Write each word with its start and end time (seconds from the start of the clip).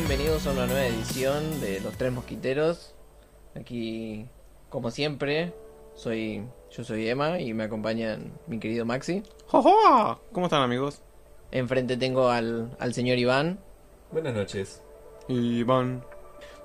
bienvenidos 0.00 0.46
a 0.46 0.52
una 0.52 0.66
nueva 0.66 0.86
edición 0.86 1.60
de 1.60 1.78
Los 1.80 1.98
Tres 1.98 2.10
Mosquiteros. 2.10 2.94
Aquí, 3.54 4.24
como 4.70 4.90
siempre, 4.90 5.52
soy 5.94 6.42
yo 6.70 6.84
soy 6.84 7.06
Emma 7.06 7.38
y 7.38 7.52
me 7.52 7.64
acompañan 7.64 8.32
mi 8.46 8.58
querido 8.58 8.86
Maxi. 8.86 9.22
¡Jojo! 9.48 10.18
¿Cómo 10.32 10.46
están 10.46 10.62
amigos? 10.62 11.02
Enfrente 11.50 11.98
tengo 11.98 12.30
al, 12.30 12.74
al 12.78 12.94
señor 12.94 13.18
Iván. 13.18 13.60
Buenas 14.10 14.32
noches. 14.32 14.82
Iván. 15.28 16.02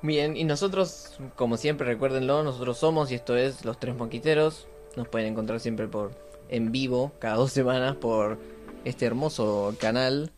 Bien, 0.02 0.38
y 0.38 0.46
nosotros, 0.46 1.20
como 1.36 1.58
siempre, 1.58 1.86
recuérdenlo, 1.86 2.42
nosotros 2.42 2.78
somos 2.78 3.12
y 3.12 3.16
esto 3.16 3.36
es 3.36 3.66
Los 3.66 3.82
Tres 3.82 3.98
Mosquiteros. 3.98 4.66
Nos 4.96 5.10
pueden 5.10 5.34
encontrar 5.34 5.60
siempre 5.60 5.90
por 5.90 6.12
en 6.48 6.72
vivo, 6.72 7.12
cada 7.20 7.36
dos 7.36 7.52
semanas, 7.52 7.98
por 7.98 8.38
este 8.86 9.06
hermoso 9.06 9.76
canal. 9.78 10.32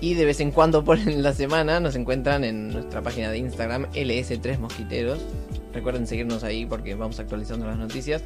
Y 0.00 0.14
de 0.14 0.24
vez 0.24 0.40
en 0.40 0.50
cuando 0.50 0.82
por 0.84 0.98
la 1.06 1.32
semana 1.32 1.78
nos 1.80 1.94
encuentran 1.96 2.44
en 2.44 2.68
nuestra 2.72 3.00
página 3.02 3.30
de 3.30 3.38
Instagram 3.38 3.86
LS3 3.92 4.58
Mosquiteros. 4.58 5.18
Recuerden 5.72 6.06
seguirnos 6.06 6.44
ahí 6.44 6.66
porque 6.66 6.94
vamos 6.94 7.18
actualizando 7.20 7.66
las 7.66 7.78
noticias. 7.78 8.22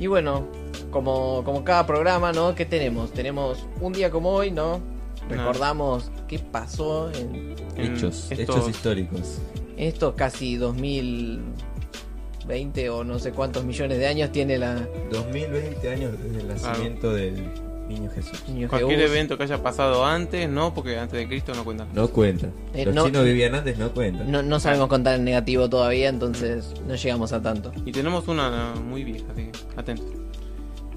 Y 0.00 0.06
bueno, 0.06 0.48
como, 0.90 1.42
como 1.44 1.64
cada 1.64 1.86
programa, 1.86 2.32
¿no? 2.32 2.54
¿Qué 2.54 2.64
tenemos? 2.64 3.12
Tenemos 3.12 3.66
un 3.80 3.92
día 3.92 4.10
como 4.10 4.30
hoy, 4.30 4.50
¿no? 4.52 4.80
Recordamos 5.28 6.10
qué 6.28 6.38
pasó 6.38 7.10
en, 7.12 7.54
Hechos, 7.76 8.28
estos- 8.30 8.56
hechos 8.56 8.68
históricos. 8.70 9.38
estos 9.76 10.14
casi 10.14 10.56
2020 10.56 12.88
o 12.90 13.02
no 13.04 13.18
sé 13.18 13.32
cuántos 13.32 13.64
millones 13.64 13.98
de 13.98 14.06
años 14.06 14.30
tiene 14.32 14.56
la 14.58 14.86
2020 15.10 15.90
años 15.90 16.12
desde 16.22 16.40
el 16.40 16.48
nacimiento 16.48 17.12
del 17.12 17.44
niño 17.88 18.10
Jesús. 18.14 18.42
Niño 18.48 18.68
Cualquier 18.68 18.98
Jesús. 18.98 19.14
evento 19.14 19.36
que 19.38 19.44
haya 19.44 19.62
pasado 19.62 20.04
antes, 20.04 20.48
no, 20.48 20.74
porque 20.74 20.98
antes 20.98 21.18
de 21.18 21.26
Cristo 21.26 21.52
no 21.54 21.64
cuentan. 21.64 21.88
No 21.94 22.08
cuenta. 22.08 22.48
Eh, 22.74 22.84
Los 22.84 22.94
no- 22.94 23.06
chinos 23.06 23.24
vivían 23.24 23.54
antes, 23.54 23.78
no 23.78 23.90
cuentan. 23.92 24.30
No, 24.30 24.42
no 24.42 24.60
sabemos 24.60 24.88
contar 24.88 25.14
en 25.16 25.24
negativo 25.24 25.68
todavía, 25.68 26.08
entonces 26.08 26.74
no 26.86 26.94
llegamos 26.94 27.32
a 27.32 27.40
tanto. 27.42 27.72
Y 27.86 27.92
tenemos 27.92 28.28
una 28.28 28.74
muy 28.74 29.04
vieja, 29.04 29.26
así 29.32 29.44
que 29.46 29.58
atentos. 29.80 30.06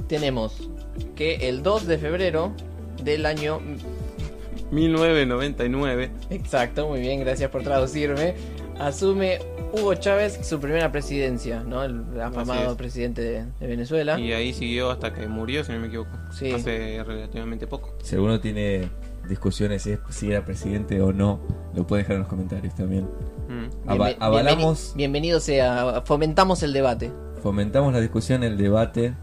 Tenemos 0.07 0.69
que 1.15 1.47
el 1.49 1.63
2 1.63 1.87
de 1.87 1.97
febrero 1.97 2.53
del 3.03 3.25
año 3.25 3.61
1999. 4.71 6.11
Exacto, 6.29 6.87
muy 6.87 6.99
bien, 7.01 7.19
gracias 7.21 7.49
por 7.49 7.63
traducirme. 7.63 8.35
Asume 8.87 9.39
Hugo 9.73 9.93
Chávez 9.95 10.39
su 10.45 10.59
primera 10.59 10.91
presidencia, 10.91 11.63
¿no? 11.63 11.83
El 11.83 12.03
afamado 12.21 12.71
es. 12.71 12.77
presidente 12.77 13.21
de, 13.21 13.45
de 13.59 13.67
Venezuela. 13.67 14.19
Y 14.19 14.33
ahí 14.33 14.53
siguió 14.53 14.91
hasta 14.91 15.13
que 15.13 15.27
murió, 15.27 15.63
si 15.63 15.71
no 15.71 15.79
me 15.79 15.87
equivoco. 15.87 16.09
Sí. 16.31 16.51
Hace 16.51 17.03
relativamente 17.03 17.67
poco. 17.67 17.93
Si 18.03 18.15
alguno 18.15 18.39
tiene 18.39 18.89
discusiones 19.29 19.83
si, 19.83 19.91
es, 19.91 19.99
si 20.09 20.31
era 20.31 20.43
presidente 20.45 21.01
o 21.01 21.13
no, 21.13 21.39
lo 21.75 21.85
puede 21.87 22.01
dejar 22.03 22.15
en 22.15 22.21
los 22.21 22.29
comentarios 22.29 22.73
también. 22.75 23.03
Mm. 23.47 23.89
Ava- 23.89 24.07
Bienve- 24.09 24.17
avalamos, 24.19 24.79
bienveni- 24.93 24.97
bienvenido 24.97 25.39
sea, 25.39 26.01
fomentamos 26.05 26.63
el 26.63 26.73
debate. 26.73 27.11
fomentamos 27.43 27.93
la 27.93 27.99
discusión, 28.01 28.43
el 28.43 28.57
debate. 28.57 29.13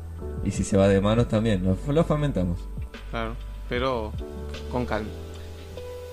Y 0.44 0.52
si 0.52 0.62
se 0.64 0.76
va 0.76 0.86
de 0.88 1.00
manos 1.00 1.28
también, 1.28 1.64
lo, 1.64 1.76
lo 1.92 2.04
fomentamos. 2.04 2.60
Claro, 3.10 3.34
pero 3.68 4.12
con 4.70 4.86
calma. 4.86 5.08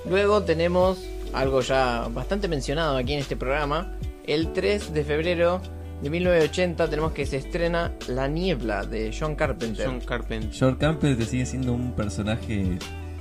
Luego 0.09 0.43
tenemos 0.43 0.97
algo 1.35 1.61
ya 1.61 2.07
bastante 2.11 2.47
mencionado 2.47 2.97
aquí 2.97 3.13
en 3.13 3.19
este 3.19 3.35
programa. 3.35 3.93
El 4.25 4.53
3 4.53 4.93
de 4.93 5.03
febrero 5.03 5.61
de 6.01 6.09
1980 6.09 6.89
tenemos 6.89 7.11
que 7.11 7.25
se 7.25 7.37
estrena 7.37 7.91
La 8.07 8.27
Niebla 8.27 8.85
de 8.85 9.15
John 9.17 9.35
Carpenter. 9.35 9.85
John 9.85 9.99
Carpenter. 9.99 10.77
Campbell 10.77 11.17
te 11.17 11.25
sigue 11.25 11.45
siendo 11.45 11.73
un 11.73 11.93
personaje 11.93 12.79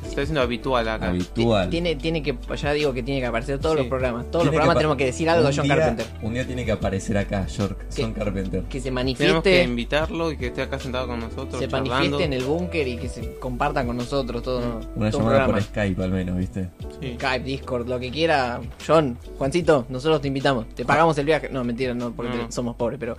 está 0.09 0.23
haciendo 0.23 0.41
habitual 0.43 0.89
acá. 0.89 1.09
habitual. 1.11 1.71
Tiene, 1.71 1.97
tiene 1.97 2.23
que, 2.23 2.37
ya 2.57 2.73
digo 2.73 2.93
que 2.93 3.03
tiene 3.03 3.21
que 3.21 3.27
aparecer 3.27 3.59
todos 3.59 3.75
Sí. 3.75 3.81
los 3.81 3.89
programas. 3.89 4.25
Todos 4.31 4.45
los 4.47 4.51
Tiene 4.51 4.51
programas 4.53 4.75
pa- 4.75 4.79
tenemos 4.79 4.97
que 4.97 5.05
decir 5.07 5.29
algo 5.31 5.43
de 5.45 5.49
un 5.51 5.57
John 5.57 5.65
día- 5.67 5.77
Carpenter. 5.77 6.07
Un 6.23 6.35
día 6.35 6.47
tiene 6.47 6.65
que 6.65 6.73
aparecer 6.73 7.17
acá, 7.19 7.47
George, 7.49 7.77
¿Qué? 7.95 8.03
John 8.03 8.13
Carpenter. 8.13 8.63
Que 8.65 8.79
se 8.81 8.85
Tenemos 8.85 8.85
que 8.85 8.91
manifieste, 8.91 9.63
invitarlo 9.65 10.33
y 10.33 10.37
que 10.37 10.47
esté 10.49 10.63
acá 10.63 10.79
sentado 10.79 11.07
con 11.07 11.21
nosotros. 11.21 11.59
se 11.61 11.69
charlando. 11.69 11.91
manifieste 11.91 12.25
en 12.25 12.33
el 12.33 12.45
búnker 12.45 12.89
y 12.89 12.97
que 12.97 13.09
se 13.09 13.35
compartan 13.37 13.87
con 13.87 13.97
nosotros 13.97 14.43
todo, 14.43 14.59
Una 14.97 15.11
todo 15.11 15.21
llamada 15.23 15.47
programa. 15.47 15.47
por 15.55 15.63
Skype 15.63 16.03
al 16.05 16.11
menos, 16.11 16.39
¿viste? 16.39 16.69
Sí. 17.01 17.15
Skype, 17.15 17.45
Discord, 17.45 17.89
lo 17.89 17.99
que 18.01 18.11
quiera. 18.11 18.61
John, 18.87 19.19
Juancito, 19.39 19.87
nosotros 19.89 20.21
te 20.21 20.29
invitamos. 20.29 20.69
Te 20.75 20.85
pagamos 20.85 21.17
el 21.19 21.27
viaje. 21.27 21.49
No, 21.51 21.65
mentira, 21.65 21.95
no, 21.95 22.13
porque 22.13 22.37
No. 22.37 22.47
te- 22.47 22.53
somos 22.53 22.77
pobres, 22.77 22.99
pero 22.99 23.17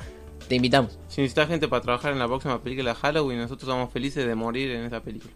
te 0.48 0.56
invitamos. 0.56 1.00
Si 1.08 1.22
necesitas 1.22 1.48
gente 1.48 1.68
para 1.68 1.82
trabajar 1.82 2.12
en 2.14 2.20
la 2.20 2.28
próxima 2.28 2.62
película 2.62 2.92
de 2.92 2.96
Halloween, 2.96 3.40
nosotros 3.40 3.68
somos 3.70 3.92
felices 3.92 4.26
de 4.28 4.36
morir 4.36 4.72
en 4.72 4.84
esa 4.86 5.02
película. 5.02 5.34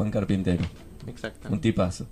Juan 0.00 0.10
Carpintero, 0.10 0.64
Exacto. 1.06 1.48
un 1.50 1.60
tipazo. 1.60 2.06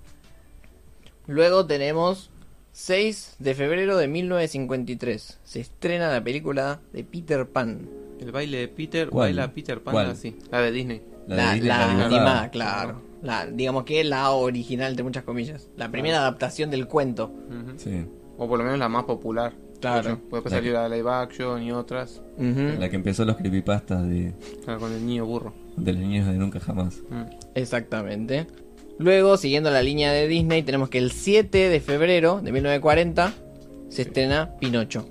Luego 1.27 1.67
tenemos 1.67 2.31
6 2.73 3.37
de 3.39 3.55
febrero 3.55 3.97
de 3.97 4.09
1953. 4.09 5.39
Se 5.45 5.61
estrena 5.61 6.11
la 6.11 6.23
película 6.23 6.81
de 6.93 7.05
Peter 7.05 7.47
Pan. 7.49 7.89
El 8.21 8.33
baile 8.33 8.59
de 8.59 8.69
Peter, 8.69 9.09
¿Cuál? 9.11 9.29
baila 9.29 9.53
Peter 9.53 9.81
Pan, 9.83 9.93
¿Cuál? 9.93 10.11
así. 10.11 10.37
La 10.51 10.61
de 10.61 10.73
Disney. 10.73 11.03
La, 11.27 11.37
La, 11.37 11.49
de 11.49 11.55
Disney, 11.55 11.69
la 11.69 11.79
la 11.79 11.85
animada. 11.85 12.05
animada, 12.07 12.51
claro. 12.51 13.03
La, 13.23 13.47
digamos 13.47 13.85
que 13.85 14.03
la 14.05 14.31
original, 14.31 14.91
entre 14.91 15.03
muchas 15.05 15.25
comillas. 15.25 15.69
La 15.77 15.91
primera 15.91 16.19
adaptación 16.19 16.71
del 16.71 16.87
cuento. 16.87 17.33
Sí, 17.77 18.05
O 18.39 18.49
por 18.49 18.59
lo 18.59 18.65
menos 18.65 18.79
la 18.79 18.89
más 18.89 19.05
popular. 19.05 19.55
Claro. 19.81 20.11
Después 20.17 20.45
La 20.45 20.51
salió 20.51 20.73
la 20.73 20.89
live 20.89 21.11
action 21.11 21.63
y 21.63 21.71
otras. 21.73 22.21
La 22.39 22.89
que 22.89 22.97
empezó 22.97 23.25
los 23.25 23.37
creepypastas 23.37 24.07
de, 24.09 24.33
Claro, 24.65 24.81
con 24.81 24.93
el 24.93 25.05
niño 25.07 25.25
burro. 25.27 25.53
De 25.79 25.93
los 25.93 26.03
niños 26.03 26.27
de 26.27 26.35
nunca 26.35 26.61
jamás. 26.61 26.97
Mm. 27.11 27.23
Exactamente. 27.55 28.47
Luego, 28.99 29.37
siguiendo 29.37 29.71
la 29.71 29.83
línea 29.83 30.13
de 30.13 30.27
Disney, 30.27 30.63
tenemos 30.63 30.89
que 30.89 30.99
el 30.99 31.13
7 31.13 31.69
de 31.69 31.81
febrero 31.81 32.41
de 32.43 32.51
1940 32.53 33.33
se 33.89 34.03
estrena 34.03 34.57
Pinocho. 34.61 35.09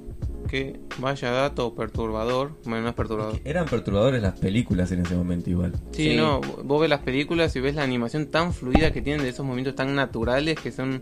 Que 0.49 0.79
vaya 0.99 1.29
dato 1.31 1.75
perturbador. 1.75 2.51
Bueno, 2.63 2.83
no 2.83 2.89
es 2.89 2.95
perturbador. 2.95 3.39
Eran 3.43 3.65
perturbadores 3.65 4.21
las 4.21 4.39
películas 4.39 4.91
en 4.93 5.01
ese 5.01 5.13
momento 5.15 5.49
igual. 5.49 5.73
Sí, 5.91 6.11
Sí. 6.11 6.15
no, 6.17 6.39
vos 6.63 6.79
ves 6.81 6.89
las 6.89 7.01
películas 7.01 7.53
y 7.55 7.59
ves 7.59 7.75
la 7.75 7.83
animación 7.83 8.27
tan 8.27 8.53
fluida 8.53 8.91
que 8.91 9.01
tienen 9.01 9.23
de 9.23 9.29
esos 9.29 9.45
movimientos 9.45 9.75
tan 9.75 9.93
naturales 9.95 10.57
que 10.59 10.71
son. 10.71 11.01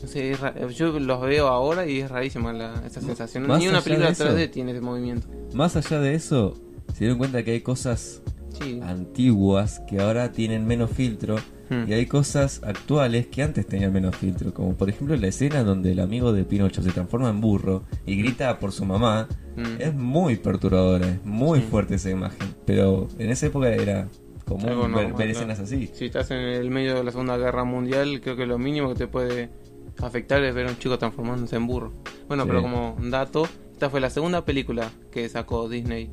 No 0.00 0.06
sé, 0.08 0.30
es 0.32 0.40
ra- 0.40 0.54
yo 0.68 0.98
los 1.00 1.20
veo 1.22 1.48
ahora 1.48 1.86
y 1.86 1.98
es 2.00 2.10
rarísima 2.10 2.52
la, 2.52 2.82
esa 2.86 3.00
sensación. 3.00 3.46
más 3.48 3.58
Ni 3.58 3.66
una 3.66 3.80
película 3.80 4.06
de 4.06 4.12
eso- 4.12 4.24
3D 4.24 4.48
tiene 4.50 4.70
ese 4.72 4.80
movimiento. 4.80 5.26
Más 5.52 5.74
allá 5.74 5.98
de 6.00 6.14
eso, 6.14 6.54
se 6.92 7.00
dieron 7.00 7.18
cuenta 7.18 7.42
que 7.42 7.52
hay 7.52 7.60
cosas 7.62 8.22
Sí. 8.58 8.80
antiguas 8.82 9.80
que 9.88 10.00
ahora 10.00 10.32
tienen 10.32 10.66
menos 10.66 10.90
filtro 10.90 11.36
Hmm. 11.68 11.88
y 11.88 11.94
hay 11.94 12.06
cosas 12.06 12.60
actuales 12.64 13.26
que 13.26 13.42
antes 13.42 13.66
tenían 13.66 13.92
menos 13.92 14.14
filtro, 14.14 14.54
como 14.54 14.74
por 14.76 14.88
ejemplo 14.88 15.16
la 15.16 15.26
escena 15.26 15.64
donde 15.64 15.90
el 15.90 15.98
amigo 15.98 16.32
de 16.32 16.44
Pinocho 16.44 16.80
se 16.80 16.92
transforma 16.92 17.28
en 17.28 17.40
burro 17.40 17.82
y 18.06 18.16
grita 18.16 18.60
por 18.60 18.70
su 18.70 18.84
mamá. 18.84 19.26
Mm. 19.56 19.80
Es 19.80 19.92
muy 19.92 20.36
perturbadora, 20.36 21.08
es 21.08 21.24
muy 21.24 21.58
Sí. 21.60 21.66
fuerte 21.68 21.96
esa 21.96 22.10
imagen, 22.10 22.54
pero 22.64 23.08
en 23.18 23.30
esa 23.30 23.46
época 23.46 23.68
era 23.74 24.02
Algo 24.02 24.10
común 24.44 24.66
ver, 24.66 24.76
normal, 24.76 25.06
ver 25.06 25.14
claro. 25.16 25.30
escenas 25.32 25.58
así. 25.58 25.90
Si 25.92 26.04
estás 26.04 26.30
en 26.30 26.38
el 26.38 26.70
medio 26.70 26.94
de 26.94 27.02
la 27.02 27.10
Segunda 27.10 27.36
Guerra 27.36 27.64
Mundial, 27.64 28.20
creo 28.22 28.36
que 28.36 28.46
lo 28.46 28.58
mínimo 28.58 28.90
que 28.90 28.94
te 28.94 29.06
puede 29.08 29.50
afectar 30.00 30.44
es 30.44 30.54
ver 30.54 30.68
a 30.68 30.70
un 30.70 30.78
chico 30.78 30.96
transformándose 31.00 31.56
en 31.56 31.66
burro. 31.66 31.92
Bueno, 32.28 32.44
Sí. 32.44 32.48
pero 32.50 32.62
como 32.62 32.96
dato, 33.10 33.48
esta 33.76 33.90
fue 33.90 34.00
la 34.00 34.08
segunda 34.08 34.42
película 34.46 34.90
que 35.10 35.28
sacó 35.28 35.68
Disney 35.68 36.10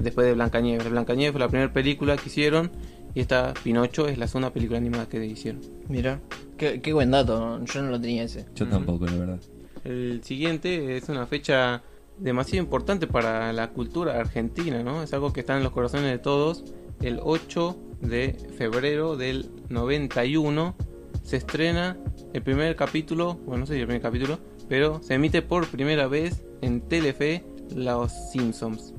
después 0.00 0.26
de 0.26 0.34
Blancanieves. 0.34 0.90
Blancanieves 0.90 1.30
fue 1.30 1.38
la 1.38 1.46
primera 1.46 1.72
película 1.72 2.16
que 2.16 2.28
hicieron 2.28 2.72
y 3.14 3.20
esta 3.20 3.54
Pinocho 3.62 4.08
es 4.08 4.18
la 4.18 4.26
segunda 4.26 4.52
película 4.52 4.78
animada 4.78 5.08
que 5.08 5.24
hicieron. 5.24 5.60
Mira, 5.88 6.20
qué, 6.56 6.80
qué 6.80 6.92
buen 6.92 7.12
dato, 7.12 7.64
yo 7.64 7.82
no 7.82 7.90
lo 7.90 8.00
tenía 8.00 8.24
ese. 8.24 8.46
Yo 8.56 8.66
tampoco, 8.66 9.06
la 9.06 9.12
verdad. 9.12 9.38
El 9.84 10.24
siguiente 10.24 10.96
es 10.96 11.08
una 11.08 11.24
fecha 11.26 11.84
demasiado 12.18 12.64
importante 12.64 13.06
para 13.06 13.52
la 13.52 13.70
cultura 13.70 14.18
argentina, 14.18 14.82
¿no? 14.82 15.04
Es 15.04 15.12
algo 15.14 15.32
que 15.32 15.38
está 15.38 15.56
en 15.56 15.62
los 15.62 15.70
corazones 15.70 16.10
de 16.10 16.18
todos. 16.18 16.64
El 17.00 17.20
8 17.22 17.78
de 18.00 18.36
febrero 18.58 19.16
del 19.16 19.52
91 19.68 20.74
se 21.22 21.36
estrena 21.36 21.96
el 22.32 22.42
primer 22.42 22.74
capítulo, 22.74 23.34
bueno, 23.46 23.60
no 23.60 23.66
sé 23.66 23.74
si 23.74 23.80
el 23.82 23.86
primer 23.86 24.02
capítulo, 24.02 24.40
pero 24.68 25.00
se 25.02 25.14
emite 25.14 25.42
por 25.42 25.66
primera 25.68 26.06
vez 26.06 26.42
en 26.62 26.80
Telefe 26.80 27.44
Los 27.74 28.12
Simpsons. 28.32 28.92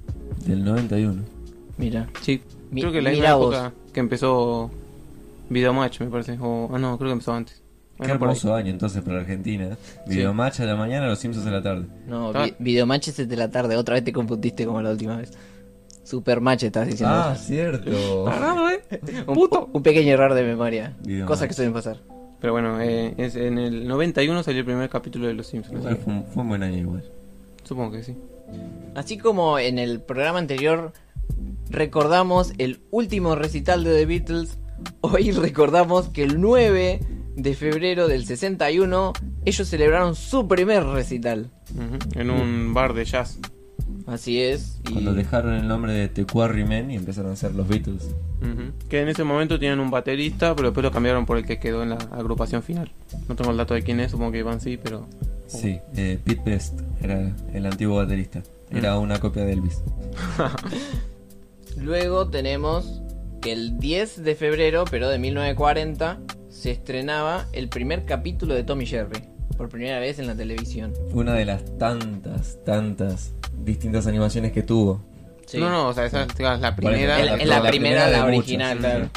Del 0.45 0.63
91. 0.63 1.21
Mira, 1.77 2.07
Sí, 2.21 2.42
Mi- 2.71 2.81
creo 2.81 2.92
que 2.94 3.01
la 3.01 3.36
vos. 3.36 3.54
época 3.54 3.74
que 3.94 4.00
empezó 4.00 4.69
Videomatch, 5.50 6.01
me 6.01 6.07
parece. 6.07 6.38
O, 6.39 6.69
ah, 6.74 6.77
no, 6.80 6.98
creo 6.98 7.10
que 7.10 7.13
empezó 7.13 7.33
antes. 7.33 7.56
Qué 7.56 8.04
Bueno, 8.06 8.19
por 8.19 8.30
ahí. 8.30 8.36
hermoso 8.38 8.56
año 8.56 8.69
entonces 8.69 9.01
para 9.04 9.19
Argentina. 9.19 9.77
Videomatch 10.07 10.62
a 10.62 10.66
la 10.66 10.75
mañana, 10.75 11.07
los 11.07 11.19
Simpsons 11.19 11.45
a 11.48 11.51
la 11.51 11.62
tarde. 11.62 11.86
no, 12.07 12.31
Ah. 12.33 12.45
vi- 12.45 12.56
Videomatch 12.60 13.10
es 13.10 13.27
de 13.27 13.36
la 13.36 13.50
tarde, 13.50 13.75
otra 13.75 13.95
vez 13.95 14.04
te 14.04 14.13
confundiste 14.13 14.65
como 14.65 14.81
la 14.81 14.92
última 14.92 15.18
vez. 15.18 15.31
Supermatch 16.04 16.63
estás 16.63 16.88
diciendo. 16.88 17.13
Ah, 17.15 17.36
cierto. 17.36 18.25
Parado, 18.25 18.69
¿eh? 18.69 18.81
un, 19.27 19.33
puto. 19.36 19.69
un 19.74 19.83
pequeño 19.83 20.13
error 20.13 20.33
de 20.33 20.44
memoria. 20.44 20.95
Videomatch. 21.04 21.27
Cosas 21.27 21.48
que 21.48 21.54
suelen 21.54 21.74
pasar. 21.74 21.98
Pero 22.41 22.53
bueno, 22.53 22.80
eh, 22.81 23.13
es, 23.18 23.36
en 23.36 23.57
el 23.57 23.88
91 23.88 24.44
salió 24.44 24.59
el 24.59 24.65
primer 24.65 24.89
capítulo 24.89 25.27
de 25.27 25.33
Los 25.33 25.47
Simpsons. 25.47 25.80
Igual 25.80 25.97
fue, 25.97 26.13
un, 26.13 26.25
fue 26.25 26.44
un 26.44 26.50
buen 26.50 26.63
año 26.63 26.77
igual. 26.77 27.03
Supongo 27.63 27.91
que 27.91 28.03
sí. 28.03 28.15
Así 28.95 29.18
como 29.18 29.59
en 29.59 29.77
el 29.77 30.01
programa 30.01 30.39
anterior 30.39 30.94
recordamos 31.69 32.53
el 32.57 32.80
último 32.91 33.36
recital 33.36 33.83
de 33.83 33.94
The 33.95 34.06
Beatles, 34.06 34.57
hoy 35.01 35.31
recordamos 35.31 36.09
que 36.09 36.24
el 36.24 36.41
9 36.41 37.00
de 37.36 37.53
febrero 37.53 38.07
del 38.07 38.25
61, 38.25 39.13
ellos 39.45 39.68
celebraron 39.68 40.15
su 40.15 40.47
primer 40.47 40.83
recital. 40.83 41.50
En 42.15 42.30
un 42.30 42.74
bar 42.74 42.94
de 42.94 43.06
jazz. 43.06 43.39
Así 44.09 44.41
es. 44.41 44.79
Y 44.89 44.94
Cuando 44.94 45.13
dejaron 45.13 45.53
el 45.53 45.67
nombre 45.67 45.94
de 45.94 46.07
The 46.07 46.25
Quarrymen 46.25 46.89
y 46.89 46.95
empezaron 46.95 47.31
a 47.31 47.35
ser 47.35 47.53
los 47.53 47.67
Beatles. 47.67 48.15
Que 48.89 49.01
en 49.01 49.09
ese 49.09 49.23
momento 49.23 49.59
tenían 49.59 49.79
un 49.79 49.91
baterista, 49.91 50.56
pero 50.56 50.69
después 50.69 50.83
lo 50.83 50.91
cambiaron 50.91 51.25
por 51.25 51.38
el 51.38 51.45
que 51.45 51.59
quedó 51.59 51.83
en 51.83 51.89
la 51.89 51.95
agrupación 51.95 52.63
final. 52.63 52.91
No 53.27 53.35
tengo 53.35 53.51
el 53.51 53.57
dato 53.57 53.75
de 53.75 53.83
quién 53.83 54.00
es, 54.00 54.11
supongo 54.11 54.31
que 54.31 54.39
Iván 54.39 54.61
sí, 54.61 54.79
pero. 54.81 55.07
Sí, 55.47 55.79
eh, 55.95 56.19
Pete 56.23 56.41
Best 56.44 56.79
era 57.01 57.35
el 57.53 57.65
antiguo 57.65 57.97
baterista. 57.97 58.41
Era 58.71 58.97
una 58.97 59.19
copia 59.19 59.45
de 59.45 59.53
Elvis. 59.53 59.81
luego 61.77 62.29
tenemos 62.29 63.01
que 63.41 63.51
el 63.51 63.79
10 63.79 64.23
de 64.23 64.35
febrero, 64.35 64.85
pero 64.89 65.09
de 65.09 65.19
1940, 65.19 66.19
se 66.50 66.71
estrenaba 66.71 67.47
el 67.53 67.69
primer 67.69 68.05
capítulo 68.05 68.53
de 68.55 68.63
Tommy 68.63 68.85
Jerry. 68.85 69.28
Por 69.59 69.67
primera 69.69 70.00
vez 70.00 70.17
en 70.19 70.25
la 70.27 70.33
televisión. 70.35 70.94
Una 71.11 71.33
de 71.33 71.44
las 71.45 71.77
tantas, 71.77 72.57
tantas 72.65 73.33
distintas 73.63 74.07
animaciones 74.07 74.53
que 74.53 74.63
tuvo. 74.63 75.01
Sí. 75.45 75.57
No, 75.59 75.69
no, 75.69 75.89
o 75.89 75.94
sea, 75.94 76.06
esa 76.06 76.23
es 76.23 76.39
la 76.61 76.75
primera. 76.75 77.19
En, 77.19 77.25
la- 77.25 77.33
en 77.35 77.47
la, 77.50 77.59
la 77.59 77.69
primera, 77.69 78.07
la 78.09 78.19
muchas, 78.25 78.38
original, 78.38 78.77
sí, 78.77 78.79
claro. 78.83 79.09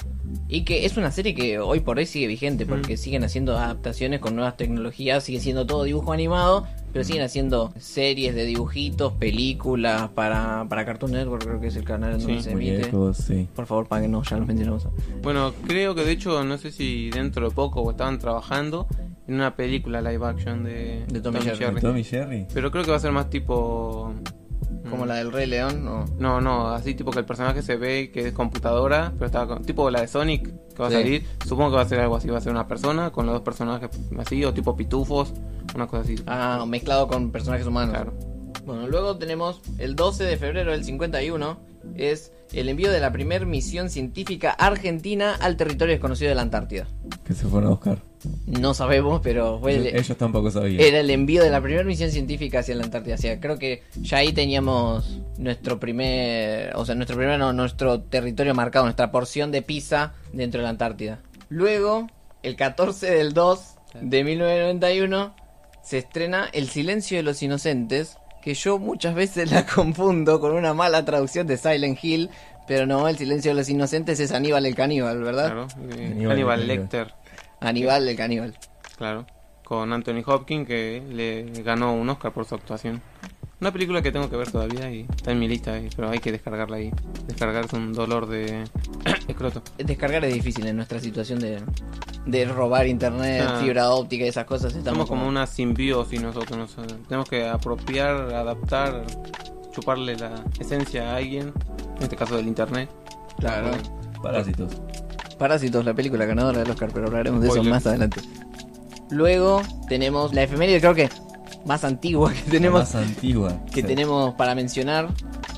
Y 0.48 0.64
que 0.64 0.84
es 0.86 0.96
una 0.96 1.10
serie 1.12 1.34
que 1.34 1.58
hoy 1.58 1.80
por 1.80 1.98
hoy 1.98 2.06
sigue 2.06 2.26
vigente 2.26 2.66
porque 2.66 2.96
siguen 2.96 3.22
haciendo 3.22 3.56
adaptaciones 3.56 4.18
con 4.20 4.34
nuevas 4.34 4.56
tecnologías, 4.56 5.22
sigue 5.24 5.40
siendo 5.40 5.64
todo 5.66 5.84
dibujo 5.84 6.12
animado, 6.12 6.66
pero 6.92 7.04
siguen 7.04 7.22
haciendo 7.22 7.72
series 7.78 8.34
de 8.34 8.44
dibujitos, 8.44 9.12
películas 9.12 10.08
para, 10.10 10.66
para 10.68 10.84
Cartoon 10.86 11.12
Network, 11.12 11.44
creo 11.44 11.60
que 11.60 11.66
es 11.68 11.76
el 11.76 11.84
canal 11.84 12.14
en 12.14 12.18
donde 12.18 12.36
Sí. 12.38 12.42
se 12.42 12.50
emite. 12.52 12.78
Muñecos, 12.78 13.16
sí. 13.18 13.46
Por 13.54 13.66
favor, 13.66 13.86
paguen, 13.86 14.10
ya 14.22 14.36
los 14.38 14.46
mencionamos. 14.46 14.88
Bueno, 15.22 15.52
creo 15.66 15.94
que 15.94 16.02
de 16.04 16.12
hecho, 16.12 16.42
no 16.44 16.56
sé 16.58 16.72
si 16.72 17.10
dentro 17.10 17.48
de 17.48 17.54
poco 17.54 17.88
estaban 17.90 18.18
trabajando 18.18 18.86
en 19.28 19.34
una 19.34 19.54
película 19.56 20.00
live 20.02 20.26
action 20.26 20.64
de, 20.64 21.04
De 21.08 21.20
Tom 21.20 21.34
Jerry. 21.36 21.80
Tommy 21.80 22.04
Jerry. 22.04 22.46
Pero 22.52 22.70
creo 22.70 22.84
que 22.84 22.90
va 22.90 22.96
a 22.96 23.00
ser 23.00 23.12
más 23.12 23.30
tipo. 23.30 24.12
Como 24.90 25.04
mm, 25.04 25.08
la 25.08 25.14
del 25.16 25.30
Rey 25.32 25.46
León, 25.46 25.84
¿no? 25.84 26.04
No, 26.18 26.40
no, 26.40 26.68
así 26.68 26.94
tipo 26.94 27.10
que 27.12 27.20
el 27.20 27.24
personaje 27.24 27.62
se 27.62 27.76
ve 27.76 28.10
que 28.12 28.28
es 28.28 28.32
computadora, 28.32 29.12
pero 29.14 29.26
está 29.26 29.46
con- 29.46 29.62
tipo 29.64 29.90
la 29.90 30.00
de 30.00 30.08
Sonic 30.08 30.44
que 30.74 30.82
va 30.82 30.88
Sí. 30.88 30.94
a 30.96 30.98
salir. 30.98 31.26
Supongo 31.46 31.70
que 31.70 31.76
va 31.76 31.82
a 31.82 31.88
ser 31.88 32.00
algo 32.00 32.16
así, 32.16 32.28
va 32.28 32.38
a 32.38 32.40
ser 32.40 32.52
una 32.52 32.66
persona 32.66 33.10
con 33.10 33.26
los 33.26 33.34
dos 33.34 33.42
personajes 33.42 33.90
así, 34.18 34.44
o 34.44 34.52
tipo 34.52 34.74
pitufos, 34.76 35.32
una 35.74 35.86
cosa 35.86 36.02
así. 36.02 36.16
Ah, 36.26 36.64
mezclado 36.66 37.06
con 37.06 37.30
personajes 37.30 37.66
humanos. 37.66 37.94
Claro. 37.94 38.12
Bueno, 38.64 38.88
luego 38.88 39.16
tenemos 39.18 39.60
el 39.78 39.94
12 39.94 40.24
de 40.24 40.36
febrero 40.36 40.72
del 40.72 40.84
51, 40.84 41.58
es 41.94 42.32
el 42.52 42.68
envío 42.68 42.90
de 42.90 43.00
la 43.00 43.12
primer 43.12 43.44
misión 43.46 43.88
científica 43.90 44.50
argentina 44.52 45.34
al 45.34 45.56
territorio 45.56 45.92
desconocido 45.94 46.28
de 46.30 46.34
la 46.34 46.42
Antártida. 46.42 46.86
Que 47.24 47.34
se 47.34 47.46
fueron 47.46 47.68
a 47.68 47.70
buscar. 47.70 47.98
No 48.46 48.74
sabemos, 48.74 49.20
pero 49.22 49.58
fue 49.60 49.74
el- 49.76 49.86
Ellos 49.96 50.16
tampoco 50.16 50.50
sabían. 50.50 50.80
era 50.80 51.00
el 51.00 51.10
envío 51.10 51.42
de 51.42 51.50
la 51.50 51.60
primera 51.60 51.84
misión 51.84 52.10
científica 52.10 52.60
hacia 52.60 52.74
la 52.74 52.84
Antártida. 52.84 53.14
O 53.14 53.18
sea, 53.18 53.40
creo 53.40 53.58
que 53.58 53.82
ya 54.00 54.18
ahí 54.18 54.32
teníamos 54.32 55.20
nuestro 55.38 55.78
primer, 55.80 56.74
o 56.76 56.84
sea, 56.84 56.94
nuestro 56.94 57.16
primer, 57.16 57.38
no, 57.38 57.52
nuestro 57.52 58.00
territorio 58.00 58.54
marcado, 58.54 58.84
nuestra 58.84 59.10
porción 59.10 59.50
de 59.50 59.62
pizza 59.62 60.12
dentro 60.32 60.58
de 60.60 60.64
la 60.64 60.70
Antártida. 60.70 61.20
Luego, 61.48 62.08
el 62.42 62.56
14 62.56 63.10
del 63.10 63.32
2 63.34 63.74
de 64.00 64.24
1991, 64.24 65.34
se 65.82 65.98
estrena 65.98 66.48
El 66.52 66.68
silencio 66.68 67.16
de 67.16 67.22
los 67.24 67.42
inocentes, 67.42 68.16
que 68.42 68.54
yo 68.54 68.78
muchas 68.78 69.14
veces 69.14 69.50
la 69.50 69.66
confundo 69.74 70.40
con 70.40 70.52
una 70.52 70.74
mala 70.74 71.04
traducción 71.04 71.46
de 71.46 71.56
Silent 71.56 71.98
Hill, 72.02 72.30
pero 72.68 72.86
no, 72.86 73.08
El 73.08 73.16
silencio 73.18 73.50
de 73.50 73.56
los 73.56 73.68
inocentes 73.68 74.20
es 74.20 74.30
Aníbal 74.32 74.64
el 74.66 74.74
caníbal, 74.76 75.22
¿verdad? 75.22 75.46
Claro. 75.46 75.66
eh, 75.98 76.26
Aníbal 76.30 76.66
Lecter. 76.68 77.12
Aníbal 77.62 78.08
el 78.08 78.16
caníbal. 78.16 78.56
claro. 78.96 79.26
Con 79.64 79.90
Anthony 79.92 80.22
Hopkins 80.26 80.66
que 80.66 81.02
le 81.10 81.62
ganó 81.62 81.94
un 81.94 82.08
Oscar 82.10 82.32
por 82.32 82.44
su 82.44 82.54
actuación. 82.56 83.00
Una 83.60 83.72
película 83.72 84.02
que 84.02 84.10
tengo 84.12 84.28
que 84.28 84.36
ver 84.36 84.50
todavía 84.50 84.90
y 84.90 85.06
está 85.16 85.30
en 85.30 85.38
mi 85.38 85.46
lista, 85.48 85.78
eh, 85.78 85.88
pero 85.96 86.10
hay 86.10 86.18
que 86.18 86.30
descargarla 86.32 86.76
ahí. 86.76 86.90
Descargar 87.26 87.64
es 87.64 87.72
un 87.72 87.92
dolor 87.92 88.26
de 88.26 88.64
escroto. 89.28 89.62
Descargar 89.78 90.24
es 90.26 90.34
difícil 90.34 90.66
en 90.66 90.76
nuestra 90.76 90.98
situación 90.98 91.38
de, 91.38 91.62
de 92.26 92.44
robar 92.46 92.86
internet, 92.88 93.44
Ah. 93.48 93.60
fibra 93.62 93.90
óptica 93.92 94.24
y 94.24 94.28
esas 94.28 94.44
cosas. 94.44 94.74
Estamos 94.74 95.04
Estamos 95.04 95.08
como 95.08 95.26
una 95.28 95.46
simbiosis 95.46 96.20
nosotros. 96.20 96.58
nos- 96.58 97.06
tenemos 97.06 97.28
que 97.30 97.48
apropiar, 97.48 98.34
adaptar, 98.34 99.04
chuparle 99.70 100.16
la 100.16 100.44
esencia 100.58 101.12
a 101.12 101.16
alguien. 101.16 101.52
En 101.96 102.02
este 102.02 102.16
caso 102.16 102.36
del 102.36 102.48
internet. 102.48 102.90
Claro. 103.38 103.70
Parásitos. 104.22 104.82
Parásitos, 105.42 105.84
la 105.84 105.92
película 105.92 106.24
ganadora 106.24 106.60
del 106.60 106.70
Oscar, 106.70 106.90
pero 106.94 107.08
hablaremos 107.08 107.42
de 107.42 107.48
eso 107.48 107.64
más 107.64 107.84
adelante. 107.84 108.20
Luego 109.10 109.60
tenemos 109.88 110.32
la 110.32 110.44
efeméride, 110.44 110.78
creo 110.80 110.94
que 110.94 111.08
más 111.66 111.82
antigua 111.82 112.32
que 112.32 112.42
La 112.46 112.50
tenemos, 112.52 112.80
más 112.80 112.94
antigua. 112.94 113.52
que 113.74 113.80
sí. 113.80 113.86
tenemos 113.88 114.34
para 114.34 114.54
mencionar. 114.54 115.08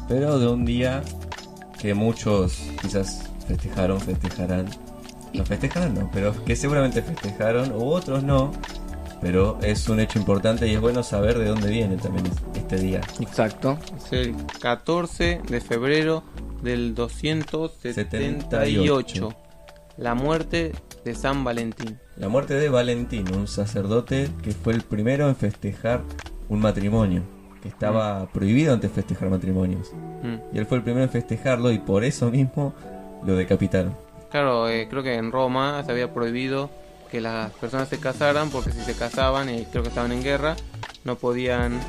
Pero 0.08 0.38
de 0.38 0.48
un 0.48 0.64
día 0.64 1.02
que 1.78 1.92
muchos 1.92 2.56
quizás 2.81 3.25
festejaron, 3.46 4.00
festejarán. 4.00 4.64
No 5.34 5.44
festejarán, 5.44 5.92
no, 5.94 6.10
pero 6.14 6.32
que 6.46 6.56
seguramente 6.56 7.02
festejaron, 7.02 7.70
o 7.72 7.84
otros 7.88 8.22
no. 8.22 8.52
Pero 9.20 9.59
es 9.62 9.87
un 9.90 10.00
hecho 10.00 10.18
importante 10.18 10.66
y 10.66 10.73
es 10.75 10.80
bueno 10.80 11.02
saber 11.02 11.37
de 11.38 11.44
dónde 11.47 11.68
viene 11.68 11.97
también 11.99 12.25
es- 12.26 12.56
este 12.59 12.76
día. 12.78 13.02
Exacto. 13.20 13.78
Es 13.99 14.12
el 14.12 14.35
14 14.61 15.42
de 15.47 15.61
febrero 15.61 16.23
del 16.62 16.94
278. 16.94 19.35
La 19.96 20.14
muerte 20.14 20.72
de 21.04 21.14
San 21.14 21.44
Valentín. 21.44 21.98
La 22.16 22.28
muerte 22.28 22.54
de 22.54 22.68
Valentín, 22.68 23.32
un 23.32 23.46
sacerdote 23.46 24.28
que 24.42 24.50
fue 24.50 24.72
el 24.72 24.82
primero 24.82 25.28
en 25.28 25.36
festejar 25.36 26.02
un 26.48 26.60
matrimonio. 26.60 27.22
Que 27.62 27.68
estaba 27.68 28.26
prohibido 28.26 28.74
antes 28.74 28.90
festejar 28.90 29.30
matrimonios. 29.30 29.92
Mm. 30.22 30.54
Y 30.54 30.58
él 30.58 30.66
fue 30.66 30.78
el 30.78 30.84
primero 30.84 31.04
en 31.04 31.10
festejarlo 31.10 31.70
y 31.70 31.78
por 31.78 32.04
eso 32.04 32.30
mismo 32.30 32.74
lo 33.24 33.36
decapitaron. 33.36 33.96
Claro, 34.30 34.68
eh, 34.68 34.88
creo 34.90 35.02
que 35.02 35.14
en 35.14 35.30
Roma 35.30 35.82
se 35.84 35.92
había 35.92 36.12
prohibido 36.12 36.70
que 37.10 37.20
las 37.20 37.52
personas 37.52 37.88
se 37.88 38.00
casaran 38.00 38.50
porque 38.50 38.72
si 38.72 38.80
se 38.80 38.94
casaban 38.94 39.48
y 39.48 39.64
creo 39.66 39.84
que 39.84 39.90
estaban 39.90 40.10
en 40.10 40.24
guerra, 40.24 40.56
no 41.04 41.16
podían... 41.16 41.75
eh, 41.75 41.80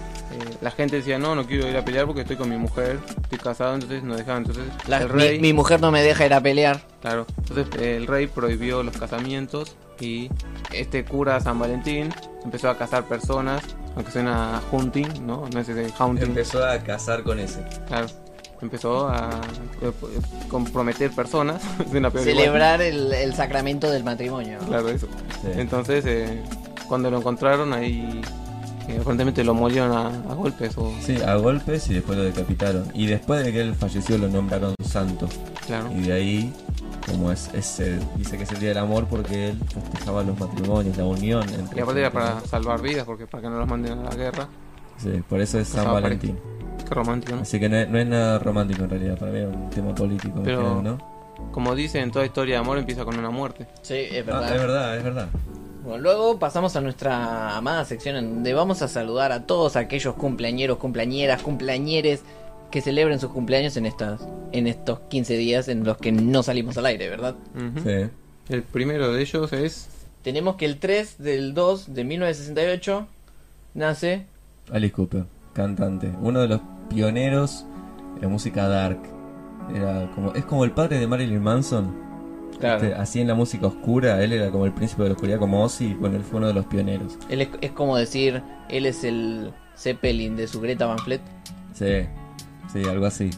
la 0.62 0.72
gente 0.72 0.98
decía, 0.98 1.17
no, 1.17 1.36
no 1.36 1.45
quiero 1.45 1.67
ir 1.69 1.77
a 1.77 1.86
pelear 1.86 2.05
porque 2.05 2.22
estoy 2.22 2.36
con 2.36 2.50
mi 2.50 2.57
mujer, 2.57 3.00
estoy 3.24 3.38
casado, 3.38 3.74
entonces 3.75 4.03
no 4.03 4.15
dejaban. 4.15 4.43
Entonces 4.45 4.65
La- 4.88 4.98
el 4.98 5.07
mi- 5.13 5.22
rey... 5.24 5.39
mi, 5.39 5.53
mujer 5.53 5.79
no 5.81 5.91
me 5.91 6.01
deja 6.03 6.25
ir 6.25 6.34
a 6.34 6.41
pelear. 6.41 6.81
Claro, 7.01 7.25
entonces 7.38 7.67
eh, 7.79 7.95
el 7.98 8.07
rey 8.07 8.27
prohibió 8.27 8.84
los 8.84 8.98
casamientos 8.98 9.75
y 10.00 10.29
este 10.74 11.05
cura 11.05 11.39
San 11.39 11.57
Valentín 11.60 12.13
empezó 12.43 12.69
a 12.69 12.77
casar 12.77 13.05
personas, 13.05 13.63
aunque 13.95 14.12
suena 14.12 14.62
hunting, 14.72 15.25
¿no? 15.25 15.48
No 15.53 15.60
es 15.62 15.69
ese 15.69 15.91
haunting. 15.98 16.25
Empezó 16.29 16.65
a 16.65 16.77
casar 16.79 17.24
con 17.24 17.39
ese. 17.39 17.63
Claro, 17.88 18.07
empezó 18.62 19.07
a 19.07 19.29
eh, 19.81 19.91
comprometer 20.50 21.12
personas. 21.12 21.62
Celebrar 22.24 22.81
el, 22.81 23.13
el 23.13 23.34
sacramento 23.36 23.89
del 23.89 24.03
matrimonio. 24.03 24.60
Claro, 24.67 24.89
eso. 24.89 25.07
Sí. 25.41 25.48
Entonces, 25.55 26.03
eh, 26.05 26.41
cuando 26.89 27.10
lo 27.10 27.19
encontraron 27.19 27.72
ahí, 27.74 28.22
eh, 28.88 28.98
aparentemente 29.00 29.44
lo 29.44 29.54
molieron 29.54 29.92
a, 29.92 30.08
a 30.08 30.34
golpes 30.36 30.77
o... 30.77 30.94
Sí, 31.01 31.18
a 31.22 31.36
golpes 31.36 31.89
y 31.89 31.96
después 31.96 32.18
lo 32.18 32.24
decapitaron. 32.24 32.86
Y 32.94 33.06
después 33.08 33.44
de 33.44 33.51
que 33.51 33.62
él 33.62 33.75
falleció 33.75 34.18
lo 34.18 34.27
nombraron 34.27 34.74
santo. 34.84 35.27
Claro. 35.65 35.89
Y 35.92 36.01
de 36.01 36.13
ahí, 36.13 36.54
como 37.08 37.32
es, 37.32 37.50
es 37.54 37.80
el- 37.80 38.00
dice 38.18 38.38
que 38.38 38.44
es 38.44 38.51
el 38.51 38.60
día 38.60 38.70
del 38.70 38.77
amor 38.80 39.06
porque 39.08 39.50
él 39.50 39.60
festejaba 39.92 40.24
los 40.24 40.39
matrimonios, 40.39 40.96
la 40.98 41.06
unión 41.06 41.44
entre 41.50 41.77
Y 41.77 41.82
aparte 41.82 42.00
era 42.01 42.12
para 42.12 42.39
salvar 42.42 42.82
vidas, 42.82 43.06
porque 43.06 43.25
para 43.27 43.42
que 43.44 43.50
no 43.50 43.58
los 43.60 43.68
manden 43.68 44.00
a 44.00 44.04
la 44.04 44.15
guerra. 44.15 44.48
Sí, 44.98 45.10
por 45.27 45.42
eso 45.42 45.60
es 45.60 45.68
San 45.68 45.86
Valentín. 45.86 46.38
Qué 46.88 46.94
romántico, 46.94 47.36
¿no? 47.36 47.42
Así 47.42 47.60
que 47.60 47.68
no 47.68 47.77
es, 47.77 47.89
no 47.89 47.98
es 47.98 48.06
nada 48.08 48.38
romántico 48.39 48.84
en 48.84 48.89
realidad, 48.92 49.18
para 49.18 49.32
mí 49.32 49.39
es 49.39 49.48
un 49.48 49.70
tema 49.72 49.96
político. 49.96 50.42
Pero- 50.44 50.82
¿no? 50.82 51.15
Como 51.51 51.74
dicen, 51.75 52.12
toda 52.12 52.25
historia 52.25 52.56
de 52.56 52.60
amor 52.62 52.77
empieza 52.77 53.04
con 53.06 53.18
una 53.18 53.30
muerte. 53.30 53.68
Sí, 53.82 53.94
es 53.96 54.22
Ah, 54.22 54.25
verdad. 54.25 54.56
es 54.56 54.62
verdad, 54.62 54.98
es 54.98 55.04
verdad. 55.04 55.27
Bueno, 55.86 56.01
luego 56.01 56.39
pasamos 56.39 56.75
a 56.75 56.82
nuestra 56.82 57.56
amada 57.56 57.86
sección 57.86 58.15
en 58.15 58.34
donde 58.34 58.54
vamos 58.56 58.82
a 58.82 58.88
saludar 58.88 59.32
a 59.32 59.44
todos 59.46 59.75
aquellos 59.75 60.15
cumpleañeros, 60.15 60.80
cumpleañeras, 60.80 61.44
cumpleañeres 61.44 62.24
que 62.72 62.82
celebren 62.82 63.20
sus 63.20 63.32
cumpleaños 63.32 63.77
en 63.77 63.86
estas 63.86 64.22
en 64.51 64.65
estos 64.65 65.00
15 65.10 65.38
días 65.38 65.68
en 65.68 65.84
los 65.84 65.98
que 65.98 66.12
no 66.12 66.42
salimos 66.42 66.77
al 66.77 66.88
aire, 66.88 67.08
¿verdad? 67.08 67.36
Sí. 67.84 68.10
El 68.50 68.63
primero 68.63 69.13
de 69.13 69.22
ellos 69.22 69.54
es... 69.54 69.88
Tenemos 70.24 70.56
que 70.56 70.65
el 70.65 70.77
3 70.77 71.20
del 71.20 71.54
2 71.54 71.94
de 71.94 72.04
1968 72.04 73.08
nace 73.75 74.25
Alice 74.72 74.94
Cooper, 74.94 75.25
cantante. 75.54 76.12
Uno 76.20 76.42
de 76.42 76.48
los 76.48 76.62
pioneros 76.89 77.65
de 78.15 78.22
la 78.22 78.27
música 78.27 78.68
dark. 78.68 79.00
Era 79.74 80.12
como, 80.15 80.34
es 80.34 80.46
como 80.46 80.63
el 80.63 80.72
padre 80.72 81.00
de 81.00 81.06
Marilyn 81.06 81.44
Manson. 81.44 82.04
Claro. 82.59 82.83
Este, 82.83 82.95
así 82.95 83.21
en 83.21 83.27
la 83.27 83.35
música 83.35 83.67
oscura, 83.67 84.24
él 84.24 84.33
era 84.33 84.50
como 84.50 84.65
el 84.65 84.74
príncipe 84.74 85.03
de 85.03 85.09
la 85.09 85.13
oscuridad, 85.15 85.39
como 85.39 85.63
Ozzy. 85.63 85.93
Bueno, 85.93 86.15
él 86.15 86.24
fue 86.24 86.38
uno 86.38 86.47
de 86.47 86.53
los 86.53 86.65
pioneros. 86.65 87.17
Él 87.29 87.41
es, 87.41 87.50
es 87.62 87.71
como 87.71 87.97
decir, 87.97 88.41
él 88.69 88.85
es 88.85 89.03
el 89.03 89.53
Zeppelin 89.77 90.35
de 90.35 90.47
su 90.47 90.62
Greta 90.62 90.85
Van 90.85 91.00
Fleet. 91.00 91.21
Sí, 91.74 92.07
sí, 92.71 92.88
algo 92.88 93.05
así. 93.05 93.29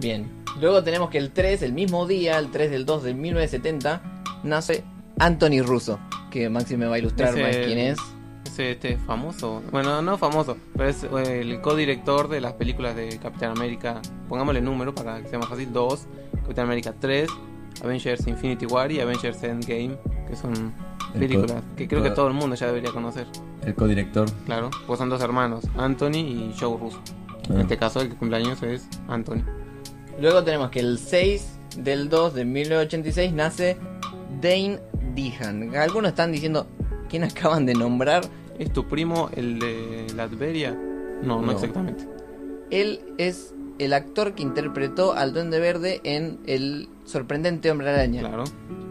Bien. 0.00 0.30
Luego 0.60 0.82
tenemos 0.82 1.10
que 1.10 1.18
el 1.18 1.30
3, 1.30 1.62
el 1.62 1.72
mismo 1.72 2.06
día, 2.06 2.38
el 2.38 2.50
3 2.50 2.70
del 2.70 2.84
2 2.84 3.04
de 3.04 3.14
1970, 3.14 4.02
nace 4.42 4.84
Anthony 5.18 5.62
Russo. 5.62 5.98
que 6.30 6.48
Maxi 6.48 6.76
me 6.76 6.86
va 6.86 6.96
a 6.96 6.98
ilustrar 6.98 7.36
más 7.36 7.56
quién 7.56 7.78
es. 7.78 7.98
Es 8.46 8.58
este 8.58 8.98
famoso, 8.98 9.62
bueno, 9.70 10.02
no 10.02 10.18
famoso, 10.18 10.58
pero 10.76 10.88
es 10.90 11.04
eh, 11.04 11.40
el 11.40 11.60
codirector 11.62 12.28
de 12.28 12.40
las 12.40 12.52
películas 12.54 12.94
de 12.94 13.18
Capitán 13.18 13.52
América. 13.52 14.02
Pongámosle 14.28 14.60
número 14.60 14.94
para 14.94 15.22
que 15.22 15.28
sea 15.28 15.38
más 15.38 15.48
fácil: 15.48 15.72
2, 15.72 16.06
Capitán 16.42 16.66
América 16.66 16.94
3, 16.98 17.30
Avengers 17.82 18.26
Infinity 18.26 18.66
War 18.66 18.90
y 18.92 19.00
Avengers 19.00 19.42
Endgame, 19.42 19.96
que 20.28 20.36
son 20.36 20.52
El 21.14 21.20
películas 21.20 21.62
que 21.76 21.88
creo 21.88 22.02
que 22.02 22.10
todo 22.10 22.28
el 22.28 22.34
mundo 22.34 22.56
ya 22.56 22.66
debería 22.66 22.90
conocer. 22.92 23.26
El 23.64 23.74
codirector. 23.74 24.28
Claro, 24.46 24.70
pues 24.86 24.98
son 24.98 25.08
dos 25.08 25.20
hermanos, 25.22 25.64
Anthony 25.76 26.16
y 26.16 26.54
Joe 26.58 26.76
Russo. 26.78 27.00
En 27.48 27.58
Ah. 27.58 27.60
este 27.62 27.76
caso, 27.76 28.00
el 28.00 28.08
que 28.10 28.16
cumpleaños 28.16 28.62
es 28.62 28.86
Anthony. 29.08 29.42
Luego 30.20 30.42
tenemos 30.44 30.70
que 30.70 30.80
el 30.80 30.98
6 30.98 31.58
del 31.76 32.08
2 32.08 32.34
de 32.34 32.44
1986 32.44 33.32
nace 33.32 33.76
Dane 34.40 34.78
Dehan. 35.14 35.74
Algunos 35.76 36.10
están 36.10 36.32
diciendo, 36.32 36.66
¿quién 37.08 37.24
acaban 37.24 37.66
de 37.66 37.74
nombrar? 37.74 38.22
¿Es 38.58 38.72
tu 38.72 38.86
primo 38.88 39.30
el 39.34 39.58
de 39.58 40.06
Latveria? 40.14 40.72
No, 41.22 41.40
no, 41.40 41.46
No. 41.46 41.52
exactamente. 41.52 42.06
Él 42.70 43.00
es 43.18 43.54
el 43.84 43.92
actor 43.92 44.34
que 44.34 44.42
interpretó 44.42 45.14
al 45.14 45.32
Duende 45.32 45.58
Verde 45.58 46.00
en 46.04 46.38
El 46.46 46.88
sorprendente 47.04 47.70
Hombre 47.70 47.90
Araña. 47.90 48.20
Claro. 48.20 48.44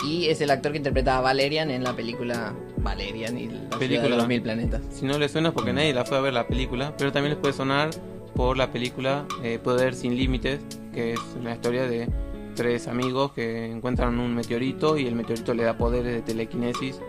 Y 0.05 0.27
es 0.27 0.41
el 0.41 0.49
actor 0.49 0.71
que 0.71 0.79
interpreta 0.79 1.17
a 1.17 1.21
Valerian 1.21 1.69
en 1.69 1.83
la 1.83 1.95
película 1.95 2.53
Valerian 2.77 3.37
y 3.37 3.45
la 3.45 3.51
ciudad 3.51 3.69
de 3.69 3.77
Película. 3.77 4.15
los 4.15 4.27
mil 4.27 4.41
planetas. 4.41 4.81
Si 4.89 5.05
no 5.05 5.17
le 5.17 5.29
suena 5.29 5.49
es 5.49 5.53
porque 5.53 5.73
nadie 5.73 5.93
la 5.93 6.05
fue 6.05 6.17
a 6.17 6.21
ver 6.21 6.33
la 6.33 6.47
película, 6.47 6.93
pero 6.97 7.11
también 7.11 7.33
les 7.33 7.39
puede 7.39 7.53
sonar 7.53 7.91
por 8.35 8.57
la 8.57 8.71
película 8.71 9.25
eh, 9.43 9.59
Poder 9.63 9.93
sin 9.93 10.15
Límites, 10.17 10.59
que 10.93 11.13
es 11.13 11.19
la 11.43 11.53
historia 11.53 11.87
de 11.87 12.09
tres 12.55 12.87
amigos 12.87 13.31
que 13.33 13.65
encuentran 13.65 14.19
un 14.19 14.33
meteorito 14.35 14.97
y 14.97 15.07
el 15.07 15.15
meteorito 15.15 15.53
le 15.53 15.63
da 15.63 15.77
poderes 15.77 16.13
de 16.13 16.21
telequinesis. 16.21 16.99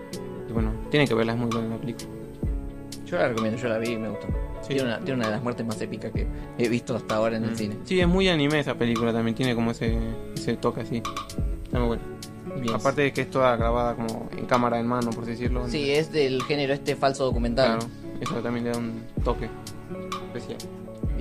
Y 0.49 0.53
bueno, 0.53 0.73
tienen 0.91 1.09
que 1.09 1.15
verla, 1.15 1.33
es 1.33 1.39
muy 1.39 1.49
buena 1.49 1.69
la 1.71 1.79
película. 1.79 2.09
Yo 3.07 3.17
la 3.17 3.29
recomiendo, 3.29 3.59
yo 3.59 3.69
la 3.69 3.79
vi 3.79 3.91
y 3.91 3.97
me 3.97 4.09
gustó. 4.11 4.52
Sí. 4.63 4.69
Tiene, 4.75 4.83
una, 4.85 4.99
tiene 5.01 5.15
una 5.15 5.27
de 5.27 5.33
las 5.33 5.43
muertes 5.43 5.67
más 5.67 5.81
épicas 5.81 6.11
que 6.13 6.27
he 6.59 6.69
visto 6.69 6.95
hasta 6.97 7.17
ahora 7.17 7.37
en 7.37 7.45
el 7.45 7.51
Mm. 7.53 7.57
cine. 7.57 7.77
Sí, 7.85 8.01
es 8.01 8.09
muy 8.09 8.29
anime 8.29 8.61
esa 8.61 8.75
película, 8.75 9.13
también 9.13 9.35
tiene 9.35 9.55
como 9.55 9.73
ese, 9.73 9.99
ese 10.35 10.57
toque 10.57 10.83
así. 10.83 11.03
Está 11.65 11.79
muy 11.79 11.89
bueno. 11.89 12.03
Bien. 12.61 12.75
Aparte 12.75 13.03
de 13.03 13.13
que 13.13 13.23
es 13.23 13.31
toda 13.31 13.57
grabada 13.57 13.95
como 13.95 14.29
en 14.37 14.47
cámara 14.47 14.79
en 14.79 14.87
mano, 14.87 15.11
por 15.11 15.23
así 15.25 15.33
decirlo. 15.33 15.69
Sí, 15.69 15.91
es 15.91 16.13
del 16.13 16.43
género 16.45 16.73
este 16.75 16.97
falso 16.97 17.25
documental. 17.25 17.79
Claro, 17.79 17.93
eso 18.21 18.35
también 18.43 18.65
le 18.67 18.71
da 18.73 18.79
un 18.79 19.03
toque 19.25 19.49
especial. 20.27 20.59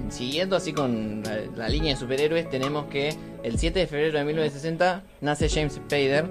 Siguiendo 0.09 0.55
así 0.57 0.73
con 0.73 1.23
la, 1.23 1.37
la 1.55 1.69
línea 1.69 1.93
de 1.93 1.99
superhéroes, 1.99 2.49
tenemos 2.49 2.85
que 2.87 3.15
el 3.43 3.57
7 3.57 3.79
de 3.79 3.87
febrero 3.87 4.17
de 4.19 4.25
1960 4.25 5.03
nace 5.21 5.47
James 5.49 5.73
Spader. 5.75 6.29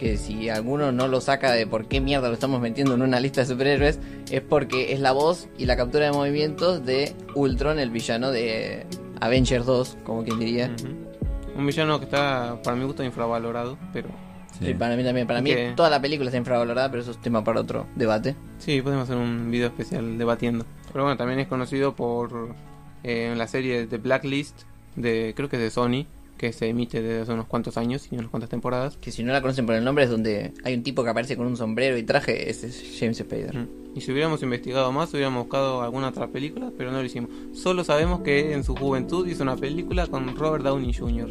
Que 0.00 0.16
si 0.16 0.48
alguno 0.48 0.92
no 0.92 1.08
lo 1.08 1.20
saca 1.20 1.52
de 1.52 1.66
por 1.66 1.86
qué 1.86 2.00
mierda 2.00 2.28
lo 2.28 2.34
estamos 2.34 2.58
metiendo 2.58 2.94
en 2.94 3.02
una 3.02 3.20
lista 3.20 3.42
de 3.42 3.46
superhéroes, 3.46 3.98
es 4.30 4.40
porque 4.40 4.94
es 4.94 5.00
la 5.00 5.12
voz 5.12 5.46
y 5.58 5.66
la 5.66 5.76
captura 5.76 6.06
de 6.06 6.12
movimientos 6.12 6.86
de 6.86 7.12
Ultron, 7.34 7.78
el 7.78 7.90
villano 7.90 8.30
de 8.30 8.86
Avengers 9.20 9.66
2, 9.66 9.98
como 10.02 10.24
quien 10.24 10.38
diría. 10.38 10.74
Un 11.54 11.66
villano 11.66 11.98
que 11.98 12.06
está, 12.06 12.58
para 12.64 12.76
mi 12.76 12.84
gusto, 12.86 13.04
infravalorado, 13.04 13.76
pero 13.92 14.08
Sí. 14.58 14.66
Sí, 14.66 14.74
para 14.74 14.96
mí 14.96 15.04
también. 15.04 15.26
Para 15.26 15.40
mí 15.42 15.50
Que- 15.54 15.72
toda 15.76 15.88
la 15.90 16.00
película 16.00 16.28
está 16.28 16.38
infravalorada, 16.38 16.90
pero 16.90 17.02
eso 17.02 17.12
es 17.12 17.20
tema 17.20 17.44
para 17.44 17.60
otro 17.60 17.86
debate. 17.94 18.34
Sí, 18.58 18.80
podemos 18.82 19.04
hacer 19.04 19.16
un 19.16 19.50
video 19.50 19.68
especial 19.68 20.16
debatiendo. 20.18 20.64
Pero 20.92 21.04
bueno, 21.04 21.16
también 21.16 21.40
es 21.40 21.46
conocido 21.46 21.94
por 21.94 22.54
eh, 23.04 23.32
la 23.36 23.46
serie 23.46 23.86
de 23.86 23.98
Blacklist, 23.98 24.62
de 24.96 25.32
creo 25.36 25.48
que 25.48 25.56
es 25.56 25.62
de 25.62 25.70
Sony, 25.70 26.06
que 26.40 26.54
se 26.54 26.68
emite 26.68 27.02
desde 27.02 27.20
hace 27.20 27.32
unos 27.34 27.44
cuantos 27.44 27.76
años 27.76 28.08
y 28.10 28.14
unas 28.16 28.30
cuantas 28.30 28.48
temporadas. 28.48 28.96
Que 28.96 29.12
si 29.12 29.22
no 29.22 29.30
la 29.30 29.42
conocen 29.42 29.66
por 29.66 29.74
el 29.74 29.84
nombre 29.84 30.04
es 30.04 30.10
donde 30.10 30.54
hay 30.64 30.72
un 30.72 30.82
tipo 30.82 31.04
que 31.04 31.10
aparece 31.10 31.36
con 31.36 31.46
un 31.46 31.54
sombrero 31.54 31.98
y 31.98 32.02
traje, 32.02 32.48
ese 32.48 32.68
es 32.68 32.96
James 32.98 33.18
Spader. 33.18 33.54
Mm. 33.54 33.68
Y 33.94 34.00
si 34.00 34.10
hubiéramos 34.10 34.42
investigado 34.42 34.90
más, 34.90 35.12
hubiéramos 35.12 35.42
buscado 35.44 35.82
alguna 35.82 36.08
otra 36.08 36.28
película, 36.28 36.72
pero 36.78 36.92
no 36.92 36.98
lo 37.00 37.04
hicimos. 37.04 37.28
Solo 37.52 37.84
sabemos 37.84 38.20
que 38.20 38.54
en 38.54 38.64
su 38.64 38.74
juventud 38.74 39.26
hizo 39.28 39.42
una 39.42 39.56
película 39.56 40.06
con 40.06 40.34
Robert 40.34 40.64
Downey 40.64 40.94
Jr. 40.94 41.28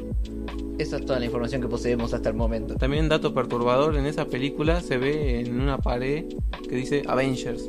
Esa 0.77 0.97
es 0.97 1.05
toda 1.07 1.17
la 1.17 1.25
información 1.25 1.59
que 1.63 1.67
poseemos 1.67 2.13
hasta 2.13 2.29
el 2.29 2.35
momento. 2.35 2.75
También 2.75 3.09
dato 3.09 3.33
perturbador, 3.33 3.95
en 3.97 4.05
esa 4.05 4.25
película 4.25 4.79
se 4.81 4.99
ve 4.99 5.39
en 5.39 5.59
una 5.59 5.79
pared 5.79 6.25
que 6.69 6.75
dice 6.75 7.01
Avengers. 7.07 7.65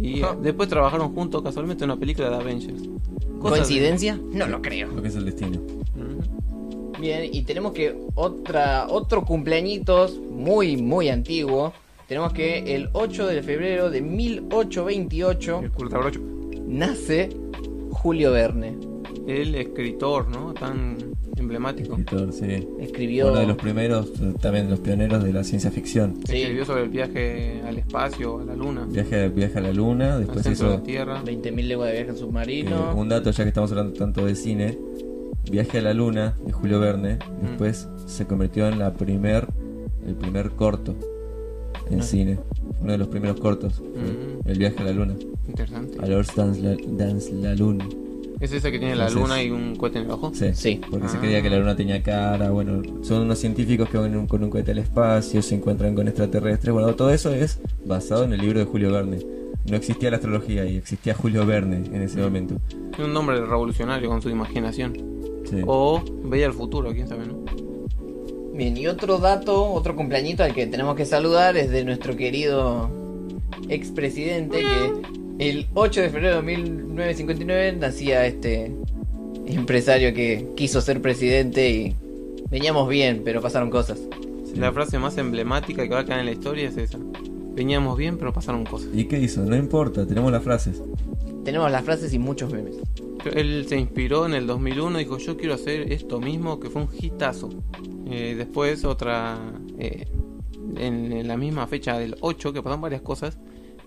Y 0.00 0.18
eh, 0.20 0.24
Ah. 0.24 0.36
después 0.42 0.68
trabajaron 0.68 1.14
juntos 1.14 1.40
casualmente 1.42 1.84
en 1.84 1.90
una 1.92 2.00
película 2.00 2.28
de 2.30 2.34
Avengers. 2.36 2.82
Cosas 3.42 3.58
de- 3.58 3.64
¿Coincidencia? 3.64 4.18
No 4.32 4.46
lo 4.46 4.62
creo. 4.62 4.88
Lo 4.88 5.02
que 5.02 5.08
es 5.08 5.16
el 5.16 5.24
destino. 5.26 5.60
Bien, 7.00 7.28
y 7.32 7.42
tenemos 7.42 7.72
que 7.72 7.96
otra 8.14 8.86
otro 8.88 9.24
cumpleañitos 9.24 10.18
muy 10.18 10.76
muy 10.76 11.08
antiguo. 11.08 11.72
Tenemos 12.06 12.32
que 12.32 12.74
el 12.74 12.90
8 12.92 13.26
de 13.26 13.42
febrero 13.42 13.90
de 13.90 14.00
1828 14.02 15.60
El 15.64 15.70
nace 16.66 17.30
Julio 17.90 18.32
Verne. 18.32 18.76
El 19.26 19.54
escritor, 19.54 20.28
¿no? 20.28 20.52
Tan 20.52 20.96
emblemático. 21.36 21.96
Escritor, 21.96 22.32
sí. 22.32 22.66
Escribió 22.80 23.28
Uno 23.30 23.40
de 23.40 23.46
los 23.46 23.56
primeros, 23.56 24.08
eh, 24.20 24.32
también 24.40 24.68
los 24.70 24.80
pioneros 24.80 25.22
de 25.22 25.32
la 25.32 25.44
ciencia 25.44 25.70
ficción. 25.70 26.16
Sí. 26.28 26.38
Escribió 26.42 26.64
sobre 26.64 26.82
el 26.84 26.88
viaje 26.88 27.62
al 27.66 27.78
espacio, 27.78 28.40
a 28.40 28.44
la 28.44 28.54
luna, 28.56 28.86
Viaje, 28.90 29.28
viaje 29.28 29.58
a 29.58 29.62
la 29.62 29.72
luna, 29.72 30.18
después 30.18 30.44
de 30.44 30.52
hizo 30.52 30.68
la 30.68 30.82
Tierra. 30.82 31.22
20.000 31.24 31.66
leguas 31.68 31.88
de 31.88 31.92
viaje 31.94 32.10
en 32.10 32.16
eh, 32.16 32.18
submarino. 32.18 32.94
un 32.96 33.08
dato 33.08 33.30
ya 33.30 33.44
que 33.44 33.48
estamos 33.48 33.70
hablando 33.70 33.92
tanto 33.94 34.24
de 34.26 34.34
cine. 34.34 34.78
Viaje 35.50 35.78
a 35.78 35.82
la 35.82 35.92
luna 35.94 36.36
de 36.44 36.52
Julio 36.52 36.78
Verne, 36.80 37.14
Mm. 37.16 37.46
después 37.46 37.88
se 38.06 38.26
convirtió 38.26 38.68
en 38.68 38.78
la 38.78 38.92
primer, 38.94 39.46
el 40.06 40.14
primer 40.14 40.50
corto 40.50 40.94
en 41.90 42.00
Ah. 42.00 42.02
cine. 42.02 42.38
Uno 42.80 42.92
de 42.92 42.98
los 42.98 43.08
primeros 43.08 43.38
cortos. 43.40 43.80
Mm. 43.80 44.48
El 44.48 44.58
viaje 44.58 44.76
a 44.80 44.84
la 44.84 44.92
luna. 44.92 45.14
Interesante. 45.48 45.98
Alors 46.00 46.26
Dance 46.34 46.60
la, 46.60 46.76
Dance 46.86 47.32
la 47.32 47.54
Lune. 47.54 47.84
¿Es 48.42 48.52
ese 48.52 48.72
que 48.72 48.78
tiene 48.80 48.96
la 48.96 49.06
Entonces- 49.06 49.22
luna 49.30 49.42
y 49.42 49.50
un 49.50 49.76
cohete 49.76 49.98
en 50.00 50.04
el 50.06 50.10
ojo? 50.10 50.32
Sí. 50.34 50.50
Sí. 50.52 50.80
Porque 50.90 51.08
se 51.08 51.16
Ah. 51.16 51.20
creía 51.20 51.40
que 51.42 51.48
la 51.48 51.58
luna 51.58 51.76
tenía 51.76 52.02
cara, 52.02 52.50
bueno, 52.50 52.82
son 53.02 53.22
unos 53.22 53.38
científicos 53.38 53.88
que 53.88 53.96
van 53.98 54.26
con 54.26 54.42
un 54.42 54.50
cohete 54.50 54.72
al 54.72 54.78
espacio, 54.78 55.40
se 55.42 55.54
encuentran 55.54 55.94
con 55.94 56.08
extraterrestres, 56.08 56.72
bueno, 56.74 56.92
todo 56.96 57.10
eso 57.10 57.30
es 57.32 57.60
basado 57.86 58.24
en 58.24 58.32
el 58.32 58.40
libro 58.40 58.58
de 58.58 58.64
Julio 58.64 58.90
Verne. 58.92 59.18
No 59.70 59.76
existía 59.76 60.10
la 60.10 60.16
astrología 60.16 60.64
y 60.66 60.76
existía 60.76 61.14
Julio 61.14 61.46
Verne 61.46 61.84
en 61.94 62.02
ese 62.02 62.20
momento. 62.20 62.56
Tiene 62.90 63.04
un 63.04 63.14
nombre 63.14 63.40
revolucionario 63.40 64.08
con 64.08 64.20
su 64.20 64.28
imaginación. 64.28 64.94
Sí. 65.48 65.58
O 65.64 66.02
veía 66.24 66.46
el 66.46 66.52
futuro, 66.52 66.90
quién 66.92 67.06
sabe, 67.06 67.26
¿no? 67.26 67.44
Bien, 68.54 68.76
y 68.76 68.88
otro 68.88 69.18
dato, 69.18 69.72
otro 69.72 69.94
cumpleañito 69.94 70.42
al 70.42 70.52
que 70.52 70.66
tenemos 70.66 70.96
que 70.96 71.06
saludar 71.06 71.56
es 71.56 71.70
de 71.70 71.84
nuestro 71.84 72.16
querido 72.16 72.90
expresidente 73.68 74.58
que 74.58 75.21
el 75.38 75.66
8 75.74 76.00
de 76.02 76.10
febrero 76.10 76.36
de 76.36 76.42
1959 76.42 77.76
nacía 77.78 78.26
este 78.26 78.72
empresario 79.46 80.14
que 80.14 80.48
quiso 80.56 80.80
ser 80.80 81.00
presidente 81.02 81.70
y 81.70 81.96
veníamos 82.50 82.88
bien, 82.88 83.22
pero 83.24 83.40
pasaron 83.40 83.70
cosas. 83.70 83.98
Sí. 84.44 84.56
La 84.56 84.72
frase 84.72 84.98
más 84.98 85.16
emblemática 85.18 85.82
que 85.82 85.94
va 85.94 86.00
a 86.00 86.04
quedar 86.04 86.20
en 86.20 86.26
la 86.26 86.32
historia 86.32 86.68
es 86.68 86.76
esa. 86.76 86.98
Veníamos 87.54 87.98
bien, 87.98 88.18
pero 88.18 88.32
pasaron 88.32 88.64
cosas. 88.64 88.88
¿Y 88.94 89.04
qué 89.04 89.18
hizo? 89.18 89.42
No 89.42 89.56
importa, 89.56 90.06
tenemos 90.06 90.32
las 90.32 90.42
frases. 90.42 90.82
Tenemos 91.44 91.70
las 91.70 91.84
frases 91.84 92.14
y 92.14 92.18
muchos 92.18 92.52
memes. 92.52 92.76
Él 93.34 93.66
se 93.68 93.76
inspiró 93.76 94.26
en 94.26 94.34
el 94.34 94.46
2001 94.46 95.00
y 95.00 95.04
dijo, 95.04 95.18
yo 95.18 95.36
quiero 95.36 95.54
hacer 95.54 95.92
esto 95.92 96.20
mismo, 96.20 96.60
que 96.60 96.70
fue 96.70 96.82
un 96.82 96.88
hitazo. 96.98 97.50
Eh, 98.10 98.34
después 98.36 98.84
otra, 98.84 99.38
eh, 99.78 100.06
en, 100.76 101.12
en 101.12 101.28
la 101.28 101.36
misma 101.36 101.66
fecha 101.66 101.98
del 101.98 102.16
8, 102.20 102.52
que 102.52 102.62
pasan 102.62 102.80
varias 102.80 103.02
cosas, 103.02 103.38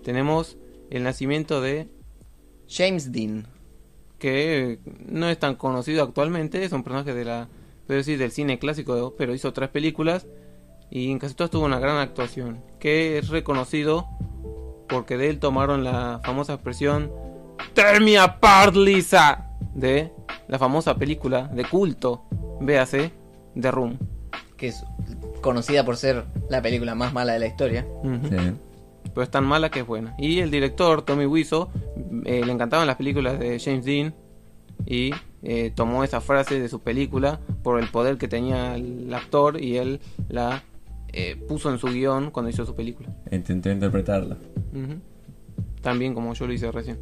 tenemos 0.04 0.56
el 0.90 1.02
nacimiento 1.02 1.60
de, 1.60 1.88
James 2.68 3.12
Dean. 3.12 3.46
que 4.18 4.80
no 5.06 5.28
es 5.28 5.38
tan 5.38 5.54
conocido 5.56 6.02
actualmente, 6.02 6.64
es 6.64 6.72
un 6.72 6.82
personaje 6.82 7.14
de 7.14 7.24
la, 7.24 7.48
puedo 7.86 7.98
decir, 7.98 8.18
del 8.18 8.32
cine 8.32 8.58
clásico, 8.58 9.14
pero 9.16 9.34
hizo 9.34 9.52
tres 9.52 9.68
películas 9.68 10.26
y 10.90 11.10
en 11.10 11.18
casi 11.18 11.34
todas 11.34 11.50
tuvo 11.50 11.66
una 11.66 11.78
gran 11.78 11.98
actuación, 11.98 12.62
que 12.80 13.18
es 13.18 13.28
reconocido 13.28 14.06
porque 14.88 15.16
de 15.16 15.28
él 15.30 15.38
tomaron 15.38 15.84
la 15.84 16.20
famosa 16.24 16.54
expresión 16.54 17.10
Tear 17.74 18.00
me 18.00 18.18
apart, 18.18 18.74
Lisa, 18.74 19.50
de 19.74 20.12
la 20.48 20.58
famosa 20.58 20.96
película 20.96 21.48
de 21.48 21.64
culto, 21.64 22.24
véase, 22.60 23.12
The 23.58 23.70
Room. 23.70 23.98
que 24.56 24.68
es 24.68 24.84
conocida 25.42 25.84
por 25.84 25.96
ser 25.96 26.24
la 26.48 26.62
película 26.62 26.94
más 26.94 27.12
mala 27.12 27.34
de 27.34 27.38
la 27.38 27.46
historia. 27.46 27.86
Sí. 28.02 28.36
Pero 29.16 29.24
es 29.24 29.30
tan 29.30 29.46
mala 29.46 29.70
que 29.70 29.80
es 29.80 29.86
buena. 29.86 30.14
Y 30.18 30.40
el 30.40 30.50
director, 30.50 31.00
Tommy 31.00 31.24
Wiseau, 31.24 31.70
eh, 32.26 32.42
le 32.44 32.52
encantaban 32.52 32.86
las 32.86 32.96
películas 32.96 33.38
de 33.38 33.58
James 33.58 33.86
Dean 33.86 34.14
y 34.84 35.10
eh, 35.42 35.72
tomó 35.74 36.04
esa 36.04 36.20
frase 36.20 36.60
de 36.60 36.68
su 36.68 36.80
película 36.80 37.40
por 37.62 37.80
el 37.80 37.88
poder 37.88 38.18
que 38.18 38.28
tenía 38.28 38.74
el 38.74 39.14
actor 39.14 39.58
y 39.58 39.78
él 39.78 40.00
la 40.28 40.64
eh, 41.14 41.34
puso 41.48 41.70
en 41.70 41.78
su 41.78 41.86
guion 41.86 42.30
cuando 42.30 42.50
hizo 42.50 42.66
su 42.66 42.74
película. 42.74 43.08
Intenté 43.32 43.72
interpretarla. 43.72 44.36
Ujú. 44.74 45.00
También 45.80 46.12
como 46.12 46.34
yo 46.34 46.46
lo 46.46 46.52
hice 46.52 46.70
recién. 46.70 46.98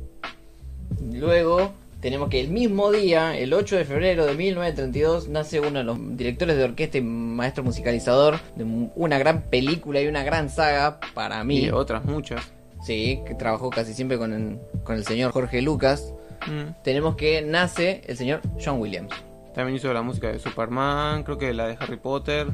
Luego 1.13 1.73
tenemos 2.05 2.29
que 2.29 2.39
el 2.39 2.49
mismo 2.49 2.93
día, 2.93 3.35
el 3.35 3.55
8 3.55 3.77
de 3.77 3.87
febrero 3.87 4.27
de 4.27 4.35
1932, 4.35 5.29
nace 5.31 5.61
uno 5.61 5.79
de 5.79 5.85
los 5.85 5.97
directores 6.19 6.55
de 6.55 6.65
orquesta 6.65 6.99
y 6.99 7.01
maestro 7.01 7.65
musicalizador 7.65 8.41
de 8.57 8.91
una 8.95 9.17
gran 9.17 9.41
película 9.45 10.03
y 10.03 10.07
una 10.07 10.23
gran 10.23 10.51
saga 10.51 11.01
para 11.15 11.43
mí. 11.45 11.61
Y 11.61 11.71
otras 11.71 12.05
muchas. 12.05 12.53
Sí, 12.85 13.21
que 13.27 13.35
trabajó 13.35 13.71
casi 13.71 13.95
siempre 13.95 14.19
con 14.19 14.35
el, 14.35 14.59
con 14.85 14.97
el 14.97 15.07
señor 15.07 15.33
Jorge 15.33 15.63
Lucas. 15.63 16.13
Mm. 16.47 16.83
Tenemos 16.83 17.17
que 17.17 17.41
nace 17.41 18.03
el 18.07 18.19
señor 18.19 18.43
John 18.63 18.81
Williams. 18.81 19.15
También 19.55 19.77
hizo 19.77 19.91
la 19.95 20.03
música 20.03 20.31
de 20.31 20.39
Superman, 20.39 21.23
creo 21.23 21.39
que 21.39 21.55
la 21.55 21.69
de 21.69 21.79
Harry 21.81 21.97
Potter, 21.97 22.49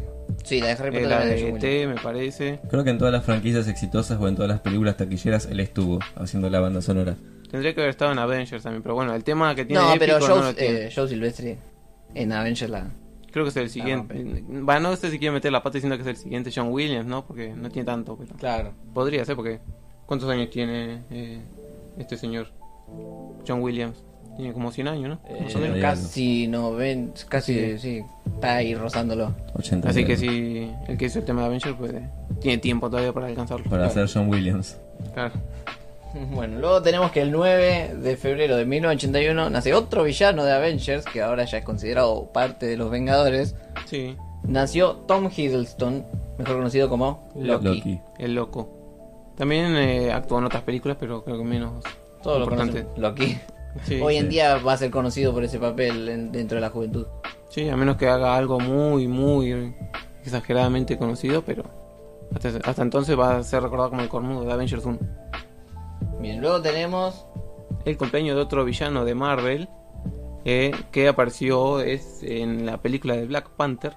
Sí, 0.44 0.60
la 0.60 0.68
de 0.68 0.72
Harry 0.74 0.96
eh, 0.96 1.00
Potter 1.00 1.08
la 1.08 1.18
también 1.18 1.36
de 1.36 1.44
Williams. 1.52 1.64
ET, 1.64 1.88
me 1.88 2.00
parece. 2.00 2.60
Creo 2.70 2.84
que 2.84 2.90
en 2.90 2.98
todas 2.98 3.12
las 3.12 3.24
franquicias 3.24 3.66
exitosas 3.66 4.20
o 4.20 4.28
en 4.28 4.36
todas 4.36 4.48
las 4.48 4.60
películas 4.60 4.96
taquilleras 4.96 5.46
él 5.46 5.58
estuvo 5.58 5.98
haciendo 6.14 6.48
la 6.50 6.60
banda 6.60 6.80
sonora. 6.82 7.16
Tendría 7.50 7.74
que 7.74 7.80
haber 7.80 7.90
estado 7.90 8.12
en 8.12 8.18
Avengers 8.18 8.62
también, 8.62 8.82
pero 8.82 8.94
bueno, 8.94 9.14
el 9.14 9.24
tema 9.24 9.54
que 9.54 9.64
tiene 9.64 9.82
No, 9.82 9.90
épico 9.90 10.04
pero 10.06 10.18
no 10.20 10.26
Joe, 10.26 10.42
lo 10.44 10.54
tiene. 10.54 10.84
eh, 10.86 10.92
Joe 10.94 11.08
Silvestri 11.08 11.56
en 12.14 12.32
Avengers 12.32 12.70
la... 12.70 12.90
Creo 13.32 13.44
que 13.44 13.50
es 13.50 13.56
el 13.56 13.70
siguiente. 13.70 14.42
Bueno, 14.48 14.90
no 14.90 14.96
sé 14.96 15.10
si 15.10 15.18
quiere 15.18 15.32
meter 15.32 15.52
la 15.52 15.62
pata 15.62 15.74
diciendo 15.74 15.96
que 15.96 16.02
es 16.02 16.08
el 16.08 16.16
siguiente 16.16 16.50
John 16.54 16.68
Williams, 16.72 17.06
¿no? 17.06 17.24
Porque 17.24 17.52
no 17.54 17.70
tiene 17.70 17.86
tanto. 17.86 18.16
Pero... 18.16 18.34
Claro. 18.36 18.72
Podría 18.92 19.24
ser, 19.24 19.36
porque. 19.36 19.60
¿Cuántos 20.06 20.28
años 20.28 20.50
tiene 20.50 21.02
eh, 21.10 21.40
este 21.96 22.16
señor? 22.16 22.48
John 23.46 23.60
Williams. 23.62 24.02
Tiene 24.36 24.52
como 24.52 24.72
100 24.72 24.88
años, 24.88 25.08
¿no? 25.10 25.20
Eh, 25.28 25.42
Más 25.44 25.54
o 25.54 25.58
menos. 25.60 25.76
hay 25.76 25.80
casi 25.80 26.48
90, 26.48 27.20
casi, 27.28 27.78
sí. 27.78 28.02
está 28.34 28.56
ahí 28.56 28.74
rozándolo. 28.74 29.32
80 29.54 29.88
Así 29.90 30.04
que 30.04 30.16
si 30.16 30.68
el 30.88 30.96
que 30.98 31.04
hizo 31.04 31.20
el 31.20 31.24
tema 31.24 31.42
de 31.42 31.46
Avengers, 31.46 31.76
pues 31.78 31.92
eh, 31.92 32.08
tiene 32.40 32.58
tiempo 32.58 32.90
todavía 32.90 33.12
para 33.12 33.26
alcanzarlo. 33.28 33.70
Para 33.70 33.86
hacer 33.86 34.08
John 34.12 34.28
Williams. 34.28 34.76
Claro. 35.14 35.34
Bueno, 36.34 36.58
luego 36.58 36.82
tenemos 36.82 37.10
que 37.12 37.22
el 37.22 37.30
9 37.32 37.94
de 37.96 38.16
febrero 38.16 38.56
de 38.56 38.64
1981 38.64 39.50
nace 39.50 39.74
otro 39.74 40.02
villano 40.04 40.44
de 40.44 40.52
Avengers, 40.52 41.04
que 41.04 41.22
ahora 41.22 41.44
ya 41.44 41.58
es 41.58 41.64
considerado 41.64 42.32
parte 42.32 42.66
de 42.66 42.76
los 42.76 42.90
Vengadores. 42.90 43.54
Sí, 43.86 44.16
Nació 44.42 44.92
Tom 45.06 45.28
Hiddleston, 45.34 46.04
mejor 46.38 46.56
conocido 46.56 46.88
como 46.88 47.30
Loki. 47.36 47.64
Loki. 47.66 48.00
el 48.18 48.34
loco. 48.34 48.68
También 49.36 49.76
eh, 49.76 50.10
actuó 50.12 50.38
en 50.38 50.44
otras 50.46 50.62
películas, 50.62 50.96
pero 50.98 51.22
creo 51.22 51.36
que 51.38 51.44
menos. 51.44 51.84
Todos 52.22 52.38
lo 52.38 52.44
Importante. 52.44 52.84
conocen. 52.84 53.02
Loki. 53.02 53.38
Sí, 53.84 54.00
Hoy 54.02 54.16
en 54.16 54.24
sí. 54.24 54.28
día 54.30 54.56
va 54.58 54.72
a 54.72 54.76
ser 54.76 54.90
conocido 54.90 55.32
por 55.32 55.44
ese 55.44 55.60
papel 55.60 56.08
en- 56.08 56.32
dentro 56.32 56.56
de 56.56 56.60
la 56.60 56.70
juventud. 56.70 57.06
sí, 57.50 57.68
a 57.68 57.76
menos 57.76 57.96
que 57.96 58.08
haga 58.08 58.34
algo 58.34 58.58
muy, 58.58 59.06
muy 59.06 59.72
exageradamente 60.24 60.98
conocido, 60.98 61.42
pero 61.42 61.62
hasta, 62.34 62.48
hasta 62.68 62.82
entonces 62.82 63.16
va 63.16 63.36
a 63.36 63.42
ser 63.44 63.62
recordado 63.62 63.90
como 63.90 64.02
el 64.02 64.08
cornudo 64.08 64.44
de 64.44 64.52
Avengers 64.52 64.84
1. 64.84 64.98
Bien, 66.20 66.40
luego 66.40 66.60
tenemos 66.60 67.26
el 67.84 67.96
cumpleaños 67.96 68.36
de 68.36 68.42
otro 68.42 68.64
villano 68.64 69.04
de 69.04 69.14
Marvel 69.14 69.68
eh, 70.44 70.72
que 70.92 71.08
apareció 71.08 71.80
es 71.80 72.22
en 72.22 72.66
la 72.66 72.78
película 72.82 73.16
de 73.16 73.26
Black 73.26 73.50
Panther. 73.50 73.94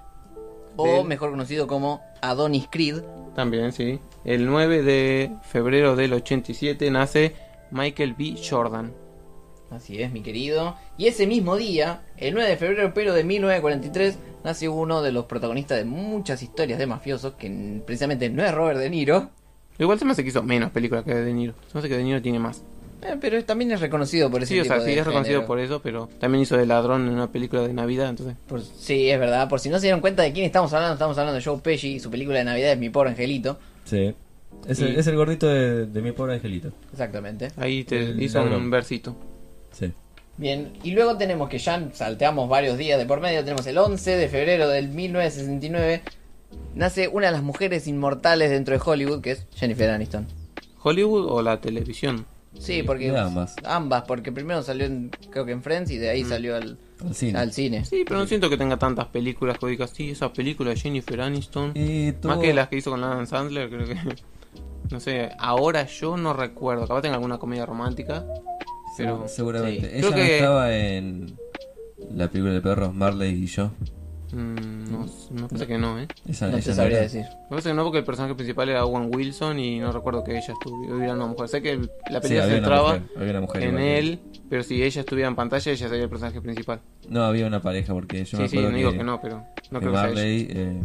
o 0.76 0.86
Del- 0.86 1.04
mejor 1.06 1.30
conocido 1.30 1.66
como 1.66 2.00
Adonis 2.22 2.66
Creed. 2.70 3.02
También, 3.34 3.72
sí. 3.72 3.98
El 4.24 4.46
9 4.46 4.82
de 4.82 5.30
febrero 5.42 5.96
del 5.96 6.12
87 6.12 6.90
nace 6.90 7.34
Michael 7.70 8.14
B. 8.14 8.36
Jordan. 8.48 8.92
Así 9.70 10.00
es, 10.00 10.12
mi 10.12 10.22
querido. 10.22 10.76
Y 10.96 11.06
ese 11.08 11.26
mismo 11.26 11.56
día, 11.56 12.02
el 12.16 12.34
9 12.34 12.48
de 12.50 12.56
febrero, 12.56 12.92
pero 12.94 13.12
de 13.12 13.24
1943, 13.24 14.18
nace 14.44 14.68
uno 14.68 15.02
de 15.02 15.10
los 15.10 15.24
protagonistas 15.24 15.78
de 15.78 15.84
muchas 15.84 16.42
historias 16.42 16.78
de 16.78 16.86
mafiosos, 16.86 17.34
que 17.34 17.82
precisamente 17.84 18.30
no 18.30 18.44
es 18.44 18.54
Robert 18.54 18.78
De 18.78 18.88
Niro, 18.90 19.30
Igual 19.78 19.98
se 19.98 20.04
me 20.04 20.12
hace 20.12 20.22
que 20.22 20.28
hizo 20.30 20.42
menos 20.42 20.70
películas 20.70 21.04
que 21.04 21.14
De 21.14 21.32
Niro. 21.32 21.54
Se 21.68 21.74
me 21.74 21.78
hace 21.80 21.88
que 21.88 21.96
De 21.96 22.04
Niro 22.04 22.22
tiene 22.22 22.38
más. 22.38 22.62
eh, 23.02 23.16
pero 23.20 23.42
también 23.44 23.72
es 23.72 23.80
reconocido 23.80 24.30
por 24.30 24.42
ese 24.42 24.54
Sí, 24.54 24.60
o 24.60 24.62
tipo 24.62 24.74
sea, 24.76 24.84
de 24.84 24.92
sí 24.92 24.98
es 24.98 25.04
reconocido 25.06 25.34
género. 25.40 25.46
por 25.46 25.58
eso, 25.60 25.80
pero 25.82 26.08
también 26.20 26.42
hizo 26.42 26.56
de 26.56 26.64
ladrón 26.66 27.06
en 27.08 27.14
una 27.14 27.30
película 27.30 27.62
de 27.66 27.72
Navidad, 27.74 28.08
entonces. 28.08 28.36
Por- 28.46 28.62
sí, 28.62 29.10
es 29.10 29.18
verdad. 29.18 29.48
Por 29.48 29.60
si 29.60 29.68
no 29.68 29.78
se 29.78 29.86
dieron 29.86 30.00
cuenta 30.00 30.22
de 30.22 30.32
quién 30.32 30.46
estamos 30.46 30.72
hablando, 30.72 30.94
estamos 30.94 31.18
hablando 31.18 31.38
de 31.38 31.44
Joe 31.44 31.58
Pesci 31.58 31.94
y 31.94 32.00
su 32.00 32.10
película 32.10 32.38
de 32.38 32.44
Navidad 32.44 32.72
es 32.72 32.78
Mi 32.78 32.88
Pobre 32.90 33.10
Angelito. 33.10 33.58
Sí. 33.84 34.14
Es, 34.68 34.78
el, 34.80 34.94
Y- 34.94 34.98
es 35.00 35.06
el 35.08 35.16
gordito 35.16 35.48
de, 35.48 35.86
de 35.86 36.00
mi 36.00 36.12
pobre 36.12 36.34
angelito. 36.34 36.70
Exactamente. 36.92 37.48
Ahí 37.56 37.84
te 37.84 37.98
El 37.98 38.22
hizo 38.22 38.38
ladrón. 38.40 38.62
un 38.62 38.70
versito. 38.70 39.14
Sí. 39.72 39.92
Bien, 40.38 40.72
y 40.82 40.92
luego 40.92 41.16
tenemos 41.18 41.48
que 41.50 41.58
ya 41.58 41.90
salteamos 41.92 42.48
varios 42.48 42.78
días 42.78 42.98
de 42.98 43.04
por 43.04 43.20
medio. 43.20 43.40
Tenemos 43.44 43.66
el 43.66 43.76
11 43.76 44.16
de 44.16 44.28
febrero 44.28 44.68
del 44.68 44.88
1969. 44.88 46.02
Nace 46.74 47.08
una 47.08 47.26
de 47.26 47.32
las 47.32 47.42
mujeres 47.42 47.86
inmortales 47.86 48.50
dentro 48.50 48.74
de 48.76 48.82
Hollywood, 48.84 49.20
que 49.20 49.32
es 49.32 49.46
Jennifer 49.54 49.90
Aniston. 49.90 50.26
¿Hollywood 50.82 51.26
o 51.30 51.42
la 51.42 51.60
televisión? 51.60 52.26
Sí, 52.58 52.82
porque. 52.82 53.16
Ambas. 53.16 53.56
Ambas, 53.64 54.04
porque 54.06 54.30
primero 54.32 54.62
salió 54.62 54.86
en, 54.86 55.10
creo 55.30 55.44
que 55.44 55.52
en 55.52 55.62
Friends 55.62 55.90
y 55.90 55.98
de 55.98 56.10
ahí 56.10 56.24
salió 56.24 56.54
al, 56.56 56.78
Al 57.04 57.14
cine. 57.14 57.38
al 57.38 57.52
cine. 57.52 57.84
Sí, 57.84 58.04
pero 58.06 58.20
no 58.20 58.26
siento 58.26 58.48
que 58.48 58.56
tenga 58.56 58.76
tantas 58.76 59.06
películas 59.06 59.58
que 59.58 59.66
digas, 59.66 59.90
sí, 59.90 60.10
esa 60.10 60.32
película 60.32 60.70
de 60.70 60.76
Jennifer 60.76 61.20
Aniston. 61.20 61.72
Más 62.24 62.38
que 62.38 62.54
las 62.54 62.68
que 62.68 62.76
hizo 62.76 62.90
con 62.90 63.02
Adam 63.02 63.26
Sandler, 63.26 63.68
creo 63.70 63.86
que. 63.86 63.96
No 64.90 65.00
sé, 65.00 65.30
ahora 65.38 65.86
yo 65.86 66.18
no 66.18 66.34
recuerdo. 66.34 66.86
Capaz 66.86 67.00
tenga 67.00 67.14
alguna 67.14 67.38
comedia 67.38 67.64
romántica. 67.64 68.22
Pero. 68.98 69.26
Seguramente. 69.28 69.80
sí. 69.80 69.96
Ella 69.96 69.98
Creo 70.00 70.10
no 70.10 70.16
que- 70.16 70.36
estaba 70.36 70.76
en 70.76 71.36
la 72.12 72.28
película 72.28 72.52
de 72.52 72.60
perros 72.60 72.94
Marley 72.94 73.30
y 73.44 73.46
yo. 73.46 73.70
Mm, 74.34 74.90
no, 74.92 75.06
me 75.32 75.48
parece 75.48 75.66
que 75.66 75.78
no, 75.78 75.98
¿eh? 75.98 76.08
Esa, 76.26 76.46
No 76.48 76.56
ella 76.56 76.64
te 76.64 76.74
sabría 76.74 77.00
decir. 77.00 77.22
Me 77.44 77.48
parece 77.50 77.68
que 77.70 77.74
no, 77.74 77.84
porque 77.84 77.98
el 77.98 78.04
personaje 78.04 78.34
principal 78.34 78.68
era 78.68 78.84
Owen 78.84 79.08
Wilson 79.14 79.58
y 79.58 79.78
no 79.78 79.92
recuerdo 79.92 80.24
que 80.24 80.32
ella 80.36 80.52
estuviera 80.52 81.14
una 81.14 81.26
mujer. 81.26 81.48
Sé 81.48 81.62
que 81.62 81.76
la 81.76 81.86
Sí, 81.86 81.88
película 82.28 82.28
se 82.28 82.36
había 82.42 82.58
una 82.58 82.66
centraba 82.66 83.00
en 83.60 83.78
él, 83.78 84.20
pero 84.50 84.62
si 84.62 84.82
ella 84.82 85.00
estuviera 85.00 85.28
en 85.28 85.36
pantalla, 85.36 85.72
ella 85.72 85.88
sería 85.88 86.04
el 86.04 86.10
personaje 86.10 86.40
principal. 86.40 86.80
No, 87.08 87.22
había 87.24 87.46
una 87.46 87.60
pareja 87.62 87.92
porque 87.92 88.24
yo 88.24 88.38
me 88.38 88.48
sí, 88.48 88.56
sí, 88.56 88.62
no 88.62 88.70
que, 88.70 88.76
digo 88.76 88.92
que 88.92 89.04
no, 89.04 89.20
pero 89.20 89.44
no 89.70 89.80
creo 89.80 89.92
que 89.92 89.98
sea 89.98 90.10
ella. 90.10 90.46
Eh, 90.50 90.82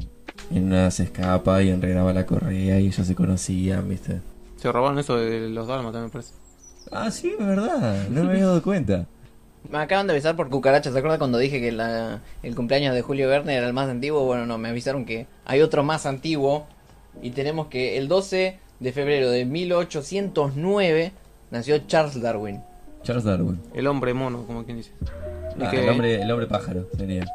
en 0.51 0.63
una 0.65 0.89
se 0.91 1.03
escapa 1.03 1.61
y 1.63 1.69
enredaba 1.69 2.13
la 2.13 2.25
correa 2.25 2.79
y 2.79 2.87
ellos 2.87 3.05
se 3.05 3.15
conocían, 3.15 3.87
¿viste? 3.89 4.21
Se 4.57 4.71
robaron 4.71 4.99
eso 4.99 5.17
de 5.17 5.49
los 5.49 5.67
Dálmatas, 5.67 6.01
me 6.03 6.09
parece. 6.09 6.33
Ah, 6.91 7.11
sí, 7.11 7.33
es 7.37 7.45
verdad. 7.45 8.07
No 8.09 8.23
me 8.23 8.31
había 8.31 8.45
dado 8.47 8.61
cuenta. 8.63 9.05
Me 9.69 9.77
acaban 9.79 10.07
de 10.07 10.13
avisar 10.13 10.35
por 10.35 10.49
cucarachas. 10.49 10.93
¿Se 10.93 10.99
acuerdan 10.99 11.19
cuando 11.19 11.37
dije 11.37 11.59
que 11.59 11.71
la- 11.71 12.21
el 12.43 12.55
cumpleaños 12.55 12.93
de 12.95 13.01
Julio 13.01 13.27
Verne 13.27 13.55
era 13.55 13.67
el 13.67 13.73
más 13.73 13.89
antiguo? 13.89 14.23
Bueno, 14.25 14.45
no, 14.45 14.57
me 14.57 14.69
avisaron 14.69 15.05
que 15.05 15.27
hay 15.45 15.61
otro 15.61 15.83
más 15.83 16.05
antiguo. 16.05 16.65
Y 17.21 17.31
tenemos 17.31 17.67
que 17.67 17.97
el 17.97 18.07
12 18.07 18.57
de 18.79 18.91
febrero 18.93 19.29
de 19.29 19.45
1809 19.45 21.11
nació 21.51 21.77
Charles 21.87 22.21
Darwin. 22.21 22.61
Charles 23.03 23.23
Darwin. 23.25 23.59
El 23.73 23.87
hombre 23.87 24.13
mono, 24.13 24.45
como 24.45 24.63
quien 24.65 24.77
dice. 24.77 24.91
Ah, 25.59 25.69
que- 25.71 25.83
el, 25.83 25.89
hombre, 25.89 26.21
el 26.21 26.31
hombre 26.31 26.47
pájaro 26.47 26.87
sería. 26.97 27.25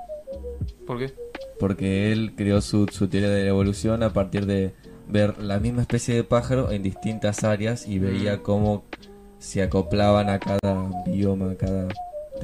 ¿Por 0.87 0.99
qué? 0.99 1.13
Porque 1.59 2.13
él 2.13 2.33
creó 2.37 2.61
su, 2.61 2.87
su 2.91 3.09
teoría 3.09 3.29
de 3.31 3.43
la 3.45 3.49
evolución 3.51 4.03
a 4.03 4.13
partir 4.13 4.47
de 4.47 4.73
ver 5.09 5.39
la 5.43 5.59
misma 5.61 5.83
especie 5.83 6.15
de 6.15 6.25
pájaro 6.25 6.71
en 6.71 6.83
distintas 6.83 7.45
áreas 7.45 7.87
y 7.87 7.99
veía 7.99 8.43
cómo 8.43 8.85
se 9.39 9.63
acoplaban 9.63 10.31
a 10.31 10.39
cada 10.39 10.91
bioma, 11.07 11.53
a 11.53 11.55
cada 11.55 11.89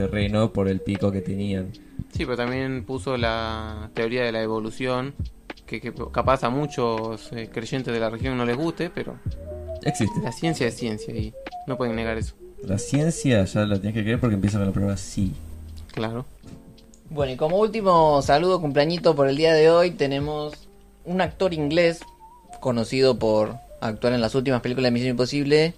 terreno 0.01 0.53
por 0.53 0.69
el 0.69 0.81
pico 0.81 1.13
que 1.13 1.21
tenían. 1.21 1.73
Sí, 2.13 2.25
pero 2.25 2.37
también 2.37 2.85
puso 2.85 3.17
la 3.17 3.91
teoría 3.95 4.25
de 4.25 4.33
la 4.33 4.43
evolución, 4.43 5.15
que, 5.67 5.81
que 5.81 5.93
capaz 6.13 6.43
a 6.45 6.51
muchos 6.51 7.31
eh, 7.33 7.49
creyentes 7.53 7.93
de 7.93 8.01
la 8.01 8.11
región 8.11 8.37
no 8.37 8.45
les 8.45 8.57
guste, 8.57 8.91
pero 8.91 9.17
Existe. 9.83 10.21
la 10.23 10.33
ciencia 10.33 10.67
es 10.67 10.77
ciencia 10.77 11.15
y 11.15 11.33
no 11.67 11.77
pueden 11.77 11.97
negar 11.97 12.17
eso. 12.19 12.35
La 12.63 12.79
ciencia 12.79 13.45
ya 13.45 13.61
la 13.67 13.77
tienes 13.77 13.95
que 13.95 14.03
creer 14.03 14.21
porque 14.21 14.35
empieza 14.35 14.59
con 14.59 14.67
la 14.67 14.73
palabra 14.73 14.97
sí. 14.97 15.33
Claro. 15.93 16.27
Bueno, 17.09 17.33
y 17.33 17.37
como 17.37 17.59
último 17.59 18.23
saludo 18.23 18.61
cumpleañito 18.61 19.15
por 19.17 19.29
el 19.29 19.37
día 19.37 19.53
de 19.55 19.71
hoy, 19.71 19.91
tenemos 19.91 20.55
un 21.05 21.21
actor 21.21 21.55
inglés 21.55 22.01
conocido 22.61 23.19
por 23.19 23.57
actuar 23.81 24.13
en 24.13 24.21
las 24.21 24.35
últimas 24.35 24.61
películas 24.61 24.89
de 24.89 24.93
Misión 24.93 25.11
Imposible 25.13 25.75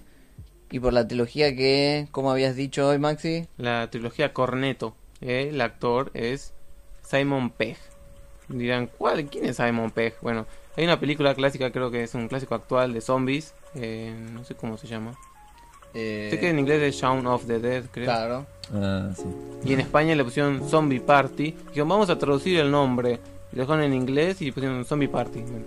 y 0.73 0.79
por 0.79 0.91
la 0.91 1.07
trilogía 1.07 1.55
que, 1.55 2.07
como 2.11 2.31
habías 2.31 2.55
dicho 2.55 2.87
hoy, 2.87 2.97
Maxi, 2.97 3.47
La 3.57 3.89
trilogía 3.91 4.33
Corneto, 4.33 4.95
eh, 5.21 5.49
el 5.51 5.61
actor 5.61 6.09
es 6.15 6.51
Simon 7.03 7.51
Pegg. 7.51 7.77
Dirán, 8.49 8.87
¿cuál? 8.97 9.25
¿Quién 9.25 9.45
es 9.45 9.57
Simon 9.57 9.91
Pegg? 9.91 10.15
Bueno, 10.21 10.45
hay 10.75 10.83
una 10.85 10.99
película 10.99 11.35
clásica, 11.35 11.71
creo 11.71 11.91
que 11.91 12.01
es 12.03 12.15
un 12.15 12.27
clásico 12.27 12.55
actual 12.55 12.91
de 12.91 13.01
zombies, 13.01 13.53
eh, 13.75 14.13
no 14.33 14.43
sé 14.43 14.55
cómo 14.55 14.77
se 14.77 14.87
llama. 14.87 15.13
eh, 15.93 16.29
Sé 16.31 16.39
que 16.39 16.49
en 16.49 16.57
inglés 16.57 16.81
es 16.81 16.95
Shaun 16.99 17.27
of 17.27 17.45
the 17.45 17.59
Dead, 17.59 17.83
creo. 17.91 18.05
claro, 18.05 18.45
Ah, 18.73 19.11
sí. 19.15 19.25
Y 19.65 19.73
en 19.73 19.79
España 19.81 20.15
le 20.15 20.23
pusieron 20.23 20.67
Zombie 20.67 20.99
Party. 21.01 21.51
Dijeron, 21.67 21.89
vamos 21.89 22.09
a 22.09 22.17
traducir 22.17 22.57
el 22.59 22.71
nombre. 22.71 23.19
Lo 23.51 23.61
dejaron 23.61 23.83
en 23.83 23.93
inglés 23.93 24.41
y 24.41 24.51
pusieron 24.51 24.83
Zombie 24.85 25.07
Party. 25.09 25.41
Bueno, 25.41 25.65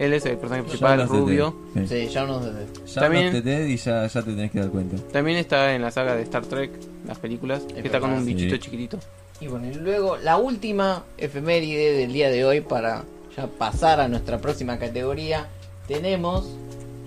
él 0.00 0.14
es 0.14 0.24
el 0.24 0.38
personaje 0.38 0.62
principal, 0.62 1.06
rubio. 1.06 1.54
Sí. 1.74 1.86
sí, 1.86 2.08
ya 2.08 2.24
no. 2.24 2.40
Shaun 2.40 2.62
También- 2.94 3.68
y 3.68 3.76
ya, 3.76 4.06
ya 4.06 4.22
te 4.22 4.30
tenés 4.30 4.50
que 4.50 4.60
dar 4.60 4.70
cuenta. 4.70 4.96
También 5.12 5.36
está 5.36 5.74
en 5.74 5.82
la 5.82 5.90
saga 5.90 6.16
de 6.16 6.22
Star 6.22 6.46
Trek, 6.46 6.70
las 7.06 7.18
películas. 7.18 7.62
Que 7.64 7.80
está 7.80 8.00
con 8.00 8.10
un 8.10 8.24
bichito 8.24 8.54
sí. 8.54 8.60
chiquitito. 8.62 8.98
Y 9.42 9.48
bueno, 9.48 9.66
y 9.66 9.74
luego 9.74 10.16
la 10.16 10.38
última 10.38 11.04
efeméride 11.18 11.92
del 11.92 12.14
día 12.14 12.30
de 12.30 12.46
hoy 12.46 12.62
para 12.62 13.04
ya 13.36 13.46
pasar 13.46 14.00
a 14.00 14.08
nuestra 14.08 14.38
próxima 14.38 14.78
categoría, 14.78 15.48
tenemos 15.86 16.48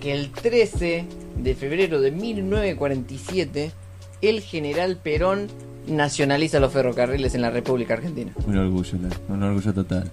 que 0.00 0.12
el 0.12 0.30
13 0.30 1.04
de 1.36 1.54
febrero 1.56 2.00
de 2.00 2.12
1947 2.12 3.72
el 4.22 4.40
general 4.40 4.98
Perón 5.02 5.48
nacionaliza 5.88 6.60
los 6.60 6.72
ferrocarriles 6.72 7.34
en 7.34 7.42
la 7.42 7.50
República 7.50 7.94
Argentina. 7.94 8.30
Un 8.46 8.56
orgullo, 8.56 8.98
un 9.28 9.42
orgullo 9.42 9.74
total. 9.74 10.12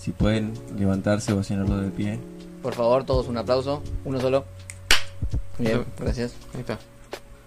Si 0.00 0.12
pueden 0.12 0.54
levantarse 0.78 1.32
o 1.34 1.42
llenarlo 1.42 1.76
de 1.76 1.90
pie. 1.90 2.18
Por 2.62 2.74
favor, 2.74 3.04
todos 3.04 3.28
un 3.28 3.36
aplauso, 3.36 3.82
uno 4.06 4.18
solo. 4.18 4.44
Bien, 5.58 5.84
gracias. 5.98 6.34
Ahí 6.54 6.60
está. 6.60 6.78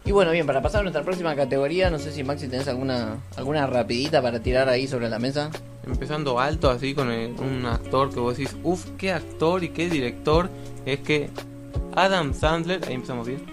Y 0.05 0.11
bueno, 0.11 0.31
bien, 0.31 0.45
para 0.45 0.61
pasar 0.61 0.81
a 0.81 0.83
nuestra 0.83 1.01
próxima 1.03 1.35
categoría, 1.35 1.89
no 1.89 1.97
sé 1.97 2.11
si 2.11 2.23
Maxi 2.23 2.47
tenés 2.47 2.67
alguna 2.67 3.17
alguna 3.37 3.65
rapidita 3.65 4.21
para 4.21 4.39
tirar 4.41 4.69
ahí 4.69 4.87
sobre 4.87 5.09
la 5.09 5.17
mesa. 5.17 5.49
Empezando 5.85 6.39
alto 6.39 6.69
así 6.69 6.93
con 6.93 7.09
el- 7.09 7.31
un 7.39 7.65
actor 7.65 8.13
que 8.13 8.19
vos 8.19 8.37
decís, 8.37 8.55
uff, 8.63 8.85
qué 8.97 9.11
actor 9.13 9.63
y 9.63 9.69
qué 9.69 9.89
director. 9.89 10.49
Es 10.85 10.99
que 10.99 11.29
Adam 11.95 12.33
Sandler, 12.35 12.81
ahí 12.87 12.93
empezamos 12.93 13.25
bien, 13.27 13.43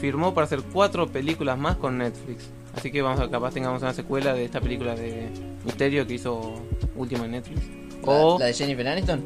firmó 0.00 0.32
para 0.32 0.46
hacer 0.46 0.62
cuatro 0.72 1.08
películas 1.08 1.58
más 1.58 1.76
con 1.76 1.98
Netflix. 1.98 2.44
Así 2.74 2.90
que 2.90 3.02
vamos 3.02 3.20
a 3.20 3.28
capaz 3.28 3.52
tengamos 3.52 3.82
una 3.82 3.92
secuela 3.92 4.32
de 4.32 4.44
esta 4.44 4.60
película 4.60 4.94
de 4.94 5.28
misterio 5.64 6.06
que 6.06 6.14
hizo 6.14 6.54
última 6.94 7.24
en 7.24 7.32
Netflix. 7.32 7.60
La, 8.04 8.12
O 8.12 8.38
la 8.38 8.46
de 8.46 8.54
Jennifer 8.54 8.88
Aniston. 8.88 9.22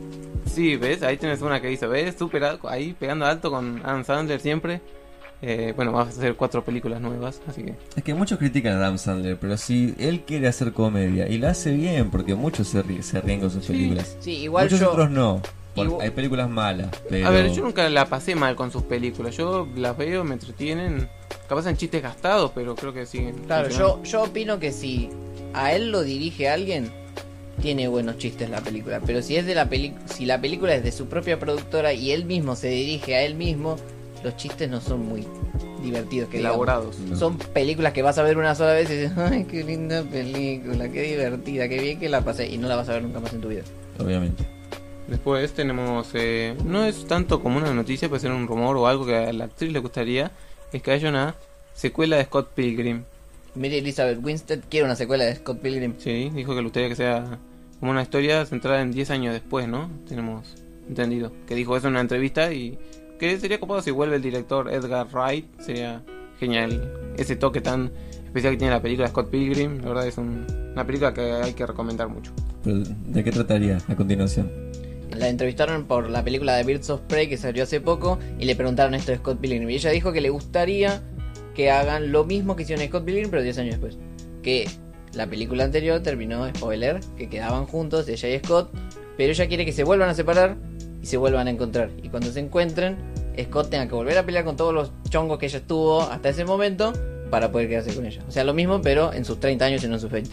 Sí, 0.46 0.76
ves, 0.76 1.02
ahí 1.02 1.16
tienes 1.16 1.40
una 1.40 1.60
que 1.60 1.70
hizo, 1.72 1.88
ves, 1.88 2.14
súper 2.18 2.44
ahí 2.68 2.94
pegando 2.98 3.24
alto 3.26 3.50
con 3.50 3.80
Adam 3.84 4.04
Sandler 4.04 4.40
siempre. 4.40 4.80
Eh, 5.44 5.72
bueno, 5.74 5.90
vamos 5.92 6.14
a 6.14 6.18
hacer 6.18 6.36
cuatro 6.36 6.64
películas 6.64 7.00
nuevas, 7.00 7.40
así 7.48 7.64
que 7.64 7.74
Es 7.96 8.04
que 8.04 8.14
muchos 8.14 8.38
critican 8.38 8.74
a 8.74 8.76
Adam 8.76 8.96
Sandler, 8.98 9.36
pero 9.38 9.56
si 9.56 9.92
él 9.98 10.20
quiere 10.20 10.46
hacer 10.46 10.72
comedia 10.72 11.28
y 11.28 11.38
la 11.38 11.50
hace 11.50 11.72
bien, 11.72 12.10
porque 12.10 12.34
muchos 12.36 12.68
se, 12.68 12.84
ri- 12.84 13.02
se 13.02 13.20
ríen 13.20 13.40
con 13.40 13.50
sus 13.50 13.66
películas. 13.66 14.16
Sí, 14.20 14.36
igual 14.42 14.66
muchos 14.66 14.80
yo. 14.80 14.90
otros 14.90 15.10
no. 15.10 15.42
Igual- 15.74 16.02
Hay 16.02 16.10
películas 16.10 16.48
malas, 16.50 16.90
pero... 17.08 17.26
A 17.26 17.30
ver, 17.30 17.50
yo 17.50 17.64
nunca 17.64 17.88
la 17.88 18.04
pasé 18.06 18.34
mal 18.36 18.54
con 18.54 18.70
sus 18.70 18.82
películas. 18.82 19.34
Yo 19.36 19.66
las 19.74 19.96
veo, 19.96 20.22
me 20.22 20.34
entretienen. 20.34 21.08
Capaz 21.48 21.66
en 21.66 21.76
chistes 21.76 22.02
gastados, 22.02 22.52
pero 22.54 22.74
creo 22.76 22.92
que 22.92 23.06
siguen. 23.06 23.34
Claro, 23.46 23.68
yo, 23.70 24.00
yo 24.04 24.22
opino 24.24 24.58
que 24.60 24.70
si 24.70 25.08
a 25.54 25.72
él 25.72 25.90
lo 25.90 26.02
dirige 26.02 26.48
alguien, 26.50 26.92
tiene 27.60 27.88
buenos 27.88 28.18
chistes 28.18 28.48
la 28.50 28.60
película. 28.60 29.00
Pero 29.04 29.22
si 29.22 29.36
es 29.36 29.46
de 29.46 29.54
la 29.54 29.68
peli 29.68 29.94
si 30.06 30.26
la 30.26 30.40
película 30.40 30.74
es 30.74 30.82
de 30.82 30.92
su 30.92 31.06
propia 31.06 31.38
productora 31.38 31.92
y 31.92 32.12
él 32.12 32.24
mismo 32.24 32.56
se 32.56 32.68
dirige 32.68 33.14
a 33.16 33.22
él 33.22 33.34
mismo, 33.34 33.76
los 34.24 34.36
chistes 34.36 34.68
no 34.70 34.80
son 34.80 35.06
muy 35.06 35.26
divertidos. 35.82 36.28
Que. 36.28 36.38
Elaborados. 36.38 36.98
No. 36.98 37.16
Son 37.16 37.36
películas 37.36 37.92
que 37.92 38.02
vas 38.02 38.18
a 38.18 38.22
ver 38.22 38.38
una 38.38 38.54
sola 38.54 38.72
vez 38.72 38.90
y 38.90 38.94
dices, 38.94 39.12
ay, 39.16 39.44
qué 39.44 39.64
linda 39.64 40.02
película, 40.02 40.88
qué 40.88 41.02
divertida, 41.02 41.68
qué 41.68 41.80
bien 41.80 42.00
que 42.00 42.08
la 42.08 42.22
pasé. 42.22 42.46
Y 42.48 42.58
no 42.58 42.68
la 42.68 42.76
vas 42.76 42.88
a 42.88 42.92
ver 42.94 43.02
nunca 43.02 43.20
más 43.20 43.32
en 43.32 43.40
tu 43.40 43.48
vida. 43.48 43.62
Obviamente. 43.98 44.44
Después 45.08 45.52
tenemos. 45.52 46.08
eh, 46.14 46.54
no 46.64 46.84
es 46.84 47.06
tanto 47.06 47.42
como 47.42 47.58
una 47.58 47.74
noticia, 47.74 48.08
puede 48.08 48.20
ser 48.20 48.30
un 48.30 48.46
rumor 48.46 48.76
o 48.76 48.86
algo 48.86 49.04
que 49.04 49.16
a 49.16 49.32
la 49.32 49.44
actriz 49.44 49.72
le 49.72 49.80
gustaría. 49.80 50.30
Es 50.72 50.82
que 50.82 50.90
haya 50.92 51.08
una 51.08 51.34
secuela 51.74 52.16
de 52.16 52.24
Scott 52.24 52.50
Pilgrim. 52.54 53.04
Mary 53.54 53.76
Elizabeth 53.78 54.18
Winstead 54.22 54.60
quiere 54.70 54.84
una 54.86 54.96
secuela 54.96 55.24
de 55.24 55.34
Scott 55.36 55.60
Pilgrim. 55.60 55.94
Sí, 55.98 56.30
dijo 56.34 56.52
que 56.52 56.56
le 56.56 56.62
gustaría 56.64 56.88
que 56.88 56.96
sea 56.96 57.38
como 57.80 57.92
una 57.92 58.02
historia 58.02 58.46
centrada 58.46 58.80
en 58.80 58.92
10 58.92 59.10
años 59.10 59.32
después, 59.34 59.68
¿no? 59.68 59.90
Tenemos 60.08 60.54
entendido. 60.88 61.32
Que 61.46 61.54
dijo 61.54 61.76
eso 61.76 61.88
en 61.88 61.92
una 61.94 62.00
entrevista 62.00 62.52
y 62.52 62.78
que 63.18 63.38
sería 63.38 63.60
copado 63.60 63.82
si 63.82 63.90
vuelve 63.90 64.16
el 64.16 64.22
director 64.22 64.72
Edgar 64.72 65.06
Wright. 65.12 65.46
Sería 65.60 66.02
genial. 66.40 66.92
Ese 67.16 67.36
toque 67.36 67.60
tan 67.60 67.90
especial 68.24 68.54
que 68.54 68.58
tiene 68.58 68.72
la 68.72 68.80
película 68.82 69.08
Scott 69.08 69.30
Pilgrim. 69.30 69.78
La 69.82 69.88
verdad 69.88 70.06
es 70.06 70.16
un- 70.18 70.46
una 70.72 70.86
película 70.86 71.12
que 71.12 71.20
hay 71.32 71.52
que 71.52 71.66
recomendar 71.66 72.08
mucho. 72.08 72.32
Pero, 72.64 72.78
¿De 72.78 73.22
qué 73.24 73.30
trataría 73.32 73.78
a 73.88 73.94
continuación? 73.96 74.50
La 75.16 75.28
entrevistaron 75.28 75.84
por 75.84 76.08
la 76.08 76.24
película 76.24 76.56
de 76.56 76.64
Birds 76.64 76.88
of 76.88 77.02
Prey 77.02 77.28
que 77.28 77.36
salió 77.36 77.64
hace 77.64 77.80
poco 77.82 78.18
y 78.38 78.46
le 78.46 78.56
preguntaron 78.56 78.94
esto 78.94 79.12
de 79.12 79.18
Scott 79.18 79.38
Pilgrim. 79.40 79.68
Y 79.68 79.74
ella 79.74 79.90
dijo 79.90 80.10
que 80.10 80.22
le 80.22 80.30
gustaría 80.30 81.02
que 81.54 81.70
hagan 81.70 82.12
lo 82.12 82.24
mismo 82.24 82.56
que 82.56 82.62
hicieron 82.62 82.84
Scott 82.86 83.04
Pilgrim, 83.04 83.30
pero 83.30 83.42
10 83.42 83.58
años 83.58 83.70
después. 83.72 83.96
Que 84.42 84.68
la 85.14 85.26
película 85.26 85.64
anterior 85.64 86.00
terminó, 86.00 86.48
spoiler, 86.48 87.00
que 87.16 87.28
quedaban 87.28 87.66
juntos, 87.66 88.08
ella 88.08 88.28
y 88.28 88.38
Scott, 88.38 88.70
pero 89.16 89.32
ella 89.32 89.46
quiere 89.48 89.64
que 89.64 89.72
se 89.72 89.84
vuelvan 89.84 90.08
a 90.08 90.14
separar 90.14 90.56
y 91.02 91.06
se 91.06 91.16
vuelvan 91.16 91.46
a 91.48 91.50
encontrar. 91.50 91.90
Y 92.02 92.08
cuando 92.08 92.30
se 92.32 92.40
encuentren, 92.40 92.96
Scott 93.42 93.70
tenga 93.70 93.86
que 93.88 93.94
volver 93.94 94.16
a 94.18 94.24
pelear 94.24 94.44
con 94.44 94.56
todos 94.56 94.72
los 94.72 94.90
chongos 95.10 95.38
que 95.38 95.46
ella 95.46 95.58
estuvo 95.58 96.00
hasta 96.02 96.28
ese 96.30 96.44
momento 96.44 96.92
para 97.30 97.50
poder 97.52 97.68
quedarse 97.68 97.94
con 97.94 98.06
ella. 98.06 98.22
O 98.28 98.30
sea, 98.30 98.44
lo 98.44 98.54
mismo, 98.54 98.80
pero 98.82 99.12
en 99.12 99.24
sus 99.24 99.38
30 99.40 99.64
años 99.64 99.84
y 99.84 99.88
no 99.88 99.94
en 99.94 100.00
sus 100.00 100.10
20 100.10 100.30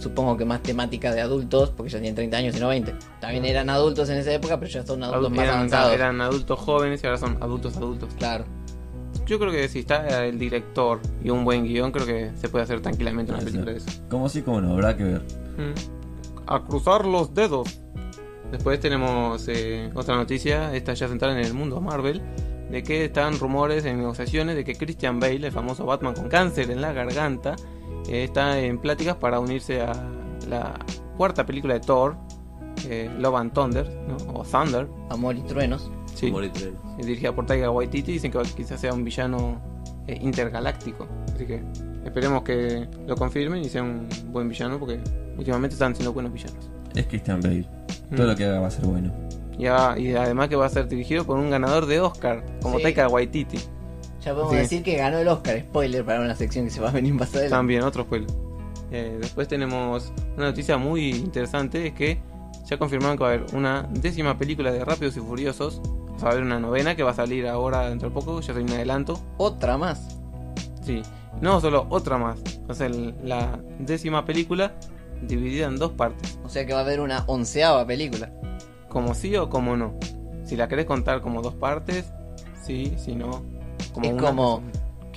supongo 0.00 0.34
que 0.38 0.46
más 0.46 0.62
temática 0.62 1.12
de 1.12 1.20
adultos, 1.20 1.70
porque 1.76 1.90
ya 1.92 1.98
tienen 1.98 2.14
30 2.14 2.36
años 2.38 2.56
y 2.56 2.60
no 2.60 2.68
20. 2.68 2.94
También 3.20 3.44
eran 3.44 3.68
adultos 3.68 4.08
en 4.08 4.16
esa 4.16 4.32
época, 4.32 4.58
pero 4.58 4.70
ya 4.70 4.82
son 4.86 5.02
adultos 5.02 5.24
Adult- 5.30 5.34
más 5.36 5.44
eran, 5.44 5.56
avanzados. 5.56 5.92
eran 5.92 6.20
adultos 6.22 6.58
jóvenes 6.58 7.02
y 7.02 7.06
ahora 7.06 7.18
son 7.18 7.36
adultos 7.42 7.76
adultos. 7.76 8.08
Claro. 8.18 8.46
Yo 9.30 9.38
creo 9.38 9.52
que 9.52 9.68
si 9.68 9.78
está 9.78 10.26
el 10.26 10.40
director 10.40 10.98
y 11.22 11.30
un 11.30 11.44
buen 11.44 11.62
guion, 11.62 11.92
creo 11.92 12.04
que 12.04 12.32
se 12.34 12.48
puede 12.48 12.64
hacer 12.64 12.80
tranquilamente 12.80 13.30
una 13.30 13.40
película 13.40 13.70
de 13.70 13.76
eso. 13.76 13.88
Como 14.08 14.28
sí, 14.28 14.42
como 14.42 14.60
no, 14.60 14.72
habrá 14.72 14.96
que 14.96 15.04
ver. 15.04 15.20
Mm. 15.56 16.48
A 16.48 16.64
cruzar 16.64 17.06
los 17.06 17.32
dedos. 17.32 17.78
Después 18.50 18.80
tenemos 18.80 19.46
eh, 19.46 19.88
otra 19.94 20.16
noticia, 20.16 20.74
esta 20.74 20.94
ya 20.94 21.06
centrada 21.06 21.38
en 21.38 21.46
el 21.46 21.54
mundo 21.54 21.80
Marvel, 21.80 22.20
de 22.72 22.82
que 22.82 23.04
están 23.04 23.38
rumores 23.38 23.84
en 23.84 23.98
negociaciones 23.98 24.56
de 24.56 24.64
que 24.64 24.74
Christian 24.74 25.20
Bale, 25.20 25.46
el 25.46 25.52
famoso 25.52 25.86
Batman 25.86 26.14
con 26.14 26.28
cáncer 26.28 26.68
en 26.68 26.80
la 26.80 26.92
garganta, 26.92 27.54
eh, 28.08 28.24
está 28.24 28.58
en 28.58 28.78
pláticas 28.78 29.14
para 29.14 29.38
unirse 29.38 29.80
a 29.80 29.92
la 30.48 30.76
cuarta 31.16 31.46
película 31.46 31.74
de 31.74 31.80
Thor, 31.80 32.16
eh, 32.88 33.08
Love 33.16 33.36
and 33.36 33.52
Thunder, 33.52 33.88
¿no? 34.08 34.16
o 34.32 34.42
Thunder, 34.42 34.88
Amor 35.08 35.36
y 35.36 35.42
truenos. 35.42 35.88
Sí, 36.14 36.32
dirigida 36.98 37.34
por 37.34 37.46
Taika 37.46 37.70
Waititi, 37.70 38.12
dicen 38.12 38.30
que 38.30 38.38
quizás 38.56 38.80
sea 38.80 38.92
un 38.92 39.04
villano 39.04 39.60
eh, 40.06 40.18
intergaláctico, 40.20 41.06
así 41.34 41.46
que 41.46 41.62
esperemos 42.04 42.42
que 42.42 42.86
lo 43.06 43.16
confirmen 43.16 43.62
y 43.64 43.68
sea 43.68 43.82
un 43.82 44.08
buen 44.32 44.48
villano 44.48 44.78
porque 44.78 45.00
últimamente 45.36 45.74
están 45.74 45.94
siendo 45.94 46.12
buenos 46.12 46.32
villanos. 46.32 46.70
Es 46.94 47.06
Christian 47.06 47.40
Bale. 47.40 47.64
Todo 48.16 48.24
Mm. 48.26 48.30
lo 48.30 48.36
que 48.36 48.44
haga 48.44 48.60
va 48.60 48.66
a 48.66 48.70
ser 48.70 48.86
bueno. 48.86 49.12
Y, 49.58 49.66
a- 49.66 49.96
y 49.98 50.14
además 50.14 50.48
que 50.48 50.56
va 50.56 50.66
a 50.66 50.68
ser 50.70 50.88
dirigido 50.88 51.24
por 51.24 51.38
un 51.38 51.50
ganador 51.50 51.86
de 51.86 52.00
Oscar, 52.00 52.44
como 52.62 52.78
Sí. 52.78 52.82
Taika 52.84 53.08
Waititi. 53.08 53.58
Ya 54.24 54.32
podemos 54.32 54.52
Sí. 54.52 54.58
decir 54.58 54.82
que 54.82 54.96
ganó 54.96 55.18
el 55.18 55.28
Oscar, 55.28 55.60
spoiler 55.60 56.04
para 56.04 56.20
una 56.20 56.34
sección 56.34 56.64
que 56.64 56.70
se 56.70 56.80
va 56.80 56.88
a 56.88 56.92
venir 56.92 57.14
más 57.14 57.28
adelante. 57.30 57.50
También, 57.50 57.82
otro 57.82 58.02
spoiler. 58.04 58.28
Eh, 58.90 59.18
después 59.20 59.46
tenemos 59.48 60.12
una 60.36 60.46
noticia 60.46 60.76
muy 60.78 61.10
interesante, 61.10 61.86
es 61.86 61.92
que 61.92 62.18
ya 62.68 62.76
confirmaron 62.78 63.16
que 63.16 63.22
va 63.22 63.30
a 63.30 63.32
haber 63.34 63.54
una 63.54 63.88
décima 63.92 64.36
película 64.36 64.72
de 64.72 64.84
Rápidos 64.84 65.16
y 65.16 65.20
Furiosos. 65.20 65.80
Va 66.22 66.28
a 66.28 66.32
haber 66.32 66.42
una 66.44 66.58
novena 66.60 66.94
que 66.94 67.02
va 67.02 67.10
a 67.12 67.14
salir 67.14 67.46
ahora 67.46 67.88
dentro 67.88 68.08
de 68.10 68.14
poco, 68.14 68.40
ya 68.40 68.52
soy 68.52 68.62
un 68.62 68.70
adelanto. 68.70 69.18
Otra 69.38 69.78
más. 69.78 70.18
Sí, 70.82 71.02
no 71.40 71.60
solo 71.60 71.86
otra 71.90 72.18
más. 72.18 72.38
O 72.68 72.74
sea, 72.74 72.88
la 72.88 73.58
décima 73.78 74.24
película 74.24 74.74
dividida 75.22 75.66
en 75.66 75.76
dos 75.76 75.92
partes. 75.92 76.38
O 76.44 76.48
sea 76.48 76.66
que 76.66 76.72
va 76.72 76.80
a 76.80 76.82
haber 76.82 77.00
una 77.00 77.24
onceava 77.26 77.86
película. 77.86 78.32
Como 78.88 79.14
sí 79.14 79.36
o 79.36 79.48
como 79.48 79.76
no. 79.76 79.94
Si 80.44 80.56
la 80.56 80.68
querés 80.68 80.86
contar 80.86 81.20
como 81.20 81.42
dos 81.42 81.54
partes, 81.54 82.12
sí, 82.62 82.94
si 82.98 83.14
no. 83.14 83.42
Como 83.92 84.06
Es 84.06 84.12
una, 84.12 84.22
como 84.22 84.62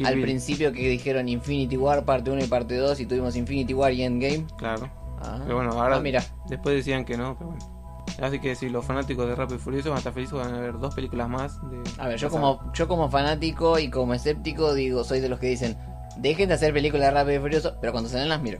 Al 0.05 0.15
Bill. 0.15 0.23
principio 0.23 0.71
que 0.71 0.87
dijeron 0.89 1.27
Infinity 1.27 1.75
War 1.77 2.05
parte 2.05 2.29
1 2.31 2.43
y 2.43 2.47
parte 2.47 2.75
2 2.77 2.99
y 2.99 3.05
tuvimos 3.05 3.35
Infinity 3.35 3.73
War 3.73 3.91
y 3.91 4.03
Endgame. 4.03 4.45
Claro. 4.57 4.89
Ah, 5.21 5.39
Pero 5.43 5.55
bueno, 5.55 5.71
ahora 5.71 5.97
ah, 5.97 6.01
mira. 6.01 6.23
después 6.47 6.75
decían 6.75 7.05
que 7.05 7.17
no, 7.17 7.35
pero 7.37 7.51
bueno. 7.51 7.72
Así 8.21 8.39
que 8.39 8.55
si 8.55 8.69
los 8.69 8.85
fanáticos 8.85 9.27
de 9.27 9.35
Rápido 9.35 9.57
y 9.57 9.59
Furioso 9.59 9.89
van 9.89 9.97
a 9.97 9.99
estar 9.99 10.13
felices, 10.13 10.33
van 10.33 10.53
a 10.53 10.59
ver 10.59 10.77
dos 10.77 10.93
películas 10.93 11.29
más. 11.29 11.59
De 11.69 11.81
A 11.97 12.07
ver, 12.07 12.19
yo 12.19 12.29
como, 12.29 12.71
yo 12.73 12.87
como 12.87 13.09
fanático 13.09 13.79
y 13.79 13.89
como 13.89 14.13
escéptico 14.13 14.73
digo, 14.73 15.03
soy 15.03 15.19
de 15.19 15.29
los 15.29 15.39
que 15.39 15.47
dicen, 15.47 15.77
dejen 16.17 16.49
de 16.49 16.55
hacer 16.55 16.73
películas 16.73 17.07
de 17.07 17.11
Rápido 17.11 17.37
y 17.37 17.41
Furioso, 17.41 17.75
pero 17.81 17.91
cuando 17.91 18.09
salen 18.09 18.29
las 18.29 18.41
miro. 18.41 18.59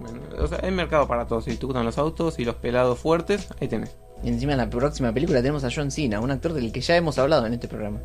Bueno, 0.00 0.20
o 0.38 0.46
sea, 0.46 0.60
hay 0.62 0.70
mercado 0.70 1.06
para 1.06 1.26
todos. 1.26 1.44
Si 1.44 1.56
te 1.56 1.66
gustan 1.66 1.84
los 1.84 1.98
autos 1.98 2.38
y 2.38 2.44
los 2.44 2.56
pelados 2.56 2.98
fuertes, 2.98 3.48
ahí 3.60 3.68
tenés. 3.68 3.96
Y 4.22 4.28
encima 4.28 4.52
en 4.52 4.58
la 4.58 4.70
próxima 4.70 5.12
película 5.12 5.40
tenemos 5.40 5.64
a 5.64 5.68
John 5.74 5.90
Cena, 5.90 6.20
un 6.20 6.30
actor 6.30 6.52
del 6.52 6.72
que 6.72 6.80
ya 6.80 6.96
hemos 6.96 7.18
hablado 7.18 7.46
en 7.46 7.54
este 7.54 7.68
programa. 7.68 7.98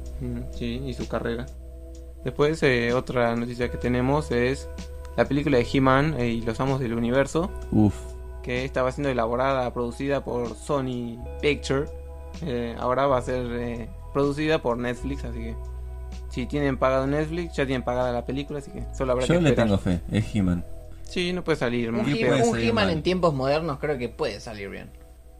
Sí, 0.51 0.81
y 0.85 0.93
su 0.93 1.07
carrera. 1.07 1.45
Después, 2.23 2.61
eh, 2.63 2.93
otra 2.93 3.35
noticia 3.35 3.69
que 3.69 3.77
tenemos 3.77 4.31
es 4.31 4.67
la 5.15 5.25
película 5.25 5.57
de 5.57 5.67
He-Man 5.71 6.15
eh, 6.19 6.27
y 6.27 6.41
los 6.41 6.59
Amos 6.59 6.79
del 6.79 6.93
Universo, 6.93 7.51
Uf. 7.71 7.95
Que 8.47 8.63
estaba 8.63 8.93
siendo 8.93 9.09
elaborada, 9.09 9.73
producida 9.73 10.23
por 10.23 10.55
Sony 10.55 11.17
Picture. 11.41 11.83
Eh, 12.45 12.75
ahora 12.79 13.05
va 13.05 13.17
a 13.17 13.21
ser 13.21 13.45
eh, 13.51 13.89
producida 14.13 14.61
por 14.61 14.77
Netflix, 14.77 15.25
así 15.25 15.37
que 15.39 15.55
si 16.29 16.45
tienen 16.45 16.77
pagado 16.77 17.07
Netflix, 17.07 17.55
ya 17.57 17.65
tienen 17.65 17.83
pagada 17.83 18.13
la 18.13 18.25
película, 18.25 18.59
así 18.59 18.71
que 18.71 18.83
solo 18.97 19.11
habrá 19.11 19.25
Yo 19.25 19.35
que 19.35 19.41
le 19.41 19.49
esperar. 19.49 19.67
tengo 19.67 19.77
fe, 19.79 19.99
es 20.11 20.33
He-Man. 20.33 20.63
Sí, 21.03 21.33
no 21.33 21.43
puede 21.43 21.57
salir 21.57 21.89
Un 21.89 21.97
mal. 21.97 22.05
¿Qué 22.05 22.11
He- 22.23 22.25
puede 22.27 22.41
un 22.43 22.51
salir 22.51 22.69
He-Man 22.69 22.89
en 22.89 23.03
tiempos 23.03 23.33
modernos 23.33 23.79
creo 23.79 23.97
que 23.97 24.07
puede 24.07 24.39
salir 24.39 24.69
bien. 24.69 24.89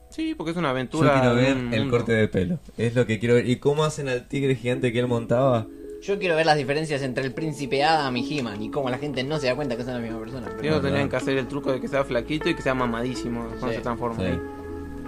Sí, 0.10 0.36
porque 0.36 0.52
es 0.52 0.58
una 0.58 0.68
Yo 0.68 0.72
aventura. 0.72 1.14
quiero 1.14 1.32
en 1.32 1.38
ver 1.38 1.58
un 1.58 1.74
el 1.74 1.90
corte 1.90 2.12
de 2.12 2.28
pelo. 2.28 2.60
Es 2.78 2.94
lo 2.96 3.06
que 3.06 3.20
quiero 3.20 3.36
ver. 3.36 3.48
¿Y 3.50 3.56
cómo 3.58 3.86
hacen 3.86 4.10
al 4.10 4.28
tigre 4.28 4.56
gigante 4.56 4.92
que 4.92 5.00
él 5.00 5.08
montaba? 5.08 5.66
Yo 6.02 6.20
quiero 6.20 6.36
ver 6.36 6.46
las 6.46 6.58
diferencias 6.58 7.02
entre 7.02 7.24
el 7.26 7.34
príncipe 7.34 7.84
Adam 7.84 8.16
y 8.18 8.40
He-Man 8.40 8.62
y 8.62 8.70
cómo 8.70 8.90
la 8.90 8.98
gente 8.98 9.24
no 9.24 9.40
se 9.40 9.48
da 9.48 9.56
cuenta 9.56 9.76
que 9.76 9.84
son 9.84 9.94
la 9.96 10.00
misma 10.00 10.20
persona. 10.20 10.48
pero- 10.60 10.80
tendrían 10.82 11.10
que 11.10 11.16
hacer 11.16 11.38
el 11.38 11.48
truco 11.48 11.72
de 11.72 11.82
que 11.82 11.88
sea 11.88 12.04
flaquito 12.04 12.50
y 12.50 12.56
que 12.56 12.62
sea 12.62 12.74
mamadísimo 12.76 13.46
cuando 13.48 13.68
Sí, 13.70 13.74
se 13.76 13.82
transforma. 13.82 14.18
sí. 14.24 14.40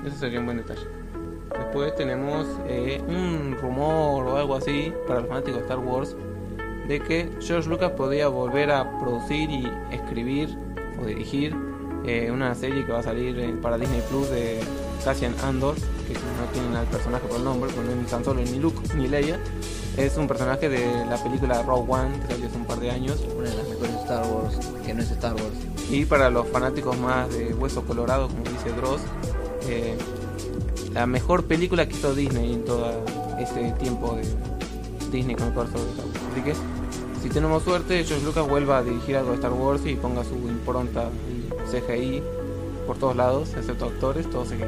Eso 0.07 0.17
sería 0.17 0.39
un 0.39 0.45
buen 0.45 0.57
detalle. 0.57 0.81
Después 1.57 1.95
tenemos 1.95 2.47
eh, 2.67 3.01
un 3.07 3.55
rumor 3.61 4.25
o 4.27 4.37
algo 4.37 4.55
así 4.55 4.93
para 5.07 5.19
los 5.21 5.29
fanáticos 5.29 5.55
de 5.57 5.61
Star 5.61 5.79
Wars 5.79 6.15
de 6.87 6.99
que 7.01 7.29
George 7.41 7.69
Lucas 7.69 7.91
podía 7.91 8.27
volver 8.27 8.71
a 8.71 8.99
producir 8.99 9.49
y 9.49 9.67
escribir 9.91 10.49
o 11.01 11.05
dirigir 11.05 11.55
eh, 12.05 12.31
una 12.31 12.55
serie 12.55 12.85
que 12.85 12.91
va 12.91 12.99
a 12.99 13.03
salir 13.03 13.59
para 13.61 13.77
Disney 13.77 14.01
Plus 14.09 14.29
de 14.31 14.59
Cassian 15.03 15.35
Andor, 15.43 15.75
que 15.75 16.13
no 16.13 16.51
tienen 16.53 16.75
al 16.75 16.85
personaje 16.87 17.27
por 17.27 17.37
el 17.37 17.43
nombre, 17.43 17.69
porque 17.75 17.93
no 17.93 18.01
es 18.01 18.07
tan 18.07 18.23
solo 18.23 18.41
ni 18.41 18.57
Luke 18.59 18.79
ni 18.95 19.07
Leia. 19.07 19.39
Es 19.99 20.15
un 20.15 20.29
personaje 20.29 20.69
de 20.69 21.05
la 21.09 21.21
película 21.21 21.61
Rogue 21.61 21.91
One, 21.91 22.21
que 22.21 22.27
salió 22.27 22.47
hace 22.47 22.55
un 22.55 22.63
par 22.63 22.79
de 22.79 22.89
años. 22.89 23.17
Una 23.37 23.49
de 23.49 23.55
las 23.57 23.67
mejores 23.67 23.95
Star 23.95 24.25
Wars, 24.27 24.57
que 24.85 24.93
no 24.93 25.01
es 25.01 25.11
Star 25.11 25.33
Wars. 25.33 25.91
Y 25.91 26.05
para 26.05 26.29
los 26.29 26.47
fanáticos 26.47 26.97
más 26.97 27.29
de 27.33 27.53
Hueso 27.53 27.83
Colorado, 27.83 28.29
como 28.29 28.43
dice 28.43 28.71
Dross, 28.77 29.01
eh, 29.67 29.97
la 30.93 31.05
mejor 31.05 31.43
película 31.47 31.85
que 31.85 31.95
hizo 31.95 32.15
Disney 32.15 32.53
en 32.53 32.63
todo 32.63 33.03
este 33.41 33.71
tiempo 33.73 34.15
de 34.15 34.23
Disney 35.11 35.35
con 35.35 35.49
el 35.49 35.53
de 35.53 35.63
Star 35.63 35.81
Wars. 35.81 36.15
Así 36.31 36.41
que, 36.43 36.53
si 37.21 37.27
tenemos 37.27 37.63
suerte, 37.63 38.01
George 38.05 38.25
Lucas 38.25 38.47
vuelva 38.47 38.77
a 38.77 38.83
dirigir 38.83 39.17
algo 39.17 39.31
de 39.31 39.35
Star 39.35 39.51
Wars 39.51 39.81
y 39.85 39.95
ponga 39.95 40.23
su 40.23 40.35
impronta 40.47 41.09
y 41.29 41.71
CGI 41.75 42.23
por 42.87 42.97
todos 42.97 43.17
lados, 43.17 43.49
excepto 43.57 43.87
actores, 43.87 44.29
todo 44.29 44.45
CGI. 44.45 44.63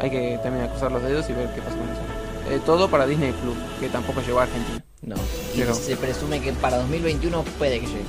Hay 0.00 0.10
que 0.10 0.38
también 0.44 0.68
cruzar 0.68 0.92
los 0.92 1.02
dedos 1.02 1.28
y 1.28 1.32
ver 1.32 1.52
qué 1.56 1.60
pasa 1.60 1.76
con. 1.76 1.87
Eh, 2.50 2.60
todo 2.64 2.88
para 2.88 3.06
Disney 3.06 3.32
Plus, 3.32 3.54
que 3.80 3.88
tampoco 3.88 4.20
llegó 4.22 4.40
a 4.40 4.44
Argentina. 4.44 4.82
No, 5.02 5.14
y 5.54 5.58
Pero- 5.58 5.74
se 5.74 5.96
presume 5.96 6.40
que 6.40 6.52
para 6.54 6.78
2021 6.78 7.42
puede 7.58 7.80
que 7.80 7.86
llegue. 7.86 8.04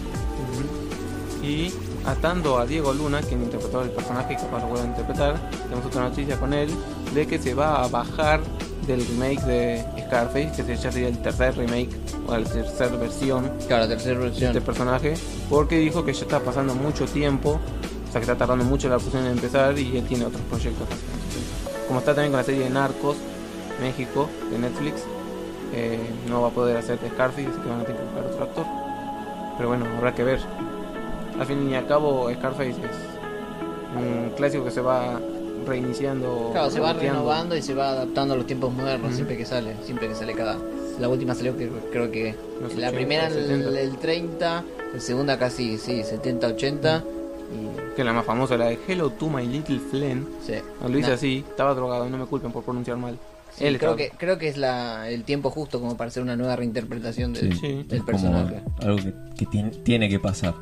Y 1.44 1.74
atando 2.06 2.58
a 2.58 2.66
Diego 2.66 2.94
Luna, 2.94 3.22
quien 3.22 3.44
interpretó 3.44 3.82
el 3.82 3.90
personaje 3.92 4.34
y 4.34 4.36
capaz 4.36 4.60
lo 4.62 4.68
vuelva 4.68 4.84
a 4.84 4.88
interpretar, 4.88 5.50
tenemos 5.64 5.86
otra 5.86 6.02
noticia 6.04 6.38
con 6.40 6.54
él 6.54 6.70
de 7.14 7.28
que 7.28 7.40
se 7.40 7.54
va 7.54 7.84
a 7.84 7.88
bajar 7.88 8.42
del 8.86 9.06
remake 9.06 9.42
de 9.44 9.86
Scarface, 10.08 10.52
que 10.64 10.76
ya 10.76 10.92
sería 10.92 11.08
el 11.08 11.22
tercer 11.22 11.56
remake 11.58 11.90
o 12.28 12.36
la 12.38 12.44
tercera 12.44 12.96
versión 12.98 13.52
Claro, 13.68 13.84
la 13.84 13.90
tercera 13.90 14.20
de 14.20 14.26
versión. 14.26 14.50
este 14.50 14.62
personaje, 14.62 15.14
porque 15.50 15.78
dijo 15.78 16.04
que 16.04 16.14
ya 16.14 16.22
está 16.24 16.40
pasando 16.40 16.76
mucho 16.76 17.06
tiempo, 17.06 17.52
o 17.52 18.12
sea 18.12 18.20
que 18.20 18.26
está 18.26 18.36
tardando 18.38 18.66
mucho 18.66 18.90
la 18.90 18.96
producción 18.98 19.26
en 19.26 19.34
empezar 19.34 19.78
y 19.78 19.98
él 19.98 20.06
tiene 20.08 20.26
otros 20.26 20.42
proyectos. 20.50 20.88
Como 21.88 22.00
está 22.00 22.14
también 22.14 22.32
con 22.32 22.40
la 22.40 22.46
serie 22.46 22.64
de 22.64 22.70
Narcos, 22.70 23.16
México, 23.82 24.30
de 24.52 24.58
Netflix, 24.58 25.04
eh, 25.74 26.00
no 26.28 26.42
va 26.42 26.48
a 26.50 26.52
poder 26.52 26.78
hacer 26.78 27.00
de 27.00 27.10
Scarface, 27.10 27.48
así 27.48 27.60
que 27.60 27.70
van 27.70 27.82
a 27.82 27.84
tener 27.84 28.02
que 28.02 28.06
buscar 28.08 28.26
otro 28.26 28.44
actor. 28.44 28.66
Pero 29.58 29.70
bueno, 29.70 29.86
habrá 29.98 30.14
que 30.14 30.24
ver. 30.24 30.40
Al 31.40 31.46
fin 31.46 31.70
y 31.70 31.76
al 31.76 31.88
cabo, 31.88 32.30
Scarface 32.34 32.70
es 32.72 32.78
un 33.96 34.32
clásico 34.36 34.64
que 34.66 34.72
se 34.72 34.82
va 34.82 35.20
reiniciando. 35.66 36.50
Claro, 36.52 36.70
se 36.70 36.80
va 36.80 36.94
renovando 36.94 37.56
y 37.56 37.62
se 37.62 37.74
va 37.74 37.90
adaptando 37.90 38.34
a 38.34 38.38
los 38.38 38.46
tiempos 38.48 38.74
modernos 38.74 39.08
Ujú. 39.10 39.16
siempre 39.16 39.38
que 39.38 39.46
sale. 39.46 39.76
Siempre 39.84 40.08
que 40.08 40.16
sale 40.16 40.34
cada. 40.34 40.58
La 41.00 41.08
última 41.08 41.34
salió 41.36 41.56
que 41.58 41.70
creo 41.92 42.12
que. 42.12 42.36
Los 42.62 42.76
la 42.76 42.88
80, 42.90 42.92
primera 42.92 43.28
en 43.28 43.34
el, 43.34 43.48
70. 43.48 43.80
el 43.80 43.98
30, 43.98 44.64
la 44.94 45.00
segunda 45.00 45.38
casi, 45.38 45.78
sí, 45.78 46.04
70, 46.04 46.48
80. 46.48 47.04
Que 47.96 48.02
es 48.02 48.06
la 48.06 48.14
más 48.14 48.26
famosa, 48.26 48.58
la 48.58 48.68
de 48.68 48.80
Hello 48.88 49.10
to 49.10 49.28
My 49.30 49.46
Little 49.46 49.80
Flynn. 49.80 50.28
Y, 50.42 50.46
sí. 50.46 50.54
Lo 50.82 50.90
dice 50.90 51.10
No, 51.10 51.16
así, 51.16 51.46
estaba 51.50 51.74
drogado, 51.74 52.08
no 52.10 52.18
me 52.18 52.26
culpen 52.26 52.52
por 52.52 52.64
pronunciar 52.64 52.98
mal. 52.98 53.18
Sí, 53.56 53.66
Él 53.66 53.78
creo, 53.80 53.96
que, 53.96 54.12
creo 54.18 54.38
que 54.38 54.48
es 54.48 54.58
la, 54.58 55.10
el 55.10 55.24
tiempo 55.24 55.50
justo 55.50 55.80
como 55.80 55.98
para 55.98 56.10
hacer 56.10 56.24
una 56.24 56.36
nueva 56.36 56.56
reinterpretación 56.56 57.34
del, 57.34 57.54
Sí, 57.54 57.60
Sí. 57.60 57.68
es 57.82 57.88
del 57.88 58.00
como 58.00 58.06
personaje. 58.06 58.62
algo 58.82 58.98
que, 58.98 59.14
que 59.38 59.46
tiene, 59.46 59.70
tiene 59.72 60.10
que 60.10 60.20
pasar. 60.20 60.56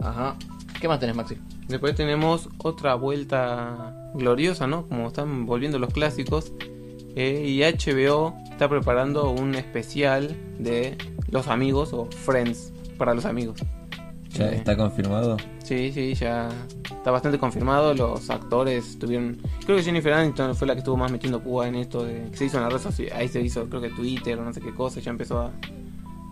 Ajá. 0.00 0.36
¿Qué 0.80 0.88
más 0.88 1.00
tenés, 1.00 1.16
Maxi? 1.16 1.36
Después 1.68 1.94
tenemos 1.94 2.48
otra 2.58 2.94
vuelta 2.94 3.94
gloriosa, 4.14 4.66
¿no? 4.66 4.86
Como 4.86 5.06
están 5.08 5.46
volviendo 5.46 5.78
los 5.78 5.92
clásicos. 5.92 6.52
Eh, 7.16 7.44
y 7.46 7.60
HBO 7.62 8.34
está 8.50 8.68
preparando 8.68 9.30
un 9.30 9.54
especial 9.54 10.36
de 10.58 10.98
los 11.30 11.46
amigos 11.46 11.92
o 11.92 12.06
Friends 12.10 12.72
para 12.98 13.14
los 13.14 13.24
amigos. 13.24 13.60
¿Ya 14.34 14.50
Eh, 14.50 14.56
está 14.56 14.76
confirmado? 14.76 15.36
Sí, 15.62 15.90
sí, 15.92 16.14
ya 16.14 16.48
está 16.84 17.10
bastante 17.10 17.38
confirmado. 17.38 17.94
Los 17.94 18.28
actores 18.30 18.98
tuvieron. 18.98 19.38
Creo 19.64 19.76
que 19.76 19.82
Jennifer 19.82 20.12
Aniston 20.12 20.54
fue 20.54 20.66
la 20.66 20.74
que 20.74 20.80
estuvo 20.80 20.96
más 20.96 21.10
metiendo 21.12 21.40
púa 21.40 21.68
en 21.68 21.76
esto 21.76 22.04
de 22.04 22.28
que 22.30 22.36
se 22.36 22.44
hizo 22.46 22.56
en 22.58 22.64
la 22.64 22.70
red 22.70 22.78
social. 22.78 23.10
Ahí 23.16 23.28
se 23.28 23.40
hizo, 23.40 23.68
creo 23.68 23.80
que 23.80 23.90
Twitter 23.90 24.38
o 24.38 24.44
no 24.44 24.52
sé 24.52 24.60
qué 24.60 24.74
cosa. 24.74 25.00
Ya 25.00 25.10
empezó 25.10 25.38
a, 25.40 25.52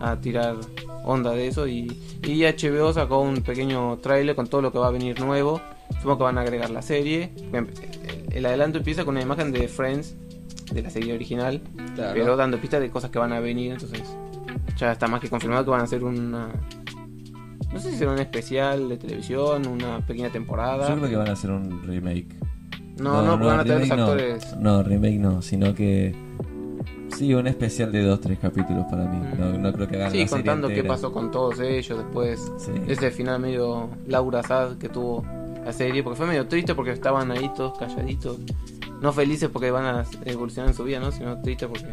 a 0.01 0.21
tirar 0.21 0.57
onda 1.05 1.31
de 1.33 1.47
eso. 1.47 1.67
Y, 1.69 1.97
y 2.23 2.43
HBO 2.45 2.93
sacó 2.93 3.21
un 3.21 3.43
pequeño 3.43 3.99
tráiler 3.99 4.35
con 4.35 4.47
todo 4.49 4.63
lo 4.63 4.73
que 4.73 4.79
va 4.79 4.89
a 4.89 4.91
venir 4.91 5.21
nuevo. 5.21 5.61
Supongo 5.99 6.19
que 6.19 6.25
van 6.25 6.39
a 6.39 6.41
agregar 6.43 6.71
la 6.71 6.83
serie. 6.83 7.31
El, 7.53 7.69
el 8.33 8.47
adelanto 8.47 8.79
empieza 8.79 9.05
con 9.05 9.15
una 9.15 9.23
imagen 9.23 9.53
de 9.53 9.69
Friends, 9.69 10.15
de 10.73 10.83
la 10.83 10.91
serie 10.91 11.15
original. 11.15 11.61
Claro. 11.95 12.15
Pero 12.15 12.37
dando 12.37 12.59
pistas 12.59 12.81
de 12.81 12.91
cosas 12.91 13.11
que 13.11 13.19
van 13.19 13.33
a 13.33 13.41
venir. 13.41 13.73
Entonces 13.73 14.03
ya 14.77 14.91
está 14.93 15.07
más 15.07 15.21
que 15.21 15.29
confirmado 15.29 15.65
que 15.65 15.71
van 15.71 15.81
a 15.81 15.85
hacer 15.85 16.03
una. 16.03 16.49
No 17.73 17.81
sé 17.81 17.91
si 17.91 17.99
será 17.99 18.13
un 18.13 18.19
especial 18.19 18.89
de 18.89 18.97
televisión, 18.97 19.67
una 19.67 20.05
pequeña 20.07 20.31
temporada. 20.31 20.89
Yo 20.89 20.97
creo 20.97 21.11
que 21.11 21.17
van 21.17 21.29
a 21.29 21.33
hacer 21.33 21.51
un 21.51 21.83
remake. 21.83 22.35
No, 22.99 23.23
no, 23.23 23.33
porque 23.33 23.47
van 23.47 23.61
a 23.61 23.65
traer 23.65 23.81
los 23.81 23.89
remake 23.89 23.97
no. 23.97 24.05
actores. 24.05 24.57
No, 24.59 24.83
remake 24.83 25.19
no, 25.19 25.43
sino 25.43 25.75
que. 25.75 26.15
Sí, 27.17 27.35
un 27.35 27.47
especial 27.47 27.93
de 27.93 28.03
dos, 28.03 28.21
tres 28.21 28.39
capítulos 28.39 28.87
para 28.91 29.05
mí. 29.05 29.19
Mm. 29.19 29.41
No, 29.41 29.59
no 29.59 29.73
creo 29.73 29.87
que 29.87 29.97
hagan 29.97 30.13
Sí, 30.13 30.21
la 30.21 30.29
serie 30.29 30.45
contando 30.45 30.69
qué 30.69 30.83
pasó 30.85 31.13
con 31.13 31.31
todos 31.31 31.61
ellos 31.61 31.99
después. 31.99 32.53
Sí. 32.59 32.73
Ese 32.87 33.11
final 33.11 33.41
medio 33.41 33.91
Laura 34.07 34.43
Sad 34.43 34.79
que 34.79 34.89
tuvo 34.89 35.25
la 35.65 35.73
serie, 35.73 36.03
porque 36.03 36.17
fue 36.17 36.27
medio 36.27 36.47
triste 36.47 36.75
porque 36.75 36.93
estaban 36.93 37.31
ahí 37.31 37.51
todos 37.55 37.79
calladitos. 37.79 38.39
No 39.01 39.13
felices 39.13 39.51
porque 39.53 39.71
van 39.71 39.85
a 39.85 40.05
evolucionar 40.25 40.71
en 40.71 40.77
su 40.77 40.85
vida, 40.85 41.01
¿no? 41.01 41.11
Sino 41.11 41.41
triste 41.41 41.67
porque... 41.67 41.87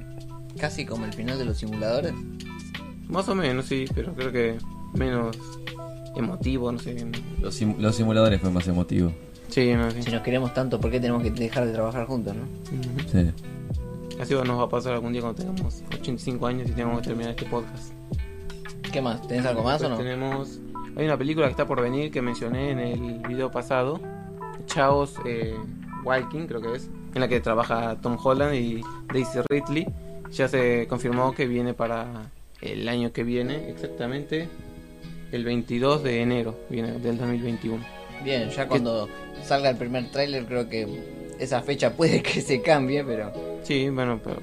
Casi 0.60 0.86
como 0.86 1.06
el 1.06 1.14
final 1.14 1.38
de 1.38 1.46
los 1.46 1.58
simuladores. 1.58 2.14
Más 3.08 3.28
o 3.30 3.36
menos, 3.36 3.66
sí, 3.66 3.86
pero 3.94 4.14
creo 4.14 4.32
que 4.32 4.58
menos 4.94 5.38
emotivo, 6.16 6.72
no 6.72 6.80
sé. 6.80 7.06
Los, 7.42 7.56
sim- 7.56 7.76
los 7.80 7.96
simuladores 7.96 8.42
fue 8.42 8.52
más 8.52 8.68
emotivo. 8.68 9.12
Sí, 9.50 9.74
no. 9.74 9.90
Si 9.92 10.12
nos 10.12 10.22
queremos 10.22 10.54
tanto, 10.54 10.80
¿por 10.80 10.92
qué 10.92 11.00
tenemos 11.00 11.24
que 11.24 11.32
dejar 11.32 11.66
de 11.66 11.74
trabajar 11.74 12.06
juntos, 12.06 12.36
no? 12.36 12.44
Ujú. 12.44 13.10
Sí. 13.12 13.32
Así 14.20 14.34
nos 14.34 14.60
va 14.60 14.64
a 14.64 14.70
pasar 14.70 14.94
algún 14.94 15.14
día 15.14 15.22
cuando 15.22 15.42
tengamos 15.42 15.82
85 15.94 16.46
años 16.48 16.70
y 16.70 16.74
tengamos 16.74 17.02
que 17.02 17.08
terminar 17.08 17.32
este 17.32 17.46
podcast. 17.46 17.94
¿Qué 18.92 19.02
más? 19.02 19.26
¿Tenés 19.28 19.46
algo 19.46 19.64
más 19.64 19.82
o 19.84 19.90
no? 19.90 19.98
Tenemos. 19.98 20.60
Hay 20.98 21.06
una 21.06 21.18
película 21.18 21.46
que 21.48 21.52
está 21.52 21.66
por 21.66 21.82
venir 21.82 22.12
que 22.12 22.22
mencioné 22.22 22.72
en 22.72 22.80
el 22.80 23.20
video 23.28 23.50
pasado. 23.52 24.00
Chaos 24.66 25.14
eh, 25.26 25.56
Walking, 26.04 26.48
creo 26.48 26.62
que 26.62 26.76
es. 26.76 26.90
En 27.16 27.22
la 27.22 27.28
que 27.28 27.40
trabaja 27.40 27.96
Tom 28.02 28.18
Holland 28.22 28.56
y 28.56 28.82
Daisy 29.12 29.40
Ridley. 29.50 29.88
Ya 30.32 30.48
se 30.48 30.86
confirmó 30.88 31.34
que 31.34 31.48
viene 31.48 31.74
para 31.74 32.30
el 32.62 32.88
año 32.90 33.12
que 33.14 33.24
viene, 33.24 33.70
exactamente. 33.70 34.48
El 35.32 35.44
22 35.44 36.04
de 36.04 36.22
enero 36.22 36.56
viene 36.70 36.94
del 36.94 37.18
2021. 37.18 37.84
Bien, 38.24 38.50
ya 38.50 38.68
cuando 38.68 39.08
salga 39.46 39.70
el 39.70 39.78
primer 39.78 40.10
tráiler 40.12 40.46
creo 40.46 40.68
que 40.68 40.88
esa 41.40 41.62
fecha 41.62 41.94
puede 41.94 42.22
que 42.24 42.42
se 42.42 42.62
cambie, 42.62 43.04
pero 43.04 43.32
Sí, 43.64 43.90
bueno, 43.90 44.20
pero 44.24 44.38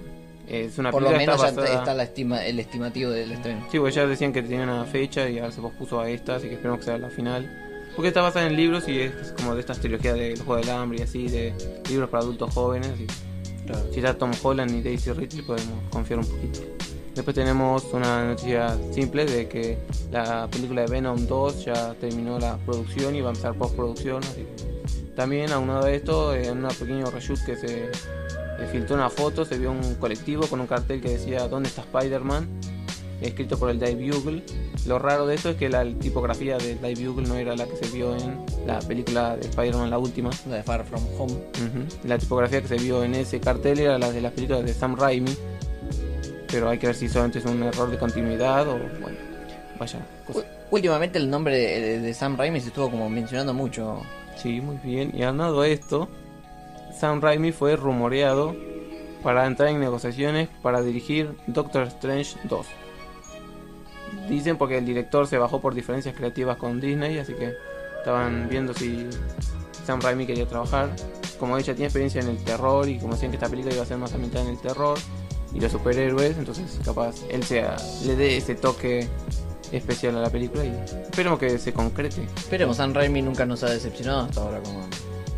es 0.49 0.79
una 0.79 0.91
por 0.93 1.03
lo 1.03 1.11
menos 1.11 1.37
ya 1.41 1.51
basada- 1.51 1.81
está 1.81 1.95
la 1.95 2.05
estima, 2.05 2.45
el 2.47 2.59
estimativo 2.61 3.11
del 3.11 3.33
estreno. 3.33 3.67
Sí, 3.71 3.79
pues 3.79 3.95
ya 3.95 4.07
decían 4.07 4.33
que 4.33 4.43
tenía 4.43 4.63
una 4.63 4.85
fecha 4.85 5.29
y 5.29 5.39
ahora 5.39 5.53
se 5.53 5.61
pospuso 5.61 6.01
a 6.01 6.09
esta, 6.09 6.37
así 6.37 6.49
que 6.49 6.55
esperemos 6.55 6.79
que 6.81 6.87
sea 6.87 6.99
la 6.99 7.11
final. 7.11 7.63
Porque 7.97 8.09
está 8.09 8.21
basada 8.23 8.47
en 8.47 8.57
libros 8.57 8.87
y 8.89 9.01
es 9.01 9.13
como 9.39 9.55
de 9.55 9.61
estas 9.61 9.81
trilogías 9.81 10.15
de 10.15 10.33
El 10.35 10.39
Juego 10.43 10.61
del 10.61 10.71
Hambre 10.71 10.99
y 11.01 11.03
así, 11.03 11.29
de 11.29 11.55
libros 11.89 12.11
para 12.11 12.23
adultos 12.23 12.53
jóvenes. 12.53 12.91
Y 13.01 13.07
si 13.93 13.99
está 14.01 14.15
Tom 14.15 14.31
Holland 14.43 14.71
y 14.71 14.83
Daisy 14.83 15.13
Ridley 15.13 15.43
podemos 15.43 15.83
confiar 15.91 16.21
un 16.21 16.27
poquito. 16.27 16.61
Después 17.17 17.35
tenemos 17.35 17.83
una 17.93 18.25
noticia 18.27 18.79
simple 18.93 19.25
de 19.25 19.49
que 19.49 19.79
la 20.13 20.47
película 20.49 20.83
de 20.83 20.89
Venom 20.89 21.27
2 21.27 21.65
ya 21.65 21.95
terminó 21.95 22.39
la 22.39 22.59
producción 22.59 23.17
y 23.17 23.23
va 23.23 23.29
a 23.29 23.31
empezar 23.31 23.55
postproducción. 23.55 24.23
Así 24.23 24.47
también 25.17 25.51
aunado 25.51 25.87
a 25.87 25.91
esto, 25.91 26.35
en 26.35 26.63
un 26.63 26.69
pequeño 26.69 27.07
reshoot 27.07 27.43
que 27.45 27.57
se 27.57 27.85
eh, 27.87 28.69
filtró 28.71 28.97
una 28.97 29.09
foto, 29.09 29.47
se 29.47 29.57
vio 29.59 29.73
un 29.73 29.95
colectivo 29.95 30.47
con 30.47 30.61
un 30.61 30.67
cartel 30.67 31.01
que 31.01 31.09
decía 31.09 31.49
¿Dónde 31.49 31.71
está 31.71 31.83
Spider-Man? 31.83 32.47
escrito 33.23 33.59
por 33.59 33.71
el 33.71 33.79
Dave 33.79 33.95
Bugle. 33.95 34.43
Lo 34.87 34.99
raro 34.99 35.27
de 35.27 35.37
esto 35.37 35.49
es 35.49 35.57
que 35.57 35.71
la 35.71 35.85
tipografía 35.87 36.59
del 36.59 36.79
Dave 36.83 37.07
Bugle 37.07 37.27
no 37.27 37.37
era 37.37 37.57
la 37.57 37.67
que 37.67 37.77
se 37.77 37.91
vio 37.97 38.15
en 38.15 38.45
la 38.67 38.79
película 38.81 39.37
de 39.37 39.49
Spider-Man, 39.49 39.89
la 39.89 39.99
última. 39.99 40.31
La 40.51 40.57
de 40.57 40.63
Far 40.63 40.85
From 40.85 41.03
Home. 41.19 41.33
Ujú. 41.33 42.07
La 42.07 42.19
tipografía 42.19 42.61
que 42.61 42.69
se 42.69 42.77
vio 42.77 43.03
en 43.03 43.15
ese 43.15 43.41
cartel 43.41 43.81
era 43.81 43.99
la 43.99 44.13
de 44.13 44.21
las 44.21 44.33
películas 44.33 44.65
de 44.65 44.75
Sam 44.75 44.97
Raimi. 44.97 45.35
Pero 46.51 46.69
hay 46.69 46.79
que 46.79 46.87
ver 46.87 46.97
si 46.97 47.09
solamente 47.09 47.39
es 47.39 47.45
un 47.45 47.63
error 47.63 47.91
de 47.91 47.99
continuidad 47.99 48.69
o 48.69 48.79
bueno, 49.01 49.19
vaya. 49.79 50.01
cosa. 50.27 50.45
Últimamente 50.71 51.19
el 51.19 51.31
nombre 51.31 51.57
de, 51.57 52.01
de 52.01 52.15
Sam 52.15 52.37
Raimi 52.37 52.61
se 52.61 52.69
estuvo 52.69 52.91
como 52.91 53.09
mencionando 53.09 53.55
mucho. 53.55 54.03
Sí, 54.37 54.61
muy 54.61 54.77
bien. 54.77 55.13
Y 55.15 55.23
aunado 55.23 55.61
a 55.61 55.69
esto, 55.69 56.09
Sam 56.99 57.21
Raimi 57.21 57.53
fue 57.53 57.77
rumoreado 57.77 58.55
para 59.23 59.47
entrar 59.47 59.69
en 59.71 59.81
negociaciones 59.81 60.49
para 60.63 60.83
dirigir 60.83 61.37
Doctor 61.47 61.85
Strange 61.89 62.37
2. 62.45 62.67
Dicen 64.29 64.57
porque 64.57 64.79
el 64.79 64.87
director 64.87 65.27
se 65.27 65.39
bajó 65.39 65.61
por 65.61 65.75
diferencias 65.75 66.15
creativas 66.15 66.57
con 66.57 66.81
Disney, 66.81 67.19
así 67.19 67.35
que 67.35 67.55
estaban 67.99 68.49
viendo 68.49 68.73
si 68.75 69.09
Sam 69.85 70.01
Raimi 70.01 70.27
quería 70.27 70.47
trabajar. 70.47 70.91
Como 71.39 71.59
ella 71.59 71.75
tiene 71.75 71.87
experiencia 71.87 72.21
en 72.21 72.29
el 72.29 72.45
terror 72.45 72.89
y 72.89 72.99
como 72.99 73.15
decían 73.15 73.31
que 73.31 73.37
esta 73.37 73.49
película 73.49 73.75
iba 73.75 73.83
a 73.83 73.87
ser 73.87 73.99
más 73.99 74.13
ambientada 74.15 74.45
en 74.45 74.51
el 74.53 74.61
terror, 74.61 74.99
y 75.57 75.61
los 75.61 75.73
superhéroes, 75.73 76.37
entonces 76.37 76.79
capaz 76.85 77.15
él 77.31 77.43
sea, 77.43 77.77
le 78.05 78.15
dé 78.15 78.37
ese 78.37 78.55
toque 78.55 79.09
especial 79.73 80.17
a 80.19 80.21
la 80.21 80.31
película 80.31 80.65
y 80.65 80.73
esperemos 81.03 81.39
que 81.39 81.59
se 81.59 81.73
concrete. 81.73 82.23
Esperemos, 82.37 82.77
San 82.77 82.93
Raimi 82.95 83.23
nunca 83.23 83.47
nos 83.47 83.63
ha 83.63 83.71
decepcionado 83.71 84.21
hasta 84.27 84.43
ahora 84.43 84.61
como, 84.63 84.87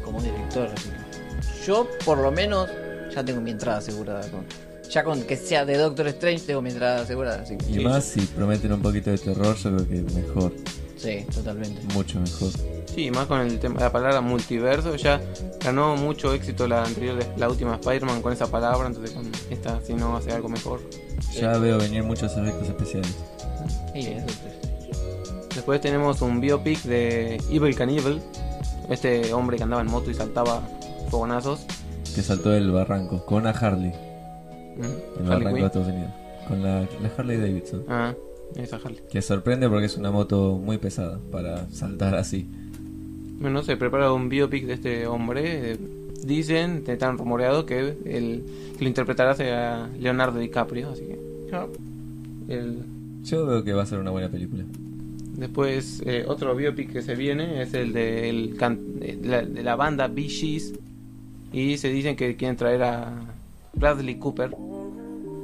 como 0.04 0.20
director. 0.20 0.68
así 0.74 0.88
que 0.90 1.66
Yo, 1.66 1.86
por 2.04 2.18
lo 2.18 2.32
menos, 2.32 2.68
ya 3.14 3.24
tengo 3.24 3.40
mi 3.40 3.52
entrada 3.52 3.78
asegurada. 3.78 4.28
Con, 4.28 4.44
ya 4.90 5.04
con 5.04 5.22
que 5.22 5.36
sea 5.36 5.64
de 5.64 5.76
Doctor 5.76 6.08
Strange, 6.08 6.46
tengo 6.46 6.62
mi 6.62 6.70
entrada 6.70 7.02
asegurada. 7.02 7.42
Así 7.42 7.56
que, 7.56 7.70
Y 7.70 7.74
Sí, 7.74 7.80
más 7.84 8.04
si 8.04 8.20
prometen 8.20 8.72
un 8.72 8.82
poquito 8.82 9.10
de 9.10 9.18
terror, 9.18 9.56
yo 9.56 9.76
creo 9.76 9.88
que 9.88 10.02
mejor, 10.14 10.52
sí, 10.98 11.24
totalmente. 11.34 11.80
mucho 11.94 12.20
mejor. 12.20 12.50
Sí, 12.86 13.10
más 13.10 13.26
con 13.26 13.40
el 13.40 13.58
tema, 13.58 13.80
la 13.80 13.92
palabra 13.92 14.20
multiverso, 14.20 14.96
ya 14.96 15.20
ganó 15.64 15.96
mucho 15.96 16.34
éxito 16.34 16.66
la 16.66 16.82
anterior, 16.82 17.18
la 17.36 17.48
última 17.48 17.74
Spider-Man 17.76 18.22
con 18.22 18.32
esa 18.32 18.50
palabra, 18.50 18.88
entonces 18.88 19.12
con 19.12 19.30
esta 19.50 19.80
si 19.82 19.94
no 19.94 20.16
hace 20.16 20.32
algo 20.32 20.48
mejor. 20.48 20.80
Ya 21.32 21.56
veo 21.58 21.78
venir 21.78 22.02
muchos 22.02 22.36
efectos 22.36 22.68
especiales. 22.68 23.14
Y 23.94 24.06
es 24.06 24.26
Doctor 24.26 24.48
Strange. 24.48 25.48
Después 25.54 25.80
tenemos 25.80 26.22
un 26.22 26.40
biopic 26.40 26.82
de 26.82 27.40
Evil 27.50 27.74
Knievel, 27.74 28.20
este 28.88 29.32
hombre 29.32 29.56
que 29.56 29.62
andaba 29.62 29.82
en 29.82 29.88
moto 29.88 30.10
y 30.10 30.14
saltaba 30.14 30.62
fogonazos. 31.10 31.60
Que 32.14 32.22
saltó 32.22 32.50
del 32.50 32.70
barranco 32.70 33.24
con 33.24 33.38
una 33.38 33.50
Harley. 33.50 33.92
Mm, 34.76 34.82
El 34.82 35.32
Harley 35.32 35.44
barranco 35.44 35.56
de. 35.56 35.66
Estados 35.66 35.88
Unidos. 35.88 36.10
Con 36.46 36.62
la, 36.62 36.80
la 36.80 37.10
Harley 37.16 37.36
Davidson. 37.36 37.84
Ah. 37.88 38.14
Que 39.10 39.22
sorprende 39.22 39.68
porque 39.68 39.86
es 39.86 39.96
una 39.96 40.10
moto 40.10 40.60
muy 40.62 40.78
pesada 40.78 41.18
para 41.30 41.68
saltar 41.70 42.14
así. 42.14 42.46
Bueno, 43.40 43.62
se 43.62 43.76
prepara 43.76 44.12
un 44.12 44.28
biopic 44.28 44.66
de 44.66 44.72
este 44.74 45.06
hombre. 45.06 45.72
eh, 45.72 45.78
Dicen, 46.24 46.82
te 46.82 46.96
tan 46.96 47.16
rumoreado 47.16 47.64
que 47.64 47.78
el 47.78 48.42
que 48.76 48.82
lo 48.84 48.88
interpretará 48.88 49.34
será 49.36 49.88
Leonardo 50.00 50.40
DiCaprio, 50.40 50.90
así 50.90 51.02
que. 51.02 51.18
El, 52.48 52.78
Yo 53.24 53.46
veo 53.46 53.62
que 53.62 53.72
va 53.72 53.82
a 53.84 53.86
ser 53.86 53.98
una 54.00 54.10
buena 54.10 54.28
película. 54.28 54.64
Después, 55.36 56.02
eh, 56.04 56.24
otro 56.26 56.56
biopic 56.56 56.90
que 56.92 57.02
se 57.02 57.14
viene 57.14 57.62
es 57.62 57.72
el 57.74 57.92
de, 57.92 58.28
el 58.28 58.56
can- 58.56 58.98
de, 58.98 59.16
la, 59.22 59.42
de 59.42 59.62
la 59.62 59.76
banda 59.76 60.08
Bee 60.08 60.28
Gees. 60.28 60.74
Y 61.52 61.76
se 61.78 61.88
dicen 61.90 62.16
que 62.16 62.34
quieren 62.36 62.56
traer 62.56 62.82
a 62.82 63.12
Bradley 63.74 64.16
Cooper 64.16 64.50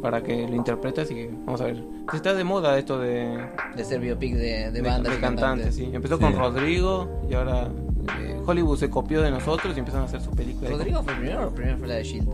para 0.04 0.22
que 0.22 0.46
lo 0.46 0.54
interprete, 0.54 1.00
así 1.00 1.14
que 1.14 1.30
vamos 1.46 1.62
a 1.62 1.64
ver. 1.64 1.82
Está 2.12 2.34
de 2.34 2.44
moda 2.44 2.76
esto 2.78 2.98
de, 2.98 3.38
De 3.74 3.84
ser 3.86 4.00
biopic 4.00 4.34
de, 4.34 4.42
de 4.42 4.70
de- 4.70 4.82
bandas 4.82 5.14
de 5.14 5.18
cantantes. 5.18 5.20
cantantes. 5.20 5.74
sí. 5.74 5.88
Empezó 5.94 6.18
Sí. 6.18 6.22
con 6.24 6.36
Rodrigo 6.36 7.22
y 7.30 7.32
ahora 7.32 7.68
eh, 8.20 8.38
Hollywood 8.44 8.76
se 8.76 8.90
copió 8.90 9.22
de 9.22 9.30
nosotros 9.30 9.74
y 9.74 9.78
empezaron 9.78 10.02
a 10.04 10.08
hacer 10.08 10.20
sus 10.20 10.34
películas. 10.36 10.70
¿Rodrigo 10.72 11.02
fue 11.02 11.14
primero 11.14 11.48
o 11.48 11.50
primero 11.54 11.78
fue 11.78 11.88
la 11.88 11.94
de 11.94 12.04
Shield? 12.04 12.28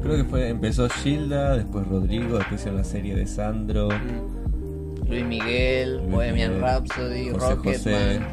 Creo 0.00 0.16
que 0.16 0.24
fue 0.24 0.48
empezó 0.48 0.88
Gilda, 0.88 1.56
después 1.56 1.88
Rodrigo, 1.88 2.38
después 2.38 2.60
hicieron 2.60 2.78
la 2.78 2.84
serie 2.84 3.16
de 3.16 3.26
Sandro. 3.26 3.88
Mm. 3.88 5.08
Luis 5.10 5.24
Miguel, 5.24 5.96
Luis 5.98 6.10
Bohemian 6.12 6.50
Miguel, 6.52 6.62
Rhapsody. 6.62 7.30
Rocketman. 7.30 8.28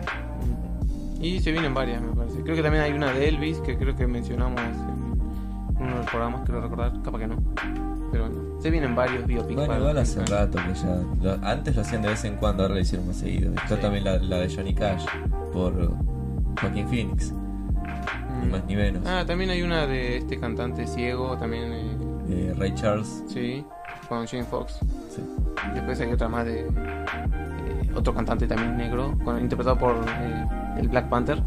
Y 1.20 1.40
se 1.40 1.52
vienen 1.52 1.74
varias, 1.74 2.04
me 2.04 2.14
parece. 2.16 2.42
Creo 2.44 2.56
que 2.56 2.62
también 2.62 2.84
hay 2.84 2.92
una 2.92 3.12
de 3.14 3.30
Elvis 3.30 3.58
que 3.62 3.78
creo 3.80 3.96
que 3.96 4.06
mencionamos 4.06 4.62
en 4.62 5.78
uno 5.84 5.90
de 5.92 5.98
los 5.98 6.06
programas, 6.12 6.42
creo 6.46 6.62
recordar, 6.62 6.94
capaz 7.04 7.18
que 7.18 7.28
no. 7.28 7.36
Pero 8.14 8.28
bueno, 8.30 8.62
se 8.62 8.70
vienen 8.70 8.96
varios 8.96 9.26
biopics. 9.26 9.56
Bueno, 9.56 9.78
igual 9.78 9.98
hace 9.98 10.18
fans. 10.20 10.30
rato 10.30 10.58
que 10.60 10.74
ya. 10.74 11.00
lo- 11.22 11.46
antes 11.46 11.76
lo 11.76 11.82
hacían 11.82 12.02
de 12.04 12.08
vez 12.10 12.24
en 12.24 12.36
cuando, 12.38 12.64
ahora 12.64 12.76
lo 12.76 12.80
hicieron 12.82 13.08
más 13.08 13.18
seguido. 13.18 13.52
Está 13.56 13.76
Sí. 13.76 13.82
también 13.82 14.04
la, 14.06 14.18
la 14.20 14.38
de 14.38 14.56
Johnny 14.56 14.74
Cash 14.74 15.04
por 15.52 15.74
Joaquín 16.62 16.88
Phoenix, 16.88 17.34
ni 18.40 18.48
Mm. 18.48 18.52
más 18.52 18.66
ni 18.66 18.76
menos. 18.76 19.04
Ah, 19.06 19.24
también 19.28 19.50
hay 19.50 19.64
una 19.64 19.86
de 19.88 20.18
este 20.18 20.40
cantante 20.40 20.86
ciego, 20.88 21.36
también, 21.38 21.74
eh, 21.74 21.98
Eh, 22.30 22.54
Ray 22.58 22.74
Charles. 22.76 23.24
sí, 23.28 23.66
con 24.08 24.26
Jane 24.28 24.44
Fox. 24.46 24.80
sí. 25.10 25.22
Después 25.74 26.00
hay 26.00 26.12
otra 26.14 26.30
más 26.30 26.46
de 26.46 26.62
eh, 26.62 27.92
otro 27.96 28.14
cantante 28.14 28.48
también 28.48 28.78
negro, 28.78 29.18
con- 29.26 29.40
interpretado 29.42 29.78
por 29.78 29.96
eh, 30.08 30.46
el 30.78 30.88
Black 30.88 31.10
Panther, 31.10 31.42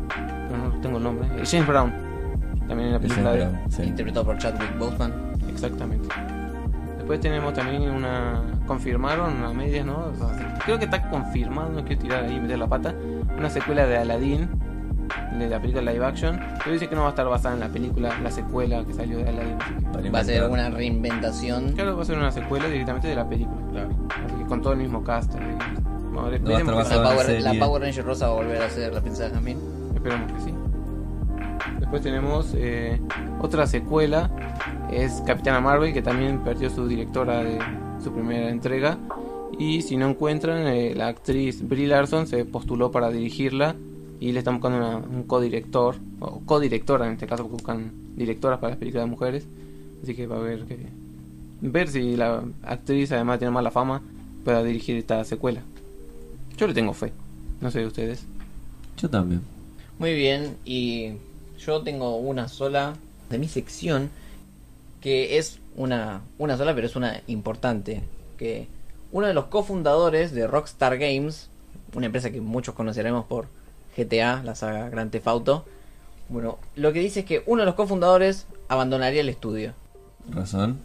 pero 0.48 0.58
no 0.58 0.80
tengo 0.80 0.98
el 0.98 1.04
nombre. 1.04 1.28
Eh, 1.36 1.42
James 1.48 1.66
Brown, 1.68 1.92
también 2.66 2.88
en 2.88 2.92
la 2.94 2.98
película 3.00 3.32
de... 3.32 3.38
Brown, 3.46 3.58
sí. 3.70 3.82
Interpretado 3.84 4.26
por 4.26 4.38
Chadwick 4.38 4.76
Boseman. 4.78 5.12
Exactamente. 5.48 6.08
Después 7.06 7.20
tenemos 7.20 7.54
también 7.54 7.88
una. 7.88 8.42
Confirmaron 8.66 9.44
a 9.44 9.52
medias, 9.52 9.86
¿no? 9.86 10.06
O 10.12 10.14
sea, 10.34 10.58
creo 10.64 10.76
que 10.76 10.86
está 10.86 11.08
confirmado, 11.08 11.70
no 11.70 11.84
quiero 11.84 12.02
tirar 12.02 12.24
ahí 12.24 12.34
y 12.34 12.40
meter 12.40 12.58
la 12.58 12.66
pata. 12.66 12.92
Una 13.38 13.48
secuela 13.48 13.86
de 13.86 13.96
Aladdin, 13.98 14.48
de 15.38 15.48
la 15.48 15.60
película 15.60 15.92
live 15.92 16.04
action. 16.04 16.40
Pero 16.58 16.72
dice 16.72 16.88
que 16.88 16.96
no 16.96 17.02
va 17.02 17.06
a 17.06 17.10
estar 17.10 17.28
basada 17.28 17.54
en 17.54 17.60
la 17.60 17.68
película, 17.68 18.12
la 18.20 18.30
secuela 18.32 18.84
que 18.84 18.92
salió 18.92 19.18
de 19.18 19.28
Aladdin. 19.28 19.56
así 19.60 19.74
que- 19.74 19.82
Para 19.92 20.10
Va 20.10 20.18
a 20.18 20.24
ser 20.24 20.50
una 20.50 20.68
reinventación. 20.70 21.72
Claro, 21.74 21.96
va 21.96 22.02
a 22.02 22.06
ser 22.06 22.18
una 22.18 22.32
secuela 22.32 22.66
directamente 22.66 23.06
de 23.06 23.14
la 23.14 23.28
película. 23.28 23.56
Claro. 23.70 23.88
Así 24.26 24.34
que 24.36 24.44
con 24.46 24.60
todo 24.60 24.72
el 24.72 24.80
mismo 24.80 25.04
cast. 25.04 25.32
eh, 25.36 25.38
No 26.10 26.22
va 26.22 26.26
a 26.26 26.30
veremos 26.30 26.82
estar 26.82 26.88
qué 26.88 26.96
La 27.04 27.10
Power, 27.14 27.40
la. 27.42 27.54
Power 27.66 27.82
Ranger 27.82 28.04
Rosa 28.04 28.26
va 28.26 28.32
a 28.32 28.36
volver 28.36 28.62
a 28.62 28.68
ser 28.70 28.92
la 28.92 29.00
princesa 29.00 29.30
Jasmine. 29.32 29.60
Esperemos 29.94 30.32
que 30.32 30.40
sí. 30.40 30.54
Después 31.80 32.02
tenemos 32.02 32.52
eh, 32.54 32.98
otra 33.40 33.66
secuela, 33.66 34.30
es 34.92 35.22
Capitana 35.26 35.60
Marvel, 35.60 35.92
que 35.92 36.02
también 36.02 36.40
perdió 36.40 36.70
su 36.70 36.86
directora 36.88 37.42
de 37.42 37.58
su 38.02 38.12
primera 38.12 38.50
entrega. 38.50 38.98
Y 39.58 39.82
si 39.82 39.96
no 39.96 40.08
encuentran, 40.10 40.66
eh, 40.66 40.94
la 40.94 41.08
actriz 41.08 41.66
Brie 41.66 41.86
Larson 41.86 42.26
se 42.26 42.44
postuló 42.44 42.90
para 42.90 43.10
dirigirla 43.10 43.74
y 44.20 44.32
le 44.32 44.40
están 44.40 44.54
buscando 44.54 44.78
una- 44.78 44.96
un 44.96 45.22
codirector, 45.24 45.96
o 46.20 46.40
codirectora 46.40 47.06
en 47.06 47.12
este 47.14 47.26
caso, 47.26 47.42
porque 47.44 47.54
buscan 47.62 47.90
directoras 48.16 48.58
para 48.58 48.70
las 48.70 48.78
películas 48.78 49.06
de 49.06 49.10
mujeres. 49.10 49.46
Así 50.02 50.14
que 50.14 50.26
va 50.26 50.36
a 50.36 50.40
haber 50.40 50.64
que 50.64 50.78
ver 51.62 51.88
si 51.88 52.16
la 52.16 52.42
actriz, 52.62 53.12
además 53.12 53.36
de 53.36 53.38
tener 53.40 53.52
mala 53.52 53.70
fama, 53.70 54.02
pueda 54.44 54.62
dirigir 54.62 54.96
esta 54.96 55.24
secuela. 55.24 55.62
Yo 56.56 56.66
le 56.66 56.74
tengo 56.74 56.92
fe, 56.94 57.12
no 57.60 57.70
sé 57.70 57.80
de 57.80 57.86
ustedes. 57.86 58.24
Yo 58.98 59.08
también. 59.10 59.40
Muy 59.98 60.14
bien, 60.14 60.56
y 60.64 61.12
yo 61.66 61.82
tengo 61.82 62.16
una 62.16 62.48
sola 62.48 62.94
de 63.28 63.38
mi 63.38 63.48
sección, 63.48 64.10
que 65.00 65.38
es 65.38 65.58
una, 65.76 66.22
una 66.38 66.56
sola, 66.56 66.74
pero 66.74 66.86
es 66.86 66.96
una 66.96 67.20
importante. 67.26 68.02
Que 68.38 68.68
uno 69.12 69.26
de 69.26 69.34
los 69.34 69.46
cofundadores 69.46 70.32
de 70.32 70.46
Rockstar 70.46 70.96
Games, 70.98 71.48
una 71.94 72.06
empresa 72.06 72.30
que 72.30 72.40
muchos 72.40 72.74
conoceremos 72.74 73.24
por 73.26 73.48
GTA, 73.96 74.42
la 74.44 74.54
saga 74.54 74.88
Grand 74.88 75.10
Theft 75.10 75.26
Auto, 75.26 75.64
bueno, 76.28 76.58
lo 76.74 76.92
que 76.92 77.00
dice 77.00 77.20
es 77.20 77.26
que 77.26 77.42
uno 77.46 77.62
de 77.62 77.66
los 77.66 77.74
cofundadores 77.74 78.46
abandonaría 78.68 79.20
el 79.20 79.28
estudio. 79.28 79.74
Razón. 80.28 80.80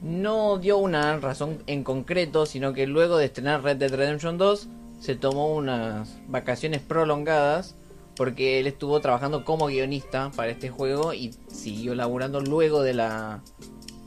No 0.00 0.58
dio 0.58 0.78
una 0.78 1.18
razón 1.18 1.62
en 1.66 1.84
concreto, 1.84 2.44
sino 2.46 2.72
que 2.72 2.86
luego 2.86 3.16
de 3.16 3.26
estrenar 3.26 3.62
Red 3.62 3.76
Dead 3.76 3.94
Redemption 3.94 4.36
2 4.36 4.68
se 5.00 5.14
tomó 5.14 5.54
unas 5.54 6.18
vacaciones 6.28 6.80
prolongadas 6.80 7.74
porque 8.22 8.60
él 8.60 8.68
estuvo 8.68 9.00
trabajando 9.00 9.44
como 9.44 9.66
guionista 9.66 10.30
para 10.36 10.52
este 10.52 10.68
juego 10.68 11.12
y 11.12 11.34
siguió 11.48 11.96
laburando 11.96 12.40
luego 12.40 12.80
de 12.80 12.94
la 12.94 13.42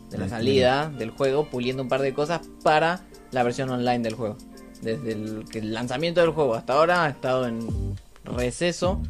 de 0.10 0.18
la 0.18 0.24
Del 0.24 0.30
salida 0.30 0.90
del 0.90 1.10
juego, 1.10 1.50
puliendo 1.50 1.84
un 1.84 1.90
par 1.90 2.02
de 2.02 2.14
cosas 2.14 2.40
para 2.64 3.02
la 3.32 3.44
versión 3.44 3.70
online 3.72 4.00
del 4.00 4.14
juego. 4.14 4.38
Desde 4.82 5.12
el 5.12 5.74
lanzamiento 5.74 6.22
del 6.22 6.30
juego 6.30 6.56
hasta 6.56 6.76
ahora 6.76 7.04
ha 7.04 7.10
estado 7.10 7.46
en 7.46 7.68
receso 8.24 9.02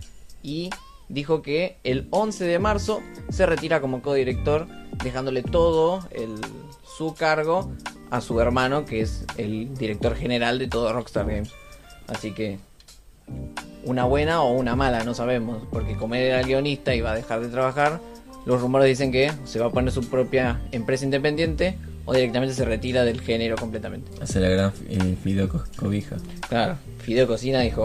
y 0.42 0.72
dijo 1.08 1.44
que 1.44 1.78
el 1.84 2.08
11 2.10 2.44
de 2.46 2.58
marzo 2.58 3.04
se 3.30 3.46
retira 3.46 3.82
como 3.82 4.02
codirector, 4.02 4.66
dejándole 5.04 5.44
todo 5.44 6.00
el, 6.10 6.34
su 6.98 7.14
cargo 7.14 7.72
a 8.10 8.22
su 8.22 8.40
hermano, 8.40 8.86
que 8.86 9.02
es 9.02 9.24
el 9.38 9.72
director 9.76 10.16
general 10.16 10.58
de 10.58 10.68
todo 10.68 10.92
Rockstar 10.92 11.28
Games. 11.28 11.52
Así 12.08 12.34
que 12.34 12.58
una 13.86 14.04
buena 14.06 14.42
o 14.42 14.52
una 14.54 14.76
mala, 14.76 15.04
no 15.04 15.14
sabemos, 15.14 15.64
porque 15.72 15.96
como 15.96 16.16
él 16.16 16.24
era 16.24 16.42
guionista 16.44 16.94
y 16.96 17.02
va 17.02 17.12
a 17.12 17.16
dejar 17.16 17.40
de 17.42 17.48
trabajar, 17.50 18.02
los 18.46 18.62
rumores 18.62 18.88
dicen 18.88 19.12
que 19.12 19.32
se 19.46 19.60
va 19.60 19.68
a 19.68 19.70
poner 19.72 19.92
su 19.92 20.08
propia 20.10 20.60
empresa 20.72 21.06
independiente 21.06 21.78
o 22.06 22.14
directamente 22.14 22.54
se 22.54 22.66
retira 22.66 23.04
del 23.04 23.22
género 23.22 23.56
completamente. 23.56 24.12
Hace 24.22 24.40
la 24.40 24.50
gran 24.50 24.72
eh, 24.90 25.16
Fideo 25.24 25.50
Co- 25.50 25.64
Cobija. 25.78 26.18
Claro, 26.50 26.76
Fideo 27.00 27.26
Cocina 27.28 27.62
dijo, 27.62 27.84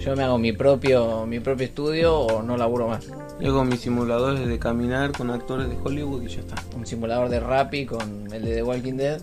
yo 0.00 0.16
me 0.16 0.22
hago 0.24 0.38
mi 0.38 0.52
propio 0.52 1.26
mi 1.26 1.38
propio 1.40 1.66
estudio 1.66 2.18
o 2.18 2.42
no 2.42 2.56
laburo 2.56 2.88
más. 2.88 3.06
Luego 3.40 3.64
mis 3.64 3.80
simuladores 3.80 4.46
de 4.48 4.58
caminar 4.58 5.12
con 5.12 5.30
actores 5.30 5.68
de 5.68 5.76
Hollywood 5.82 6.22
y 6.22 6.28
ya 6.28 6.40
está. 6.40 6.56
Un 6.76 6.86
simulador 6.86 7.28
de 7.28 7.38
Rappi 7.40 7.86
con 7.86 8.32
el 8.32 8.44
de 8.44 8.54
The 8.56 8.62
Walking 8.62 8.94
Dead, 8.96 9.20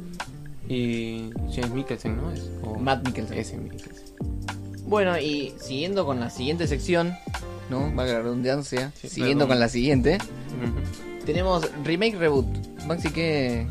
Y 0.67 1.31
James 1.53 1.71
Mikkelsen, 1.71 2.15
¿no? 2.17 2.31
Es, 2.31 2.49
o- 2.63 2.75
Matt 2.77 3.05
Mikkelsen. 3.05 3.37
Ese 3.37 3.57
Mikkelsen. 3.57 4.05
Bueno, 4.89 5.17
y 5.19 5.53
siguiendo 5.61 6.05
con 6.05 6.19
la 6.19 6.29
siguiente 6.31 6.67
sección, 6.67 7.13
¿no? 7.69 7.91
Valga 7.93 8.13
la 8.13 8.21
redundancia, 8.23 8.91
Sí, 8.99 9.07
siguiendo 9.07 9.45
perdón. 9.45 9.49
con 9.49 9.59
la 9.59 9.69
siguiente, 9.69 10.17
tenemos 11.25 11.69
Remake 11.83 12.17
Reboot. 12.17 12.47
Maxi, 12.87 13.09
¿qué, 13.11 13.67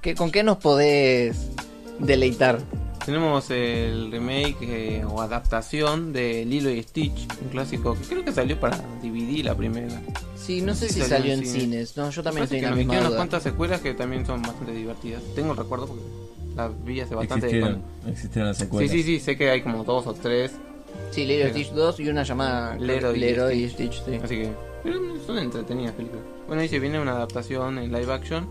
qué, 0.00 0.14
¿con 0.14 0.30
qué 0.30 0.42
nos 0.42 0.56
podés 0.56 1.36
deleitar? 1.98 2.58
Tenemos 3.04 3.50
el 3.50 4.10
remake 4.10 4.56
eh, 4.62 5.04
o 5.04 5.20
adaptación 5.20 6.12
de 6.12 6.44
Lilo 6.44 6.70
y 6.70 6.82
Stitch, 6.82 7.28
un 7.42 7.48
clásico 7.50 7.94
que 7.94 8.00
creo 8.04 8.24
que 8.24 8.32
salió 8.32 8.58
para 8.58 8.78
DVD 9.02 9.44
la 9.44 9.54
primera. 9.54 10.00
Sí, 10.36 10.60
no 10.62 10.74
sé 10.74 10.88
si 10.88 11.02
salió 11.02 11.32
en 11.34 11.40
cines. 11.46 11.52
cines. 11.62 11.96
No, 11.96 12.10
yo 12.10 12.22
también 12.22 12.44
estoy 12.44 12.58
en 12.60 12.64
la 12.64 12.70
misma 12.74 12.94
quedan 12.94 13.06
unas 13.06 13.16
cuantas 13.16 13.42
secuelas 13.44 13.80
que 13.80 13.94
también 13.94 14.24
son 14.26 14.42
bastante 14.42 14.72
divertidas. 14.72 15.22
Tengo 15.36 15.52
el 15.52 15.58
recuerdo 15.58 15.86
porque 15.86 16.02
las 16.56 16.84
vi 16.84 17.00
hace 17.00 17.14
bastante. 17.14 17.46
Existieron, 17.46 17.82
existieron 18.08 18.48
las 18.48 18.56
Sí, 18.56 18.64
secuelas. 18.64 18.90
sí, 18.90 19.02
sí, 19.02 19.20
sé 19.20 19.36
que 19.36 19.50
hay 19.50 19.62
como 19.62 19.84
dos 19.84 20.06
o 20.06 20.14
tres. 20.14 20.52
Sí, 21.10 21.24
Lilo 21.26 21.46
y 21.46 21.50
Stitch 21.50 21.70
2 21.72 22.00
y 22.00 22.08
una 22.08 22.22
llamada 22.22 22.76
Leroy 22.76 23.16
y 23.16 23.20
Leroy 23.20 23.64
y 23.64 23.68
Stitch, 23.68 24.02
sí. 24.04 24.14
Así 24.22 24.36
que 24.36 24.50
pero 24.82 24.98
son 25.26 25.38
entretenidas 25.38 25.94
películas. 25.94 26.24
Bueno, 26.46 26.62
y 26.62 26.68
se 26.68 26.78
viene 26.78 27.00
una 27.00 27.12
adaptación 27.12 27.78
en 27.78 27.92
live 27.92 28.12
action 28.12 28.46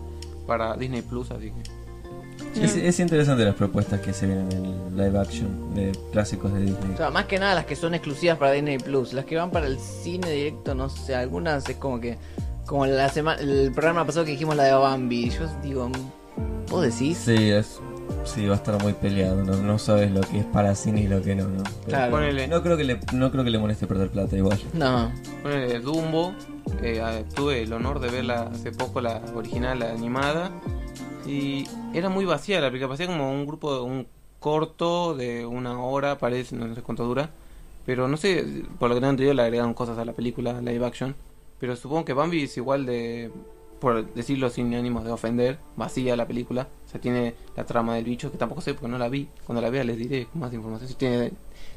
para 0.46 0.76
Disney 0.76 1.02
Plus, 1.02 1.30
así 1.30 1.50
que. 1.50 2.62
Es, 2.62 2.76
es 2.76 3.00
interesante 3.00 3.44
las 3.44 3.54
propuestas 3.54 4.00
que 4.00 4.12
se 4.12 4.26
vienen 4.26 4.50
en 4.52 4.96
live 4.96 5.18
action 5.18 5.74
de 5.74 5.92
clásicos 6.12 6.52
de 6.52 6.60
Disney. 6.60 6.92
O 6.94 6.96
sea, 6.96 7.10
más 7.10 7.24
que 7.26 7.38
nada 7.38 7.54
las 7.54 7.66
que 7.66 7.74
son 7.76 7.94
exclusivas 7.94 8.38
para 8.38 8.52
Disney 8.52 8.78
Plus. 8.78 9.12
Las 9.12 9.24
que 9.24 9.36
van 9.36 9.50
para 9.50 9.66
el 9.66 9.78
cine 9.78 10.30
directo, 10.30 10.74
no 10.74 10.88
sé, 10.88 11.14
algunas 11.14 11.68
es 11.68 11.76
como 11.76 12.00
que. 12.00 12.18
Como 12.66 12.84
la 12.86 13.08
semana, 13.08 13.40
el 13.40 13.70
programa 13.72 14.04
pasado 14.04 14.24
que 14.24 14.32
dijimos 14.32 14.56
la 14.56 14.64
de 14.64 14.72
Bambi. 14.74 15.30
Yo 15.30 15.46
digo, 15.62 15.88
¿vos 16.68 16.82
decís? 16.82 17.16
Sí, 17.18 17.50
es, 17.50 17.80
sí, 18.24 18.46
va 18.46 18.54
a 18.54 18.56
estar 18.56 18.82
muy 18.82 18.92
peleado. 18.92 19.42
No, 19.44 19.56
no 19.56 19.78
sabes 19.78 20.10
lo 20.10 20.20
que 20.20 20.40
es 20.40 20.44
para 20.46 20.74
cine 20.74 21.02
y 21.02 21.06
lo 21.08 21.22
que 21.22 21.34
no. 21.34 21.44
no. 21.48 21.62
Pero 21.62 21.86
Claro. 21.86 22.10
Ponele, 22.12 22.48
No 22.48 22.62
creo 22.62 22.76
que 22.76 22.84
le, 22.84 23.00
no 23.12 23.30
creo 23.30 23.44
que 23.44 23.50
le 23.50 23.58
moleste 23.58 23.86
perder 23.86 24.08
plata 24.10 24.36
igual. 24.36 24.58
No. 24.72 25.10
ponele 25.42 25.78
Dumbo. 25.80 26.34
eh, 26.82 27.00
ah, 27.02 27.20
tuve 27.34 27.62
el 27.62 27.72
honor 27.72 28.00
de 28.00 28.10
verla 28.10 28.50
hace 28.52 28.72
poco, 28.72 29.00
la 29.00 29.20
original, 29.34 29.78
la 29.78 29.90
animada. 29.92 30.50
Y 31.26 31.64
era 31.92 32.08
muy 32.08 32.24
vacía 32.24 32.60
la 32.60 32.68
película. 32.68 32.88
Parecía 32.88 33.06
como 33.06 33.32
un 33.32 33.46
grupo, 33.46 33.82
un 33.82 34.06
corto 34.40 35.14
de 35.14 35.44
una 35.46 35.80
hora, 35.80 36.18
parece, 36.18 36.54
no 36.56 36.72
sé 36.74 36.82
cuánto 36.82 37.04
dura. 37.04 37.30
Pero 37.84 38.08
no 38.08 38.16
sé, 38.16 38.44
por 38.78 38.88
lo 38.88 38.94
que 38.96 39.00
tengo 39.00 39.10
entendido, 39.10 39.34
le 39.34 39.42
agregaron 39.42 39.74
cosas 39.74 39.98
a 39.98 40.04
la 40.04 40.12
película 40.12 40.60
live 40.60 40.84
action. 40.84 41.14
Pero 41.58 41.74
supongo 41.76 42.04
que 42.04 42.12
Bambi 42.12 42.42
es 42.42 42.56
igual 42.56 42.84
de, 42.84 43.30
por 43.86 44.12
decirlo 44.14 44.50
sin 44.50 44.74
ánimos 44.74 45.04
de 45.04 45.12
ofender, 45.12 45.60
vacía 45.76 46.16
la 46.16 46.26
película. 46.26 46.66
O 46.84 46.90
sea, 46.90 47.00
tiene 47.00 47.36
la 47.54 47.64
trama 47.66 47.94
del 47.94 48.04
bicho, 48.04 48.32
que 48.32 48.36
tampoco 48.36 48.60
sé 48.60 48.74
porque 48.74 48.88
no 48.88 48.98
la 48.98 49.08
vi. 49.08 49.28
Cuando 49.44 49.62
la 49.62 49.70
vea 49.70 49.84
les 49.84 49.96
diré 49.96 50.26
más 50.34 50.52
información. 50.52 50.88
Si, 50.88 50.96
tiene, 50.96 51.30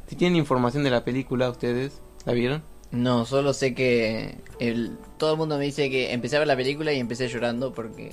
si 0.08 0.16
tienen 0.16 0.36
información 0.36 0.84
de 0.84 0.90
la 0.90 1.06
película, 1.06 1.52
ustedes, 1.52 2.02
¿la 2.26 2.34
vieron? 2.34 2.64
No, 2.90 3.26
solo 3.26 3.54
sé 3.54 3.76
que 3.76 4.40
el, 4.58 4.98
todo 5.20 5.34
el 5.34 5.38
mundo 5.38 5.60
me 5.60 5.66
dice 5.66 5.92
que 5.92 6.12
empecé 6.12 6.38
a 6.38 6.40
ver 6.40 6.48
la 6.48 6.56
película 6.56 6.92
y 6.92 7.00
empecé 7.00 7.28
llorando 7.28 7.76
porque 7.76 8.10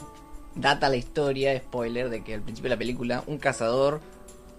data 0.54 0.90
la 0.90 0.96
historia, 0.96 1.58
spoiler, 1.58 2.10
de 2.10 2.22
que 2.22 2.34
al 2.34 2.42
principio 2.42 2.68
de 2.68 2.74
la 2.74 2.78
película 2.78 3.24
un 3.26 3.38
cazador 3.38 4.02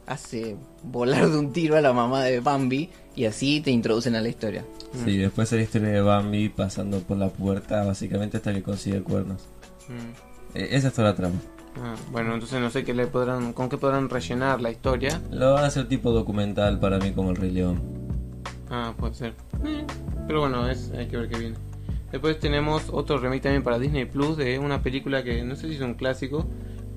hace 0.08 0.56
volar 0.84 1.30
de 1.30 1.38
un 1.38 1.54
tiro 1.54 1.78
a 1.78 1.82
la 1.82 1.94
mamá 1.94 2.24
de 2.24 2.40
Bambi 2.40 2.90
y 3.16 3.26
así 3.26 3.62
te 3.62 3.72
introducen 3.72 4.16
a 4.16 4.22
la 4.22 4.30
historia. 4.30 4.66
Sí, 5.04 5.18
después 5.18 5.52
es 5.52 5.58
la 5.58 5.64
historia 5.64 5.90
de 5.90 6.02
Bambi 6.02 6.50
pasando 6.50 7.00
por 7.00 7.18
la 7.18 7.30
puerta 7.30 7.84
básicamente 7.84 8.38
hasta 8.38 8.54
que 8.54 8.64
consigue 8.64 9.02
cuernos. 9.04 9.42
Mm. 9.90 10.58
Eh, 10.58 10.70
esa 10.72 10.88
es 10.88 10.94
toda 10.94 11.10
la 11.10 11.16
trama. 11.16 11.36
Ah, 11.80 11.96
bueno, 12.12 12.34
entonces 12.34 12.60
no 12.60 12.70
sé 12.72 12.84
qué 12.84 12.94
le 12.94 13.06
podrán, 13.06 13.54
con 13.54 13.70
qué 13.70 13.78
podrán 13.78 14.10
rellenar 14.10 14.62
la 14.62 14.72
historia. 14.72 15.22
Lo 15.30 15.54
van 15.54 15.66
a 15.66 15.68
hacer 15.68 15.88
tipo 15.88 16.12
documental 16.12 16.80
para 16.80 16.98
mí 16.98 17.12
como 17.12 17.30
el 17.30 17.36
Rey 17.36 17.52
León. 17.52 17.82
Ah, 18.70 18.94
puede 18.98 19.14
ser. 19.14 19.34
Eh, 19.64 19.86
Pero 20.26 20.40
bueno, 20.40 20.70
es, 20.70 20.92
hay 20.98 21.08
que 21.08 21.18
ver 21.18 21.30
qué 21.30 21.38
viene. 21.38 21.56
Después 22.12 22.40
tenemos 22.40 22.84
otro 22.92 23.18
remake 23.18 23.44
también 23.44 23.64
para 23.64 23.78
Disney 23.78 24.06
Plus 24.06 24.38
de 24.38 24.58
una 24.60 24.82
película 24.82 25.24
que 25.24 25.44
no 25.44 25.56
sé 25.56 25.68
si 25.68 25.76
es 25.76 25.82
un 25.82 25.94
clásico, 25.94 26.48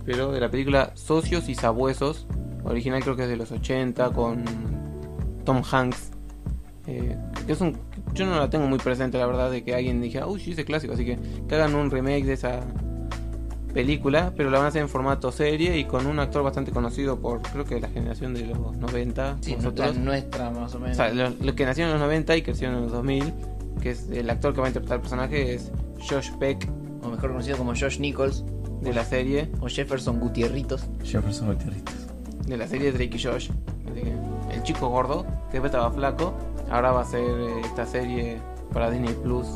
pero 0.06 0.32
de 0.32 0.40
la 0.40 0.50
película 0.50 0.92
Socios 0.94 1.48
y 1.48 1.54
Sabuesos. 1.54 2.26
Original 2.64 3.02
creo 3.02 3.16
que 3.16 3.24
es 3.24 3.28
de 3.28 3.36
los 3.36 3.50
80 3.52 4.10
con 4.10 4.44
Tom 5.44 5.62
Hanks. 5.70 6.10
Eh, 6.86 7.16
que 7.46 7.52
es 7.52 7.60
un, 7.60 7.76
yo 8.14 8.26
no 8.26 8.36
la 8.38 8.50
tengo 8.50 8.66
muy 8.66 8.78
presente, 8.78 9.18
la 9.18 9.26
verdad, 9.26 9.50
de 9.50 9.62
que 9.62 9.74
alguien 9.74 10.00
dijera, 10.00 10.26
uy, 10.26 10.40
sí, 10.40 10.52
ese 10.52 10.64
clásico. 10.64 10.94
Así 10.94 11.04
que 11.04 11.18
que 11.48 11.54
hagan 11.54 11.74
un 11.74 11.90
remake 11.90 12.24
de 12.24 12.32
esa 12.34 12.60
película, 13.72 14.32
pero 14.36 14.50
la 14.50 14.58
van 14.58 14.64
a 14.66 14.68
hacer 14.68 14.82
en 14.82 14.88
formato 14.88 15.30
serie 15.30 15.78
y 15.78 15.84
con 15.84 16.06
un 16.06 16.18
actor 16.18 16.42
bastante 16.42 16.72
conocido 16.72 17.20
por, 17.20 17.40
creo 17.42 17.64
que 17.64 17.78
la 17.80 17.88
generación 17.88 18.34
de 18.34 18.46
los 18.46 18.76
90. 18.76 19.36
Sí, 19.40 19.54
nosotros. 19.54 19.96
nuestra, 19.96 20.50
nuestra 20.50 20.50
más 20.50 20.74
o 20.74 20.78
O 20.78 20.80
menos. 20.80 20.96
sea, 20.96 21.12
lo, 21.12 21.30
lo 21.30 21.54
que 21.54 21.64
nació 21.64 21.84
en 21.84 21.92
los 21.92 22.00
90 22.00 22.36
y 22.36 22.42
creció 22.42 22.68
en 22.68 22.82
los 22.82 22.90
2000, 22.92 23.32
que 23.80 23.90
es 23.90 24.08
el 24.10 24.28
actor 24.28 24.52
que 24.54 24.60
va 24.60 24.66
a 24.66 24.70
interpretar 24.70 24.96
el 24.96 25.02
personaje 25.02 25.54
es 25.54 25.70
Josh 26.08 26.32
Peck 26.40 26.68
o 27.02 27.08
mejor 27.08 27.30
conocido 27.30 27.56
como 27.58 27.72
Josh 27.76 28.00
Nichols 28.00 28.44
de 28.82 28.92
la 28.92 29.04
serie, 29.04 29.50
o 29.60 29.68
Jefferson 29.68 30.18
Gutierritos. 30.18 30.86
Jefferson 31.04 31.48
Gutierritos. 31.52 31.94
De 32.50 32.56
la 32.56 32.66
serie 32.66 32.92
Drake 32.92 33.16
y 33.16 33.22
Josh. 33.22 33.50
El 34.52 34.62
chico 34.64 34.88
gordo, 34.88 35.24
que 35.50 35.52
después 35.52 35.72
estaba 35.72 35.90
flaco, 35.90 36.34
ahora 36.70 36.90
va 36.90 37.02
a 37.02 37.04
ser 37.04 37.20
eh, 37.20 37.60
esta 37.64 37.86
serie 37.86 38.38
para 38.72 38.90
Disney 38.90 39.14
Plus 39.14 39.46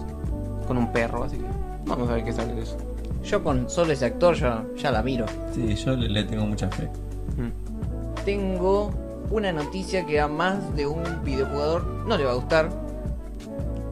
con 0.67 0.79
un 0.79 0.93
perro, 0.93 1.25
así 1.25 1.37
que 1.37 1.45
vamos 1.85 2.09
a 2.09 2.15
ver 2.15 2.25
qué 2.25 2.33
sale 2.33 2.55
de 2.55 2.63
eso. 2.63 2.79
Yo 3.25 3.43
con 3.43 3.69
solo 3.69 3.93
ese 3.93 4.07
actor 4.07 4.35
ya, 4.35 4.65
ya 4.77 4.91
la 4.91 5.03
miro. 5.03 5.27
Sí, 5.53 5.75
yo 5.75 5.97
le, 5.97 6.09
le 6.09 6.25
tengo 6.25 6.47
mucha 6.47 6.69
fe. 6.69 6.89
Mm. 7.37 8.25
Tengo 8.25 8.91
una 9.31 9.53
noticia 9.53 10.07
que 10.07 10.21
a 10.21 10.29
más 10.29 10.75
de 10.77 10.87
un 10.87 11.03
videojugador 11.25 11.85
no 12.07 12.17
le 12.17 12.25
va 12.25 12.33
a 12.33 12.35
gustar. 12.35 12.71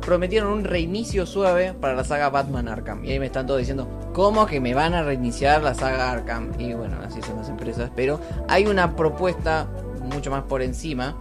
Prometieron 0.04 0.52
un 0.52 0.64
reinicio 0.64 1.26
suave 1.26 1.74
para 1.74 1.94
la 1.94 2.04
saga 2.04 2.28
Batman 2.28 2.68
Arkham. 2.68 3.04
Y 3.04 3.12
ahí 3.12 3.18
me 3.18 3.26
están 3.26 3.46
todos 3.46 3.60
diciendo, 3.60 3.88
¿cómo 4.12 4.46
que 4.46 4.60
me 4.60 4.74
van 4.74 4.94
a 4.94 5.02
reiniciar 5.02 5.62
la 5.62 5.74
saga 5.74 6.10
Arkham? 6.10 6.50
Y 6.58 6.74
bueno, 6.74 6.96
así 7.04 7.22
son 7.22 7.36
las 7.36 7.48
empresas. 7.48 7.90
Pero 7.94 8.20
hay 8.48 8.66
una 8.66 8.96
propuesta 8.96 9.68
mucho 10.02 10.30
más 10.30 10.42
por 10.42 10.60
encima, 10.60 11.16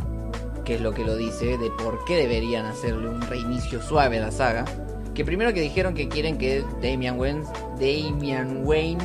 que 0.66 0.76
es 0.76 0.82
lo 0.82 0.94
que 0.94 1.04
lo 1.04 1.16
dice, 1.16 1.58
de 1.58 1.70
por 1.72 2.04
qué 2.06 2.16
deberían 2.16 2.66
hacerle 2.66 3.08
un 3.10 3.22
reinicio 3.22 3.82
suave 3.82 4.18
a 4.18 4.22
la 4.22 4.32
saga. 4.32 4.66
Que 5.14 5.24
primero 5.24 5.54
que 5.54 5.62
dijeron 5.62 5.94
que 5.94 6.08
quieren 6.08 6.38
que 6.38 6.64
Damian 6.82 7.20
Wayne, 7.20 7.44
Damian 7.80 8.66
Wayne 8.66 9.04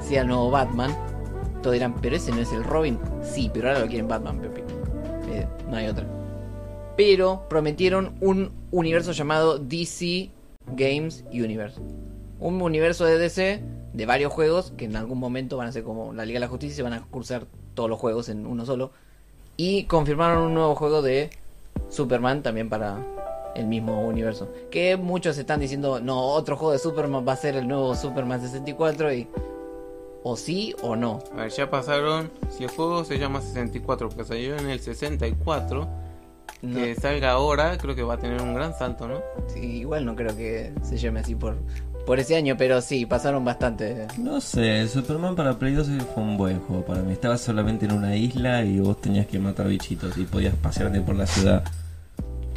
sea 0.00 0.22
el 0.22 0.28
nuevo 0.28 0.50
Batman. 0.50 0.94
Todos 1.62 1.72
dirán, 1.72 1.94
pero 2.02 2.16
ese 2.16 2.30
no 2.30 2.40
es 2.40 2.52
el 2.52 2.62
Robin. 2.62 2.98
Sí, 3.22 3.50
pero 3.52 3.68
ahora 3.68 3.80
lo 3.80 3.86
quieren 3.86 4.06
Batman, 4.06 4.38
Pepe. 4.38 4.64
Eh, 5.32 5.46
no 5.70 5.76
hay 5.76 5.88
otra. 5.88 6.13
Pero 6.96 7.46
prometieron 7.48 8.14
un 8.20 8.52
universo 8.70 9.12
llamado 9.12 9.58
DC 9.58 10.30
Games 10.66 11.24
Universe. 11.32 11.80
Un 12.40 12.60
universo 12.60 13.04
de 13.04 13.18
DC 13.18 13.62
de 13.92 14.06
varios 14.06 14.32
juegos 14.32 14.72
que 14.76 14.84
en 14.84 14.96
algún 14.96 15.18
momento 15.18 15.56
van 15.56 15.68
a 15.68 15.72
ser 15.72 15.84
como 15.84 16.12
la 16.12 16.24
Liga 16.24 16.36
de 16.36 16.46
la 16.46 16.48
Justicia 16.48 16.74
y 16.74 16.76
se 16.76 16.82
van 16.82 16.92
a 16.92 17.02
cursar 17.02 17.46
todos 17.74 17.88
los 17.88 17.98
juegos 17.98 18.28
en 18.28 18.46
uno 18.46 18.66
solo. 18.66 18.92
Y 19.56 19.84
confirmaron 19.84 20.42
un 20.42 20.54
nuevo 20.54 20.74
juego 20.74 21.00
de 21.00 21.30
Superman 21.88 22.42
también 22.42 22.68
para 22.68 22.98
el 23.54 23.66
mismo 23.66 24.02
universo. 24.02 24.52
Que 24.70 24.96
muchos 24.96 25.38
están 25.38 25.60
diciendo, 25.60 26.00
no, 26.00 26.20
otro 26.20 26.56
juego 26.56 26.72
de 26.72 26.78
Superman 26.78 27.24
va 27.26 27.32
a 27.32 27.36
ser 27.36 27.56
el 27.56 27.68
nuevo 27.68 27.94
Superman 27.94 28.40
64 28.40 29.14
y... 29.14 29.28
O 30.26 30.38
sí 30.38 30.74
o 30.80 30.96
no. 30.96 31.22
A 31.34 31.42
ver, 31.42 31.50
ya 31.50 31.68
pasaron, 31.68 32.30
si 32.48 32.64
el 32.64 32.70
juego 32.70 33.04
se 33.04 33.18
llama 33.18 33.42
64 33.42 34.08
porque 34.08 34.24
salió 34.24 34.56
en 34.56 34.70
el 34.70 34.80
64, 34.80 35.86
No. 36.62 36.78
que 36.78 36.94
salga 36.94 37.32
ahora, 37.32 37.76
creo 37.76 37.94
que 37.94 38.02
va 38.02 38.14
a 38.14 38.18
tener 38.18 38.40
un 38.40 38.54
gran 38.54 38.72
salto, 38.78 39.06
¿no? 39.06 39.20
Sí, 39.48 39.60
igual 39.80 40.06
no 40.06 40.16
creo 40.16 40.34
que 40.36 40.72
se 40.82 40.96
llame 40.96 41.20
así 41.20 41.34
por, 41.34 41.56
por 42.06 42.18
ese 42.18 42.36
año, 42.36 42.54
pero 42.56 42.80
sí, 42.80 43.04
pasaron 43.04 43.44
bastante. 43.44 44.06
No 44.18 44.40
sé, 44.40 44.88
Superman 44.88 45.36
para 45.36 45.58
Play 45.58 45.74
2 45.74 45.88
fue 46.14 46.22
un 46.22 46.38
buen 46.38 46.60
juego 46.60 46.82
para 46.84 47.02
mí. 47.02 47.12
Estabas 47.12 47.42
solamente 47.42 47.84
en 47.84 47.92
una 47.92 48.16
isla 48.16 48.64
y 48.64 48.80
vos 48.80 48.98
tenías 49.00 49.26
que 49.26 49.38
matar 49.38 49.68
bichitos 49.68 50.16
y 50.16 50.24
podías 50.24 50.54
pasearte 50.54 51.00
por 51.02 51.16
la 51.16 51.26
ciudad. 51.26 51.64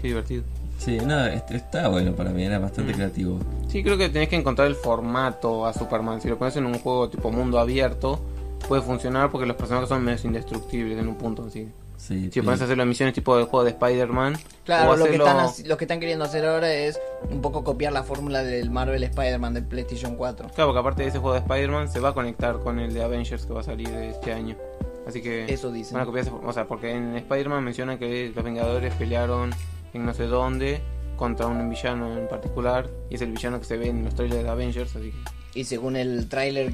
Qué 0.02 0.08
divertido. 0.10 0.44
Sí, 0.78 0.98
nada, 1.00 1.34
est- 1.34 1.52
está 1.52 1.88
bueno 1.90 2.14
para 2.16 2.30
mí, 2.30 2.44
era 2.44 2.60
bastante 2.60 2.94
Mm. 2.94 2.96
creativo. 2.96 3.40
Sí, 3.68 3.84
creo 3.84 3.98
que 3.98 4.08
tenés 4.10 4.30
que 4.30 4.36
encontrar 4.38 4.68
el 4.68 4.76
formato 4.76 5.66
a 5.66 5.74
Superman. 5.74 6.22
Si 6.22 6.30
lo 6.30 6.38
pones 6.38 6.56
en 6.56 6.66
un 6.66 6.78
juego 6.80 7.10
tipo 7.10 7.32
mundo 7.32 7.60
abierto, 7.60 8.22
puede 8.70 8.82
funcionar 8.84 9.32
porque 9.32 9.48
los 9.48 9.56
personajes 9.58 9.90
son 9.90 10.04
menos 10.04 10.24
indestructibles 10.24 10.98
en 11.00 11.08
un 11.08 11.16
punto. 11.16 11.44
Así. 11.48 11.64
Sí, 11.64 11.70
sí. 12.08 12.42
pones 12.42 12.62
a 12.62 12.66
hacer 12.66 12.78
las 12.78 12.88
misiones 12.88 13.14
tipo 13.14 13.36
del 13.38 13.46
juego 13.46 13.64
de 13.64 13.72
Spider-Man, 13.72 14.38
Claro, 14.66 14.92
o 14.92 14.96
lo 14.98 15.06
que, 15.06 15.16
están, 15.16 15.48
lo 15.66 15.78
que 15.78 15.84
están 15.86 16.00
queriendo 16.00 16.26
hacer 16.26 16.46
ahora 16.46 16.74
es 16.74 17.00
un 17.30 17.42
poco 17.42 17.64
copiar 17.64 17.94
la 17.94 18.04
fórmula 18.04 18.44
del 18.44 18.70
Marvel 18.70 19.04
Spider-Man 19.04 19.54
del 19.54 19.66
PlayStation 19.66 20.16
4. 20.16 20.50
Claro, 20.54 20.70
porque 20.70 20.80
aparte 20.80 21.04
de 21.04 21.10
ese 21.10 21.20
juego 21.20 21.34
de 21.34 21.40
Spider-Man 21.40 21.90
se 21.90 22.00
va 22.00 22.10
a 22.10 22.14
conectar 22.14 22.60
con 22.60 22.80
el 22.80 22.94
de 22.94 23.04
Avengers 23.04 23.46
que 23.46 23.54
va 23.54 23.62
a 23.62 23.64
salir 23.64 23.88
este 23.90 24.34
año. 24.34 24.58
Así 25.08 25.22
que 25.22 25.46
Eso 25.52 25.72
dicen. 25.72 25.94
van 25.94 26.04
a 26.04 26.06
copiar 26.06 26.26
ese 26.26 26.34
O 26.36 26.52
sea, 26.52 26.68
porque 26.68 26.92
en 26.92 27.16
Spider-Man 27.16 27.64
mencionan 27.64 27.98
que 27.98 28.32
los 28.36 28.44
Vengadores 28.44 28.94
pelearon 28.96 29.52
en 29.94 30.06
no 30.06 30.14
sé 30.14 30.24
dónde 30.26 30.82
contra 31.16 31.48
un 31.48 31.70
villano 31.70 32.18
en 32.18 32.28
particular. 32.28 32.90
Y 33.10 33.16
es 33.16 33.22
el 33.22 33.32
villano 33.32 33.60
que 33.60 33.66
se 33.66 33.78
ve 33.78 33.88
en 33.88 34.04
los 34.04 34.16
trailers 34.16 34.44
de 34.44 34.50
Avengers. 34.50 34.96
Así 34.96 35.12
que 35.12 35.60
Y 35.60 35.64
según 35.64 35.96
el 35.96 36.28
tráiler, 36.28 36.74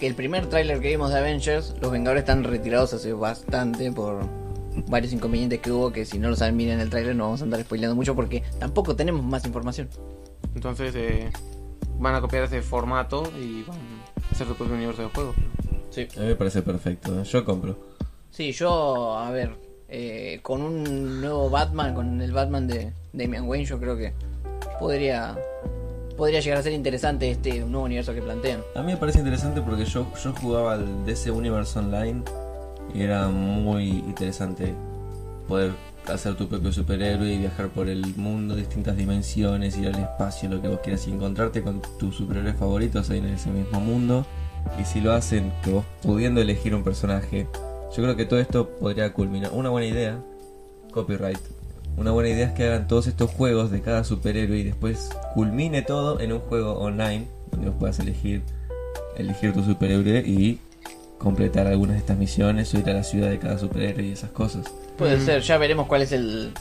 que 0.00 0.06
el 0.06 0.14
primer 0.14 0.46
tráiler 0.46 0.80
que 0.80 0.88
vimos 0.88 1.12
de 1.12 1.18
Avengers, 1.18 1.74
los 1.80 1.92
Vengadores 1.92 2.22
están 2.22 2.42
retirados 2.42 2.94
hace 2.94 3.12
bastante 3.12 3.92
por 3.92 4.24
varios 4.88 5.12
inconvenientes 5.12 5.60
que 5.60 5.70
hubo, 5.70 5.92
que 5.92 6.04
si 6.04 6.18
no 6.18 6.28
lo 6.28 6.36
saben 6.36 6.56
miren 6.56 6.80
el 6.80 6.90
tráiler 6.90 7.14
no 7.14 7.24
vamos 7.24 7.40
a 7.40 7.44
andar 7.44 7.60
spoileando 7.62 7.94
mucho 7.94 8.14
porque 8.14 8.42
tampoco 8.58 8.96
tenemos 8.96 9.24
más 9.24 9.44
información. 9.44 9.88
entonces 10.54 10.94
eh, 10.96 11.30
van 11.98 12.14
a 12.14 12.20
copiar 12.20 12.44
ese 12.44 12.62
formato 12.62 13.24
y 13.40 13.62
van 13.62 13.78
a 13.78 14.32
hacer 14.32 14.46
su 14.46 14.54
propio 14.54 14.74
universo 14.74 15.02
de 15.02 15.08
juegos. 15.08 15.36
Sí. 15.90 16.08
A 16.16 16.20
mí 16.20 16.26
me 16.26 16.36
parece 16.36 16.62
perfecto, 16.62 17.22
yo 17.22 17.44
compro. 17.44 17.78
Sí, 18.30 18.50
yo, 18.52 19.16
a 19.16 19.30
ver, 19.30 19.54
eh, 19.88 20.40
con 20.42 20.60
un 20.60 21.20
nuevo 21.20 21.48
Batman, 21.50 21.94
con 21.94 22.20
el 22.20 22.32
Batman 22.32 22.66
de 22.66 22.92
Damian 23.12 23.46
Wayne, 23.48 23.64
yo 23.64 23.78
creo 23.78 23.96
que 23.96 24.12
podría 24.80 25.36
podría 26.16 26.40
llegar 26.40 26.58
a 26.58 26.62
ser 26.62 26.72
interesante 26.72 27.30
este 27.30 27.60
nuevo 27.60 27.84
universo 27.84 28.14
que 28.14 28.22
plantean. 28.22 28.60
A 28.74 28.82
mí 28.82 28.92
me 28.92 28.96
parece 28.98 29.18
interesante 29.18 29.60
porque 29.60 29.84
yo, 29.84 30.06
yo 30.22 30.32
jugaba 30.32 30.74
al 30.74 31.04
DC 31.06 31.30
Universe 31.30 31.78
Online 31.78 32.22
y 32.94 33.02
era 33.02 33.28
muy 33.28 33.88
interesante 33.88 34.74
poder 35.48 35.72
hacer 36.06 36.36
tu 36.36 36.48
propio 36.48 36.72
superhéroe 36.72 37.32
y 37.32 37.38
viajar 37.38 37.68
por 37.68 37.88
el 37.88 38.14
mundo, 38.16 38.54
distintas 38.54 38.96
dimensiones, 38.96 39.76
ir 39.76 39.88
al 39.88 39.98
espacio, 40.00 40.48
lo 40.48 40.62
que 40.62 40.68
vos 40.68 40.80
quieras 40.80 41.06
y 41.08 41.12
encontrarte 41.12 41.62
con 41.62 41.82
tus 41.98 42.16
superhéroes 42.16 42.56
favoritos 42.56 43.10
ahí 43.10 43.18
en 43.18 43.26
ese 43.26 43.50
mismo 43.50 43.80
mundo. 43.80 44.26
Y 44.80 44.84
si 44.84 45.00
lo 45.00 45.12
hacen, 45.12 45.52
que 45.62 45.72
vos 45.72 45.84
pudiendo 46.02 46.40
elegir 46.40 46.74
un 46.74 46.84
personaje, 46.84 47.46
yo 47.96 48.02
creo 48.02 48.16
que 48.16 48.26
todo 48.26 48.38
esto 48.38 48.68
podría 48.68 49.12
culminar. 49.12 49.50
Una 49.52 49.70
buena 49.70 49.86
idea, 49.86 50.20
copyright. 50.90 51.40
Una 51.96 52.10
buena 52.10 52.30
idea 52.30 52.48
es 52.48 52.52
que 52.52 52.64
hagan 52.64 52.88
todos 52.88 53.06
estos 53.06 53.30
juegos 53.30 53.70
de 53.70 53.80
cada 53.80 54.04
superhéroe 54.04 54.58
y 54.58 54.64
después 54.64 55.10
culmine 55.34 55.82
todo 55.82 56.20
en 56.20 56.32
un 56.32 56.40
juego 56.40 56.78
online 56.78 57.28
donde 57.50 57.68
vos 57.68 57.76
puedas 57.78 57.98
elegir 58.00 58.42
elegir 59.16 59.52
tu 59.52 59.62
superhéroe 59.62 60.24
y 60.26 60.58
completar 61.18 61.66
algunas 61.66 61.94
de 61.94 62.00
estas 62.00 62.18
misiones 62.18 62.72
o 62.74 62.78
ir 62.78 62.88
a 62.90 62.94
la 62.94 63.04
ciudad 63.04 63.30
de 63.30 63.38
cada 63.38 63.58
superhéroe 63.58 64.04
y 64.06 64.12
esas 64.12 64.30
cosas. 64.30 64.66
Puede 64.98 65.16
Mm. 65.16 65.24
ser, 65.24 65.42
ya 65.42 65.58
veremos 65.58 65.86
cuál 65.86 66.02
es 66.02 66.12
el 66.12 66.52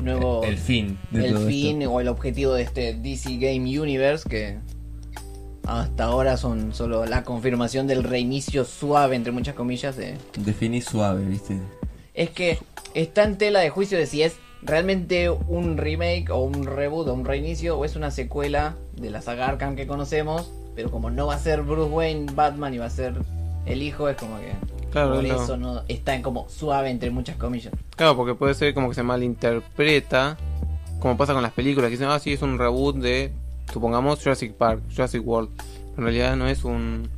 nuevo... 0.00 0.42
El 0.44 0.56
fin 0.58 0.98
de 1.10 1.26
el 1.28 1.34
todo 1.34 1.46
fin 1.46 1.82
esto. 1.82 1.92
o 1.94 2.00
el 2.00 2.08
objetivo 2.08 2.52
de 2.54 2.62
este 2.62 2.94
DC 2.94 3.36
Game 3.38 3.78
Universe 3.80 4.28
que 4.28 4.58
hasta 5.66 6.04
ahora 6.04 6.36
son 6.36 6.74
solo 6.74 7.06
la 7.06 7.24
confirmación 7.24 7.86
del 7.86 8.02
reinicio 8.04 8.64
suave 8.64 9.16
entre 9.16 9.32
muchas 9.32 9.54
comillas 9.54 9.96
de 9.96 10.14
Definí 10.36 10.82
suave, 10.82 11.24
¿viste? 11.24 11.58
es 12.12 12.30
que 12.30 12.58
está 12.92 13.24
en 13.24 13.38
tela 13.38 13.60
de 13.60 13.70
juicio 13.70 13.96
de 13.98 14.06
si 14.06 14.22
es 14.22 14.36
realmente 14.62 15.30
un 15.30 15.76
remake 15.78 16.30
o 16.30 16.38
un 16.42 16.64
reboot 16.66 17.08
o 17.08 17.14
un 17.14 17.24
reinicio 17.24 17.78
o 17.78 17.84
es 17.84 17.96
una 17.96 18.10
secuela 18.10 18.76
de 18.96 19.10
la 19.10 19.22
saga 19.22 19.46
Arkham 19.48 19.74
que 19.74 19.86
conocemos 19.86 20.50
pero 20.76 20.90
como 20.90 21.10
no 21.10 21.26
va 21.28 21.34
a 21.34 21.38
ser 21.38 21.62
Bruce 21.62 21.90
Wayne 21.90 22.26
Batman 22.34 22.74
y 22.74 22.78
va 22.78 22.86
a 22.86 22.90
ser 22.90 23.14
el 23.66 23.82
hijo 23.82 24.08
es 24.08 24.16
como 24.16 24.38
que 24.38 24.52
Claro, 24.90 25.14
por 25.14 25.24
no. 25.24 25.42
eso 25.42 25.56
no 25.56 25.82
está 25.88 26.14
en 26.14 26.22
como 26.22 26.48
suave 26.48 26.88
entre 26.88 27.10
muchas 27.10 27.36
comillas 27.36 27.72
Claro, 27.96 28.16
porque 28.16 28.34
puede 28.34 28.54
ser 28.54 28.74
como 28.74 28.88
que 28.88 28.94
se 28.94 29.02
malinterpreta, 29.02 30.36
como 31.00 31.16
pasa 31.16 31.32
con 31.32 31.42
las 31.42 31.52
películas, 31.52 31.88
que 31.88 31.96
dicen, 31.96 32.08
ah, 32.08 32.18
sí, 32.18 32.32
es 32.32 32.42
un 32.42 32.58
reboot 32.58 32.96
de, 32.96 33.32
supongamos, 33.72 34.22
Jurassic 34.22 34.52
Park, 34.54 34.82
Jurassic 34.90 35.26
World. 35.26 35.50
En 35.96 36.02
realidad 36.04 36.36
no 36.36 36.46
es 36.48 36.64
un, 36.64 37.08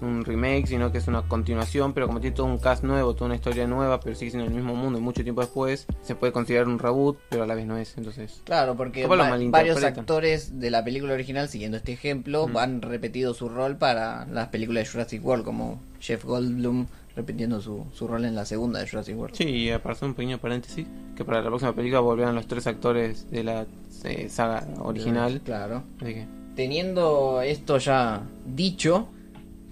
un 0.00 0.24
remake, 0.24 0.66
sino 0.66 0.92
que 0.92 0.98
es 0.98 1.08
una 1.08 1.22
continuación, 1.22 1.92
pero 1.92 2.06
como 2.06 2.20
tiene 2.20 2.36
todo 2.36 2.46
un 2.46 2.58
cast 2.58 2.84
nuevo, 2.84 3.14
toda 3.14 3.26
una 3.26 3.34
historia 3.36 3.66
nueva, 3.66 4.00
pero 4.00 4.14
sigue 4.14 4.30
siendo 4.30 4.46
el 4.48 4.54
mismo 4.54 4.74
mundo 4.74 4.98
y 4.98 5.02
mucho 5.02 5.22
tiempo 5.22 5.40
después, 5.40 5.86
se 6.02 6.14
puede 6.14 6.32
considerar 6.32 6.68
un 6.68 6.78
reboot, 6.78 7.16
pero 7.30 7.44
a 7.44 7.46
la 7.46 7.54
vez 7.54 7.66
no 7.66 7.76
es, 7.78 7.96
entonces... 7.96 8.40
Claro, 8.44 8.76
porque 8.76 9.06
va- 9.06 9.36
varios 9.50 9.82
actores 9.82 10.60
de 10.60 10.70
la 10.70 10.84
película 10.84 11.14
original, 11.14 11.48
siguiendo 11.48 11.76
este 11.76 11.92
ejemplo, 11.92 12.46
Mm. 12.48 12.56
han 12.58 12.82
repetido 12.82 13.32
su 13.34 13.48
rol 13.48 13.76
para 13.76 14.26
las 14.26 14.48
películas 14.48 14.84
de 14.84 14.90
Jurassic 14.90 15.24
World, 15.24 15.44
como 15.44 15.80
Jeff 16.00 16.24
Goldblum 16.24 16.86
repitiendo 17.16 17.62
su, 17.62 17.86
su 17.94 18.06
rol 18.06 18.26
en 18.26 18.34
la 18.34 18.44
segunda 18.44 18.78
de 18.80 18.86
Jurassic 18.88 19.16
World. 19.16 19.36
Sí, 19.36 19.44
y 19.44 19.70
hacer 19.70 19.96
un 20.02 20.12
pequeño 20.14 20.36
paréntesis, 20.36 20.86
que 21.16 21.24
para 21.24 21.40
la 21.40 21.46
próxima 21.48 21.72
película 21.72 22.00
volverán 22.00 22.34
los 22.34 22.46
tres 22.46 22.66
actores 22.66 23.30
de 23.30 23.42
la 23.42 23.64
eh, 24.04 24.28
saga 24.28 24.66
original. 24.80 25.40
Claro. 25.42 25.82
Así 26.02 26.12
que, 26.12 26.26
Teniendo 26.54 27.40
esto 27.42 27.78
ya 27.78 28.22
dicho, 28.44 29.08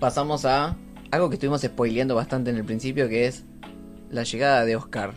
pasamos 0.04 0.44
a 0.44 0.76
algo 1.10 1.30
que 1.30 1.36
estuvimos 1.36 1.62
spoileando 1.62 2.14
bastante 2.14 2.50
en 2.50 2.56
el 2.56 2.64
principio, 2.64 3.08
que 3.08 3.26
es 3.26 3.44
la 4.10 4.22
llegada 4.22 4.66
de 4.66 4.76
Oscar. 4.76 5.14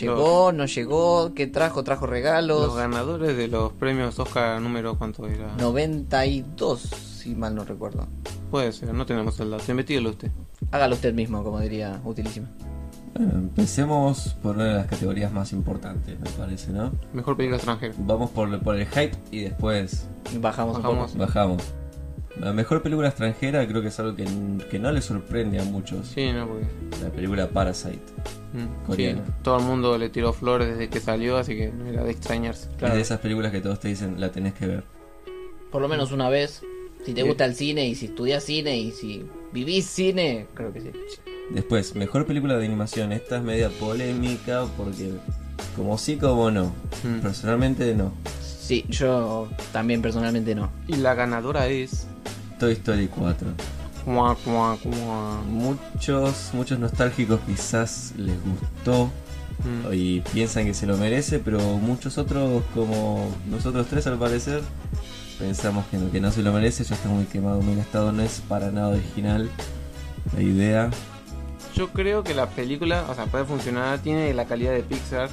¿Llegó? 0.00 0.52
¿No 0.52 0.64
llegó? 0.64 1.34
¿Qué 1.34 1.46
trajo? 1.46 1.84
¿Trajo 1.84 2.06
regalos? 2.06 2.68
los 2.68 2.76
ganadores 2.76 3.36
de 3.36 3.48
los 3.48 3.74
premios 3.74 4.18
Oscar 4.18 4.58
número 4.62 4.96
cuánto 4.96 5.26
era. 5.26 5.54
92, 5.58 6.80
si 6.80 7.34
mal 7.34 7.54
no 7.54 7.62
recuerdo. 7.66 8.06
Puede 8.50 8.72
ser, 8.72 8.94
no 8.94 9.04
tenemos 9.04 9.38
el 9.38 9.50
dato. 9.50 9.70
Investíguelo 9.70 10.08
usted. 10.08 10.30
Hágalo 10.70 10.94
usted 10.94 11.12
mismo, 11.12 11.44
como 11.44 11.60
diría 11.60 12.00
Utilísima. 12.02 12.48
Bueno, 13.14 13.32
empecemos 13.34 14.34
por 14.42 14.56
una 14.56 14.64
de 14.64 14.74
las 14.76 14.86
categorías 14.86 15.30
más 15.30 15.52
importantes, 15.52 16.18
me 16.18 16.30
parece, 16.30 16.72
¿no? 16.72 16.90
Mejor 17.12 17.36
película 17.36 17.58
extranjera. 17.58 17.92
Vamos 17.98 18.30
por, 18.30 18.58
por 18.60 18.76
el 18.76 18.86
hype 18.86 19.12
y 19.30 19.40
después 19.40 20.08
Bajamos, 20.40 20.76
un 20.76 20.82
Bajamos. 20.84 21.10
poco. 21.10 21.18
bajamos. 21.26 21.62
La 22.40 22.52
mejor 22.52 22.82
película 22.82 23.08
extranjera 23.08 23.66
creo 23.68 23.82
que 23.82 23.88
es 23.88 24.00
algo 24.00 24.16
que, 24.16 24.26
que 24.70 24.78
no 24.78 24.90
le 24.92 25.02
sorprende 25.02 25.58
a 25.60 25.64
muchos. 25.64 26.06
Sí, 26.08 26.32
no, 26.32 26.46
porque. 26.48 26.66
La 27.02 27.10
película 27.10 27.48
Parasite. 27.48 28.00
mm, 28.54 28.86
Coreana. 28.86 29.22
sí, 29.26 29.32
todo 29.42 29.58
el 29.58 29.64
mundo 29.64 29.98
le 29.98 30.08
tiró 30.08 30.32
flores 30.32 30.68
desde 30.68 30.88
que 30.88 31.00
salió, 31.00 31.36
así 31.36 31.54
que 31.56 31.68
no 31.70 31.86
era 31.86 32.02
de 32.02 32.10
extrañarse. 32.10 32.68
Claro. 32.78 32.94
Es 32.94 32.98
de 32.98 33.02
esas 33.02 33.20
películas 33.20 33.52
que 33.52 33.60
todos 33.60 33.78
te 33.80 33.88
dicen, 33.88 34.20
la 34.20 34.30
tenés 34.32 34.54
que 34.54 34.66
ver. 34.66 34.84
Por 35.70 35.82
lo 35.82 35.88
menos 35.88 36.12
una 36.12 36.28
vez. 36.28 36.62
Si 37.04 37.14
te 37.14 37.22
Sí. 37.22 37.26
gusta 37.26 37.46
el 37.46 37.54
cine 37.54 37.86
y 37.88 37.94
si 37.94 38.06
estudias 38.06 38.44
cine 38.44 38.76
y 38.78 38.90
si 38.92 39.24
vivís 39.52 39.86
cine, 39.86 40.46
creo 40.54 40.70
que 40.72 40.80
sí. 40.82 40.90
Después, 41.50 41.94
mejor 41.94 42.26
película 42.26 42.56
de 42.58 42.66
animación. 42.66 43.12
Esta 43.12 43.38
es 43.38 43.42
media 43.42 43.70
polémica 43.70 44.66
porque 44.76 45.10
como 45.76 45.96
sí 45.96 46.16
como 46.16 46.50
no. 46.50 46.72
Mm. 47.02 47.20
Personalmente 47.22 47.94
no. 47.94 48.12
Sí, 48.42 48.84
yo 48.88 49.48
también 49.72 50.02
personalmente 50.02 50.54
no. 50.54 50.70
Y 50.88 50.96
la 50.96 51.14
ganadora 51.14 51.68
es. 51.68 52.06
Toy 52.60 52.72
Story 52.72 53.08
4. 53.08 53.48
Cuá, 54.04 54.36
cuá, 54.44 54.76
cuá. 54.82 55.40
Muchos, 55.48 56.50
muchos 56.52 56.78
nostálgicos 56.78 57.40
quizás 57.46 58.12
les 58.16 58.36
gustó 58.44 59.10
Mm. 59.64 59.92
y 59.92 60.20
piensan 60.32 60.64
que 60.64 60.72
se 60.72 60.86
lo 60.86 60.96
merece, 60.96 61.38
pero 61.38 61.58
muchos 61.60 62.16
otros, 62.16 62.62
como 62.74 63.28
nosotros 63.46 63.86
tres 63.90 64.06
al 64.06 64.18
parecer, 64.18 64.62
pensamos 65.38 65.84
que 65.90 65.98
no, 65.98 66.10
que 66.10 66.18
no 66.18 66.30
se 66.30 66.42
lo 66.42 66.50
merece, 66.50 66.82
ya 66.82 66.94
está 66.94 67.10
muy 67.10 67.24
quemado, 67.24 67.60
muy 67.60 67.76
gastado, 67.76 68.10
no 68.10 68.22
es 68.22 68.40
para 68.48 68.70
nada 68.70 68.88
original 68.88 69.50
la 70.34 70.42
idea. 70.42 70.90
Yo 71.74 71.88
creo 71.90 72.24
que 72.24 72.34
la 72.34 72.48
película, 72.48 73.04
o 73.10 73.14
sea, 73.14 73.26
puede 73.26 73.44
funcionar, 73.44 73.98
tiene 73.98 74.32
la 74.32 74.46
calidad 74.46 74.72
de 74.72 74.82
Pixar 74.82 75.28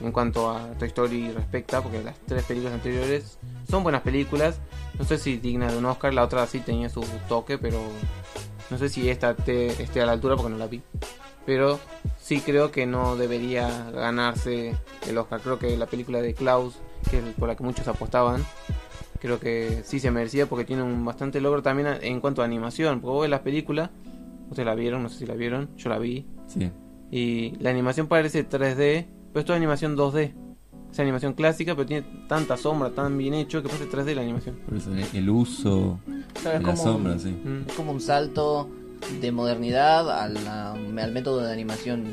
en 0.00 0.12
cuanto 0.12 0.50
a 0.50 0.70
Toy 0.78 0.88
Story 0.88 1.30
respecta, 1.32 1.82
porque 1.82 2.02
las 2.02 2.18
tres 2.26 2.44
películas 2.44 2.74
anteriores 2.74 3.38
son 3.68 3.82
buenas 3.82 4.02
películas. 4.02 4.58
No 4.98 5.04
sé 5.04 5.18
si 5.18 5.36
digna 5.36 5.70
de 5.70 5.78
un 5.78 5.84
Oscar, 5.86 6.12
la 6.14 6.24
otra 6.24 6.46
sí 6.46 6.60
tenía 6.60 6.88
su 6.88 7.04
toque, 7.28 7.58
pero 7.58 7.78
no 8.70 8.78
sé 8.78 8.88
si 8.88 9.08
esta 9.08 9.34
te- 9.34 9.82
esté 9.82 10.00
a 10.00 10.06
la 10.06 10.12
altura 10.12 10.36
porque 10.36 10.50
no 10.52 10.58
la 10.58 10.66
vi. 10.66 10.82
Pero 11.46 11.80
sí 12.20 12.40
creo 12.40 12.70
que 12.70 12.86
no 12.86 13.16
debería 13.16 13.90
ganarse 13.90 14.74
el 15.08 15.18
Oscar. 15.18 15.40
Creo 15.40 15.58
que 15.58 15.76
la 15.76 15.86
película 15.86 16.20
de 16.20 16.34
Klaus, 16.34 16.76
que 17.10 17.18
es 17.18 17.24
por 17.38 17.48
la 17.48 17.56
que 17.56 17.64
muchos 17.64 17.88
apostaban, 17.88 18.44
creo 19.20 19.40
que 19.40 19.82
sí 19.84 20.00
se 20.00 20.10
merecía 20.10 20.46
porque 20.46 20.64
tiene 20.64 20.82
un 20.82 21.04
bastante 21.04 21.40
logro 21.40 21.62
también 21.62 21.88
en 22.02 22.20
cuanto 22.20 22.42
a 22.42 22.44
animación. 22.44 23.00
Porque 23.00 23.12
vos 23.12 23.20
ves 23.22 23.30
las 23.30 23.40
películas, 23.40 23.90
ustedes 24.50 24.66
la 24.66 24.74
vieron, 24.74 25.02
no 25.02 25.08
sé 25.08 25.18
si 25.20 25.26
la 25.26 25.34
vieron, 25.34 25.74
yo 25.76 25.88
la 25.88 25.98
vi. 25.98 26.26
Sí. 26.46 26.70
Y 27.10 27.56
la 27.58 27.70
animación 27.70 28.06
parece 28.06 28.48
3D, 28.48 29.06
pero 29.32 29.40
esto 29.40 29.52
es 29.52 29.56
animación 29.56 29.96
2D. 29.96 30.32
Es 30.92 30.98
animación 30.98 31.34
clásica, 31.34 31.74
pero 31.76 31.86
tiene 31.86 32.04
tanta 32.28 32.56
sombra, 32.56 32.90
tan 32.90 33.16
bien 33.16 33.34
hecho 33.34 33.62
que 33.62 33.68
parece 33.68 33.86
3D 33.88 34.14
la 34.14 34.22
animación. 34.22 34.56
Por 34.66 34.76
eso 34.76 34.90
el- 35.14 35.30
uso 35.30 36.00
Claro, 36.34 36.50
de 36.50 36.56
es 36.56 36.62
la 36.62 36.70
como 36.72 36.76
sombra, 36.82 37.12
un- 37.12 37.20
sí. 37.20 37.30
Mm. 37.30 37.64
Es 37.68 37.74
como 37.74 37.92
un 37.92 38.00
salto 38.00 38.68
de 39.20 39.30
modernidad 39.32 40.10
a 40.10 40.28
la- 40.28 40.72
al 40.72 41.12
método 41.12 41.42
de 41.42 41.52
animación 41.52 42.06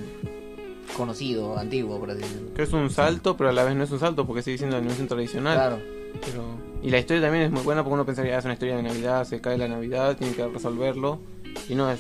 conocido, 0.95 1.57
antiguo, 1.57 1.99
por 1.99 2.11
así 2.11 2.22
decirlo. 2.22 2.53
Que 2.53 2.63
es 2.63 2.74
un 2.74 2.89
salto, 2.89 3.36
pero 3.36 3.49
a 3.49 3.53
la 3.53 3.63
vez 3.63 3.76
no 3.76 3.84
es 3.84 3.91
un 3.91 3.99
salto 3.99 4.26
porque 4.26 4.41
sigue 4.41 4.57
siendo 4.57 4.78
animación 4.78 5.07
tradicional. 5.07 5.55
Claro. 5.55 5.80
Pero... 6.26 6.43
Y 6.84 6.89
la 6.91 6.99
historia 6.99 7.22
también 7.24 7.43
es 7.45 7.51
muy 7.51 7.61
buena 7.63 7.84
porque 7.84 7.95
uno 7.95 8.05
pensaría, 8.05 8.36
"Ah, 8.36 8.39
es 8.39 8.45
una 8.45 8.53
historia 8.53 8.78
de 8.78 8.84
Navidad, 8.84 9.26
se 9.26 9.41
cae 9.41 9.57
la 9.57 9.68
Navidad, 9.68 10.15
tiene 10.18 10.34
que 10.34 10.47
resolverlo. 10.47 11.20
Y 11.68 11.76
no 11.76 11.89
es... 11.91 11.99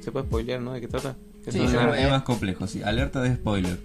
Se 0.00 0.10
puede 0.10 0.26
spoilear, 0.26 0.60
¿no? 0.60 0.72
¿De 0.72 0.80
qué 0.80 0.88
trata? 0.88 1.14
Sí, 1.50 1.58
es 1.60 1.70
yo 1.72 1.78
una- 1.78 1.82
creo 1.82 1.92
que 1.94 2.02
es 2.04 2.10
más 2.10 2.22
complejo, 2.22 2.66
sí. 2.66 2.82
Alerta 2.82 3.20
de 3.20 3.34
spoiler. 3.34 3.78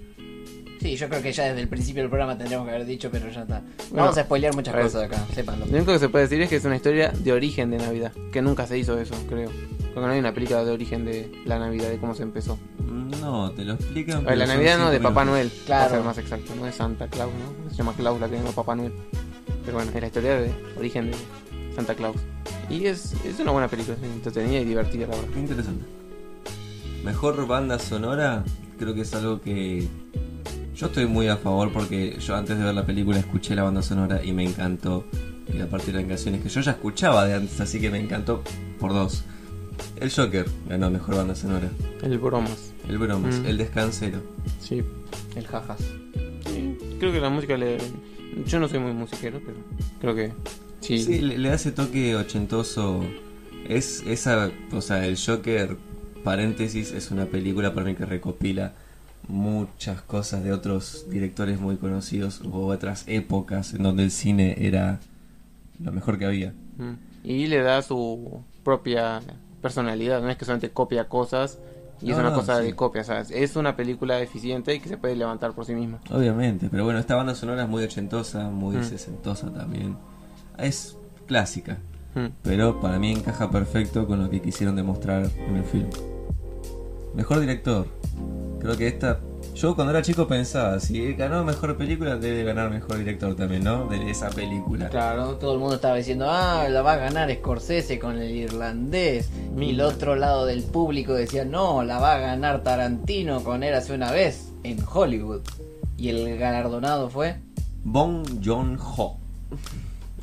Sí, 0.79 0.95
yo 0.95 1.09
creo 1.09 1.23
que 1.23 1.33
ya 1.33 1.45
desde 1.45 1.61
el 1.61 1.67
principio 1.67 2.03
del 2.03 2.09
programa 2.09 2.37
tendríamos 2.37 2.67
que 2.67 2.75
haber 2.75 2.85
dicho, 2.85 3.09
pero 3.11 3.29
ya 3.31 3.41
está. 3.41 3.61
Bueno, 3.89 4.03
Vamos 4.03 4.17
a 4.17 4.23
spoilear 4.23 4.53
muchas 4.53 4.73
a 4.75 4.77
ver. 4.77 4.85
cosas 4.85 5.03
acá, 5.03 5.25
sépanlo. 5.33 5.65
Lo 5.65 5.75
único 5.75 5.91
que 5.91 5.97
se 5.99 6.09
puede 6.09 6.25
decir 6.25 6.39
es 6.41 6.49
que 6.49 6.57
es 6.57 6.65
una 6.65 6.75
historia 6.75 7.09
de 7.11 7.31
origen 7.33 7.71
de 7.71 7.77
Navidad. 7.79 8.11
Que 8.31 8.43
nunca 8.43 8.67
se 8.67 8.77
hizo 8.77 8.97
eso, 8.99 9.15
creo. 9.27 9.49
Porque 9.93 10.05
no 10.07 10.13
hay 10.13 10.19
una 10.19 10.33
película 10.35 10.63
de 10.63 10.71
origen 10.71 11.03
de 11.03 11.31
la 11.45 11.57
Navidad, 11.57 11.89
de 11.89 11.97
cómo 11.97 12.13
se 12.13 12.21
empezó. 12.21 12.59
No, 13.19 13.49
te 13.53 13.65
lo 13.65 13.73
explican. 13.73 14.17
A 14.17 14.19
ver, 14.19 14.25
pero 14.27 14.37
la 14.37 14.45
Navidad 14.45 14.77
no, 14.77 14.91
de 14.91 14.99
Papá. 14.99 15.25
Noel. 15.25 15.51
Claro. 15.65 15.85
Para 15.85 15.95
ser 15.95 16.05
más 16.05 16.17
exacto, 16.19 16.53
no 16.55 16.65
de 16.65 16.71
Santa 16.71 17.07
Claus, 17.07 17.31
¿no? 17.33 17.69
Se 17.71 17.75
llama 17.77 17.93
Claus 17.97 18.21
la 18.21 18.29
que 18.29 18.37
no 18.37 18.51
Papá 18.51 18.75
Noel. 18.75 18.93
Pero 19.65 19.77
bueno, 19.77 19.91
es 19.93 19.99
la 19.99 20.07
historia 20.07 20.35
de 20.39 20.51
origen 20.77 21.09
de 21.09 21.17
Santa 21.75 21.95
Claus. 21.95 22.17
Y 22.69 22.85
es, 22.85 23.15
es 23.25 23.39
una 23.39 23.51
buena 23.51 23.67
película, 23.67 23.97
es 23.99 24.03
entretenida 24.03 24.59
y 24.59 24.65
divertida, 24.65 25.07
la 25.07 25.15
verdad. 25.15 25.29
Qué 25.33 25.39
interesante. 25.39 25.85
Mejor 27.03 27.47
banda 27.47 27.79
sonora, 27.79 28.43
creo 28.77 28.93
que 28.93 29.01
es 29.01 29.13
algo 29.13 29.41
que 29.41 29.87
yo 30.75 30.87
estoy 30.87 31.05
muy 31.05 31.27
a 31.27 31.37
favor 31.37 31.71
porque 31.71 32.17
yo 32.19 32.35
antes 32.35 32.57
de 32.57 32.63
ver 32.63 32.73
la 32.73 32.85
película 32.85 33.17
escuché 33.19 33.55
la 33.55 33.63
banda 33.63 33.81
sonora 33.81 34.23
y 34.23 34.33
me 34.33 34.43
encantó. 34.43 35.05
Y 35.53 35.61
aparte 35.61 35.91
eran 35.91 36.07
canciones 36.07 36.41
que 36.43 36.49
yo 36.49 36.59
ya 36.61 36.71
escuchaba 36.71 37.25
de 37.25 37.35
antes, 37.35 37.59
así 37.61 37.79
que 37.79 37.89
me 37.89 37.99
encantó 37.99 38.43
por 38.79 38.91
dos. 38.93 39.23
El 39.95 40.11
Joker 40.11 40.45
ganó 40.67 40.89
mejor 40.89 41.15
banda 41.15 41.35
sonora. 41.35 41.69
El 42.03 42.17
bromas. 42.19 42.73
El 42.89 42.97
Bromas, 42.97 43.39
Mm. 43.39 43.45
El 43.45 43.57
Descansero. 43.57 44.19
Sí. 44.61 44.81
El 45.35 45.45
jajas. 45.47 45.79
Sí, 46.45 46.77
Creo 46.99 47.11
que 47.11 47.19
la 47.19 47.29
música 47.29 47.57
le. 47.57 47.77
Yo 48.45 48.59
no 48.59 48.67
soy 48.67 48.79
muy 48.79 48.93
musiquero, 48.93 49.41
pero 49.45 49.57
creo 49.99 50.15
que 50.15 50.33
sí. 50.81 50.99
Sí, 51.03 51.19
le, 51.21 51.37
le 51.37 51.49
da 51.49 51.55
ese 51.55 51.71
toque 51.71 52.15
ochentoso. 52.15 53.03
Es 53.67 54.03
esa, 54.07 54.51
o 54.71 54.81
sea, 54.81 55.05
el 55.05 55.17
Joker, 55.17 55.75
paréntesis, 56.27 56.91
es 56.91 57.09
una 57.09 57.25
película 57.27 57.73
para 57.73 57.85
mí 57.85 57.95
que 57.95 58.05
recopila 58.05 58.73
muchas 59.29 60.01
cosas 60.01 60.43
de 60.43 60.51
otros 60.51 61.05
directores 61.09 61.57
muy 61.57 61.77
conocidos 61.77 62.41
o 62.51 62.65
otras 62.67 63.05
épocas 63.07 63.73
en 63.73 63.83
donde 63.83 64.03
el 64.03 64.11
cine 64.11 64.55
era 64.59 64.99
lo 65.81 65.93
mejor 65.93 66.19
que 66.19 66.25
había. 66.25 66.51
Mm. 66.77 66.93
Y 67.23 67.47
le 67.47 67.61
da 67.61 67.81
su 67.81 68.41
propia 68.65 69.21
personalidad, 69.61 70.21
no 70.21 70.29
es 70.29 70.35
que 70.35 70.43
solamente 70.43 70.69
copia 70.71 71.07
cosas 71.07 71.59
y 72.01 72.11
es 72.11 72.17
una 72.17 72.31
no, 72.31 72.35
cosa 72.35 72.59
sí. 72.59 72.65
de 72.65 72.75
copia, 72.75 73.03
es 73.29 73.55
una 73.55 73.77
película 73.77 74.19
eficiente 74.19 74.75
y 74.75 74.81
que 74.81 74.89
se 74.89 74.97
puede 74.97 75.15
levantar 75.15 75.53
por 75.53 75.63
sí 75.65 75.73
misma. 75.75 75.99
Obviamente, 76.11 76.67
pero 76.69 76.83
bueno, 76.83 76.99
esta 76.99 77.15
banda 77.15 77.35
sonora 77.35 77.63
es 77.63 77.69
muy 77.69 77.85
ochentosa, 77.85 78.49
muy 78.49 78.75
Mm. 78.75 78.83
sesentosa 78.83 79.49
también. 79.53 79.95
Es 80.57 80.97
clásica, 81.25 81.77
Mm. 82.15 82.27
pero 82.43 82.81
para 82.81 82.99
mí 82.99 83.13
encaja 83.13 83.49
perfecto 83.49 84.05
con 84.07 84.21
lo 84.21 84.29
que 84.29 84.41
quisieron 84.41 84.75
demostrar 84.75 85.29
en 85.47 85.55
el 85.55 85.63
film. 85.63 85.87
Mejor 87.17 87.39
director. 87.39 87.87
Creo 88.59 88.77
que 88.77 88.87
esta. 88.87 89.19
Yo 89.55 89.75
cuando 89.75 89.91
era 89.91 90.03
chico 90.03 90.27
pensaba, 90.27 90.79
si 90.79 91.15
ganó 91.15 91.43
mejor 91.43 91.75
película, 91.75 92.15
debe 92.15 92.43
ganar 92.43 92.69
mejor 92.69 92.99
director 92.99 93.35
también, 93.35 93.63
¿no? 93.63 93.87
De 93.87 94.11
esa 94.11 94.29
película. 94.29 94.87
Claro, 94.89 95.35
todo 95.37 95.53
el 95.53 95.59
mundo 95.59 95.73
estaba 95.73 95.95
diciendo, 95.95 96.27
ah, 96.29 96.67
la 96.69 96.83
va 96.83 96.93
a 96.93 96.97
ganar 96.97 97.33
Scorsese 97.33 97.97
con 97.97 98.19
el 98.19 98.29
irlandés. 98.29 99.31
Y 99.59 99.71
el 99.71 99.81
otro 99.81 100.15
lado 100.15 100.45
del 100.45 100.61
público 100.61 101.15
decía, 101.15 101.43
no, 101.43 101.83
la 101.83 101.97
va 101.97 102.13
a 102.13 102.19
ganar 102.19 102.61
Tarantino 102.61 103.43
con 103.43 103.63
Érase 103.63 103.95
una 103.95 104.11
vez 104.11 104.53
en 104.61 104.77
Hollywood. 104.87 105.41
Y 105.97 106.09
el 106.09 106.37
galardonado 106.37 107.09
fue... 107.09 107.37
Bong 107.83 108.27
Joon-ho. 108.45 109.17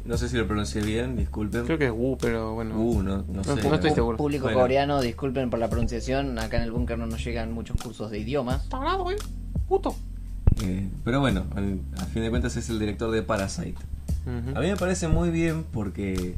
No 0.04 0.18
sé 0.18 0.28
si 0.28 0.36
lo 0.36 0.46
pronuncié 0.46 0.82
bien, 0.82 1.16
disculpen. 1.16 1.64
Creo 1.64 1.78
que 1.78 1.86
es 1.86 1.92
Wu, 1.92 2.18
pero 2.20 2.52
bueno. 2.54 2.78
Uh, 2.78 3.02
no, 3.02 3.24
no 3.26 3.42
sé. 3.44 3.54
no 3.68 3.74
estoy 3.74 3.90
seguro. 3.92 4.18
Público 4.18 4.44
Bueno. 4.44 4.60
coreano, 4.60 5.00
disculpen 5.00 5.48
por 5.48 5.58
la 5.58 5.68
pronunciación, 5.70 6.38
acá 6.38 6.58
en 6.58 6.64
el 6.64 6.72
búnker 6.72 6.98
no 6.98 7.06
nos 7.06 7.24
llegan 7.24 7.52
muchos 7.52 7.76
cursos 7.82 8.10
de 8.10 8.18
idiomas. 8.18 8.68
Tarado, 8.68 9.10
eh. 9.10 9.16
Puto. 9.66 9.94
Eh, 10.62 10.86
pero 11.04 11.20
bueno, 11.20 11.44
al, 11.56 11.80
a 11.98 12.04
fin 12.04 12.22
de 12.22 12.28
cuentas 12.30 12.54
es 12.56 12.68
el 12.68 12.78
director 12.78 13.10
de 13.10 13.22
Parasite. 13.22 13.76
A 14.54 14.60
mí 14.60 14.68
me 14.68 14.76
parece 14.76 15.06
muy 15.08 15.30
bien 15.30 15.64
porque 15.72 16.34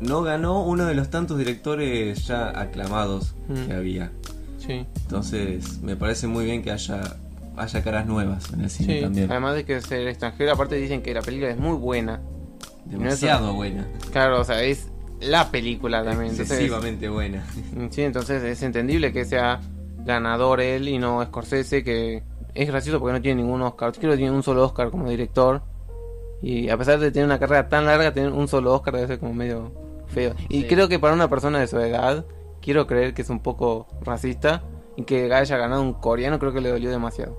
no 0.00 0.22
ganó 0.22 0.64
uno 0.64 0.86
de 0.86 0.94
los 0.94 1.08
tantos 1.10 1.38
directores 1.38 2.26
ya 2.26 2.48
aclamados 2.58 3.34
que 3.66 3.72
había. 3.74 4.10
Sí. 4.58 4.84
Entonces 5.02 5.82
me 5.82 5.94
parece 5.96 6.26
muy 6.26 6.44
bien 6.44 6.62
que 6.62 6.70
haya, 6.72 7.16
haya 7.56 7.82
caras 7.82 8.06
nuevas 8.06 8.52
en 8.52 8.62
el 8.62 8.70
cine 8.70 8.96
Sí, 8.96 9.00
también. 9.02 9.30
además 9.30 9.54
de 9.54 9.64
que 9.64 9.80
ser 9.82 10.08
extranjero, 10.08 10.52
aparte 10.52 10.74
dicen 10.76 11.02
que 11.02 11.14
la 11.14 11.22
película 11.22 11.50
es 11.50 11.58
muy 11.58 11.76
buena. 11.76 12.20
Demasiado 12.86 13.54
buena. 13.54 13.86
Claro, 14.12 14.40
o 14.40 14.44
sea, 14.44 14.62
es 14.62 14.90
la 15.20 15.50
película 15.50 16.04
también. 16.04 16.30
Entonces, 16.30 16.50
Excesivamente 16.52 17.08
buena. 17.08 17.44
sí, 17.90 18.02
entonces 18.02 18.42
es 18.42 18.62
entendible 18.62 19.12
que 19.12 19.24
sea 19.24 19.60
ganador 20.04 20.60
él 20.60 20.88
y 20.88 20.98
no 20.98 21.24
Scorsese, 21.24 21.82
que 21.82 22.22
es 22.54 22.68
gracioso 22.68 23.00
porque 23.00 23.14
no 23.14 23.22
tiene 23.22 23.42
ningún 23.42 23.62
Oscar. 23.62 23.92
Creo 23.92 24.12
que 24.12 24.18
tiene 24.18 24.32
un 24.32 24.42
solo 24.42 24.64
Oscar 24.64 24.90
como 24.90 25.08
director. 25.08 25.62
Y 26.42 26.68
a 26.68 26.76
pesar 26.76 26.98
de 26.98 27.10
tener 27.10 27.24
una 27.26 27.38
carrera 27.38 27.68
tan 27.68 27.86
larga, 27.86 28.12
tener 28.12 28.30
un 28.32 28.48
solo 28.48 28.74
Oscar 28.74 28.94
debe 28.94 29.06
ser 29.06 29.18
como 29.18 29.32
medio 29.32 29.72
feo. 30.08 30.34
Y 30.50 30.62
Sí. 30.62 30.66
creo 30.68 30.88
que 30.88 30.98
para 30.98 31.14
una 31.14 31.28
persona 31.28 31.58
de 31.58 31.66
su 31.66 31.78
edad, 31.80 32.26
quiero 32.60 32.86
creer 32.86 33.14
que 33.14 33.22
es 33.22 33.30
un 33.30 33.40
poco 33.40 33.86
racista 34.02 34.62
y 34.96 35.04
que 35.04 35.32
haya 35.32 35.56
ganado 35.56 35.80
un 35.82 35.94
coreano, 35.94 36.38
creo 36.38 36.52
que 36.52 36.60
le 36.60 36.68
dolió 36.68 36.90
demasiado. 36.90 37.38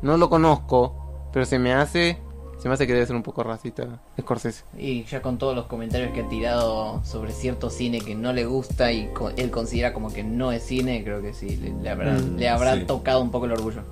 No 0.00 0.16
lo 0.16 0.30
conozco, 0.30 1.28
pero 1.32 1.44
se 1.44 1.58
me 1.58 1.74
hace, 1.74 2.18
se 2.62 2.68
me 2.68 2.74
hace 2.74 2.86
que 2.86 2.92
debe 2.92 3.04
ser 3.06 3.16
un 3.16 3.24
poco 3.24 3.42
racista 3.42 4.00
Scorsese. 4.20 4.62
Y 4.78 5.02
ya 5.04 5.20
con 5.20 5.36
todos 5.36 5.56
los 5.56 5.66
comentarios 5.66 6.12
que 6.12 6.20
ha 6.20 6.28
tirado 6.28 7.04
sobre 7.04 7.32
cierto 7.32 7.70
cine 7.70 8.00
que 8.00 8.14
no 8.14 8.32
le 8.32 8.44
gusta 8.46 8.92
y 8.92 9.08
co- 9.12 9.30
él 9.30 9.50
considera 9.50 9.92
como 9.92 10.12
que 10.12 10.22
no 10.22 10.52
es 10.52 10.62
cine, 10.62 11.02
creo 11.02 11.20
que 11.20 11.34
sí, 11.34 11.56
le, 11.56 11.70
le 11.74 11.90
habrá, 11.90 12.12
Mm, 12.12 12.36
le 12.36 12.48
habrá 12.48 12.74
sí. 12.76 12.84
tocado 12.84 13.20
un 13.20 13.32
poco 13.32 13.46
el 13.46 13.52
orgullo. 13.52 13.82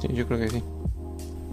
Sí, 0.00 0.06
yo 0.14 0.26
creo 0.26 0.38
que 0.38 0.48
sí. 0.48 0.62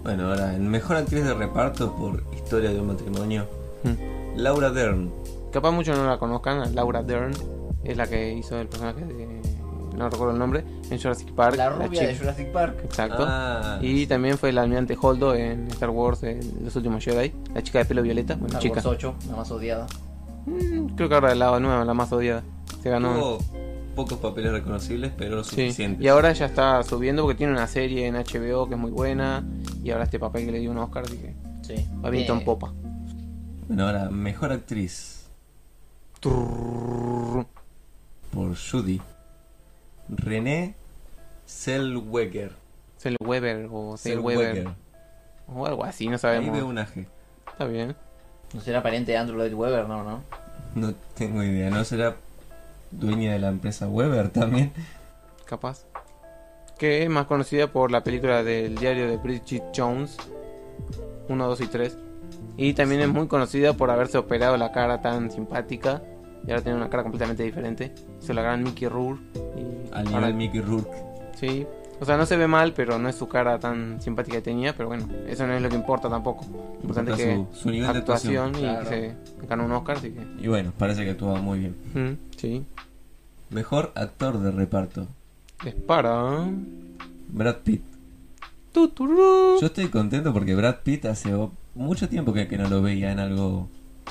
Bueno, 0.04 0.28
ahora, 0.30 0.54
en 0.54 0.68
mejor 0.68 0.96
actriz 0.96 1.24
de 1.24 1.34
reparto 1.34 1.94
por 1.96 2.22
Historia 2.34 2.70
de 2.70 2.80
un 2.80 2.86
matrimonio, 2.88 3.46
Hmm. 3.82 4.36
Laura 4.36 4.70
Dern. 4.70 5.10
Capaz 5.52 5.72
muchos 5.72 5.98
no 5.98 6.06
la 6.06 6.16
conozcan, 6.18 6.74
Laura 6.76 7.02
Dern 7.02 7.32
es 7.82 7.96
la 7.96 8.06
que 8.06 8.32
hizo 8.34 8.56
el 8.60 8.68
personaje 8.68 9.04
de. 9.04 9.41
No 9.96 10.08
recuerdo 10.08 10.32
el 10.32 10.38
nombre, 10.38 10.64
en 10.90 10.98
Jurassic 11.00 11.32
Park. 11.32 11.56
La 11.56 11.68
rubia 11.70 12.02
de 12.02 12.08
chica- 12.08 12.18
Jurassic 12.20 12.52
Park. 12.52 12.80
Exacto. 12.84 13.24
Ah, 13.28 13.78
Y 13.82 14.06
también 14.06 14.38
fue 14.38 14.52
la 14.52 14.62
almirante 14.62 14.96
Holdo 15.00 15.34
en 15.34 15.68
Star 15.68 15.90
Wars, 15.90 16.22
en 16.22 16.40
Los 16.64 16.74
Últimos 16.76 17.04
Jedi. 17.04 17.32
La 17.54 17.62
chica 17.62 17.78
de 17.80 17.84
pelo 17.84 18.02
violeta, 18.02 18.34
bueno, 18.34 18.48
Star 18.48 18.62
chica. 18.62 18.74
Wars 18.76 18.86
8, 18.86 19.14
la 19.30 19.36
más 19.36 19.50
odiada. 19.50 19.86
Mm, 20.46 20.86
creo 20.96 21.08
que 21.08 21.14
ahora 21.14 21.34
la 21.34 21.60
nueva, 21.60 21.84
la 21.84 21.94
más 21.94 22.10
odiada. 22.12 22.42
Se 22.82 22.90
ganó. 22.90 23.14
tuvo 23.14 23.38
pocos 23.94 24.18
papeles 24.18 24.50
reconocibles, 24.52 25.12
pero 25.16 25.36
lo 25.36 25.44
Sí. 25.44 25.50
suficientes. 25.50 26.02
Y 26.02 26.08
ahora 26.08 26.32
ya 26.32 26.46
está 26.46 26.82
subiendo 26.82 27.22
porque 27.22 27.36
tiene 27.36 27.52
una 27.52 27.66
serie 27.66 28.06
en 28.06 28.16
HBO 28.16 28.66
que 28.66 28.74
es 28.74 28.80
muy 28.80 28.90
buena. 28.90 29.44
Y 29.84 29.90
ahora 29.90 30.04
este 30.04 30.18
papel 30.18 30.46
que 30.46 30.52
le 30.52 30.58
dio 30.60 30.70
un 30.70 30.78
Oscar, 30.78 31.06
dije, 31.08 31.34
Sí. 31.62 31.74
va 32.04 32.10
Tiene- 32.10 32.40
popa. 32.44 32.72
Bueno, 33.68 33.86
ahora, 33.86 34.08
mejor 34.10 34.50
actriz 34.52 35.26
Trrrr. 36.20 37.46
por 38.32 38.56
Judy. 38.56 39.00
René 40.16 40.74
Zellweger. 41.46 42.52
Sel 42.98 43.16
Weber 43.20 43.68
o 43.70 43.96
Sel 43.96 44.20
Weber. 44.20 44.68
O 45.48 45.66
algo 45.66 45.84
así, 45.84 46.06
no 46.06 46.12
Ahí 46.12 46.18
sabemos. 46.18 46.56
veo 46.56 46.66
una 46.66 46.86
G. 46.86 47.06
Está 47.50 47.64
bien. 47.64 47.96
¿No 48.54 48.60
será 48.60 48.82
pariente 48.82 49.12
de 49.12 49.18
Andrew 49.18 49.38
Lloyd 49.38 49.54
Webber? 49.54 49.88
No, 49.88 50.04
no. 50.04 50.22
No 50.74 50.94
tengo 51.16 51.42
idea. 51.42 51.68
¿No 51.70 51.84
será 51.84 52.16
dueña 52.90 53.32
de 53.32 53.38
la 53.38 53.48
empresa 53.48 53.88
Weber 53.88 54.28
también? 54.28 54.72
capaz. 55.44 55.84
Que 56.78 57.02
es 57.02 57.10
más 57.10 57.26
conocida 57.26 57.66
por 57.68 57.90
la 57.90 58.02
película 58.02 58.42
del 58.42 58.74
diario 58.76 59.06
de 59.08 59.16
Bridget 59.18 59.62
Jones 59.76 60.16
1, 61.28 61.46
2 61.46 61.60
y 61.60 61.66
3. 61.66 61.98
Y 62.56 62.72
también 62.74 63.02
es 63.02 63.08
muy 63.08 63.28
conocida 63.28 63.74
por 63.74 63.90
haberse 63.90 64.16
operado 64.18 64.56
la 64.56 64.72
cara 64.72 65.02
tan 65.02 65.30
simpática. 65.30 66.02
Y 66.46 66.50
ahora 66.50 66.62
tiene 66.62 66.76
una 66.78 66.88
cara 66.90 67.02
completamente 67.02 67.42
diferente. 67.42 67.92
Hizo 68.22 68.32
la 68.32 68.42
gran 68.42 68.62
Mickey 68.62 68.88
Rourke. 68.88 69.22
Y 69.56 69.92
Al 69.94 70.06
ahora- 70.06 70.20
nivel 70.20 70.34
Mickey 70.34 70.60
Rourke. 70.60 70.90
Sí. 71.38 71.66
O 72.00 72.04
sea, 72.04 72.16
no 72.16 72.26
se 72.26 72.36
ve 72.36 72.48
mal, 72.48 72.72
pero 72.74 72.98
no 72.98 73.08
es 73.08 73.14
su 73.14 73.28
cara 73.28 73.60
tan 73.60 74.00
simpática 74.02 74.38
que 74.38 74.42
tenía. 74.42 74.74
Pero 74.76 74.88
bueno, 74.88 75.08
eso 75.28 75.46
no 75.46 75.52
es 75.54 75.62
lo 75.62 75.68
que 75.68 75.76
importa 75.76 76.08
tampoco. 76.08 76.44
Lo 76.50 76.80
importante 76.80 77.12
es 77.12 77.16
que 77.18 77.34
Su, 77.36 77.46
su 77.62 77.70
nivel 77.70 77.92
de 77.92 77.98
actuación, 78.00 78.46
actuación. 78.46 78.56
y 78.56 78.72
Claro. 78.72 78.90
que 78.90 79.14
se 79.40 79.46
ganó 79.46 79.64
un 79.66 79.72
Oscar. 79.72 79.96
Así 79.98 80.10
que. 80.10 80.20
Y 80.44 80.48
bueno, 80.48 80.72
parece 80.76 81.04
que 81.04 81.10
actúa 81.10 81.40
muy 81.40 81.60
bien. 81.60 81.76
Mm, 81.94 82.36
sí. 82.36 82.64
Mejor 83.50 83.92
actor 83.94 84.38
de 84.40 84.50
reparto. 84.50 85.06
Es 85.64 85.74
para. 85.74 86.44
Brad 87.28 87.56
Pitt. 87.62 87.82
Tu, 88.72 88.88
tururú. 88.88 89.58
Yo 89.60 89.66
estoy 89.66 89.88
contento 89.88 90.32
porque 90.32 90.54
Brad 90.56 90.76
Pitt 90.82 91.04
hace 91.04 91.30
mucho 91.74 92.08
tiempo 92.08 92.32
que, 92.32 92.48
que 92.48 92.58
no 92.58 92.68
lo 92.68 92.82
veía 92.82 93.12
en 93.12 93.20
algo 93.20 93.68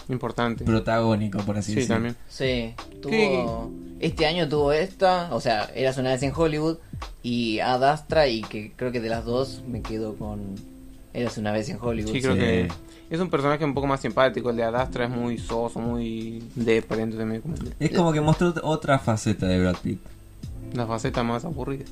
Importante. 0.10 0.64
protagónico, 0.66 1.40
por 1.40 1.58
así 1.58 1.72
Sí, 1.72 1.76
decirlo. 1.76 1.96
también. 1.96 2.16
Sí, 2.30 2.74
tuvo. 3.02 3.12
¿Qué? 3.12 4.08
Este 4.08 4.26
año 4.26 4.50
tuvo 4.50 4.72
esta, 4.74 5.30
o 5.34 5.40
sea, 5.40 5.70
eras 5.76 5.98
una 5.98 6.10
vez 6.12 6.24
en 6.24 6.34
Hollywood 6.36 6.78
y 7.24 7.60
Ad 7.60 7.84
Astra, 7.84 8.28
y 8.28 8.42
que 8.42 8.72
creo 8.76 8.92
que 8.92 9.00
de 9.00 9.10
las 9.10 9.26
dos 9.26 9.62
me 9.68 9.82
quedo 9.82 10.16
con 10.16 10.56
Eras 11.14 11.38
una 11.38 11.52
vez 11.52 11.68
en 11.70 11.78
Hollywood. 11.80 12.12
Sí, 12.14 12.22
creo 12.22 12.34
Sí. 12.36 12.40
que 12.40 12.68
es 13.10 13.20
un 13.20 13.30
personaje 13.30 13.66
un 13.66 13.74
poco 13.74 13.86
más 13.86 14.00
simpático. 14.00 14.50
El 14.50 14.56
de 14.56 14.64
Adastra 14.64 15.04
es 15.06 15.12
muy 15.12 15.38
soso, 15.38 15.80
muy 15.80 16.42
entonces 17.04 17.26
me 17.26 17.42
como 17.42 17.56
Es 17.80 17.92
como 17.92 18.14
que 18.14 18.22
mostró 18.22 18.54
otra 18.64 18.98
faceta 18.98 19.46
de 19.46 19.60
Brad 19.60 19.76
Pitt. 19.84 20.00
la 20.74 20.88
faceta 20.88 21.22
más 21.22 21.44
aburrida. 21.44 21.84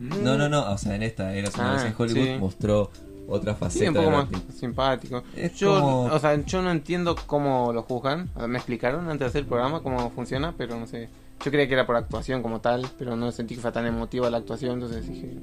No, 0.00 0.36
no, 0.36 0.48
no, 0.48 0.72
o 0.72 0.76
sea, 0.78 0.96
en 0.96 1.04
esta 1.04 1.32
era 1.32 1.48
una 1.54 1.70
Ah, 1.70 1.74
vez 1.76 1.84
en 1.84 1.94
Hollywood 1.96 2.24
sí. 2.26 2.36
mostró 2.40 2.90
otra 3.28 3.54
Sí, 3.54 3.58
faceta 3.60 3.88
un 3.88 3.94
de 3.94 4.00
poco 4.00 4.10
Brad 4.10 4.30
más 4.30 4.54
simpático. 4.54 5.22
Es 5.36 5.54
yo, 5.56 5.80
como- 5.80 6.02
o 6.04 6.18
sea, 6.18 6.34
yo 6.44 6.62
no 6.62 6.70
entiendo 6.70 7.16
cómo 7.26 7.72
lo 7.72 7.82
juzgan. 7.82 8.28
Sea, 8.36 8.46
me 8.46 8.58
explicaron 8.58 9.04
antes 9.08 9.20
de 9.20 9.26
hacer 9.26 9.40
el 9.42 9.46
programa 9.48 9.80
cómo 9.82 10.10
funciona, 10.10 10.54
pero 10.56 10.78
no 10.78 10.86
sé. 10.86 11.08
Yo 11.44 11.50
creía 11.50 11.68
que 11.68 11.74
era 11.74 11.86
por 11.86 11.96
actuación 11.96 12.42
como 12.42 12.60
tal, 12.60 12.86
pero 12.98 13.14
no 13.16 13.30
sentí 13.32 13.54
que 13.56 13.60
fue 13.60 13.72
tan 13.72 13.86
emotiva 13.86 14.30
la 14.30 14.38
actuación, 14.38 14.74
entonces 14.74 15.06
dije, 15.08 15.34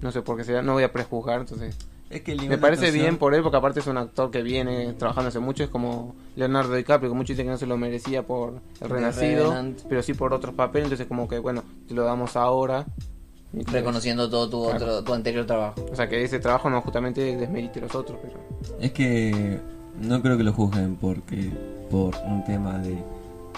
no 0.00 0.10
sé 0.12 0.22
por 0.22 0.36
qué 0.36 0.44
será, 0.44 0.62
no 0.62 0.72
voy 0.72 0.84
a 0.84 0.92
prejuzgar, 0.92 1.40
entonces 1.40 1.76
Es 2.10 2.22
que 2.22 2.34
Me 2.34 2.48
de 2.48 2.56
parece 2.56 2.86
actuación- 2.86 3.02
bien 3.04 3.16
por 3.18 3.34
él, 3.34 3.42
porque 3.42 3.58
aparte 3.58 3.80
es 3.80 3.86
un 3.86 3.98
actor 3.98 4.30
que 4.30 4.40
viene 4.42 4.94
trabajando 4.94 5.28
hace 5.28 5.40
mucho. 5.40 5.62
Es 5.62 5.68
como 5.68 6.14
Leonardo 6.36 6.74
DiCaprio, 6.74 7.10
que 7.10 7.14
muchos 7.14 7.36
dicen 7.36 7.44
que 7.44 7.50
no 7.52 7.58
se 7.58 7.66
lo 7.66 7.76
merecía 7.76 8.26
por 8.26 8.54
El 8.80 8.88
Renacido, 8.88 9.54
pero 9.90 10.02
sí 10.02 10.14
por 10.14 10.32
otros 10.32 10.54
papeles. 10.54 10.84
Entonces, 10.86 11.06
como 11.06 11.28
que 11.28 11.38
bueno, 11.38 11.62
te 11.86 11.92
lo 11.92 12.04
damos 12.04 12.34
ahora. 12.36 12.86
Reconociendo 13.52 14.28
todo 14.28 14.48
tu, 14.48 14.62
Claro. 14.70 14.76
otro, 14.86 15.04
tu 15.04 15.14
anterior 15.14 15.46
trabajo. 15.46 15.84
O 15.90 15.96
sea, 15.96 16.08
que 16.08 16.22
ese 16.22 16.38
trabajo 16.38 16.68
no 16.70 16.80
justamente 16.82 17.36
desmerite 17.36 17.80
los 17.80 17.94
otros, 17.94 18.18
pero. 18.22 18.34
Es 18.80 18.92
que 18.92 19.58
no 20.00 20.20
creo 20.22 20.36
que 20.36 20.44
lo 20.44 20.52
juzguen 20.52 20.96
porque 20.96 21.50
por 21.90 22.14
un 22.26 22.44
tema 22.44 22.78
de 22.78 22.98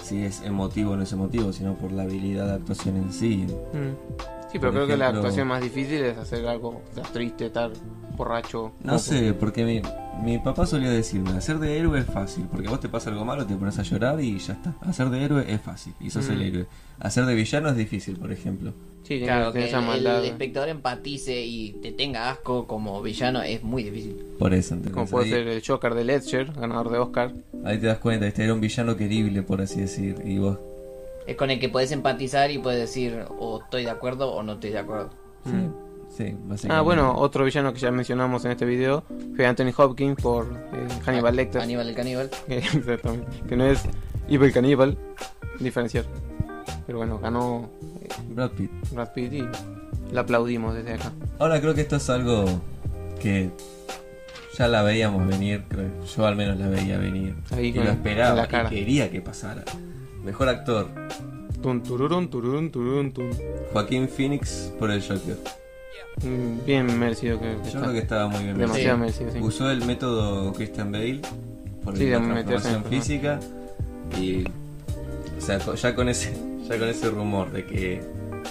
si 0.02 0.22
es 0.22 0.42
emotivo 0.42 0.92
o 0.92 0.96
no 0.96 1.02
es 1.02 1.12
emotivo, 1.12 1.52
sino 1.52 1.74
por 1.74 1.92
la 1.92 2.04
habilidad 2.04 2.46
de 2.46 2.52
actuación 2.54 2.96
en 2.96 3.12
sí. 3.12 3.46
Mm. 3.72 4.20
Sí, 4.50 4.58
pero 4.58 4.72
Por 4.72 4.72
creo 4.72 4.86
que 4.88 4.96
la 4.96 5.06
ejemplo- 5.06 5.20
actuación 5.20 5.48
más 5.48 5.62
difícil 5.62 6.02
es 6.02 6.16
hacer 6.18 6.46
algo 6.46 6.80
sea, 6.94 7.04
triste, 7.04 7.46
estar 7.46 7.70
borracho. 8.16 8.72
No 8.82 8.98
sé, 8.98 9.32
porque 9.34 9.64
me, 9.64 9.82
Mi 10.24 10.38
papá 10.38 10.66
solía 10.66 10.90
decirme, 10.90 11.30
hacer 11.30 11.58
de 11.58 11.78
héroe 11.78 11.98
es 12.00 12.04
fácil, 12.06 12.44
porque 12.50 12.68
vos 12.68 12.78
te 12.80 12.88
pasa 12.90 13.08
algo 13.10 13.24
malo, 13.24 13.46
te 13.46 13.54
pones 13.56 13.78
a 13.78 13.82
llorar 13.82 14.20
y 14.20 14.38
ya 14.38 14.52
está. 14.54 14.74
Hacer 14.82 15.08
de 15.08 15.24
héroe 15.24 15.44
es 15.50 15.60
fácil, 15.62 15.94
y 15.98 16.10
sos 16.10 16.28
Mm. 16.28 16.32
el 16.32 16.42
héroe. 16.42 16.66
Hacer 16.98 17.24
de 17.24 17.34
villano 17.34 17.68
es 17.70 17.76
difícil, 17.76 18.16
por 18.18 18.30
ejemplo. 18.32 18.72
Sí, 19.02 19.14
tiene, 19.18 19.26
Claro, 19.26 19.50
tiene 19.52 19.66
que 19.66 19.70
esa 19.70 19.80
el, 19.80 19.86
maldad. 19.86 20.18
el 20.20 20.30
espectador 20.30 20.68
empatice 20.68 21.40
y 21.44 21.72
te 21.82 21.90
tenga 21.92 22.30
asco 22.30 22.66
como 22.66 23.02
villano 23.02 23.42
es 23.42 23.62
muy 23.62 23.82
difícil. 23.82 24.14
Por 24.38 24.54
eso, 24.54 24.74
¿entendés? 24.74 24.94
Como 24.94 25.06
puede 25.06 25.24
ahí, 25.24 25.30
ser 25.30 25.48
el 25.48 25.62
Joker 25.66 25.94
de 25.94 26.04
Ledger, 26.04 26.52
ganador 26.52 26.90
de 26.90 26.98
Oscar. 26.98 27.32
ahí 27.64 27.78
te 27.78 27.86
das 27.86 27.98
cuenta, 27.98 28.26
este 28.26 28.44
era 28.44 28.54
un 28.54 28.60
villano 28.60 28.96
querible, 28.96 29.42
por 29.42 29.60
así 29.62 29.80
decir, 29.80 30.16
y 30.24 30.38
vos... 30.38 30.58
Es 31.26 31.36
con 31.36 31.50
el 31.50 31.58
que 31.60 31.68
puedes 31.68 31.90
empatizar 31.92 32.50
y 32.50 32.58
puedes 32.58 32.80
decir 32.80 33.24
o 33.38 33.60
estoy 33.62 33.84
de 33.84 33.90
acuerdo 33.90 34.32
o 34.32 34.42
no 34.42 34.54
estoy 34.54 34.70
de 34.70 34.78
acuerdo. 34.78 35.10
Sí, 35.44 35.50
Mm. 35.52 36.56
sí. 36.56 36.66
Ah, 36.68 36.80
bueno, 36.82 37.14
otro 37.16 37.44
villano 37.44 37.72
que 37.72 37.78
ya 37.80 37.90
mencionamos 37.90 38.44
en 38.44 38.50
este 38.52 38.64
video 38.66 39.04
fue 39.36 39.46
Anthony 39.46 39.72
Hopkins 39.76 40.20
por 40.20 40.46
eh, 40.72 40.86
Hannibal 41.04 41.34
Lecter. 41.36 41.62
Aníbal 41.62 41.88
el 41.88 41.94
caníbal. 41.94 42.30
Que- 42.46 42.58
Exactamente. 42.74 43.26
Que 43.48 43.56
no 43.56 43.64
es 43.66 43.82
Evil 44.28 44.52
Cannibal, 44.52 44.96
diferenciar. 45.58 46.04
Pero 46.90 46.98
bueno, 46.98 47.20
ganó 47.20 47.70
eh, 48.02 48.08
Brad 48.30 48.50
Pitt. 48.50 48.68
Brad 48.90 49.12
Pitt 49.12 49.32
y 49.32 49.44
le 50.12 50.18
aplaudimos 50.18 50.74
desde 50.74 50.94
acá. 50.94 51.12
Ahora 51.38 51.60
creo 51.60 51.72
que 51.72 51.82
esto 51.82 51.94
es 51.94 52.10
algo 52.10 52.46
que 53.20 53.50
ya 54.58 54.66
la 54.66 54.82
veíamos 54.82 55.24
venir, 55.28 55.62
creo. 55.68 55.86
Yo 56.04 56.26
al 56.26 56.34
menos 56.34 56.58
la 56.58 56.66
veía 56.66 56.98
venir. 56.98 57.36
Ahí 57.52 57.66
y 57.66 57.72
con- 57.72 57.84
lo 57.84 57.90
esperaba 57.92 58.34
la 58.34 58.48
cara. 58.48 58.68
y 58.72 58.80
quería 58.80 59.08
que 59.08 59.20
pasara. 59.20 59.62
Mejor 60.24 60.48
actor, 60.48 60.88
Tun, 61.62 61.80
tururun, 61.84 62.28
tururun, 62.28 62.72
tururun, 62.72 63.12
tun. 63.12 63.30
Joaquín 63.72 64.08
Phoenix 64.08 64.72
por 64.76 64.90
el 64.90 65.00
Joker. 65.00 65.36
Mm, 66.24 66.66
Bien 66.66 66.98
merecido 66.98 67.38
que, 67.38 67.50
que 67.50 67.56
Yo 67.62 67.66
está. 67.68 67.80
creo 67.82 67.92
que 67.92 67.98
estaba 68.00 68.26
muy 68.26 68.42
bien. 68.42 68.58
Demasiado 68.58 68.98
merecido, 68.98 69.30
sí. 69.30 69.38
Usó 69.40 69.70
el 69.70 69.84
método 69.86 70.52
Christian 70.54 70.90
Bale 70.90 71.20
por 71.84 71.96
Sí, 71.96 72.06
de 72.06 72.10
la 72.10 72.18
meterse 72.18 72.40
en 72.68 72.82
transformación 72.82 72.84
física 72.84 73.40
y 74.20 74.42
o 75.38 75.40
sea, 75.40 75.60
co- 75.60 75.74
ya 75.76 75.94
con 75.94 76.08
ese 76.08 76.49
ya 76.70 76.78
con 76.78 76.88
ese 76.88 77.10
rumor 77.10 77.50
de 77.52 77.66
que 77.66 78.00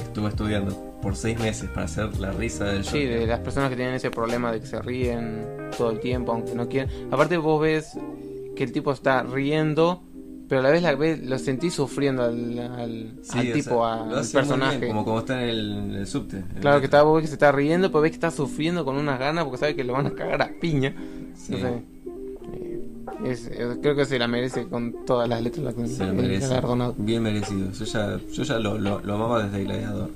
estuvo 0.01 0.27
estudiando 0.27 0.75
por 1.01 1.15
seis 1.15 1.39
meses 1.39 1.69
para 1.69 1.85
hacer 1.85 2.17
la 2.19 2.31
risa 2.31 2.65
del 2.65 2.83
Joker. 2.83 2.91
Sí, 3.01 3.05
de 3.05 3.25
las 3.25 3.39
personas 3.39 3.69
que 3.69 3.75
tienen 3.77 3.95
ese 3.95 4.11
problema 4.11 4.51
de 4.51 4.59
que 4.59 4.67
se 4.67 4.81
ríen 4.81 5.45
todo 5.77 5.91
el 5.91 5.99
tiempo, 5.99 6.33
aunque 6.33 6.53
no 6.55 6.67
quieran. 6.67 6.89
Aparte 7.11 7.37
vos 7.37 7.61
ves 7.61 7.97
que 8.55 8.63
el 8.65 8.71
tipo 8.73 8.91
está 8.91 9.23
riendo, 9.23 10.03
pero 10.49 10.59
a 10.59 10.63
la 10.63 10.71
vez 10.71 10.81
la 10.83 10.95
ves, 10.95 11.23
lo 11.23 11.39
sentís 11.39 11.73
sufriendo 11.73 12.23
al, 12.23 12.59
al, 12.59 13.13
Sí, 13.21 13.39
al 13.39 13.49
o 13.49 13.53
tipo, 13.53 13.85
sea, 13.85 13.93
al 14.03 14.09
bien, 14.09 14.31
personaje. 14.33 14.87
como 14.87 15.05
como 15.05 15.19
está 15.19 15.41
en 15.41 15.49
el, 15.49 15.71
en 15.77 15.91
el 15.95 16.07
subte. 16.07 16.37
en 16.37 16.51
el 16.55 16.61
Claro 16.61 16.79
que 16.79 16.85
está, 16.85 17.03
vos 17.03 17.15
ves 17.15 17.21
que 17.23 17.27
se 17.29 17.33
está 17.35 17.51
riendo, 17.53 17.89
pero 17.89 18.01
ves 18.01 18.11
que 18.11 18.15
está 18.15 18.31
sufriendo 18.31 18.83
con 18.83 18.97
unas 18.97 19.17
ganas 19.19 19.45
porque 19.45 19.57
sabe 19.59 19.75
que 19.75 19.83
lo 19.85 19.93
van 19.93 20.07
a 20.07 20.11
cagar 20.11 20.41
a 20.41 20.49
piña. 20.59 20.93
Sí. 21.35 21.53
No 21.53 21.57
sé. 21.59 21.83
Eh, 23.23 23.31
es- 23.31 23.47
eh, 23.47 23.77
creo 23.81 23.95
que 23.95 24.05
se 24.05 24.17
la 24.19 24.27
merece 24.27 24.67
con 24.67 25.05
todas 25.05 25.27
las 25.29 25.41
letras 25.41 25.63
la- 25.77 25.87
Se 25.87 26.03
lo 26.05 26.09
el 26.11 26.15
merece. 26.15 26.61
Bien 26.97 27.21
merecido. 27.23 27.71
Yo 27.71 27.85
ya, 27.85 28.19
yo 28.31 28.43
ya 28.43 28.59
lo, 28.59 28.77
lo, 28.77 28.99
lo 29.01 29.13
amaba 29.15 29.43
desde 29.43 29.63
Gladiador. 29.63 30.09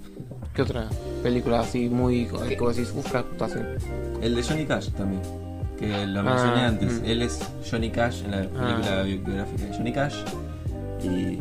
¿Qué 0.54 0.62
otra 0.62 0.88
película 1.24 1.62
así 1.62 1.90
muy... 1.90 2.26
que 2.48 2.58
vos 2.60 2.76
decís, 2.76 2.94
uff, 2.96 3.16
actuación? 3.16 3.66
El 4.22 4.36
de 4.36 4.44
Johnny 4.44 4.66
Cash 4.66 4.90
también. 4.92 5.22
Que 5.80 6.06
lo 6.06 6.20
Ah, 6.20 6.24
mencioné 6.24 6.62
antes. 6.62 7.02
mm. 7.02 7.06
Él 7.06 7.22
es 7.24 7.40
Johnny 7.70 7.90
Cash 7.90 8.22
en 8.24 8.32
la 8.32 8.38
película 8.42 9.00
Ah. 9.00 9.04
bi- 9.04 9.18
biográfica 9.18 9.66
de 9.66 9.76
Johnny 9.78 9.92
Cash. 9.94 10.16
Y 11.04 11.40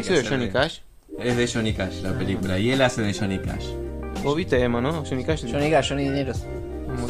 ¿Eso 0.00 0.14
de 0.14 0.24
Johnny 0.26 0.48
Cash? 0.48 0.78
Es 1.18 1.36
de 1.36 1.46
Johnny 1.46 1.72
Cash 1.74 2.02
la 2.02 2.12
película. 2.18 2.58
Y 2.58 2.70
él 2.72 2.80
hace 2.82 3.02
de 3.02 3.12
Johnny 3.14 3.38
Cash. 3.38 3.66
Vos 4.22 4.34
viste 4.36 4.58
Emma, 4.60 4.80
¿no? 4.80 5.04
Johnny 5.04 5.22
Cash. 5.24 5.44
Johnny 5.50 5.70
Cash, 5.70 5.90
Johnny 5.90 6.04
Dineros. 6.04 6.42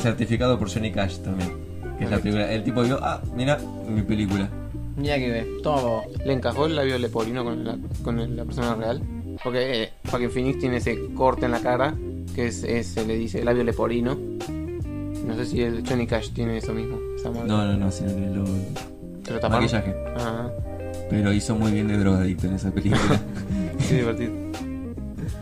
Certificado 0.03 0.59
por 0.59 0.69
Johnny 0.73 0.91
Cash 0.91 1.19
también. 1.19 1.53
Que 1.99 2.05
es 2.05 2.11
la 2.11 2.19
película. 2.19 2.53
El 2.53 2.65
tipo 2.65 2.83
vio, 2.83 2.99
ah, 3.03 3.21
mira, 3.35 3.59
mi 3.89 4.03
película. 4.03 4.49
Mira 4.97 5.17
que 5.17 5.31
ve. 5.31 5.47
Toma. 5.63 6.03
¿Le 6.25 6.33
encajó 6.33 6.67
el 6.67 6.77
labio 6.77 6.99
leporino 6.99 7.45
con 7.45 7.65
la, 7.65 7.77
con 8.03 8.19
el- 8.21 8.37
la 8.37 8.45
persona 8.45 8.75
real? 8.75 9.01
Porque 9.43 9.83
eh, 9.85 9.91
Joaquin 10.11 10.31
Phoenix 10.31 10.59
tiene 10.61 10.77
ese 10.77 10.97
corte 11.15 11.47
en 11.47 11.53
la 11.53 11.61
cara 11.61 11.95
que 12.35 12.47
es, 12.47 12.63
es- 12.65 12.87
se 12.89 13.05
le 13.05 13.17
dice 13.17 13.43
labio 13.45 13.65
leporino. 13.65 14.17
No 15.27 15.35
sé 15.37 15.47
si 15.47 15.63
el 15.63 15.83
Johnny 15.89 16.07
Cash 16.07 16.31
tiene 16.33 16.59
eso 16.59 16.73
mismo. 16.75 16.99
Esa 17.17 17.31
marca. 17.31 17.47
No, 17.47 17.65
no, 17.67 17.77
no, 17.77 17.91
sino 17.91 18.15
que 18.15 18.27
lo. 18.27 18.45
¿Se 19.25 19.33
lo 19.33 19.41
taparon? 19.41 19.65
Maquillaje. 19.65 19.95
Ah, 20.19 20.49
Pero 21.11 21.33
hizo 21.33 21.55
muy 21.57 21.73
bien 21.73 21.89
de 21.89 21.97
drogadicto 21.99 22.47
en 22.47 22.55
esa 22.55 22.71
película. 22.71 23.21
qué 23.89 23.95
divertido. 23.97 24.33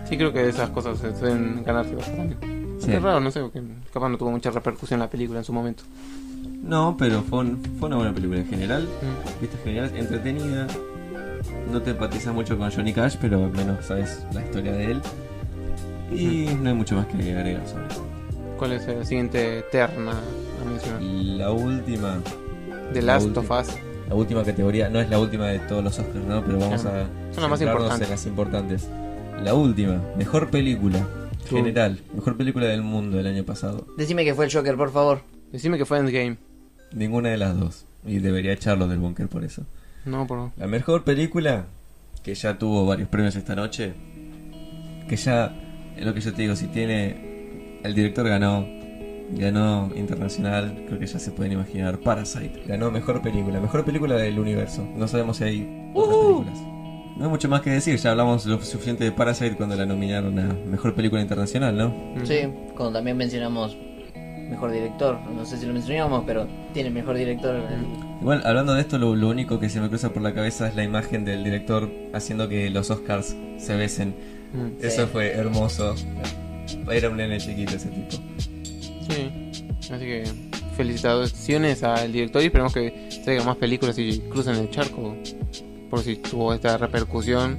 Sí, 0.09 0.17
creo 0.17 0.33
que 0.33 0.49
esas 0.49 0.71
cosas 0.71 0.99
se 0.99 1.15
suelen 1.17 1.63
ganarse 1.65 1.95
bastante. 1.95 2.37
Sí. 2.79 2.93
Es 2.93 3.03
raro, 3.03 3.21
no 3.21 3.31
sé, 3.31 3.41
porque 3.41 3.61
capaz 3.93 4.09
no 4.09 4.19
tuvo 4.19 4.31
mucha 4.31 4.51
repercusión 4.51 5.01
la 5.01 5.09
película 5.09 5.39
en 5.41 5.45
su 5.45 5.53
momento. 5.53 5.83
No, 6.63 6.97
pero 6.99 7.23
fue, 7.23 7.41
un- 7.41 7.61
fue 7.79 7.89
una 7.89 7.97
buena 7.97 8.13
película 8.15 8.41
en 8.41 8.47
general. 8.47 8.83
Mm. 8.85 9.41
Viste, 9.41 9.57
en 9.59 9.63
general, 9.65 9.91
entretenida. 9.97 10.67
No 11.71 11.83
te 11.83 11.91
empatizas 11.91 12.33
mucho 12.35 12.57
con 12.57 12.71
Johnny 12.71 12.93
Cash, 12.93 13.17
pero 13.21 13.45
al 13.45 13.53
menos 13.53 13.85
sabes 13.85 14.25
la 14.33 14.43
historia 14.43 14.73
de 14.73 14.93
él. 14.93 15.01
Y 16.13 16.55
no 16.55 16.69
hay 16.71 16.75
mucho 16.75 16.97
más 16.97 17.07
que 17.07 17.15
agregar 17.17 17.67
sobre 17.67 17.87
eso. 17.89 18.07
¿Cuál 18.59 18.73
es 18.73 18.87
la 18.87 19.05
siguiente 19.05 19.65
terna 19.73 20.13
a 20.13 20.69
mencionar? 20.69 21.03
La 21.03 21.51
última. 21.51 22.19
The 22.93 23.01
la 23.03 23.15
Last 23.15 23.27
última. 23.27 23.59
of 23.61 23.69
Us. 23.69 23.75
La 24.09 24.15
última 24.15 24.45
categoría, 24.45 24.89
no 24.91 25.01
es 25.01 25.09
la 25.09 25.19
última 25.19 25.47
de 25.47 25.59
todos 25.61 25.83
los 25.83 25.99
Oscars, 25.99 26.25
¿no? 26.27 26.45
Pero 26.45 26.59
vamos 26.59 26.83
Claro. 26.83 26.99
a 26.99 27.33
Son 27.35 27.41
las 27.43 27.51
más 27.51 27.59
centrarnos 27.59 27.83
importantes. 27.85 28.09
en 28.09 28.11
las 28.11 28.27
importantes. 28.27 28.89
La 29.43 29.55
última, 29.55 30.01
mejor 30.17 30.51
película 30.51 31.01
Tú. 31.49 31.57
general, 31.57 31.99
mejor 32.15 32.37
película 32.37 32.67
del 32.67 32.83
mundo 32.83 33.17
del 33.17 33.27
año 33.27 33.43
pasado. 33.45 33.87
Decime 33.97 34.25
que 34.25 34.35
fue 34.35 34.45
el 34.45 34.53
Joker, 34.53 34.77
por 34.77 34.93
favor. 34.93 35.23
Decime 35.51 35.79
que 35.79 35.85
fue 35.87 35.99
Endgame. 35.99 36.37
Ninguna 36.95 37.31
de 37.31 37.37
las 37.39 37.59
dos. 37.59 37.87
Y 38.05 38.19
debería 38.19 38.53
echarlos 38.53 38.89
del 38.89 38.99
búnker 38.99 39.29
por 39.29 39.45
eso. 39.45 39.65
No, 40.05 40.27
por 40.27 40.51
La 40.57 40.67
mejor 40.67 41.05
película, 41.05 41.67
que 42.23 42.35
ya 42.35 42.59
tuvo 42.59 42.87
varios 42.87 43.09
premios 43.09 43.37
esta 43.37 43.55
noche, 43.55 43.93
que 45.09 45.17
ya, 45.17 45.55
es 45.97 46.05
lo 46.05 46.13
que 46.13 46.21
yo 46.21 46.33
te 46.33 46.43
digo, 46.43 46.57
si 46.57 46.67
tiene, 46.67 47.81
el 47.85 47.95
director 47.95 48.29
ganó, 48.29 48.67
ganó 49.31 49.91
internacional, 49.95 50.85
creo 50.87 50.99
que 50.99 51.07
ya 51.07 51.19
se 51.19 51.31
pueden 51.31 51.53
imaginar, 51.53 51.99
Parasite, 52.01 52.65
ganó 52.67 52.91
mejor 52.91 53.23
película, 53.23 53.61
mejor 53.61 53.85
película 53.85 54.17
del 54.17 54.39
universo, 54.39 54.87
no 54.97 55.07
sabemos 55.07 55.37
si 55.37 55.45
hay 55.45 55.91
otras 55.95 56.17
películas. 56.19 56.59
No 57.17 57.25
hay 57.25 57.31
mucho 57.31 57.49
más 57.49 57.61
que 57.61 57.71
decir, 57.71 57.97
ya 57.99 58.13
hablamos 58.13 58.47
lo 58.47 58.61
suficiente 58.63 59.05
de 59.05 59.13
Parasite 59.13 59.55
cuando 59.55 59.77
la 59.77 59.85
nominaron 59.85 60.39
a 60.39 60.55
Mejor 60.67 60.95
Película 60.95 61.21
Internacional, 61.21 61.77
¿no? 61.77 61.95
Sí, 62.25 62.41
cuando 62.75 62.95
también 62.95 63.19
mencionamos 63.19 63.77
mejor 64.53 64.71
director. 64.71 65.19
No 65.35 65.45
sé 65.45 65.57
si 65.57 65.67
lo 65.67 65.73
mencionamos, 65.73 66.25
pero 66.27 66.47
tiene 66.73 66.91
mejor 66.91 67.17
director. 67.17 67.61
Igual, 68.21 68.43
hablando 68.45 68.75
de 68.75 68.83
esto, 68.83 68.99
lo, 68.99 69.17
lo 69.17 69.29
único 69.29 69.59
que 69.59 69.69
se 69.69 69.81
me 69.81 69.89
cruza 69.89 70.13
por 70.13 70.23
la 70.23 70.33
cabeza 70.35 70.69
es 70.69 70.77
la 70.77 70.85
imagen 70.85 71.25
del 71.25 71.43
director 71.43 71.91
haciendo 72.13 72.49
que 72.49 72.71
los 72.71 72.91
Oscars 72.91 73.35
se 73.59 73.77
besen. 73.77 74.15
Mm. 74.53 74.85
Eso 74.85 75.07
fue 75.07 75.33
hermoso. 75.33 75.95
Era 76.91 77.09
un 77.09 77.17
nene 77.17 77.39
chiquito 77.39 77.77
ese 77.77 77.89
tipo. 77.89 78.17
Sí, 79.09 79.51
así 79.91 80.05
que 80.05 80.25
felicitaciones 80.77 81.83
al 81.83 82.13
director 82.13 82.43
y 82.43 82.47
esperemos 82.47 82.73
que 82.73 83.09
traiga 83.25 83.45
más 83.45 83.57
películas 83.57 83.99
y 83.99 84.21
crucen 84.31 84.57
el 84.57 84.71
charco. 84.71 85.17
Por 85.91 86.01
si 86.01 86.17
tuvo 86.17 86.55
esta 86.55 86.79
repercusión, 86.79 87.59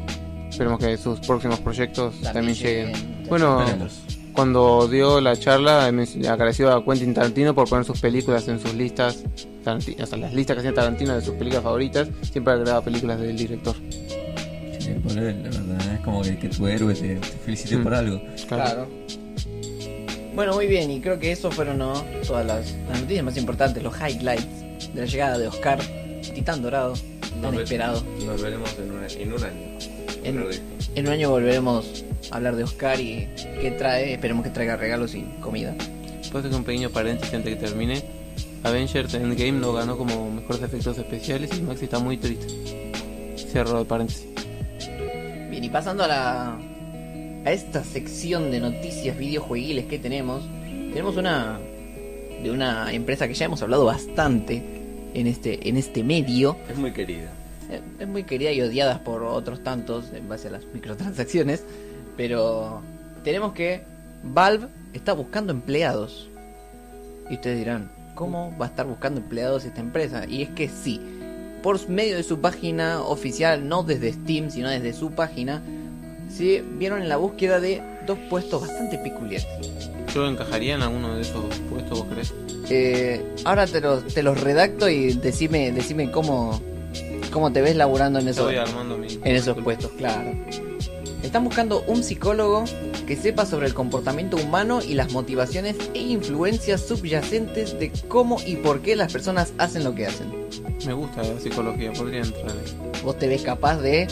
esperemos 0.49 0.79
que 0.79 0.97
sus 0.97 1.19
próximos 1.19 1.59
proyectos 1.59 2.19
también, 2.21 2.55
lleguen. 2.55 3.25
Bueno, 3.27 3.61
Esperemos. 3.61 4.02
Cuando 4.33 4.87
dio 4.87 5.21
la 5.21 5.37
charla, 5.37 5.91
men- 5.91 6.07
agradeció 6.27 6.71
a 6.73 6.83
Quentin 6.83 7.13
Tarantino 7.13 7.53
por 7.55 7.69
poner 7.69 7.85
sus 7.85 7.99
películas 8.01 8.47
en 8.47 8.59
sus 8.59 8.73
listas, 8.73 9.23
Tarantino, 9.63 10.03
o 10.03 10.07
sea, 10.07 10.17
las 10.17 10.33
listas 10.33 10.55
que 10.55 10.59
hacía 10.61 10.73
Tarantino 10.73 11.15
de 11.15 11.21
sus 11.21 11.35
películas 11.35 11.63
favoritas, 11.63 12.07
siempre 12.31 12.53
agregaba 12.53 12.81
películas 12.83 13.19
del 13.19 13.37
director. 13.37 13.75
Sí, 14.79 14.89
por 15.01 15.11
él, 15.17 15.43
la 15.43 15.49
verdad. 15.49 15.93
Es 15.93 15.99
como 16.01 16.21
que, 16.21 16.37
que 16.37 16.49
tu 16.49 16.67
héroe 16.67 16.93
te, 16.93 17.15
te 17.15 17.27
felicite 17.45 17.77
Mm. 17.77 17.83
por 17.83 17.93
algo. 17.93 18.21
Claro. 18.47 18.87
Bueno, 20.35 20.53
muy 20.55 20.65
bien, 20.67 20.89
y 20.89 20.99
creo 20.99 21.19
que 21.19 21.31
eso 21.31 21.51
fueron 21.51 21.77
¿no? 21.77 21.93
todas 22.25 22.45
las, 22.45 22.73
las 22.89 22.99
noticias 23.01 23.23
más 23.23 23.37
importantes, 23.37 23.83
los 23.83 23.93
highlights 23.95 24.47
de 24.93 25.01
la 25.01 25.05
llegada 25.05 25.37
de 25.37 25.47
Oscar, 25.47 25.79
Titán 26.33 26.61
Dorado, 26.63 26.93
tan 27.41 27.53
esperado. 27.53 28.03
Nos 28.25 28.41
veremos 28.41 28.69
en, 28.79 29.31
un 29.31 29.43
año. 29.43 29.53
En, 30.23 30.43
en 30.95 31.07
un 31.07 31.13
año 31.13 31.29
volveremos 31.29 32.03
a 32.11 32.12
hablar 32.31 32.55
de 32.55 32.63
Oscar 32.63 32.99
y 32.99 33.27
qué 33.61 33.71
trae, 33.77 34.13
esperemos 34.13 34.43
que 34.43 34.49
traiga 34.49 34.75
regalos 34.75 35.15
y 35.15 35.23
comida. 35.39 35.75
Puedo 36.31 36.47
hacer 36.47 36.57
un 36.57 36.63
pequeño 36.63 36.89
paréntesis 36.89 37.33
antes 37.33 37.55
que 37.55 37.65
termine. 37.65 38.03
Avengers 38.63 39.13
Endgame 39.13 39.59
lo 39.59 39.73
ganó 39.73 39.97
como 39.97 40.31
mejores 40.31 40.61
efectos 40.61 40.97
especiales 40.97 41.51
y 41.57 41.61
Maxi 41.61 41.85
está 41.85 41.99
muy 41.99 42.17
triste. 42.17 42.47
Cierro 43.35 43.81
el 43.81 43.85
paréntesis. 43.85 44.25
Bien, 45.49 45.63
y 45.63 45.69
pasando 45.69 46.03
a 46.03 46.07
la 46.07 46.59
a 47.45 47.51
esta 47.51 47.83
sección 47.83 48.51
de 48.51 48.61
noticias 48.61 49.17
videojueguiles 49.17 49.85
que 49.85 49.99
tenemos, 49.99 50.43
tenemos 50.65 51.17
una 51.17 51.59
de 52.41 52.51
una 52.51 52.91
empresa 52.93 53.27
que 53.27 53.33
ya 53.33 53.45
hemos 53.45 53.61
hablado 53.61 53.85
bastante 53.85 54.63
en 55.13 55.27
este 55.27 55.67
en 55.67 55.77
este 55.77 56.03
medio. 56.03 56.57
Es 56.69 56.77
muy 56.77 56.93
querida. 56.93 57.31
Eh, 57.69 57.81
Es 57.99 58.07
muy 58.07 58.23
querida 58.23 58.51
y 58.51 58.61
odiada 58.61 59.03
por 59.03 59.23
otros 59.23 59.61
tantos 59.63 60.11
en 60.13 60.27
base 60.29 60.47
a 60.47 60.51
las 60.51 60.65
microtransacciones, 60.73 61.63
pero 62.17 62.81
tenemos 63.23 63.53
que 63.53 63.83
Valve 64.23 64.67
está 64.93 65.13
buscando 65.13 65.51
empleados. 65.51 66.29
Y 67.29 67.35
ustedes 67.35 67.57
dirán, 67.57 67.91
cómo 68.15 68.55
va 68.59 68.67
a 68.67 68.69
estar 68.69 68.85
buscando 68.85 69.21
empleados 69.21 69.65
esta 69.65 69.81
empresa. 69.81 70.25
Y 70.27 70.43
es 70.43 70.49
que 70.49 70.69
sí, 70.69 71.01
por 71.61 71.87
medio 71.89 72.15
de 72.15 72.23
su 72.23 72.39
página 72.39 73.01
oficial, 73.01 73.67
no 73.67 73.83
desde 73.83 74.13
Steam, 74.13 74.49
sino 74.49 74.69
desde 74.69 74.93
su 74.93 75.11
página, 75.11 75.61
se 76.29 76.61
vieron 76.61 77.01
en 77.01 77.09
la 77.09 77.17
búsqueda 77.17 77.59
de 77.59 77.81
dos 78.05 78.17
puestos 78.29 78.61
bastante 78.61 78.97
peculiares. 78.97 79.47
Yo 80.13 80.27
encajaría 80.27 80.75
en 80.75 80.81
alguno 80.81 81.15
de 81.15 81.21
esos 81.21 81.43
puestos, 81.69 81.99
¿vos 81.99 82.07
crees? 82.11 82.33
Eh, 82.69 83.25
ahora 83.45 83.65
te 83.67 83.81
los, 83.81 84.05
te 84.05 84.23
los 84.23 84.39
redacto 84.39 84.89
y 84.89 85.13
decime, 85.13 85.71
decime 85.71 86.11
cómo, 86.11 86.61
cómo 87.31 87.51
te 87.51 87.61
ves 87.61 87.75
laburando 87.75 88.19
en 88.19 88.27
esos, 88.27 88.51
Estoy 88.51 88.57
armando 88.57 88.97
mi. 88.97 89.07
en 89.07 89.35
esos 89.35 89.57
puestos, 89.61 89.91
claro. 89.93 90.31
Están 91.33 91.45
buscando 91.45 91.83
un 91.87 92.03
psicólogo 92.03 92.63
que 93.07 93.15
sepa 93.15 93.47
sobre 93.47 93.65
el 93.65 93.73
comportamiento 93.73 94.37
humano 94.37 94.81
y 94.87 94.93
las 94.93 95.13
motivaciones 95.13 95.75
e 95.95 95.99
influencias 95.99 96.81
subyacentes 96.81 97.79
de 97.79 97.91
cómo 98.07 98.37
y 98.45 98.57
por 98.57 98.81
qué 98.83 98.95
las 98.95 99.11
personas 99.11 99.51
hacen 99.57 99.83
lo 99.83 99.95
que 99.95 100.05
hacen. 100.05 100.31
Me 100.85 100.93
gusta 100.93 101.23
la 101.23 101.39
psicología, 101.39 101.91
podría 101.91 102.21
entrar 102.21 102.51
ahí. 102.51 103.01
¿Vos 103.03 103.17
te 103.17 103.27
ves 103.27 103.41
capaz 103.41 103.77
de 103.77 104.07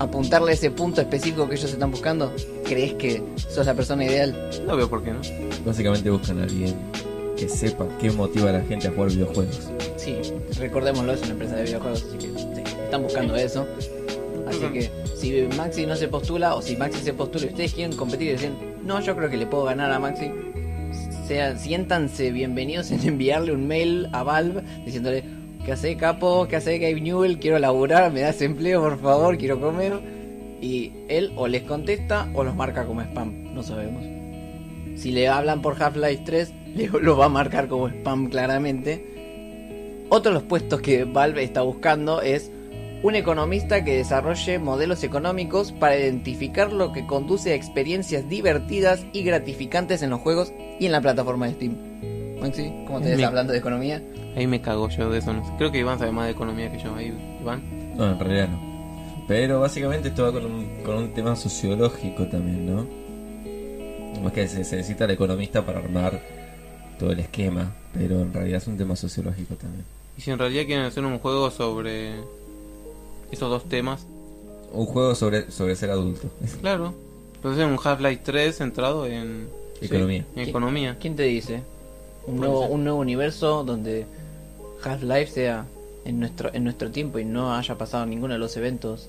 apuntarle 0.00 0.50
a 0.50 0.54
ese 0.54 0.70
punto 0.70 1.00
específico 1.00 1.48
que 1.48 1.54
ellos 1.54 1.72
están 1.72 1.90
buscando? 1.90 2.30
¿Crees 2.66 2.92
que 2.92 3.22
sos 3.48 3.64
la 3.64 3.72
persona 3.72 4.04
ideal? 4.04 4.50
No 4.66 4.76
veo 4.76 4.90
por 4.90 5.02
qué 5.02 5.12
no. 5.12 5.20
Básicamente 5.64 6.10
buscan 6.10 6.40
a 6.40 6.42
alguien 6.42 6.76
que 7.38 7.48
sepa 7.48 7.88
qué 7.98 8.10
motiva 8.10 8.50
a 8.50 8.52
la 8.52 8.60
gente 8.60 8.88
a 8.88 8.90
jugar 8.90 9.08
videojuegos. 9.08 9.70
Sí, 9.96 10.18
recordémoslo, 10.58 11.14
es 11.14 11.22
una 11.22 11.30
empresa 11.30 11.56
de 11.56 11.62
videojuegos, 11.62 12.04
así 12.06 12.18
que 12.18 12.38
sí, 12.38 12.74
están 12.84 13.02
buscando 13.02 13.34
eso. 13.34 13.66
Así 14.46 14.60
que 14.74 15.05
si 15.18 15.42
Maxi 15.56 15.86
no 15.86 15.96
se 15.96 16.08
postula 16.08 16.54
o 16.54 16.62
si 16.62 16.76
Maxi 16.76 17.00
se 17.00 17.12
postula 17.12 17.46
y 17.46 17.48
ustedes 17.48 17.74
quieren 17.74 17.96
competir 17.96 18.28
y 18.28 18.32
dicen, 18.32 18.54
no, 18.84 19.00
yo 19.00 19.16
creo 19.16 19.30
que 19.30 19.36
le 19.36 19.46
puedo 19.46 19.64
ganar 19.64 19.90
a 19.92 19.98
Maxi, 19.98 20.30
sea, 21.26 21.56
siéntanse 21.56 22.30
bienvenidos 22.30 22.90
en 22.90 23.06
enviarle 23.06 23.52
un 23.52 23.66
mail 23.66 24.08
a 24.12 24.22
Valve 24.22 24.62
diciéndole, 24.84 25.24
¿qué 25.64 25.72
hace 25.72 25.96
capo? 25.96 26.46
¿Qué 26.48 26.56
hace 26.56 26.78
Gabe 26.78 27.00
Newell? 27.00 27.38
Quiero 27.38 27.58
laburar, 27.58 28.12
me 28.12 28.20
das 28.20 28.40
empleo 28.42 28.80
por 28.82 29.00
favor, 29.00 29.36
quiero 29.38 29.60
comer. 29.60 29.94
Y 30.60 30.92
él 31.08 31.32
o 31.36 31.48
les 31.48 31.62
contesta 31.62 32.28
o 32.34 32.42
los 32.44 32.54
marca 32.54 32.86
como 32.86 33.02
spam, 33.02 33.52
no 33.54 33.62
sabemos. 33.62 34.04
Si 34.98 35.12
le 35.12 35.28
hablan 35.28 35.60
por 35.60 35.80
Half-Life 35.82 36.22
3, 36.24 36.52
le- 36.74 36.88
lo 36.88 37.16
va 37.16 37.26
a 37.26 37.28
marcar 37.28 37.68
como 37.68 37.88
spam 37.88 38.28
claramente. 38.30 40.04
Otro 40.08 40.30
de 40.30 40.34
los 40.34 40.44
puestos 40.44 40.80
que 40.80 41.04
Valve 41.04 41.42
está 41.42 41.62
buscando 41.62 42.22
es 42.22 42.50
un 43.02 43.14
economista 43.14 43.84
que 43.84 43.96
desarrolle 43.96 44.58
modelos 44.58 45.04
económicos 45.04 45.72
para 45.72 45.96
identificar 45.96 46.72
lo 46.72 46.92
que 46.92 47.06
conduce 47.06 47.52
a 47.52 47.54
experiencias 47.54 48.28
divertidas 48.28 49.04
y 49.12 49.22
gratificantes 49.22 50.02
en 50.02 50.10
los 50.10 50.20
juegos 50.20 50.52
y 50.80 50.86
en 50.86 50.92
la 50.92 51.00
plataforma 51.00 51.46
de 51.46 51.52
Steam. 51.54 51.76
Maxi, 52.40 52.72
¿cómo 52.86 53.00
te 53.00 53.14
ves 53.14 53.24
hablando 53.24 53.52
de 53.52 53.58
economía? 53.58 54.02
Ahí 54.36 54.46
me 54.46 54.60
cago 54.60 54.88
yo 54.88 55.10
de 55.10 55.18
eso, 55.18 55.32
no 55.32 55.44
sé. 55.44 55.52
Creo 55.56 55.72
que 55.72 55.78
Iván 55.78 55.98
sabe 55.98 56.12
más 56.12 56.26
de 56.26 56.32
economía 56.32 56.70
que 56.70 56.78
yo. 56.78 56.94
Ahí, 56.94 57.12
Iván. 57.40 57.96
No, 57.96 58.12
en 58.12 58.18
realidad 58.18 58.48
no. 58.48 59.24
Pero 59.26 59.60
básicamente 59.60 60.08
esto 60.08 60.24
va 60.24 60.32
con 60.32 60.44
un, 60.44 60.82
con 60.82 60.96
un 60.96 61.14
tema 61.14 61.34
sociológico 61.34 62.26
también, 62.26 62.66
¿no? 62.66 62.86
Más 64.22 64.32
que 64.32 64.46
se, 64.46 64.64
se 64.64 64.76
necesita 64.76 65.04
el 65.04 65.12
economista 65.12 65.64
para 65.64 65.78
armar 65.78 66.20
todo 66.98 67.12
el 67.12 67.20
esquema, 67.20 67.72
pero 67.92 68.20
en 68.20 68.32
realidad 68.32 68.58
es 68.58 68.66
un 68.66 68.76
tema 68.76 68.96
sociológico 68.96 69.54
también. 69.54 69.84
Y 70.16 70.20
si 70.20 70.30
en 70.30 70.38
realidad 70.38 70.64
quieren 70.64 70.84
hacer 70.84 71.04
un 71.04 71.18
juego 71.18 71.50
sobre 71.50 72.14
esos 73.30 73.50
dos 73.50 73.64
temas, 73.68 74.06
Un 74.72 74.86
juego 74.86 75.14
sobre, 75.14 75.50
sobre 75.50 75.76
ser 75.76 75.90
adulto. 75.90 76.28
claro. 76.60 76.92
Entonces 77.36 77.64
un 77.64 77.78
Half-Life 77.82 78.22
3 78.24 78.56
centrado 78.56 79.06
en 79.06 79.48
Economía. 79.80 80.24
en 80.34 80.48
economía. 80.48 80.96
¿Quién 81.00 81.16
te 81.16 81.22
dice? 81.24 81.62
Un 82.26 82.36
nuevo, 82.38 82.62
ser. 82.62 82.72
un 82.72 82.84
nuevo 82.84 82.98
universo 82.98 83.62
donde 83.64 84.06
Half-Life 84.82 85.30
sea 85.32 85.64
en 86.04 86.18
nuestro, 86.20 86.52
en 86.52 86.64
nuestro 86.64 86.90
tiempo 86.90 87.18
y 87.18 87.24
no 87.24 87.54
haya 87.54 87.76
pasado 87.78 88.06
ninguno 88.06 88.34
de 88.34 88.38
los 88.40 88.56
eventos 88.56 89.08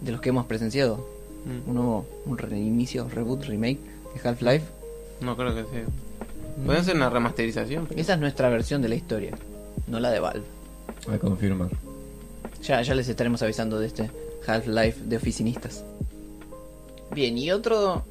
de 0.00 0.12
los 0.12 0.20
que 0.20 0.28
hemos 0.28 0.46
presenciado. 0.46 0.96
Mm, 1.44 1.68
Un 1.68 1.74
nuevo 1.74 2.06
un 2.26 2.38
reinicio, 2.38 3.08
reboot, 3.08 3.44
remake 3.44 3.78
de 4.14 4.28
Half-Life. 4.28 4.64
No 5.20 5.36
creo 5.36 5.54
que 5.54 5.62
sea. 5.64 5.84
Puede 6.64 6.84
ser 6.84 6.96
una 6.96 7.08
remasterización. 7.10 7.88
Esa 7.96 8.14
es 8.14 8.20
nuestra 8.20 8.48
versión 8.50 8.82
de 8.82 8.88
la 8.88 8.94
historia, 8.96 9.32
no 9.86 9.98
la 10.00 10.10
de 10.10 10.20
Valve. 10.20 10.44
A 11.12 11.18
confirmar. 11.18 11.70
Ya, 12.62 12.82
ya 12.82 12.94
les 12.94 13.08
estaremos 13.08 13.42
avisando 13.42 13.78
de 13.78 13.86
este 13.86 14.10
Half-Life 14.46 15.02
de 15.04 15.16
oficinistas. 15.16 15.84
Bien, 17.14 17.36
y 17.38 17.50
otro 17.50 18.04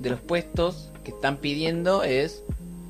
de 0.00 0.10
los 0.10 0.20
puestos 0.20 0.88
que 1.04 1.10
están 1.10 1.36
pidiendo 1.38 2.02
es 2.02 2.42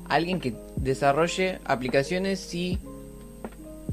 alguien 0.09 0.39
que 0.39 0.55
desarrolle 0.77 1.59
aplicaciones 1.65 2.53
y 2.55 2.79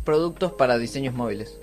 productos 0.04 0.52
para 0.52 0.78
diseños 0.78 1.14
móviles. 1.14 1.58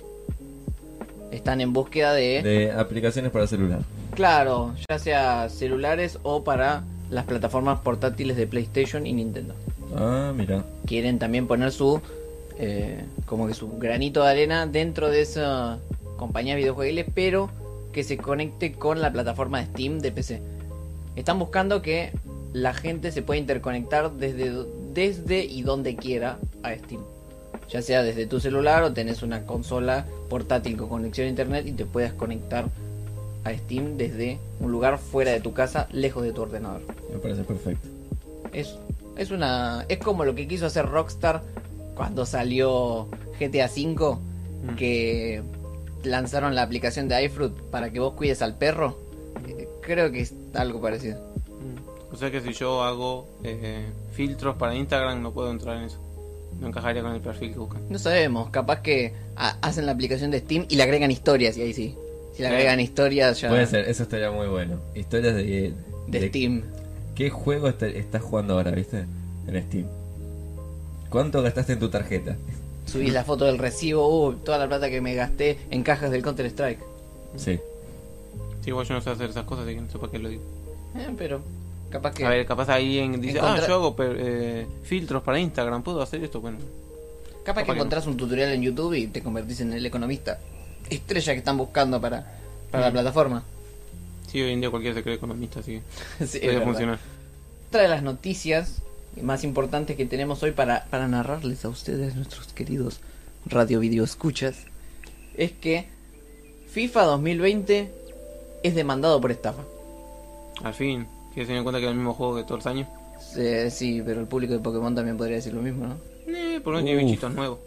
Están 1.32 1.60
en 1.60 1.72
búsqueda 1.72 2.12
de, 2.14 2.42
De 2.42 2.72
aplicaciones 2.72 3.30
para 3.32 3.46
celular. 3.46 3.80
claro, 4.14 4.74
ya 4.88 4.98
sea 4.98 5.48
celulares 5.48 6.18
o 6.22 6.44
para 6.44 6.84
las 7.10 7.24
plataformas 7.24 7.80
portátiles 7.80 8.36
de 8.36 8.46
PlayStation 8.46 9.06
y 9.06 9.12
Nintendo. 9.12 9.54
Ah, 9.96 10.32
mira. 10.34 10.64
quieren 10.86 11.18
también 11.18 11.46
poner 11.46 11.72
su 11.72 12.00
eh, 12.58 13.04
como 13.26 13.46
que 13.46 13.54
su 13.54 13.78
granito 13.78 14.22
de 14.22 14.30
arena 14.30 14.66
dentro 14.66 15.10
de 15.10 15.20
esa 15.20 15.78
compañía 16.16 16.56
videojuegos 16.56 17.04
pero 17.14 17.50
que 17.92 18.04
se 18.04 18.16
conecte 18.16 18.72
con 18.72 19.00
la 19.00 19.12
plataforma 19.12 19.60
de 19.60 19.66
Steam 19.66 19.98
de 20.00 20.12
PC. 20.12 20.42
Están 21.16 21.38
buscando 21.38 21.82
que 21.82 22.12
la 22.52 22.74
gente 22.74 23.12
se 23.12 23.22
pueda 23.22 23.38
interconectar 23.38 24.12
desde, 24.12 24.64
desde 24.92 25.44
y 25.44 25.62
donde 25.62 25.96
quiera 25.96 26.38
a 26.62 26.74
Steam. 26.74 27.02
Ya 27.68 27.82
sea 27.82 28.02
desde 28.02 28.26
tu 28.26 28.40
celular 28.40 28.82
o 28.82 28.92
tenés 28.92 29.22
una 29.22 29.44
consola 29.44 30.06
portátil 30.28 30.76
con 30.76 30.88
conexión 30.88 31.26
a 31.26 31.30
internet 31.30 31.66
y 31.66 31.72
te 31.72 31.84
puedas 31.84 32.12
conectar 32.12 32.66
a 33.44 33.52
Steam 33.54 33.96
desde 33.96 34.38
un 34.60 34.72
lugar 34.72 34.98
fuera 34.98 35.32
de 35.32 35.40
tu 35.40 35.52
casa, 35.52 35.88
lejos 35.92 36.22
de 36.22 36.32
tu 36.32 36.42
ordenador. 36.42 36.82
Me 37.12 37.18
parece 37.18 37.44
perfecto. 37.44 37.88
Es, 38.52 38.76
es 39.16 39.30
una. 39.30 39.84
Es 39.88 39.98
como 39.98 40.24
lo 40.24 40.34
que 40.34 40.48
quiso 40.48 40.66
hacer 40.66 40.86
Rockstar 40.86 41.42
cuando 41.96 42.24
salió 42.26 43.08
GTA 43.40 43.66
V. 43.66 44.16
Mm. 44.64 44.76
Que 44.76 45.42
lanzaron 46.04 46.54
la 46.54 46.62
aplicación 46.62 47.08
de 47.08 47.24
iFruit 47.24 47.52
para 47.70 47.90
que 47.90 47.98
vos 48.00 48.12
cuides 48.14 48.42
al 48.42 48.56
perro. 48.56 48.96
Eh, 49.48 49.68
Creo 49.82 50.10
que 50.12 50.20
es 50.20 50.34
algo 50.54 50.80
parecido. 50.80 51.18
Mm. 51.46 52.14
O 52.14 52.16
sea 52.16 52.30
que 52.30 52.40
si 52.40 52.52
yo 52.52 52.82
hago 52.82 53.28
eh, 53.44 53.86
filtros 54.12 54.56
para 54.56 54.74
Instagram 54.74 55.22
no 55.22 55.32
puedo 55.32 55.50
entrar 55.50 55.76
en 55.78 55.84
eso. 55.84 56.00
No 56.60 56.68
encajaría 56.68 57.02
con 57.02 57.12
el 57.12 57.20
perfil 57.20 57.52
que 57.52 57.58
buscan. 57.58 57.82
No 57.90 57.98
sabemos, 57.98 58.48
capaz 58.50 58.80
que 58.80 59.12
ha- 59.36 59.58
hacen 59.60 59.84
la 59.84 59.92
aplicación 59.92 60.30
de 60.30 60.38
Steam 60.40 60.64
y 60.70 60.76
le 60.76 60.82
agregan 60.84 61.10
historias 61.10 61.56
y 61.58 61.62
ahí 61.62 61.74
sí. 61.74 61.94
Si 62.34 62.42
le 62.42 62.48
agregan 62.48 62.80
historias 62.80 63.40
ya 63.40 63.48
Puede 63.50 63.66
ser, 63.66 63.88
eso 63.88 64.02
estaría 64.04 64.30
muy 64.30 64.46
bueno. 64.46 64.78
Historias 64.94 65.34
de, 65.34 65.74
de 66.08 66.28
Steam. 66.28 66.62
¿Qué 67.14 67.28
juego 67.30 67.68
está- 67.68 67.86
estás 67.88 68.22
jugando 68.22 68.54
ahora, 68.54 68.70
viste? 68.70 69.04
En 69.46 69.62
Steam. 69.64 69.86
¿Cuánto 71.10 71.42
gastaste 71.42 71.74
en 71.74 71.78
tu 71.78 71.88
tarjeta? 71.88 72.36
Subís 72.86 73.12
la 73.12 73.24
foto 73.24 73.44
del 73.46 73.58
recibo, 73.58 74.26
uh, 74.26 74.32
toda 74.34 74.58
la 74.58 74.68
plata 74.68 74.88
que 74.90 75.00
me 75.00 75.14
gasté 75.14 75.58
en 75.70 75.82
cajas 75.82 76.10
del 76.10 76.22
Counter 76.22 76.46
Strike. 76.46 76.80
Sí. 77.36 77.58
Sí, 78.62 78.70
igual 78.70 78.86
yo 78.86 78.94
no 78.94 79.00
sé 79.00 79.10
hacer 79.10 79.30
esas 79.30 79.44
cosas, 79.44 79.64
así 79.66 79.74
que 79.74 79.80
no 79.80 79.90
sé 79.90 79.98
para 79.98 80.12
qué 80.12 80.18
lo 80.18 80.28
digo. 80.28 80.42
Eh, 80.96 81.08
pero 81.16 81.40
capaz 81.90 82.14
que 82.14 82.24
A 82.24 82.30
ver, 82.30 82.46
capaz 82.46 82.68
alguien 82.68 83.20
dice, 83.20 83.38
Encontra- 83.38 83.64
ah, 83.64 83.68
yo 83.68 83.74
hago 83.74 83.96
per- 83.96 84.16
eh, 84.18 84.66
filtros 84.84 85.22
para 85.22 85.38
Instagram, 85.38 85.82
¿puedo 85.82 86.00
hacer 86.02 86.22
esto? 86.22 86.40
Bueno, 86.40 86.58
Capaz 86.58 87.42
que 87.42 87.44
Capaz 87.44 87.64
que 87.64 87.72
encontrás 87.72 88.06
un 88.06 88.16
tutorial 88.16 88.50
en 88.52 88.62
YouTube 88.62 88.94
y 88.94 89.06
te 89.08 89.22
convertís 89.22 89.60
en 89.60 89.72
el 89.72 89.84
economista 89.86 90.38
estrella 90.90 91.32
que 91.32 91.38
están 91.38 91.56
buscando 91.56 92.00
para, 92.00 92.38
para 92.70 92.86
la 92.86 92.92
plataforma. 92.92 93.42
sí, 94.28 94.40
hoy 94.42 94.52
en 94.52 94.60
día 94.60 94.70
cualquiera 94.70 94.94
se 94.96 95.02
cree 95.02 95.14
economista, 95.16 95.60
así 95.60 95.80
que 96.18 96.26
Sí, 96.26 96.38
es 96.38 96.44
puede 96.44 96.60
funcionar. 96.62 96.98
Otra 97.68 97.82
de 97.82 97.88
las 97.88 98.02
noticias 98.02 98.82
más 99.22 99.44
importantes 99.44 99.96
que 99.96 100.06
tenemos 100.06 100.42
hoy 100.42 100.52
para, 100.52 100.84
para 100.86 101.08
narrarles 101.08 101.64
a 101.64 101.68
ustedes, 101.68 102.14
nuestros 102.16 102.52
queridos 102.52 103.00
radio 103.46 103.80
video 103.80 104.04
escuchas, 104.04 104.64
es 105.36 105.52
que 105.52 105.86
FIFA 106.68 107.04
2020 107.04 107.90
es 108.62 108.74
demandado 108.74 109.20
por 109.20 109.30
estafa. 109.30 109.62
Al 110.62 110.74
fin, 110.74 111.06
que 111.34 111.46
se 111.46 111.52
den 111.52 111.62
cuenta 111.62 111.78
que 111.78 111.86
es 111.86 111.90
el 111.90 111.96
mismo 111.96 112.14
juego 112.14 112.36
que 112.36 112.42
todos 112.42 112.64
los 112.64 112.66
años. 112.66 112.88
Eh, 113.36 113.70
sí, 113.70 114.02
pero 114.04 114.20
el 114.20 114.26
público 114.26 114.52
de 114.52 114.60
Pokémon 114.60 114.94
también 114.94 115.16
podría 115.16 115.36
decir 115.36 115.54
lo 115.54 115.62
mismo, 115.62 115.86
¿no? 115.86 115.96
Eh, 116.26 116.60
por 116.62 116.72
lo 116.72 116.78
menos 116.78 116.84
tiene 116.84 117.04
bichitos 117.04 117.32
nuevos. 117.34 117.58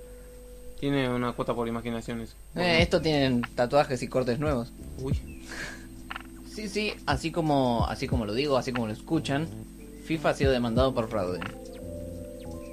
Tiene 0.80 1.10
una 1.10 1.34
cuota 1.34 1.54
por 1.54 1.68
imaginación 1.68 2.22
eso. 2.22 2.36
Eh, 2.56 2.82
esto 2.82 3.02
tienen 3.02 3.41
tatuajes 3.56 4.02
y 4.02 4.08
cortes 4.08 4.39
nuevos. 4.39 4.72
Uy, 5.00 5.18
Sí, 6.54 6.68
sí, 6.68 6.93
así 7.06 7.32
como, 7.32 7.86
así 7.88 8.08
como 8.08 8.26
lo 8.26 8.34
digo, 8.34 8.58
así 8.58 8.74
como 8.74 8.88
lo 8.88 8.91
escuchan, 8.91 9.47
FIFA 10.10 10.30
ha 10.30 10.34
sido 10.34 10.51
demandado 10.51 10.91
por 10.95 11.07
fraude. 11.07 11.39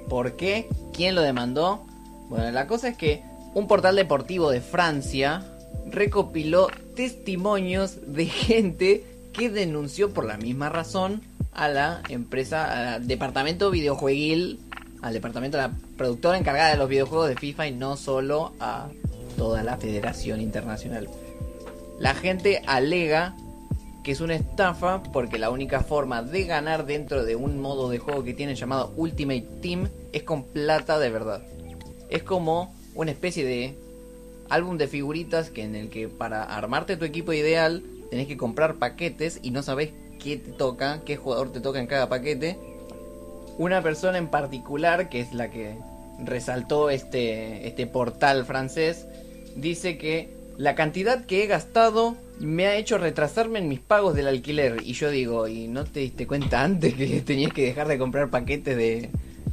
¿Por 0.09 0.35
qué? 0.37 0.67
¿Quién 0.91 1.13
lo 1.13 1.21
demandó? 1.21 1.85
Bueno, 2.29 2.49
la 2.49 2.65
cosa 2.65 2.87
es 2.87 2.97
que 2.97 3.21
un 3.53 3.67
portal 3.67 3.95
deportivo 3.95 4.49
de 4.49 4.59
Francia 4.59 5.45
recopiló 5.85 6.67
testimonios 6.95 8.11
de 8.11 8.25
gente 8.25 9.05
que 9.33 9.51
denunció 9.51 10.15
por 10.15 10.25
la 10.25 10.37
misma 10.37 10.69
razón 10.69 11.21
a 11.53 11.67
la 11.67 12.01
empresa, 12.09 12.95
al 12.95 13.07
departamento 13.07 13.69
videojueguil 13.69 14.59
al 15.03 15.13
departamento 15.13 15.57
de 15.57 15.63
la 15.63 15.73
productora 15.95 16.39
encargada 16.39 16.71
de 16.71 16.77
los 16.77 16.89
videojuegos 16.89 17.29
de 17.29 17.35
FIFA 17.35 17.67
y 17.67 17.71
no 17.71 17.97
solo 17.97 18.53
a 18.59 18.89
toda 19.37 19.61
la 19.61 19.77
Federación 19.77 20.41
Internacional. 20.41 21.07
La 21.99 22.15
gente 22.15 22.63
alega 22.65 23.35
que 24.07 24.13
es 24.13 24.21
una 24.21 24.35
estafa 24.35 25.03
porque 25.03 25.37
la 25.37 25.49
única 25.49 25.81
forma 25.81 26.23
de 26.23 26.45
ganar 26.45 26.85
dentro 26.85 27.25
de 27.25 27.35
un 27.35 27.59
modo 27.59 27.89
de 27.89 27.99
juego 27.99 28.23
que 28.23 28.33
tienen 28.33 28.55
llamado 28.55 28.93
Ultimate 28.95 29.45
Team 29.61 29.89
es 30.13 30.23
con 30.23 30.45
plata 30.45 30.97
de 30.97 31.09
verdad. 31.09 31.41
Es 32.07 32.23
como 32.23 32.73
una 32.95 33.11
especie 33.11 33.43
de 33.43 33.75
álbum 34.47 34.77
de 34.77 34.87
figuritas 34.87 35.49
que 35.49 35.63
en 35.63 35.75
el 35.75 35.89
que 35.89 36.07
para 36.07 36.43
armarte 36.43 36.95
tu 36.95 37.03
equipo 37.03 37.33
ideal 37.33 37.83
tenés 38.09 38.27
que 38.27 38.37
comprar 38.37 38.75
paquetes 38.75 39.41
y 39.43 39.51
no 39.51 39.61
sabés 39.61 39.91
qué 40.23 40.37
te 40.37 40.53
toca, 40.53 41.01
qué 41.03 41.17
jugador 41.17 41.51
te 41.51 41.59
toca 41.59 41.81
en 41.81 41.87
cada 41.87 42.07
paquete. 42.07 42.57
Una 43.57 43.83
persona 43.83 44.17
en 44.19 44.29
particular, 44.29 45.09
que 45.09 45.19
es 45.19 45.33
la 45.33 45.51
que 45.51 45.75
resaltó 46.23 46.91
este, 46.91 47.67
este 47.67 47.87
portal 47.87 48.45
francés, 48.45 49.05
dice 49.57 49.97
que 49.97 50.29
la 50.55 50.75
cantidad 50.75 51.25
que 51.25 51.43
he 51.43 51.47
gastado 51.47 52.15
me 52.39 52.67
ha 52.67 52.75
hecho 52.75 52.97
retrasarme 52.97 53.59
en 53.59 53.67
mis 53.67 53.79
pagos 53.79 54.15
del 54.15 54.27
alquiler. 54.27 54.81
Y 54.83 54.93
yo 54.93 55.09
digo, 55.09 55.47
¿y 55.47 55.67
no 55.67 55.85
te 55.85 56.01
diste 56.01 56.27
cuenta 56.27 56.63
antes 56.63 56.93
que 56.93 57.21
tenías 57.25 57.53
que 57.53 57.63
dejar 57.63 57.87
de 57.87 57.97
comprar 57.97 58.29
paquetes 58.29 58.75
de, 58.77 59.09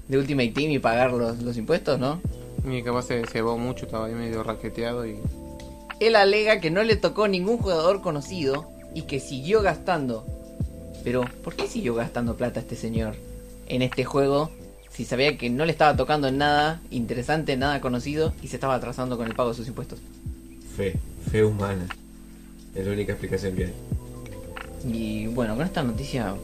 de 0.09 0.19
Ultimate 0.19 0.51
Team 0.51 0.71
y 0.71 0.79
pagar 0.79 1.13
los, 1.13 1.43
los 1.43 1.57
impuestos, 1.57 1.99
no? 1.99 2.21
Y 2.69 2.83
capaz 2.83 3.03
se 3.03 3.25
cebó 3.27 3.59
mucho, 3.59 3.87
estaba 3.87 4.07
ahí 4.07 4.15
medio 4.15 4.43
raqueteado 4.43 5.07
y... 5.07 5.19
Él 6.01 6.17
alega 6.17 6.61
que 6.61 6.71
no 6.71 6.83
le 6.83 6.97
tocó 6.97 7.29
ningún 7.29 7.59
jugador 7.59 8.01
conocido 8.01 8.69
y 8.95 9.03
que 9.03 9.21
siguió 9.21 9.63
gastando. 9.63 10.27
Pero, 11.05 11.25
¿por 11.43 11.55
qué 11.55 11.67
siguió 11.67 11.95
gastando 11.95 12.37
plata 12.37 12.61
este 12.61 12.77
señor 12.77 13.15
en 13.69 13.83
este 13.83 14.05
juego 14.05 14.51
si 14.91 15.05
sabía 15.05 15.37
que 15.37 15.51
no 15.51 15.65
le 15.65 15.73
estaba 15.73 15.97
tocando 15.97 16.29
en 16.29 16.39
nada 16.39 16.81
interesante, 16.91 17.57
nada 17.57 17.81
conocido 17.81 18.33
y 18.43 18.49
se 18.49 18.57
estaba 18.57 18.75
atrasando 18.75 19.17
con 19.17 19.27
el 19.27 19.35
pago 19.35 19.51
de 19.51 19.57
sus 19.57 19.69
impuestos? 19.69 19.99
Fe, 20.77 20.97
fe 21.31 21.45
humana. 21.45 21.87
Es 22.75 22.87
la 22.87 22.93
única 22.93 23.13
explicación 23.13 23.55
que 23.55 23.65
hay. 23.67 23.75
Y 24.93 25.27
bueno, 25.29 25.57
con 25.57 25.65
esta 25.65 25.83
noticia 25.83 26.35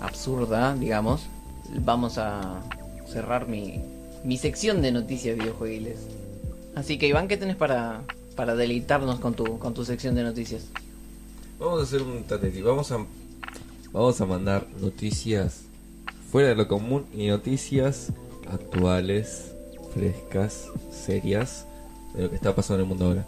absurda, 0.00 0.74
digamos, 0.74 1.26
vamos 1.80 2.18
a 2.18 2.62
cerrar 3.06 3.48
mi, 3.48 3.80
mi 4.24 4.38
sección 4.38 4.80
de 4.82 4.92
noticias 4.92 5.36
videojuegiles. 5.36 5.98
Así 6.74 6.98
que 6.98 7.08
Iván, 7.08 7.28
¿qué 7.28 7.36
tenés 7.36 7.56
para, 7.56 8.02
para 8.36 8.54
deleitarnos 8.54 9.20
con 9.20 9.34
tu, 9.34 9.58
con 9.58 9.74
tu 9.74 9.84
sección 9.84 10.14
de 10.14 10.22
noticias? 10.22 10.64
Vamos 11.58 11.80
a 11.80 11.82
hacer 11.82 12.02
un 12.02 12.22
tateti. 12.22 12.62
Vamos 12.62 12.92
a, 12.92 13.04
vamos 13.92 14.20
a 14.20 14.26
mandar 14.26 14.66
noticias 14.80 15.62
fuera 16.30 16.50
de 16.50 16.54
lo 16.54 16.68
común 16.68 17.06
y 17.12 17.26
noticias 17.28 18.12
actuales, 18.50 19.52
frescas, 19.92 20.68
serias, 20.92 21.66
de 22.14 22.24
lo 22.24 22.30
que 22.30 22.36
está 22.36 22.54
pasando 22.54 22.82
en 22.82 22.84
el 22.84 22.88
mundo 22.88 23.06
ahora. 23.06 23.26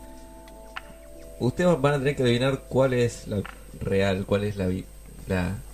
Ustedes 1.41 1.81
van 1.81 1.95
a 1.95 1.99
tener 1.99 2.15
que 2.17 2.23
adivinar 2.23 2.65
cuál 2.69 2.93
es 2.93 3.27
la 3.27 3.43
real, 3.81 4.27
cuál 4.27 4.45
es 4.45 4.57
la, 4.57 4.69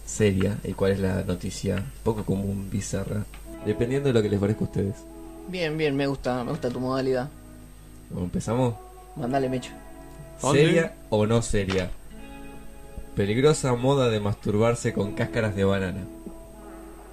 seria 0.06 0.56
y 0.62 0.72
cuál 0.74 0.92
es 0.92 1.00
la 1.00 1.24
noticia 1.24 1.84
poco 2.04 2.24
común, 2.24 2.70
bizarra, 2.70 3.24
dependiendo 3.66 4.08
de 4.08 4.12
lo 4.12 4.22
que 4.22 4.28
les 4.28 4.38
parezca 4.38 4.60
a 4.60 4.68
ustedes. 4.68 4.94
Bien, 5.48 5.76
bien, 5.76 5.96
me 5.96 6.06
gusta, 6.06 6.44
me 6.44 6.52
gusta 6.52 6.70
tu 6.70 6.78
modalidad. 6.78 7.28
Bueno, 8.10 8.26
empezamos. 8.26 8.74
Mandale 9.16 9.48
mecho. 9.48 9.72
¿Seria 10.38 10.94
o 11.10 11.26
no 11.26 11.42
seria? 11.42 11.90
Peligrosa 13.16 13.74
moda 13.74 14.08
de 14.08 14.20
masturbarse 14.20 14.92
con 14.92 15.14
cáscaras 15.14 15.56
de 15.56 15.64
banana. 15.64 16.04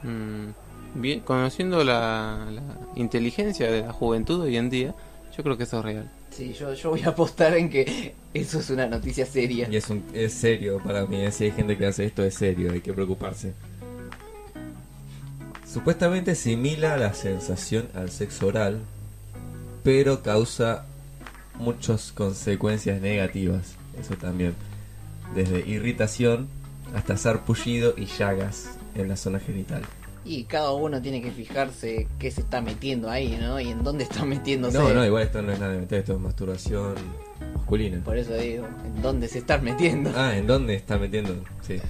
Mm, 0.03 1.01
bien, 1.01 1.21
conociendo 1.21 1.83
la, 1.83 2.45
la 2.51 2.61
inteligencia 2.95 3.71
de 3.71 3.81
la 3.81 3.93
juventud 3.93 4.41
hoy 4.41 4.57
en 4.57 4.69
día, 4.69 4.93
yo 5.35 5.41
creo 5.41 5.57
que 5.57 5.63
eso 5.63 5.79
es 5.79 5.85
real. 5.85 6.11
Sí, 6.35 6.53
yo, 6.53 6.73
yo 6.73 6.89
voy 6.89 7.03
a 7.03 7.09
apostar 7.09 7.55
en 7.55 7.69
que 7.69 8.15
eso 8.33 8.59
es 8.59 8.69
una 8.71 8.87
noticia 8.87 9.25
seria. 9.25 9.67
Y 9.69 9.75
es, 9.75 9.89
un, 9.89 10.03
es 10.13 10.33
serio 10.33 10.79
para 10.83 11.05
mí, 11.05 11.21
¿eh? 11.21 11.31
si 11.31 11.45
hay 11.45 11.51
gente 11.51 11.77
que 11.77 11.85
hace 11.85 12.05
esto 12.05 12.23
es 12.23 12.33
serio, 12.33 12.71
hay 12.71 12.81
que 12.81 12.91
preocuparse. 12.91 13.53
Supuestamente 15.71 16.33
simila 16.33 16.97
la 16.97 17.13
sensación 17.13 17.87
al 17.93 18.09
sexo 18.09 18.47
oral, 18.47 18.79
pero 19.83 20.23
causa 20.23 20.85
muchas 21.59 22.11
consecuencias 22.11 22.99
negativas, 22.99 23.75
eso 23.99 24.15
también. 24.15 24.55
Desde 25.35 25.67
irritación 25.67 26.47
hasta 26.95 27.15
sarpullido 27.17 27.93
y 27.95 28.05
llagas 28.05 28.69
en 28.95 29.07
la 29.07 29.17
zona 29.17 29.39
genital. 29.39 29.83
Y 30.25 30.45
cada 30.45 30.71
uno 30.71 31.01
tiene 31.01 31.21
que 31.21 31.31
fijarse 31.31 32.07
qué 32.17 32.31
se 32.31 32.41
está 32.41 32.61
metiendo 32.61 33.09
ahí, 33.09 33.37
¿no? 33.39 33.59
Y 33.59 33.69
en 33.69 33.83
dónde 33.83 34.05
está 34.05 34.23
metiéndose. 34.25 34.77
No, 34.77 34.93
no, 34.93 35.05
igual 35.05 35.23
esto 35.23 35.41
no 35.41 35.51
es 35.51 35.59
nada 35.59 35.73
de 35.73 35.79
meter, 35.79 35.99
esto 35.99 36.13
es 36.13 36.19
masturbación 36.19 36.95
masculina. 37.53 38.01
Por 38.03 38.17
eso 38.17 38.33
digo, 38.35 38.65
en 38.85 39.01
dónde 39.01 39.27
se 39.27 39.39
está 39.39 39.57
metiendo. 39.57 40.11
Ah, 40.15 40.37
¿en 40.37 40.47
dónde 40.47 40.75
está 40.75 40.97
metiendo? 40.97 41.35
Sí. 41.61 41.81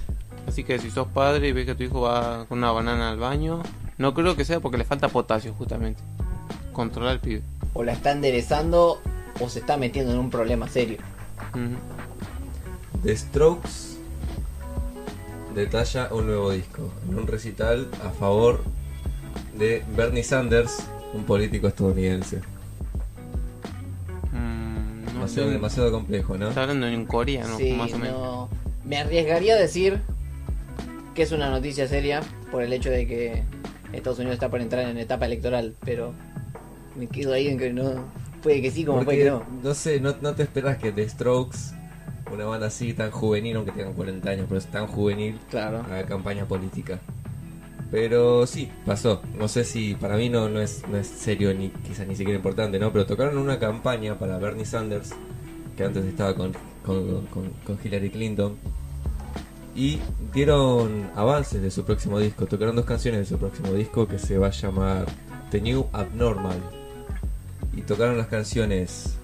Así 0.46 0.64
que 0.64 0.78
si 0.78 0.90
sos 0.90 1.08
padre 1.08 1.48
y 1.48 1.52
ves 1.52 1.66
que 1.66 1.74
tu 1.74 1.84
hijo 1.84 2.02
va 2.02 2.46
con 2.46 2.58
una 2.58 2.70
banana 2.72 3.10
al 3.10 3.18
baño, 3.18 3.62
no 3.98 4.14
creo 4.14 4.36
que 4.36 4.44
sea 4.44 4.60
porque 4.60 4.78
le 4.78 4.84
falta 4.84 5.08
potasio 5.08 5.54
justamente. 5.54 6.02
Controlar 6.72 7.12
al 7.12 7.20
pibe. 7.20 7.42
O 7.72 7.82
la 7.82 7.92
está 7.92 8.12
enderezando 8.12 9.00
o 9.40 9.48
se 9.48 9.60
está 9.60 9.76
metiendo 9.76 10.12
en 10.12 10.18
un 10.18 10.30
problema 10.30 10.68
serio. 10.68 10.98
Ujú. 11.52 11.76
The 13.02 13.16
Strokes 13.16 13.93
detalla 15.54 16.08
un 16.12 16.26
nuevo 16.26 16.50
disco 16.50 16.90
en 17.08 17.18
un 17.18 17.26
recital 17.26 17.88
a 18.04 18.10
favor 18.10 18.62
de 19.56 19.82
Bernie 19.96 20.24
Sanders, 20.24 20.86
un 21.12 21.24
político 21.24 21.68
estadounidense. 21.68 22.40
Mm, 24.32 25.04
no 25.18 25.26
Demasiado, 25.26 25.92
complejo, 25.92 26.36
¿no? 26.36 26.48
Está 26.48 26.62
hablando 26.62 26.86
en 26.86 27.06
coreano, 27.06 27.56
sí, 27.56 27.72
más 27.72 27.92
o 27.92 27.98
menos. 27.98 28.20
no. 28.20 28.48
Me 28.84 28.98
arriesgaría 28.98 29.54
a 29.54 29.56
decir 29.56 30.00
que 31.14 31.22
es 31.22 31.32
una 31.32 31.48
noticia 31.48 31.88
seria 31.88 32.20
por 32.50 32.62
el 32.62 32.72
hecho 32.72 32.90
de 32.90 33.06
que 33.06 33.42
Estados 33.92 34.18
Unidos 34.18 34.34
está 34.34 34.50
por 34.50 34.60
entrar 34.60 34.86
en 34.88 34.98
etapa 34.98 35.26
electoral, 35.26 35.74
pero 35.84 36.12
me 36.96 37.06
quedo 37.06 37.32
ahí 37.32 37.48
en 37.48 37.58
que 37.58 37.72
no. 37.72 38.04
Puede 38.42 38.60
que 38.60 38.70
sí, 38.70 38.84
como 38.84 39.02
puede 39.04 39.18
que 39.18 39.30
no. 39.30 39.42
no 39.62 39.74
sé, 39.74 40.00
no, 40.00 40.14
no 40.20 40.34
te 40.34 40.42
esperas 40.42 40.76
que 40.76 40.92
The 40.92 41.08
Strokes, 41.08 41.58
una 42.34 42.44
banda 42.46 42.66
así 42.66 42.92
tan 42.94 43.10
juvenil, 43.10 43.56
aunque 43.56 43.72
tengan 43.72 43.94
40 43.94 44.30
años, 44.30 44.46
pero 44.48 44.58
es 44.58 44.66
tan 44.66 44.86
juvenil, 44.86 45.38
Claro. 45.50 45.78
haga 45.78 46.04
campaña 46.06 46.46
política. 46.46 46.98
Pero 47.90 48.46
sí, 48.46 48.70
pasó. 48.84 49.22
No 49.38 49.46
sé 49.46 49.64
si 49.64 49.94
para 49.94 50.16
mí 50.16 50.28
no, 50.28 50.48
no, 50.48 50.60
es, 50.60 50.82
no 50.88 50.96
es 50.96 51.06
serio 51.06 51.54
ni 51.54 51.68
quizás 51.68 52.06
ni 52.08 52.16
siquiera 52.16 52.36
importante, 52.36 52.78
¿no? 52.78 52.92
Pero 52.92 53.06
tocaron 53.06 53.38
una 53.38 53.58
campaña 53.58 54.18
para 54.18 54.38
Bernie 54.38 54.64
Sanders, 54.64 55.10
que 55.76 55.84
antes 55.84 56.04
estaba 56.04 56.34
con, 56.34 56.52
con, 56.84 57.26
con- 57.26 57.50
con 57.64 57.78
Hillary 57.84 58.10
Clinton. 58.10 58.56
Y 59.76 59.98
dieron 60.32 61.10
avances 61.16 61.60
de 61.62 61.70
su 61.70 61.84
próximo 61.84 62.18
disco. 62.20 62.46
Tocaron 62.46 62.76
dos 62.76 62.84
canciones 62.84 63.20
de 63.20 63.26
su 63.26 63.38
próximo 63.38 63.72
disco 63.72 64.06
que 64.06 64.18
se 64.18 64.38
va 64.38 64.48
a 64.48 64.50
llamar 64.50 65.06
The 65.50 65.60
New 65.60 65.86
Abnormal. 65.92 66.58
Y 67.76 67.82
tocaron 67.82 68.16
las 68.16 68.28
canciones 68.28 69.18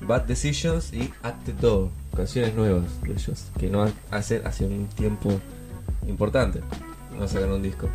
Bad 0.00 0.22
Decisions 0.22 0.92
y 0.92 1.12
At 1.22 1.34
the 1.44 1.52
Door. 1.52 1.90
Canciones 2.14 2.54
nuevas 2.54 2.84
de 3.02 3.12
ellos. 3.12 3.46
Que 3.58 3.68
no 3.68 3.86
hacen 4.10 4.46
hace 4.46 4.64
un 4.64 4.86
tiempo 4.88 5.40
importante. 6.06 6.60
No 7.18 7.26
sacan 7.26 7.52
un 7.52 7.62
disco. 7.62 7.88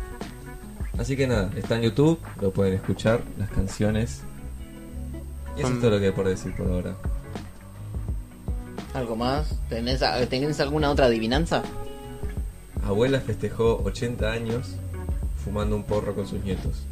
Así 0.98 1.16
que 1.16 1.26
nada, 1.26 1.50
está 1.56 1.76
en 1.76 1.82
YouTube, 1.82 2.18
lo 2.40 2.50
pueden 2.50 2.74
escuchar, 2.74 3.22
las 3.38 3.48
canciones. 3.50 4.22
Y 5.56 5.60
eso 5.60 5.72
es 5.72 5.80
todo 5.80 5.90
lo 5.90 5.98
que 5.98 6.06
hay 6.06 6.12
por 6.12 6.28
decir 6.28 6.54
por 6.54 6.66
ahora. 6.66 6.94
¿Algo 8.94 9.16
más? 9.16 9.58
¿Tenés, 9.68 10.02
¿Tenés 10.28 10.60
alguna 10.60 10.90
otra 10.90 11.06
adivinanza? 11.06 11.62
Abuela 12.84 13.20
festejó 13.20 13.82
80 13.84 14.30
años 14.30 14.74
fumando 15.42 15.76
un 15.76 15.84
porro 15.84 16.14
con 16.14 16.26
sus 16.26 16.42
nietos. 16.44 16.84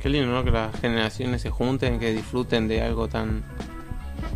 Qué 0.00 0.08
lindo, 0.08 0.32
¿no? 0.32 0.44
Que 0.44 0.50
las 0.50 0.80
generaciones 0.80 1.42
se 1.42 1.50
junten, 1.50 1.98
que 1.98 2.12
disfruten 2.12 2.68
de 2.68 2.82
algo 2.82 3.08
tan... 3.08 3.44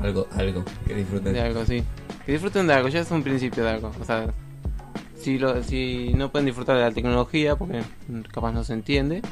Algo, 0.01 0.27
algo 0.33 0.65
que 0.87 0.95
disfruten. 0.95 1.33
De 1.33 1.41
algo 1.41 1.61
así. 1.61 1.83
Que 2.27 2.33
disfruten 2.33 2.67
de 2.67 2.75
algo, 2.75 2.89
ya 2.89 3.01
es 3.01 3.11
un 3.11 3.23
principio 3.23 3.65
de 3.65 3.71
algo. 3.71 3.93
O 4.01 4.05
sea, 4.05 4.33
si, 5.17 5.39
lo, 5.39 5.63
si 5.63 6.13
no 6.17 6.31
pueden 6.31 6.47
disfrutar 6.47 6.77
de 6.77 6.83
la 6.83 6.91
tecnología, 6.91 7.57
porque 7.57 7.83
capaz 8.33 8.53
no 8.53 8.65
se 8.65 8.73
entiende, 8.73 9.23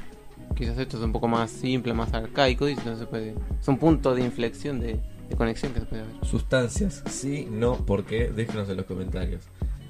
quizás 0.57 0.79
esto 0.79 0.97
es 0.99 1.03
un 1.03 1.13
poco 1.13 1.29
más 1.29 1.51
simple, 1.51 1.93
más 1.95 2.13
arcaico, 2.15 2.69
y 2.69 2.77
no 2.77 2.97
se 2.97 3.07
puede... 3.07 3.35
Es 3.61 3.69
un 3.69 3.79
punto 3.79 4.15
de 4.15 4.23
inflexión, 4.23 4.81
de, 4.81 4.99
de 5.29 5.37
conexión 5.37 5.73
que 5.73 5.81
se 5.81 5.87
puede 5.87 6.03
haber. 6.03 6.15
Sustancias, 6.25 7.03
sí, 7.09 7.49
no, 7.51 7.75
¿por 7.75 8.05
qué? 8.05 8.31
Déjenos 8.31 8.69
en 8.69 8.77
los 8.77 8.87
comentarios. 8.87 9.43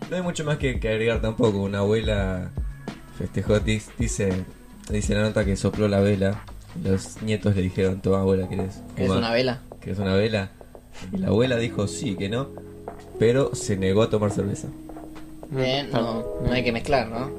No 0.08 0.16
hay 0.16 0.22
mucho 0.22 0.44
más 0.44 0.56
que, 0.58 0.80
que 0.80 0.88
agregar 0.88 1.20
tampoco. 1.20 1.58
Una 1.58 1.78
abuela 1.78 2.50
festejó, 3.18 3.60
dice, 3.60 4.44
dice 4.90 5.14
la 5.14 5.22
nota 5.22 5.44
que 5.44 5.56
sopló 5.56 5.88
la 5.88 6.00
vela. 6.00 6.42
Los 6.82 7.20
nietos 7.22 7.54
le 7.56 7.62
dijeron, 7.62 8.00
toma 8.00 8.20
abuela, 8.20 8.48
¿querés 8.48 8.82
¿Es 8.96 9.06
fumar? 9.06 9.18
una 9.18 9.32
vela? 9.32 9.60
¿Querés 9.80 9.98
una 9.98 10.14
vela? 10.14 10.50
Y 11.12 11.18
la 11.18 11.28
abuela 11.28 11.56
dijo 11.56 11.86
sí, 11.88 12.16
que 12.16 12.28
no, 12.28 12.48
pero 13.18 13.54
se 13.54 13.76
negó 13.76 14.02
a 14.02 14.10
tomar 14.10 14.30
cerveza. 14.30 14.68
Bien, 15.50 15.90
no, 15.90 16.24
no 16.44 16.52
hay 16.52 16.62
que 16.64 16.72
mezclar, 16.72 17.08
¿no? 17.08 17.30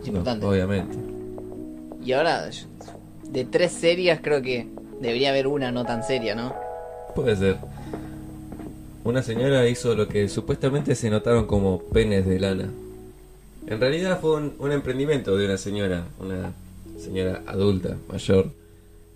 Es 0.00 0.08
No, 0.08 0.08
importante. 0.08 0.46
obviamente. 0.46 0.96
Y 2.04 2.12
ahora, 2.12 2.50
de 3.28 3.44
tres 3.44 3.72
serias 3.72 4.20
creo 4.22 4.42
que 4.42 4.66
debería 5.00 5.30
haber 5.30 5.46
una 5.46 5.70
no 5.72 5.84
tan 5.84 6.02
seria, 6.02 6.34
¿no? 6.34 6.54
Puede 7.14 7.36
ser. 7.36 7.58
Una 9.04 9.22
señora 9.22 9.66
hizo 9.68 9.94
lo 9.94 10.08
que 10.08 10.28
supuestamente 10.28 10.94
se 10.94 11.10
notaron 11.10 11.46
como 11.46 11.82
penes 11.84 12.26
de 12.26 12.38
lana. 12.38 12.70
En 13.66 13.80
realidad 13.80 14.20
fue 14.20 14.36
un, 14.36 14.54
un 14.58 14.72
emprendimiento 14.72 15.36
de 15.36 15.46
una 15.46 15.56
señora, 15.56 16.04
una 16.18 16.52
señora 16.98 17.42
adulta, 17.46 17.96
mayor. 18.08 18.52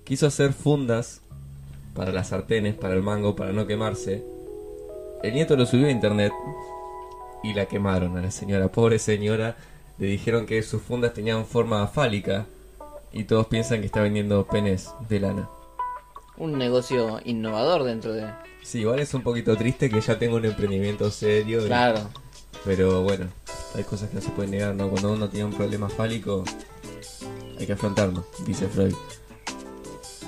Quiso 0.04 0.26
hacer 0.26 0.52
fundas 0.52 1.20
para 1.94 2.12
las 2.12 2.28
sartenes, 2.28 2.74
para 2.74 2.94
el 2.94 3.02
mango, 3.02 3.34
para 3.36 3.52
no 3.52 3.66
quemarse. 3.66 4.24
El 5.22 5.34
nieto 5.34 5.56
lo 5.56 5.64
subió 5.66 5.86
a 5.86 5.90
internet 5.90 6.32
y 7.42 7.54
la 7.54 7.66
quemaron 7.66 8.16
a 8.18 8.22
la 8.22 8.30
señora. 8.30 8.68
Pobre 8.68 8.98
señora, 8.98 9.56
le 9.98 10.06
dijeron 10.06 10.46
que 10.46 10.62
sus 10.62 10.82
fundas 10.82 11.14
tenían 11.14 11.46
forma 11.46 11.86
fálica 11.86 12.46
y 13.12 13.24
todos 13.24 13.46
piensan 13.46 13.80
que 13.80 13.86
está 13.86 14.00
vendiendo 14.02 14.44
penes 14.46 14.90
de 15.08 15.20
lana. 15.20 15.48
Un 16.36 16.58
negocio 16.58 17.20
innovador 17.24 17.84
dentro 17.84 18.12
de... 18.12 18.26
Sí, 18.62 18.80
igual 18.80 18.98
es 18.98 19.14
un 19.14 19.22
poquito 19.22 19.56
triste 19.56 19.88
que 19.88 20.00
ya 20.00 20.18
tenga 20.18 20.34
un 20.36 20.44
emprendimiento 20.44 21.10
serio. 21.10 21.62
y- 21.62 21.66
Claro. 21.66 22.00
Pero 22.64 23.02
bueno, 23.02 23.26
hay 23.74 23.84
cosas 23.84 24.08
que 24.08 24.16
no 24.16 24.20
se 24.22 24.30
pueden 24.30 24.50
negar, 24.52 24.74
¿no? 24.74 24.88
Cuando 24.88 25.12
uno 25.12 25.28
tiene 25.28 25.44
un 25.46 25.52
problema 25.52 25.88
fálico, 25.88 26.44
hay 27.58 27.66
que 27.66 27.72
afrontarlo, 27.74 28.24
dice 28.46 28.66
Freud. 28.68 28.94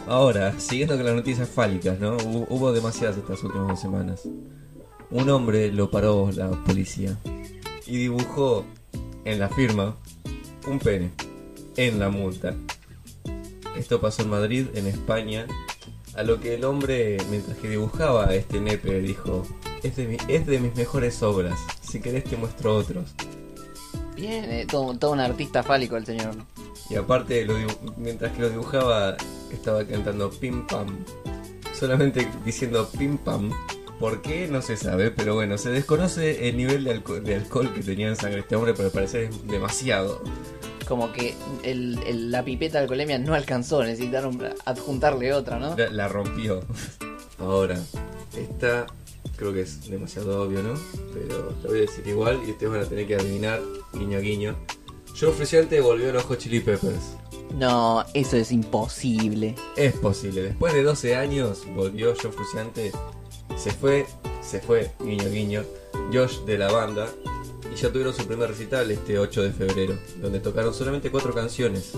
Ahora, 0.07 0.59
siguiendo 0.61 0.97
con 0.97 1.05
las 1.05 1.15
noticias 1.15 1.49
fálicas, 1.49 1.99
¿no? 1.99 2.17
Hubo, 2.17 2.73
demasiadas 2.73 3.17
estas 3.17 3.43
últimas 3.43 3.69
dos 3.69 3.81
semanas. 3.81 4.23
Un 5.11 5.29
hombre 5.31 5.73
lo 5.73 5.91
paró 5.91 6.31
la 6.33 6.51
policía 6.65 7.17
y 7.87 7.97
dibujó 7.97 8.65
en 9.25 9.39
la 9.39 9.49
firma 9.49 9.97
un 10.67 10.79
pene 10.79 11.11
en 11.77 11.99
la 11.99 12.09
multa. 12.09 12.55
Esto 13.77 14.01
pasó 14.01 14.23
en 14.23 14.31
Madrid, 14.31 14.67
en 14.75 14.87
España, 14.87 15.47
a 16.15 16.23
lo 16.23 16.41
que 16.41 16.55
el 16.55 16.65
hombre, 16.65 17.19
mientras 17.31 17.57
que 17.59 17.69
dibujaba 17.69 18.33
este 18.35 18.61
nepe, 18.61 19.01
dijo, 19.01 19.43
es 19.83 19.97
de, 19.97 20.07
mi- 20.09 20.59
mis 20.59 20.75
mejores 20.77 21.23
obras, 21.23 21.59
si 21.83 22.01
querés 22.01 22.25
te 22.25 22.37
muestro 22.37 22.75
otros. 22.77 23.13
Bien, 24.15 24.45
eh, 24.51 24.67
todo 24.67 25.11
un 25.13 25.21
artista 25.21 25.63
fálico 25.63 25.97
el 25.97 26.07
señor. 26.07 26.35
Y 26.91 26.95
aparte, 26.97 27.45
lo 27.45 27.55
mientras 27.97 28.33
que 28.33 28.43
lo 28.43 28.51
dibujaba, 28.51 29.17
estaba 29.53 29.85
cantando 29.85 30.31
pim 30.31 30.67
pam. 30.67 31.05
Solamente 31.79 32.29
diciendo 32.45 32.89
pim 32.97 33.19
pam. 33.19 33.51
¿Por 33.99 34.21
qué? 34.23 34.47
No 34.47 34.61
se 34.63 34.77
sabe, 34.77 35.11
pero 35.11 35.35
bueno, 35.35 35.57
se 35.57 35.71
desconoce 35.71 36.49
el 36.49 36.57
nivel 36.59 36.85
de, 36.85 36.95
alco- 37.03 37.21
de 37.21 37.35
alcohol 37.35 37.73
que 37.73 37.81
tenía 37.81 38.09
en 38.09 38.17
sangre 38.17 38.41
este 38.41 38.55
hombre, 38.55 38.75
pero 38.75 38.87
al 38.89 38.93
parecer 38.93 39.25
es 39.25 39.47
demasiado. 39.49 40.23
Como 40.87 41.13
que 41.13 41.35
el, 41.65 41.99
el- 42.07 42.31
la 42.31 42.45
pipeta 42.45 42.79
de 42.79 42.83
alcoholemia 42.83 43.19
no 43.19 43.35
alcanzó, 43.35 43.83
necesitaron 43.83 44.39
adjuntarle 44.67 45.33
otra, 45.33 45.59
¿no? 45.59 45.75
La, 45.77 45.89
la 45.91 46.09
rompió. 46.09 46.61
Ahora, 47.39 47.81
esta 48.39 48.87
creo 49.37 49.53
que 49.53 49.63
es 49.63 49.89
demasiado 49.91 50.43
obvio, 50.43 50.63
¿no? 50.63 50.75
Pero 51.15 51.53
lo 51.63 51.69
voy 51.71 51.79
a 51.79 51.81
decir 51.83 52.07
igual 52.07 52.41
y 52.47 52.51
ustedes 52.53 52.73
van 52.73 52.83
a 52.83 52.87
tener 52.89 53.07
que 53.07 53.17
adivinar, 53.17 53.61
guiño 53.95 54.21
guiño. 54.21 54.57
Joe 55.19 55.33
Frusciante 55.33 55.81
volvió 55.81 56.11
a 56.11 56.13
los 56.13 56.25
Hot 56.25 56.39
Chili 56.39 56.61
Peppers. 56.61 57.17
No, 57.55 58.05
eso 58.13 58.37
es 58.37 58.53
imposible. 58.53 59.55
Es 59.75 59.95
posible. 59.95 60.43
Después 60.43 60.75
de 60.75 60.83
12 60.83 61.17
años 61.17 61.63
volvió 61.75 62.15
Joe 62.21 62.31
Frusciante. 62.31 62.93
Se 63.57 63.71
fue, 63.71 64.05
se 64.43 64.61
fue, 64.61 64.91
guiño 65.01 65.31
guiño, 65.31 65.65
Josh 66.13 66.41
de 66.41 66.59
la 66.59 66.71
banda. 66.71 67.09
Y 67.73 67.77
ya 67.77 67.91
tuvieron 67.91 68.13
su 68.13 68.27
primer 68.27 68.51
recital 68.51 68.91
este 68.91 69.19
8 69.19 69.43
de 69.43 69.53
febrero, 69.53 69.99
donde 70.21 70.39
tocaron 70.41 70.75
solamente 70.75 71.11
cuatro 71.11 71.33
canciones. 71.33 71.93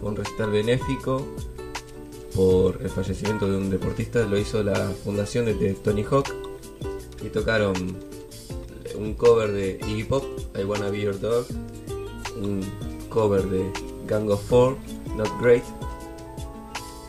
Fue 0.00 0.08
un 0.08 0.16
recital 0.16 0.50
benéfico 0.50 1.26
por 2.34 2.80
el 2.80 2.88
fallecimiento 2.88 3.50
de 3.50 3.58
un 3.58 3.68
deportista. 3.68 4.22
Lo 4.22 4.38
hizo 4.38 4.62
la 4.62 4.92
fundación 5.04 5.44
de, 5.44 5.54
de 5.54 5.74
Tony 5.74 6.04
Hawk. 6.04 6.32
Y 7.22 7.28
tocaron 7.28 7.74
un 8.96 9.14
cover 9.14 9.52
de 9.52 9.78
Iggy 9.86 10.04
Pop, 10.04 10.24
I 10.58 10.64
Wanna 10.64 10.88
Be 10.88 11.02
Your 11.02 11.20
Dog. 11.20 11.46
Un 12.40 12.62
cover 13.08 13.42
de 13.44 13.70
Gang 14.06 14.28
of 14.30 14.42
Four, 14.48 14.76
Not 15.16 15.30
Great. 15.40 15.64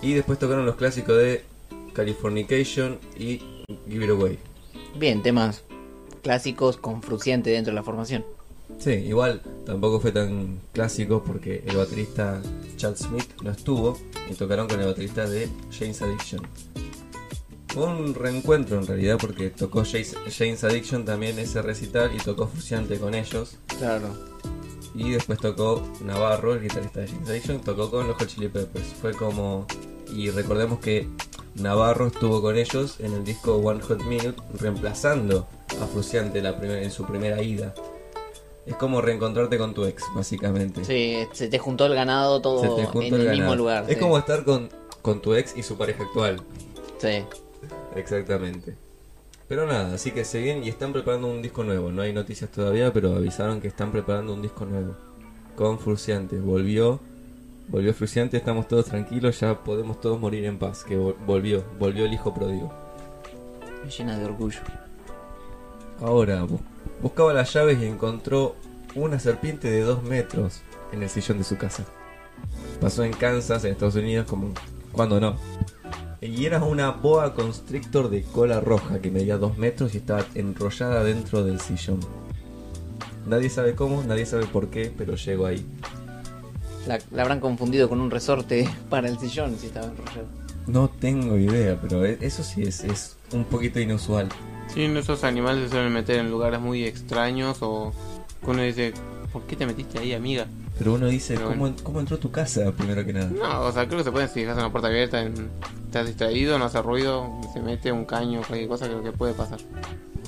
Y 0.02 0.14
después 0.14 0.40
tocaron 0.40 0.66
los 0.66 0.76
clásicos 0.76 1.18
de 1.18 1.44
Californication 1.94 3.00
y 3.18 3.42
Give 3.88 4.06
It 4.06 4.12
Away. 4.12 4.40
Bien, 4.98 5.22
temas 5.24 5.64
clásicos 6.22 6.78
con 6.78 7.02
Fruciante 7.02 7.52
dentro 7.52 7.72
de 7.72 7.76
la 7.76 7.84
formación. 7.84 8.26
Sí, 8.80 8.92
igual 8.92 9.42
tampoco 9.66 10.00
fue 10.00 10.12
tan 10.12 10.60
clásico 10.72 11.24
porque 11.24 11.64
el 11.68 11.78
baterista 11.78 12.42
Chad 12.76 12.96
Smith 12.96 13.30
no 13.42 13.52
estuvo 13.52 13.98
y 14.30 14.34
tocaron 14.34 14.68
con 14.68 14.80
el 14.80 14.88
baterista 14.88 15.28
de 15.28 15.48
James 15.72 16.02
Addiction. 16.02 16.42
Fue 17.68 17.86
un 17.86 18.14
reencuentro 18.14 18.80
en 18.80 18.86
realidad 18.86 19.18
porque 19.20 19.50
tocó 19.50 19.84
James, 19.84 20.16
James 20.38 20.64
Addiction 20.64 21.06
también 21.06 21.40
ese 21.40 21.62
recital 21.62 22.12
y 22.16 22.20
tocó 22.20 22.48
Fruciante 22.48 23.00
con 23.00 23.16
ellos. 23.16 23.58
Claro. 23.68 24.10
Y 24.96 25.12
después 25.12 25.39
tocó 25.39 25.82
Navarro, 26.02 26.54
el 26.54 26.62
guitarrista 26.62 27.02
de 27.02 27.10
Addiction, 27.26 27.62
tocó 27.62 27.89
con 27.89 28.08
los 28.08 28.16
Hot 28.18 28.28
Chili 28.28 28.48
Peppers. 28.48 28.86
Fue 29.02 29.14
como... 29.14 29.66
Y 30.12 30.30
recordemos 30.30 30.80
que 30.80 31.08
Navarro 31.56 32.08
estuvo 32.08 32.41
con 32.41 32.56
ellos 32.58 33.00
en 33.00 33.14
el 33.14 33.24
disco 33.24 33.56
One 33.56 33.82
Hot 33.82 34.04
Minute, 34.04 34.36
reemplazando 34.60 35.48
a 35.82 35.88
Fruciante 35.88 36.41
la 36.41 36.52
en 36.52 36.91
su 36.91 37.06
primera 37.06 37.41
ida. 37.41 37.74
Es 38.66 38.76
como 38.76 39.02
reencontrarte 39.02 39.57
con 39.57 39.74
tu 39.74 39.86
ex, 39.86 40.03
básicamente. 40.15 40.86
Sí, 40.86 41.28
se 41.34 41.48
te 41.48 41.60
juntó 41.60 41.86
el 41.86 41.95
ganado 41.95 42.41
todo 42.41 42.80
en 43.02 43.14
el 43.14 43.30
mismo 43.32 43.56
lugar. 43.56 43.86
Es 43.88 43.95
sí. 43.95 43.99
como 43.99 44.18
estar 44.18 44.45
con, 44.45 44.70
con 45.02 45.22
tu 45.22 45.34
ex 45.34 45.57
y 45.57 45.64
su 45.64 45.78
pareja 45.78 46.03
actual. 46.03 46.41
Sí. 46.99 47.24
Exactamente. 47.95 48.78
Pero 49.54 49.68
nada, 49.68 49.94
así 49.94 50.10
que 50.10 50.26
se 50.26 50.42
vienen 50.42 50.64
y 50.64 50.70
están 50.70 50.94
preparando 50.94 51.28
un 51.28 51.44
disco 51.44 51.64
nuevo. 51.64 51.92
No 51.92 52.02
hay 52.02 52.12
noticias 52.12 52.50
todavía, 52.50 52.92
pero 52.92 53.14
avisaron 53.16 53.62
que 53.62 53.68
están 53.68 53.92
preparando 53.92 54.34
un 54.34 54.42
disco 54.42 54.66
nuevo. 54.66 54.96
Con 55.56 55.78
Fruciante. 55.78 56.40
Volvió. 56.40 57.00
Volvió 57.68 57.94
Fruciante, 57.94 58.36
estamos 58.38 58.68
todos 58.68 58.86
tranquilos, 58.86 59.40
ya 59.40 59.64
podemos 59.64 60.02
todos 60.02 60.20
morir 60.20 60.44
en 60.46 60.58
paz. 60.58 60.84
Que 60.84 60.98
vol- 60.98 61.14
volvió, 61.28 61.64
volvió 61.78 62.06
el 62.06 62.14
hijo 62.14 62.34
pródigo. 62.34 62.74
Me 63.86 63.92
llena 63.92 64.18
de 64.18 64.26
orgullo. 64.26 64.60
Ahora, 66.02 66.46
bu- 66.46 66.60
buscaba 67.00 67.32
las 67.32 67.54
llaves 67.54 67.78
y 67.80 67.86
encontró 67.86 68.56
una 68.96 69.20
serpiente 69.20 69.70
de 69.70 69.82
2 69.82 70.02
metros 70.02 70.62
en 70.92 71.04
el 71.04 71.10
sillón 71.12 71.38
de 71.38 71.44
su 71.44 71.58
casa. 71.60 71.86
Pasó 72.82 73.04
en 73.04 73.14
Kansas, 73.14 73.64
en 73.66 73.74
Estados 73.74 73.94
Unidos, 73.94 74.26
como 74.28 74.52
cuando 74.92 75.20
no. 75.20 75.36
Y 76.26 76.45
era 76.45 76.64
una 76.64 76.91
boa 76.91 77.34
constrictor 77.34 78.10
de 78.10 78.24
cola 78.24 78.62
roja 78.62 79.02
que 79.02 79.12
medía 79.12 79.38
2 79.38 79.58
metros 79.58 79.94
y 79.94 79.98
estaba 79.98 80.26
enrollada 80.36 81.04
dentro 81.04 81.44
del 81.44 81.60
sillón. 81.60 82.00
Nadie 83.28 83.50
sabe 83.50 83.76
cómo, 83.76 84.04
nadie 84.04 84.26
sabe 84.26 84.45
por 84.45 84.70
qué, 84.70 84.91
pero 84.98 85.16
llegó 85.16 85.45
ahí. 85.45 85.66
La, 86.88 87.00
la 87.12 87.24
habrán 87.24 87.40
confundido 87.41 87.90
con 87.90 88.00
un 88.00 88.10
resorte 88.10 88.70
para 88.90 89.10
el 89.10 89.20
sillón 89.20 89.58
si 89.58 89.68
estaba 89.68 89.88
enrollado. 89.88 90.28
No 90.66 90.90
tengo 90.90 91.38
idea, 91.38 91.78
pero 91.82 92.06
e- 92.06 92.18
eso 92.22 92.41
sí 92.41 92.62
es, 92.64 92.86
es 92.86 93.18
un 93.34 93.44
poquito 93.44 93.82
inusual. 93.82 94.30
Sí, 94.74 94.84
esos 94.86 95.26
animales 95.26 95.66
se 95.66 95.70
suelen 95.72 95.91
meter 95.91 96.20
en 96.20 96.32
lugares 96.32 96.62
muy 96.62 96.86
extraños 96.86 97.58
o 97.62 97.91
que 98.44 98.50
uno 98.50 98.62
dice, 98.62 98.94
¿por 99.34 99.44
qué 99.44 99.58
te 99.58 99.66
metiste 99.66 100.00
ahí, 100.00 100.14
amiga? 100.14 100.48
Pero 100.78 100.94
uno 100.95 101.06
dice, 101.08 101.36
Pero 101.36 101.48
¿cómo, 101.50 101.60
bueno. 101.60 101.76
¿cómo 101.84 102.00
entró 102.00 102.18
a 102.18 102.20
tu 102.20 102.32
casa 102.32 102.72
primero 102.72 103.06
que 103.06 103.14
nada? 103.14 103.28
No, 103.28 103.62
o 103.62 103.72
sea, 103.72 103.86
creo 103.86 104.00
que 104.00 104.04
se 104.06 104.12
pueden 104.12 104.28
si 104.30 104.41
dejas 104.41 104.58
una 104.58 104.72
puerta 104.72 104.88
abierta, 104.88 105.22
en- 105.22 105.50
estás 105.86 106.08
distraído, 106.08 106.58
no 106.58 106.66
hace 106.66 106.82
ruido, 106.82 107.30
se 107.54 107.62
mete 107.62 107.91
un 107.91 108.06
caño, 108.06 108.41
cualquier 108.48 108.68
cosa, 108.68 108.86
creo 108.88 109.04
que 109.04 109.12
puede 109.12 109.34
pasar. 109.34 109.60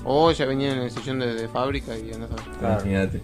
O 0.03 0.31
ya 0.31 0.45
venían 0.45 0.77
en 0.77 0.83
el 0.83 0.91
sillón 0.91 1.17
de, 1.19 1.33
de 1.33 1.47
fábrica 1.47 1.97
y 1.97 2.13
andas 2.13 2.29
a 2.31 2.35
ver. 2.35 2.43
Claro. 2.59 2.73
Imagínate. 2.81 3.21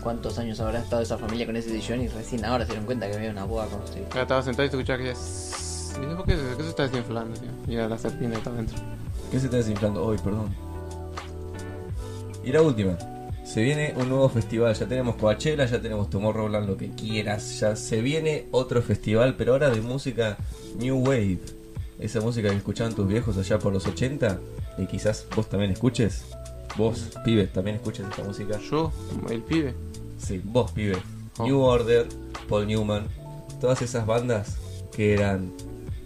¿Cuántos 0.00 0.38
años 0.38 0.60
habrá 0.60 0.78
estado 0.80 1.02
esa 1.02 1.18
familia 1.18 1.44
con 1.46 1.56
ese 1.56 1.70
sillón 1.70 2.02
y 2.02 2.08
recién 2.08 2.44
ahora 2.44 2.64
se 2.64 2.70
dieron 2.72 2.86
cuenta 2.86 3.10
que 3.10 3.16
había 3.16 3.30
una 3.30 3.44
boa 3.44 3.66
construida? 3.66 4.06
Ya 4.14 4.22
estaba 4.22 4.42
sentado 4.42 4.66
y 4.66 4.70
te 4.70 4.76
escuchaba 4.76 4.98
que 4.98 5.08
decía, 5.08 5.96
y 5.96 6.00
dije, 6.02 6.14
¿por 6.14 6.24
qué, 6.26 6.36
se- 6.36 6.56
qué 6.56 6.62
se 6.62 6.68
está 6.68 6.82
desinflando, 6.84 7.40
tío? 7.40 7.50
Y 7.66 7.74
era 7.74 7.88
la 7.88 7.98
serpiente 7.98 8.34
que 8.34 8.38
estaba 8.38 8.56
dentro. 8.56 8.78
¿Qué 9.30 9.38
se 9.40 9.46
está 9.46 9.56
desinflando 9.56 10.04
hoy? 10.04 10.18
Perdón. 10.22 10.54
Y 12.44 12.52
la 12.52 12.62
última. 12.62 12.96
Se 13.44 13.62
viene 13.62 13.94
un 13.96 14.08
nuevo 14.08 14.28
festival. 14.28 14.74
Ya 14.74 14.86
tenemos 14.86 15.16
Coachella, 15.16 15.66
ya 15.66 15.80
tenemos 15.80 16.10
Tomorrowland, 16.10 16.66
lo 16.66 16.76
que 16.76 16.90
quieras. 16.90 17.60
Ya 17.60 17.76
se 17.76 18.00
viene 18.00 18.46
otro 18.50 18.82
festival, 18.82 19.36
pero 19.36 19.52
ahora 19.52 19.70
de 19.70 19.80
música 19.80 20.38
New 20.78 20.98
Wave. 20.98 21.40
Esa 21.98 22.20
música 22.20 22.48
que 22.48 22.56
escuchaban 22.56 22.94
tus 22.94 23.06
viejos 23.06 23.36
allá 23.36 23.58
por 23.58 23.72
los 23.72 23.86
80 23.86 24.40
y 24.78 24.86
quizás 24.86 25.26
vos 25.36 25.48
también 25.48 25.70
escuches. 25.70 26.24
Vos, 26.76 27.10
pibe, 27.24 27.46
también 27.46 27.76
escuches 27.76 28.06
esta 28.08 28.24
música. 28.24 28.58
Yo, 28.70 28.92
el 29.30 29.42
pibe. 29.42 29.74
Sí, 30.18 30.40
vos, 30.42 30.72
pibe. 30.72 30.96
Oh. 31.38 31.44
New 31.44 31.60
Order, 31.60 32.08
Paul 32.48 32.66
Newman. 32.66 33.06
Todas 33.60 33.82
esas 33.82 34.06
bandas 34.06 34.56
que 34.90 35.14
eran 35.14 35.52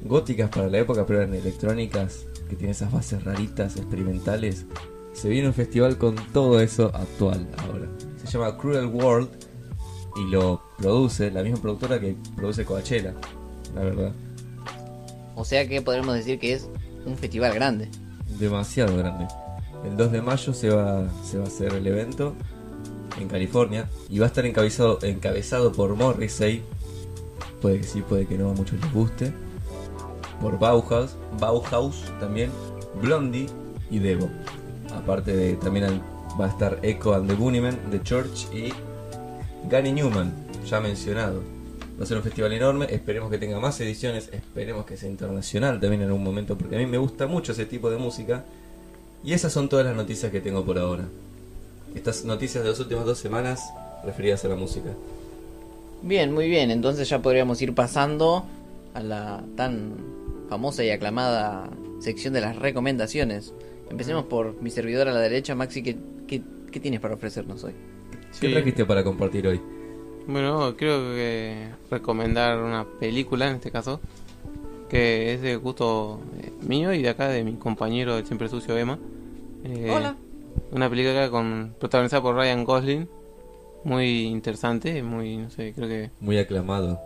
góticas 0.05 0.51
para 0.51 0.69
la 0.69 0.79
época, 0.79 1.07
pero 1.07 1.23
eran 1.23 1.35
electrónicas, 1.35 2.27
que 2.49 2.57
tienen 2.57 2.71
esas 2.71 2.93
bases 2.93 3.25
raritas, 3.25 3.77
experimentales. 3.77 4.67
Se 5.21 5.29
viene 5.29 5.49
un 5.49 5.55
festival 5.55 5.99
con 5.99 6.15
todo 6.33 6.61
eso 6.61 6.93
actual 6.95 7.49
ahora. 7.59 7.89
Se 8.25 8.39
llama 8.39 8.57
Cruel 8.57 8.87
World 8.87 9.29
y 10.15 10.31
lo 10.31 10.63
produce 10.77 11.33
la 11.33 11.43
misma 11.43 11.61
productora 11.61 11.99
que 11.99 12.15
produce 12.37 12.65
Coachella. 12.65 13.15
la 13.75 13.83
verdad. 13.83 14.13
O 15.35 15.45
sea 15.45 15.67
que 15.67 15.83
podremos 15.83 16.15
decir 16.15 16.39
que 16.39 16.53
es 16.53 16.69
un 17.05 17.17
festival 17.17 17.53
grande. 17.53 17.89
Demasiado 18.39 18.97
grande. 18.97 19.27
El 19.85 19.97
2 19.97 20.13
de 20.13 20.23
mayo 20.23 20.55
se 20.55 20.71
va, 20.71 21.09
se 21.25 21.39
va 21.39 21.45
a 21.45 21.49
hacer 21.49 21.75
el 21.75 21.87
evento 21.89 22.35
en 23.21 23.27
California 23.27 23.89
y 24.09 24.21
va 24.21 24.27
a 24.27 24.29
estar 24.29 24.47
encabezado, 24.47 25.01
encabezado 25.03 25.73
por 25.73 25.97
Morrissey. 25.97 26.63
Puede 27.61 27.79
que 27.79 27.87
sí, 27.89 28.03
puede 28.03 28.25
que 28.25 28.39
no, 28.39 28.51
a 28.51 28.55
muchos 28.55 28.81
les 28.81 28.93
guste. 28.93 29.33
Por 30.41 30.61
Bauhaus, 30.61 31.17
Bauhaus 31.41 32.05
también, 32.21 32.53
Blondie 33.03 33.47
y 33.91 33.99
Devo. 33.99 34.31
Aparte 34.99 35.37
de 35.37 35.55
también 35.55 36.03
va 36.39 36.47
a 36.47 36.49
estar 36.49 36.79
Echo 36.83 37.15
and 37.15 37.29
the 37.29 37.35
Bunnymen, 37.35 37.79
The 37.91 38.03
Church 38.03 38.53
y 38.53 38.73
Gary 39.69 39.93
Newman, 39.93 40.33
ya 40.67 40.81
mencionado. 40.81 41.43
Va 41.99 42.05
a 42.05 42.07
ser 42.07 42.17
un 42.17 42.23
festival 42.23 42.53
enorme, 42.53 42.87
esperemos 42.91 43.31
que 43.31 43.39
tenga 43.39 43.59
más 43.59 43.81
ediciones, 43.81 44.29
esperemos 44.33 44.85
que 44.85 44.97
sea 44.97 45.09
internacional 45.09 45.81
también 45.81 46.03
en 46.03 46.09
algún 46.09 46.25
momento, 46.25 46.57
porque 46.57 46.77
a 46.77 46.79
mí 46.79 46.87
me 46.87 46.99
gusta 46.99 47.27
mucho 47.27 47.53
ese 47.53 47.67
tipo 47.67 47.91
de 47.91 47.97
música. 47.97 48.45
Y 49.25 49.33
esas 49.33 49.53
son 49.53 49.69
todas 49.69 49.87
las 49.87 49.97
noticias 49.97 50.31
que 50.31 50.41
tengo 50.41 50.65
por 50.65 50.79
ahora. 50.79 51.05
Estas 51.95 52.25
noticias 52.25 52.63
de 52.63 52.71
las 52.71 52.79
últimas 52.79 53.05
dos 53.05 53.19
semanas 53.19 53.73
referidas 54.05 54.45
a 54.45 54.49
la 54.49 54.57
música. 54.57 54.91
Bien, 56.03 56.33
muy 56.33 56.49
bien. 56.49 56.71
Entonces 56.71 57.09
ya 57.09 57.21
podríamos 57.21 57.61
ir 57.63 57.75
pasando 57.75 58.45
a 58.95 59.01
la 59.01 59.43
tan 59.57 59.95
famosa 60.49 60.85
y 60.85 60.91
aclamada 60.91 61.69
sección 62.01 62.33
de 62.33 62.41
las 62.41 62.57
recomendaciones. 62.57 63.53
Empecemos 63.91 64.25
por 64.25 64.61
mi 64.63 64.71
servidor 64.71 65.09
a 65.09 65.13
la 65.13 65.21
derecha. 65.21 65.55
Maxi, 65.55 65.83
¿qué, 65.83 65.97
qué, 66.27 66.43
qué 66.71 66.81
tienes 66.81 67.01
para 67.01 67.15
ofrecernos 67.15 67.65
hoy? 67.65 67.73
¿Qué 68.41 68.49
trajiste 68.51 68.85
para 68.85 69.03
compartir 69.03 69.47
hoy? 69.49 69.61
Bueno, 70.27 70.75
creo 70.77 70.99
que 71.15 71.69
recomendar 71.91 72.59
una 72.59 72.85
película 73.01 73.49
en 73.49 73.57
este 73.57 73.71
caso, 73.71 74.01
que 74.91 75.33
es 75.35 75.41
de 75.41 75.57
gusto 75.57 76.21
eh, 76.43 76.53
mío 76.67 76.93
y 76.93 77.03
de 77.03 77.09
acá 77.09 77.29
de 77.29 77.43
mi 77.45 77.55
compañero 77.55 78.15
del 78.17 78.27
Siempre 78.27 78.49
Sucio 78.49 78.77
Emma. 78.77 78.99
Eh, 79.65 79.91
Hola. 79.91 80.15
Una 80.73 80.91
película 80.91 81.31
con 81.31 81.75
protagonizada 81.79 82.21
por 82.23 82.35
Ryan 82.35 82.65
Gosling, 82.65 83.09
muy 83.85 84.25
interesante, 84.27 85.03
muy, 85.03 85.39
no 85.39 85.51
sé, 85.51 85.73
creo 85.75 85.89
que... 85.89 86.11
Muy 86.21 86.37
aclamado. 86.39 87.01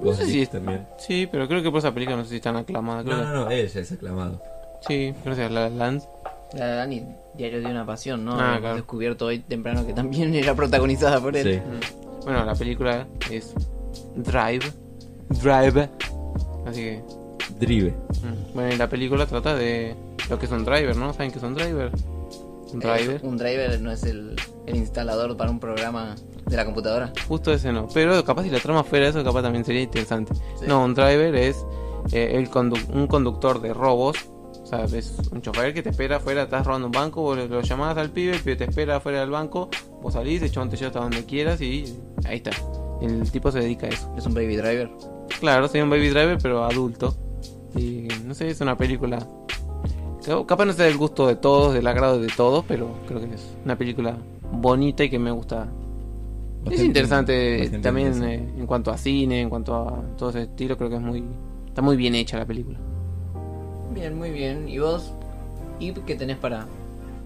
No 0.00 0.12
sé 0.14 0.26
si 0.26 0.42
es- 0.42 0.50
también. 0.50 0.86
Sí, 0.98 1.28
pero 1.30 1.48
creo 1.48 1.62
que 1.64 1.70
por 1.70 1.78
esa 1.80 1.92
película 1.92 2.16
no 2.16 2.22
sé 2.24 2.30
si 2.30 2.36
es 2.36 2.42
tan 2.42 2.54
aclamada. 2.56 3.02
Creo 3.02 3.16
No, 3.16 3.24
no, 3.24 3.44
no, 3.46 3.50
ella 3.50 3.64
es 3.80 3.90
aclamado. 3.92 4.40
Que... 4.86 5.12
Sí, 5.14 5.14
gracias 5.24 5.50
a 5.50 5.52
La 5.52 5.68
La 5.68 5.76
Land. 5.76 6.02
La 6.54 6.66
La 6.66 6.76
Land 6.76 6.92
y 6.92 7.04
Diario 7.36 7.60
de 7.60 7.66
una 7.66 7.86
Pasión, 7.86 8.24
¿no? 8.24 8.32
Ah, 8.38 8.56
claro. 8.60 8.74
descubierto 8.76 9.26
hoy 9.26 9.38
temprano 9.38 9.86
que 9.86 9.92
también 9.92 10.34
era 10.34 10.54
protagonizada 10.54 11.20
por 11.20 11.36
él. 11.36 11.54
Sí. 11.54 11.60
Mm. 11.60 12.24
Bueno, 12.24 12.44
la 12.44 12.54
película 12.54 13.06
es 13.30 13.54
Drive. 14.16 14.72
Drive. 15.28 15.88
Así 16.66 16.80
que... 16.80 17.02
Drive. 17.58 17.90
Mm. 17.90 18.54
Bueno, 18.54 18.74
y 18.74 18.76
la 18.76 18.88
película 18.88 19.26
trata 19.26 19.54
de 19.54 19.94
lo 20.28 20.38
que 20.38 20.46
es 20.46 20.52
un 20.52 20.64
driver, 20.64 20.96
¿no? 20.96 21.12
¿Saben 21.12 21.30
qué 21.30 21.38
es 21.38 21.44
un 21.44 21.54
driver? 21.54 21.90
Un 22.72 22.78
driver. 22.80 23.16
Eh, 23.16 23.20
un 23.22 23.36
driver 23.36 23.80
no 23.80 23.90
es 23.90 24.04
el, 24.04 24.36
el 24.66 24.76
instalador 24.76 25.36
para 25.36 25.50
un 25.50 25.58
programa 25.58 26.14
de 26.46 26.56
la 26.56 26.64
computadora. 26.64 27.12
Justo 27.26 27.52
ese 27.52 27.72
no. 27.72 27.88
Pero 27.92 28.22
capaz 28.24 28.44
si 28.44 28.50
la 28.50 28.60
trama 28.60 28.84
fuera 28.84 29.08
eso, 29.08 29.24
capaz 29.24 29.42
también 29.42 29.64
sería 29.64 29.82
interesante. 29.82 30.34
Sí. 30.34 30.66
No, 30.68 30.84
un 30.84 30.94
driver 30.94 31.34
es 31.34 31.64
eh, 32.12 32.32
el 32.34 32.48
condu- 32.50 32.88
un 32.92 33.06
conductor 33.08 33.60
de 33.60 33.74
robos. 33.74 34.16
O 34.72 34.86
sea, 34.88 34.98
es 34.98 35.16
un 35.32 35.42
chofer 35.42 35.74
que 35.74 35.82
te 35.82 35.90
espera 35.90 36.18
afuera, 36.18 36.44
estás 36.44 36.64
robando 36.64 36.86
un 36.86 36.92
banco, 36.92 37.22
vos 37.22 37.36
lo, 37.36 37.60
llamás 37.60 37.96
al 37.96 38.10
pibe, 38.10 38.36
el 38.36 38.40
pibe 38.40 38.54
te 38.54 38.64
espera 38.64 38.96
afuera 38.96 39.18
del 39.18 39.30
banco, 39.30 39.68
vos 40.00 40.14
salís, 40.14 40.40
el 40.42 40.52
chabón 40.52 40.70
te 40.70 40.76
lleva 40.76 40.88
hasta 40.88 41.00
donde 41.00 41.24
quieras 41.24 41.60
y 41.60 41.96
ahí 42.24 42.36
está. 42.36 42.52
El 43.02 43.28
tipo 43.32 43.50
se 43.50 43.58
dedica 43.58 43.86
a 43.86 43.90
eso. 43.90 44.14
Es 44.16 44.26
un 44.26 44.34
baby 44.34 44.54
driver. 44.54 44.88
Claro, 45.40 45.66
soy 45.66 45.80
un 45.80 45.90
baby 45.90 46.10
driver, 46.10 46.38
pero 46.40 46.62
adulto. 46.62 47.16
Y 47.74 48.06
no 48.24 48.32
sé, 48.32 48.48
es 48.48 48.60
una 48.60 48.76
película. 48.76 49.18
Capaz 50.46 50.64
no 50.64 50.72
sea 50.72 50.84
del 50.84 50.98
gusto 50.98 51.26
de 51.26 51.34
todos, 51.34 51.74
del 51.74 51.88
agrado 51.88 52.20
de 52.20 52.28
todos, 52.28 52.64
pero 52.68 52.94
creo 53.08 53.18
que 53.18 53.34
es 53.34 53.56
una 53.64 53.76
película 53.76 54.16
bonita 54.52 55.02
y 55.02 55.10
que 55.10 55.18
me 55.18 55.32
gusta. 55.32 55.66
es 56.70 56.80
interesante 56.80 57.70
también 57.82 58.22
eh, 58.22 58.34
en 58.56 58.66
cuanto 58.66 58.92
a 58.92 58.98
cine, 58.98 59.40
en 59.40 59.50
cuanto 59.50 59.74
a 59.74 60.00
todo 60.16 60.30
ese 60.30 60.42
estilo, 60.42 60.76
creo 60.76 60.90
que 60.90 60.96
es 60.96 61.02
muy. 61.02 61.24
Está 61.66 61.82
muy 61.82 61.96
bien 61.96 62.14
hecha 62.14 62.38
la 62.38 62.46
película. 62.46 62.78
Bien, 63.90 64.16
muy 64.16 64.30
bien. 64.30 64.68
¿Y 64.68 64.78
vos? 64.78 65.12
¿Y 65.78 65.92
qué 65.92 66.14
tenés 66.14 66.36
para, 66.36 66.66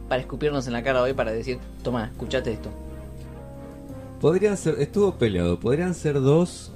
para 0.09 0.23
escupirnos 0.23 0.67
en 0.67 0.73
la 0.73 0.83
cara 0.83 1.03
hoy 1.03 1.13
para 1.13 1.33
decir, 1.33 1.59
toma, 1.83 2.07
escuchate 2.07 2.53
esto? 2.53 2.71
Podrían 4.21 4.57
ser, 4.57 4.81
estuvo 4.81 5.15
peleado, 5.17 5.61
podrían 5.61 5.95
ser 5.95 6.21
dos, 6.21 6.73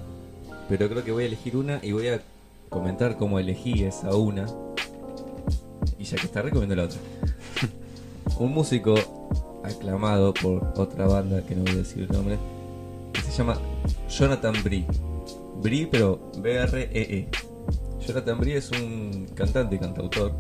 pero 0.69 0.89
creo 0.89 1.05
que 1.05 1.13
voy 1.13 1.25
a 1.25 1.27
elegir 1.29 1.57
una 1.57 1.81
y 1.83 1.93
voy 1.93 2.09
a 2.09 2.21
comentar 2.69 3.17
cómo 3.17 3.39
elegí 3.39 3.85
esa 3.85 4.15
una. 4.15 4.47
Y 5.99 6.05
ya 6.05 6.17
que 6.19 6.27
está, 6.27 6.43
recomiendo 6.43 6.77
la 6.77 6.85
otra. 6.85 6.99
Un 8.39 8.53
músico 8.53 8.95
aclamado 9.65 10.35
por 10.35 10.73
otra 10.77 11.07
banda, 11.07 11.43
que 11.47 11.55
no 11.55 11.63
voy 11.63 11.73
a 11.73 11.77
decir 11.77 12.03
el 12.03 12.09
nombre, 12.09 12.37
que 13.13 13.23
se 13.23 13.33
llama 13.33 13.59
Jonathan 14.11 14.55
Bree. 14.63 14.85
Bree, 15.63 15.87
pero 15.87 16.31
B-R-E-E. 16.39 17.29
Jonathan 18.09 18.41
Bree 18.41 18.55
es 18.55 18.71
un 18.71 19.27
cantante 19.35 19.77
y 19.77 19.79
cantautor 19.79 20.33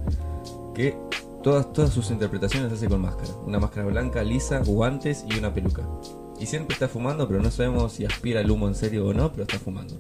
que 0.74 0.96
todas, 1.42 1.92
sus 1.92 2.10
interpretaciones 2.10 2.72
hace 2.72 2.88
con 2.88 3.02
máscara. 3.02 3.30
Una 3.44 3.58
máscara 3.58 3.86
blanca, 3.86 4.22
lisa, 4.22 4.60
guantes 4.64 5.24
y 5.28 5.38
una 5.38 5.52
peluca. 5.52 5.82
Y 6.40 6.46
siempre 6.46 6.74
está 6.74 6.88
fumando, 6.88 7.28
pero 7.28 7.42
no 7.42 7.50
sabemos 7.50 7.92
si 7.92 8.04
aspira 8.04 8.40
el 8.40 8.50
humo 8.50 8.68
en 8.68 8.74
serio 8.74 9.06
o 9.06 9.12
no, 9.12 9.30
pero 9.30 9.42
está 9.42 9.58
fumando. 9.58 9.94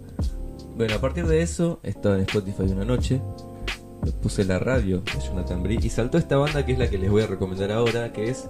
Bueno, 0.76 0.94
a 0.94 1.00
partir 1.00 1.26
de 1.26 1.42
eso, 1.42 1.80
estaba 1.82 2.14
en 2.14 2.22
Spotify 2.22 2.62
una 2.62 2.84
noche, 2.84 3.20
puse 4.22 4.44
la 4.44 4.58
radio 4.58 5.00
de 5.00 5.20
Jonathan 5.20 5.62
Bree 5.62 5.78
y 5.82 5.90
saltó 5.90 6.16
esta 6.16 6.36
banda 6.36 6.64
que 6.64 6.72
es 6.72 6.78
la 6.78 6.88
que 6.88 6.98
les 6.98 7.10
voy 7.10 7.22
a 7.22 7.26
recomendar 7.26 7.72
ahora, 7.72 8.12
que 8.12 8.30
es... 8.30 8.48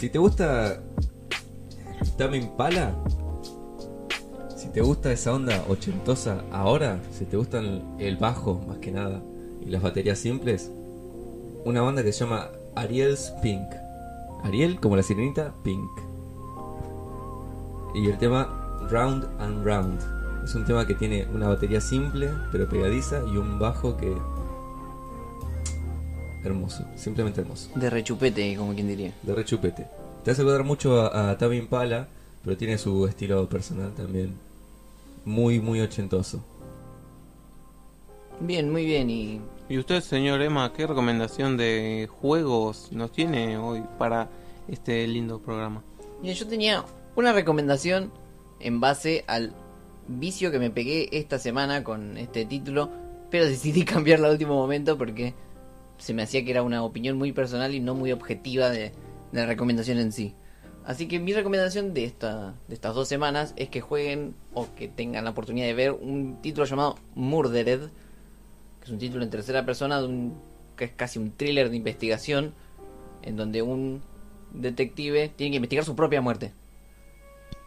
Si 0.00 0.08
te 0.08 0.18
gusta 0.18 0.80
Tame 2.16 2.38
Impala, 2.38 2.94
te 4.74 4.80
gusta 4.80 5.12
esa 5.12 5.32
onda 5.32 5.64
ochentosa 5.68 6.42
ahora, 6.50 6.98
si 7.16 7.24
te 7.24 7.36
gustan 7.36 7.96
el 8.00 8.16
bajo 8.16 8.60
más 8.66 8.78
que 8.78 8.90
nada 8.90 9.22
y 9.64 9.70
las 9.70 9.80
baterías 9.80 10.18
simples, 10.18 10.72
una 11.64 11.80
banda 11.80 12.02
que 12.02 12.12
se 12.12 12.24
llama 12.24 12.48
Ariel's 12.74 13.32
Pink. 13.40 13.68
Ariel 14.42 14.80
como 14.80 14.96
la 14.96 15.04
sirenita, 15.04 15.54
Pink. 15.62 15.88
Y 17.94 18.08
el 18.08 18.18
tema 18.18 18.80
Round 18.90 19.24
and 19.38 19.64
Round. 19.64 20.00
Es 20.44 20.56
un 20.56 20.64
tema 20.64 20.84
que 20.84 20.94
tiene 20.94 21.24
una 21.32 21.48
batería 21.48 21.80
simple 21.80 22.28
pero 22.50 22.68
pegadiza 22.68 23.22
y 23.32 23.36
un 23.36 23.60
bajo 23.60 23.96
que... 23.96 24.12
Hermoso, 26.42 26.84
simplemente 26.96 27.40
hermoso. 27.40 27.70
De 27.76 27.88
rechupete, 27.88 28.56
como 28.56 28.74
quien 28.74 28.88
diría. 28.88 29.14
De 29.22 29.34
rechupete. 29.36 29.86
Te 30.24 30.32
hace 30.32 30.42
acordar 30.42 30.64
mucho 30.64 31.00
a, 31.00 31.30
a 31.30 31.54
Impala, 31.54 32.08
pero 32.42 32.56
tiene 32.56 32.76
su 32.76 33.06
estilo 33.06 33.48
personal 33.48 33.92
también. 33.94 34.34
Muy, 35.24 35.60
muy 35.60 35.80
ochentoso. 35.80 36.44
Bien, 38.40 38.70
muy 38.70 38.84
bien. 38.84 39.10
Y 39.10 39.40
¿Y 39.66 39.78
usted, 39.78 40.02
señor 40.02 40.42
Emma, 40.42 40.70
qué 40.76 40.86
recomendación 40.86 41.56
de 41.56 42.06
juegos 42.20 42.92
nos 42.92 43.10
tiene 43.12 43.56
hoy 43.56 43.82
para 43.98 44.28
este 44.68 45.06
lindo 45.06 45.40
programa? 45.40 45.82
Mira, 46.20 46.34
yo 46.34 46.46
tenía 46.46 46.84
una 47.16 47.32
recomendación 47.32 48.12
en 48.60 48.80
base 48.80 49.24
al 49.26 49.54
vicio 50.06 50.50
que 50.50 50.58
me 50.58 50.68
pegué 50.68 51.08
esta 51.12 51.38
semana 51.38 51.82
con 51.82 52.18
este 52.18 52.44
título, 52.44 52.90
pero 53.30 53.46
decidí 53.46 53.84
cambiarlo 53.86 54.26
al 54.26 54.32
último 54.32 54.54
momento 54.54 54.98
porque 54.98 55.32
se 55.96 56.12
me 56.12 56.22
hacía 56.24 56.44
que 56.44 56.50
era 56.50 56.62
una 56.62 56.84
opinión 56.84 57.16
muy 57.16 57.32
personal 57.32 57.74
y 57.74 57.80
no 57.80 57.94
muy 57.94 58.12
objetiva 58.12 58.68
de, 58.68 58.92
de 59.32 59.40
la 59.40 59.46
recomendación 59.46 59.96
en 59.96 60.12
sí. 60.12 60.34
Así 60.86 61.08
que 61.08 61.18
mi 61.18 61.32
recomendación 61.32 61.94
de, 61.94 62.04
esta, 62.04 62.54
de 62.68 62.74
estas 62.74 62.94
dos 62.94 63.08
semanas 63.08 63.54
es 63.56 63.70
que 63.70 63.80
jueguen 63.80 64.34
o 64.52 64.68
que 64.76 64.86
tengan 64.86 65.24
la 65.24 65.30
oportunidad 65.30 65.66
de 65.66 65.72
ver 65.72 65.92
un 65.92 66.36
título 66.42 66.66
llamado 66.66 66.96
Murdered, 67.14 67.80
que 67.80 68.84
es 68.84 68.90
un 68.90 68.98
título 68.98 69.24
en 69.24 69.30
tercera 69.30 69.64
persona 69.64 70.00
de 70.00 70.06
un, 70.06 70.34
que 70.76 70.84
es 70.84 70.90
casi 70.94 71.18
un 71.18 71.30
thriller 71.30 71.70
de 71.70 71.76
investigación 71.76 72.52
en 73.22 73.36
donde 73.36 73.62
un 73.62 74.02
detective 74.52 75.30
tiene 75.34 75.52
que 75.52 75.56
investigar 75.56 75.86
su 75.86 75.96
propia 75.96 76.20
muerte. 76.20 76.52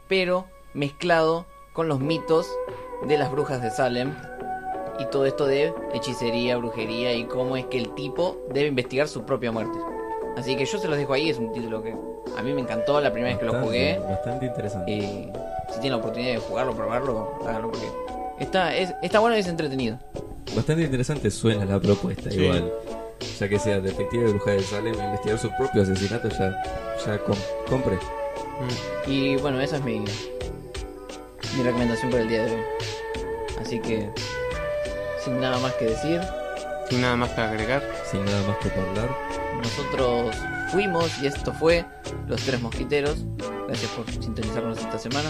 Pero 0.08 0.46
mezclado 0.76 1.48
con 1.74 1.88
los 1.88 2.00
mitos 2.00 2.48
de 3.08 3.18
las 3.18 3.32
brujas 3.32 3.64
de 3.64 3.72
Salem 3.72 4.14
y 5.00 5.06
todo 5.06 5.26
esto 5.26 5.48
de 5.48 5.74
hechicería, 5.92 6.58
brujería 6.58 7.14
y 7.14 7.26
cómo 7.26 7.58
es 7.58 7.66
que 7.66 7.80
el 7.80 7.96
tipo 7.96 8.46
debe 8.54 8.68
investigar 8.68 9.08
su 9.08 9.26
propia 9.26 9.52
muerte. 9.52 9.97
Así 10.38 10.56
que 10.56 10.66
yo 10.66 10.78
se 10.78 10.88
los 10.88 10.98
dejo 10.98 11.14
ahí, 11.14 11.30
es 11.30 11.38
un 11.38 11.52
título 11.52 11.82
que 11.82 11.96
a 12.38 12.44
mí 12.44 12.54
me 12.54 12.62
encantó 12.62 13.02
la 13.02 13.12
primera 13.12 13.34
vez 13.34 13.40
que 13.40 13.46
lo 13.46 13.60
jugué. 13.64 14.00
Bastante 14.08 14.46
interesante. 14.46 14.92
Y 14.92 15.02
si 15.02 15.80
tienen 15.82 15.92
la 15.92 15.98
oportunidad 15.98 16.34
de 16.34 16.38
jugarlo, 16.40 16.76
probarlo, 16.76 17.40
háganlo 17.48 17.72
porque 17.72 17.88
está, 18.40 18.76
es, 18.76 18.94
está 19.02 19.20
bueno 19.20 19.36
y 19.36 19.40
es 19.40 19.48
entretenido. 19.48 19.98
Bastante 20.56 20.84
interesante 20.84 21.32
suena 21.32 21.66
la 21.66 21.80
propuesta 21.80 22.30
Sí. 22.30 22.42
igual. 22.44 22.72
Ya 23.40 23.50
que 23.50 23.58
sea 23.58 23.80
detective 23.80 24.26
de 24.26 24.30
bruja 24.32 24.52
de 24.52 24.62
Salem 24.62 24.94
investigar 24.94 25.40
su 25.40 25.50
propio 25.58 25.82
asesinato, 25.82 26.30
ya, 26.30 26.56
ya 27.04 27.18
com- 27.24 27.36
compre. 27.68 27.96
Mm. 27.96 29.10
Y 29.12 29.36
bueno, 29.38 29.60
esa 29.60 29.78
es 29.78 29.84
mi, 29.84 30.00
mi 30.00 31.64
recomendación 31.64 32.12
por 32.12 32.20
el 32.20 32.30
día 32.30 32.44
de 32.46 32.52
hoy. 32.52 32.62
Así 33.60 33.80
que, 33.80 34.08
sin 35.24 35.40
nada 35.42 35.58
más 35.60 35.74
que 35.74 35.86
decir, 35.86 36.22
Sin 36.90 37.02
nada 37.02 37.16
más 37.16 37.32
que 37.32 37.42
agregar. 37.42 37.82
Sin 38.12 38.24
nada 38.24 38.42
más 38.48 38.58
que 38.58 38.70
hablar. 38.80 39.10
Nosotros 39.58 40.36
fuimos 40.72 41.12
y 41.22 41.28
esto 41.28 41.54
fue 41.54 41.86
Los 42.28 42.42
Tres 42.42 42.62
Mosquiteros. 42.62 43.26
Gracias 43.68 43.92
por 43.92 44.10
sintonizarnos 44.12 44.78
esta 44.78 44.98
semana. 44.98 45.30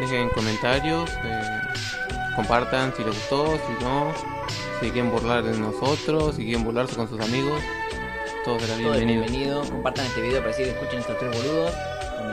Dejen 0.00 0.28
comentarios. 0.30 1.08
eh, 1.24 1.50
compartan 2.34 2.92
si 2.96 3.02
les 3.02 3.14
gustó, 3.14 3.56
si 3.56 3.84
no. 3.84 4.12
Si 4.80 4.90
quieren 4.90 5.10
burlar 5.10 5.42
de 5.42 5.56
nosotros, 5.58 6.36
si 6.36 6.44
quieren 6.44 6.64
burlarse 6.64 6.96
con 6.96 7.08
sus 7.08 7.18
amigos. 7.20 7.60
Todo 8.44 8.60
será 8.60 8.74
Todo 8.76 8.94
es 8.94 9.04
bienvenido. 9.04 9.22
bienvenido. 9.22 9.62
Compartan 9.70 10.04
este 10.06 10.20
video 10.20 10.38
para 10.40 10.48
decir 10.48 10.68
escuchen 10.68 11.00
estos 11.00 11.18
tres 11.18 11.36
boludos. 11.36 11.72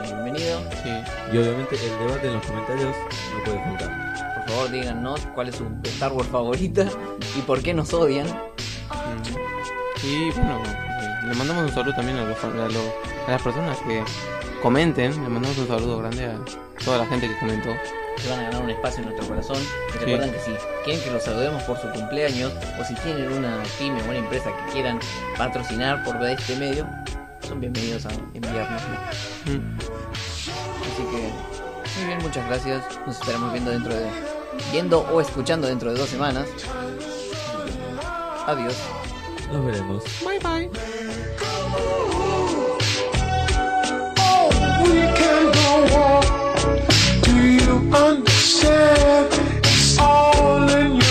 Bienvenido. 0.04 0.60
Sí. 0.82 0.90
Y 1.32 1.38
obviamente 1.38 1.76
el 1.76 2.06
debate 2.06 2.26
en 2.28 2.34
los 2.34 2.46
comentarios 2.46 2.94
no 3.36 3.44
puede 3.44 3.64
faltar. 3.64 4.34
Por 4.34 4.48
favor, 4.54 4.70
díganos 4.70 5.20
cuál 5.34 5.48
es 5.48 5.56
su 5.56 5.64
Star 5.84 6.12
Wars 6.12 6.28
favorita 6.28 6.86
y 7.36 7.40
por 7.40 7.62
qué 7.62 7.72
nos 7.72 7.94
odian. 7.94 8.26
Mm. 8.26 10.06
Y 10.06 10.30
bueno, 10.32 10.60
le 11.26 11.34
mandamos 11.34 11.64
un 11.64 11.74
saludo 11.74 11.94
también 11.94 12.18
a, 12.18 12.24
los, 12.24 12.42
a, 12.44 12.46
los- 12.48 12.92
a 13.26 13.30
las 13.30 13.42
personas 13.42 13.78
que 13.78 14.02
comenten. 14.62 15.12
Le 15.22 15.28
mandamos 15.28 15.56
un 15.58 15.68
saludo 15.68 15.98
grande 15.98 16.24
a 16.26 16.38
toda 16.84 16.98
la 16.98 17.06
gente 17.06 17.28
que 17.28 17.38
comentó. 17.38 17.70
Se 18.18 18.30
van 18.30 18.40
a 18.40 18.42
ganar 18.44 18.62
un 18.62 18.70
espacio 18.70 19.02
en 19.02 19.08
nuestro 19.10 19.28
corazón. 19.28 19.56
Y 19.94 19.98
recuerden 19.98 20.30
que 20.32 20.38
si 20.38 20.52
quieren 20.84 21.02
que 21.02 21.10
los 21.10 21.22
saludemos 21.24 21.62
por 21.64 21.76
su 21.78 21.88
cumpleaños 21.90 22.52
o 22.80 22.84
si 22.84 22.94
tienen 22.94 23.32
una 23.32 23.62
pyme 23.78 24.00
o 24.02 24.04
una 24.10 24.18
empresa 24.18 24.50
que 24.56 24.72
quieran 24.72 25.00
patrocinar 25.36 26.04
por 26.04 26.22
este 26.24 26.54
medio, 26.56 26.86
son 27.46 27.60
bienvenidos 27.60 28.06
a 28.06 28.10
enviarnos. 28.34 28.82
Mm. 29.46 29.78
Así 29.78 31.02
que, 31.10 31.98
muy 31.98 32.06
bien, 32.06 32.18
muchas 32.22 32.46
gracias. 32.46 32.84
Nos 33.06 33.18
estaremos 33.18 33.52
viendo 33.52 33.70
dentro 33.72 33.92
de. 33.94 34.06
viendo 34.70 35.00
o 35.00 35.20
escuchando 35.20 35.66
dentro 35.66 35.92
de 35.92 35.98
dos 35.98 36.08
semanas. 36.08 36.46
Adiós. 38.46 38.74
Nos 39.52 39.66
veremos. 39.66 40.04
Bye 40.24 40.38
bye. 40.38 41.13
understand? 47.94 49.32
It's 49.64 49.98
all 49.98 50.68
in 50.70 50.96
your 50.96 51.03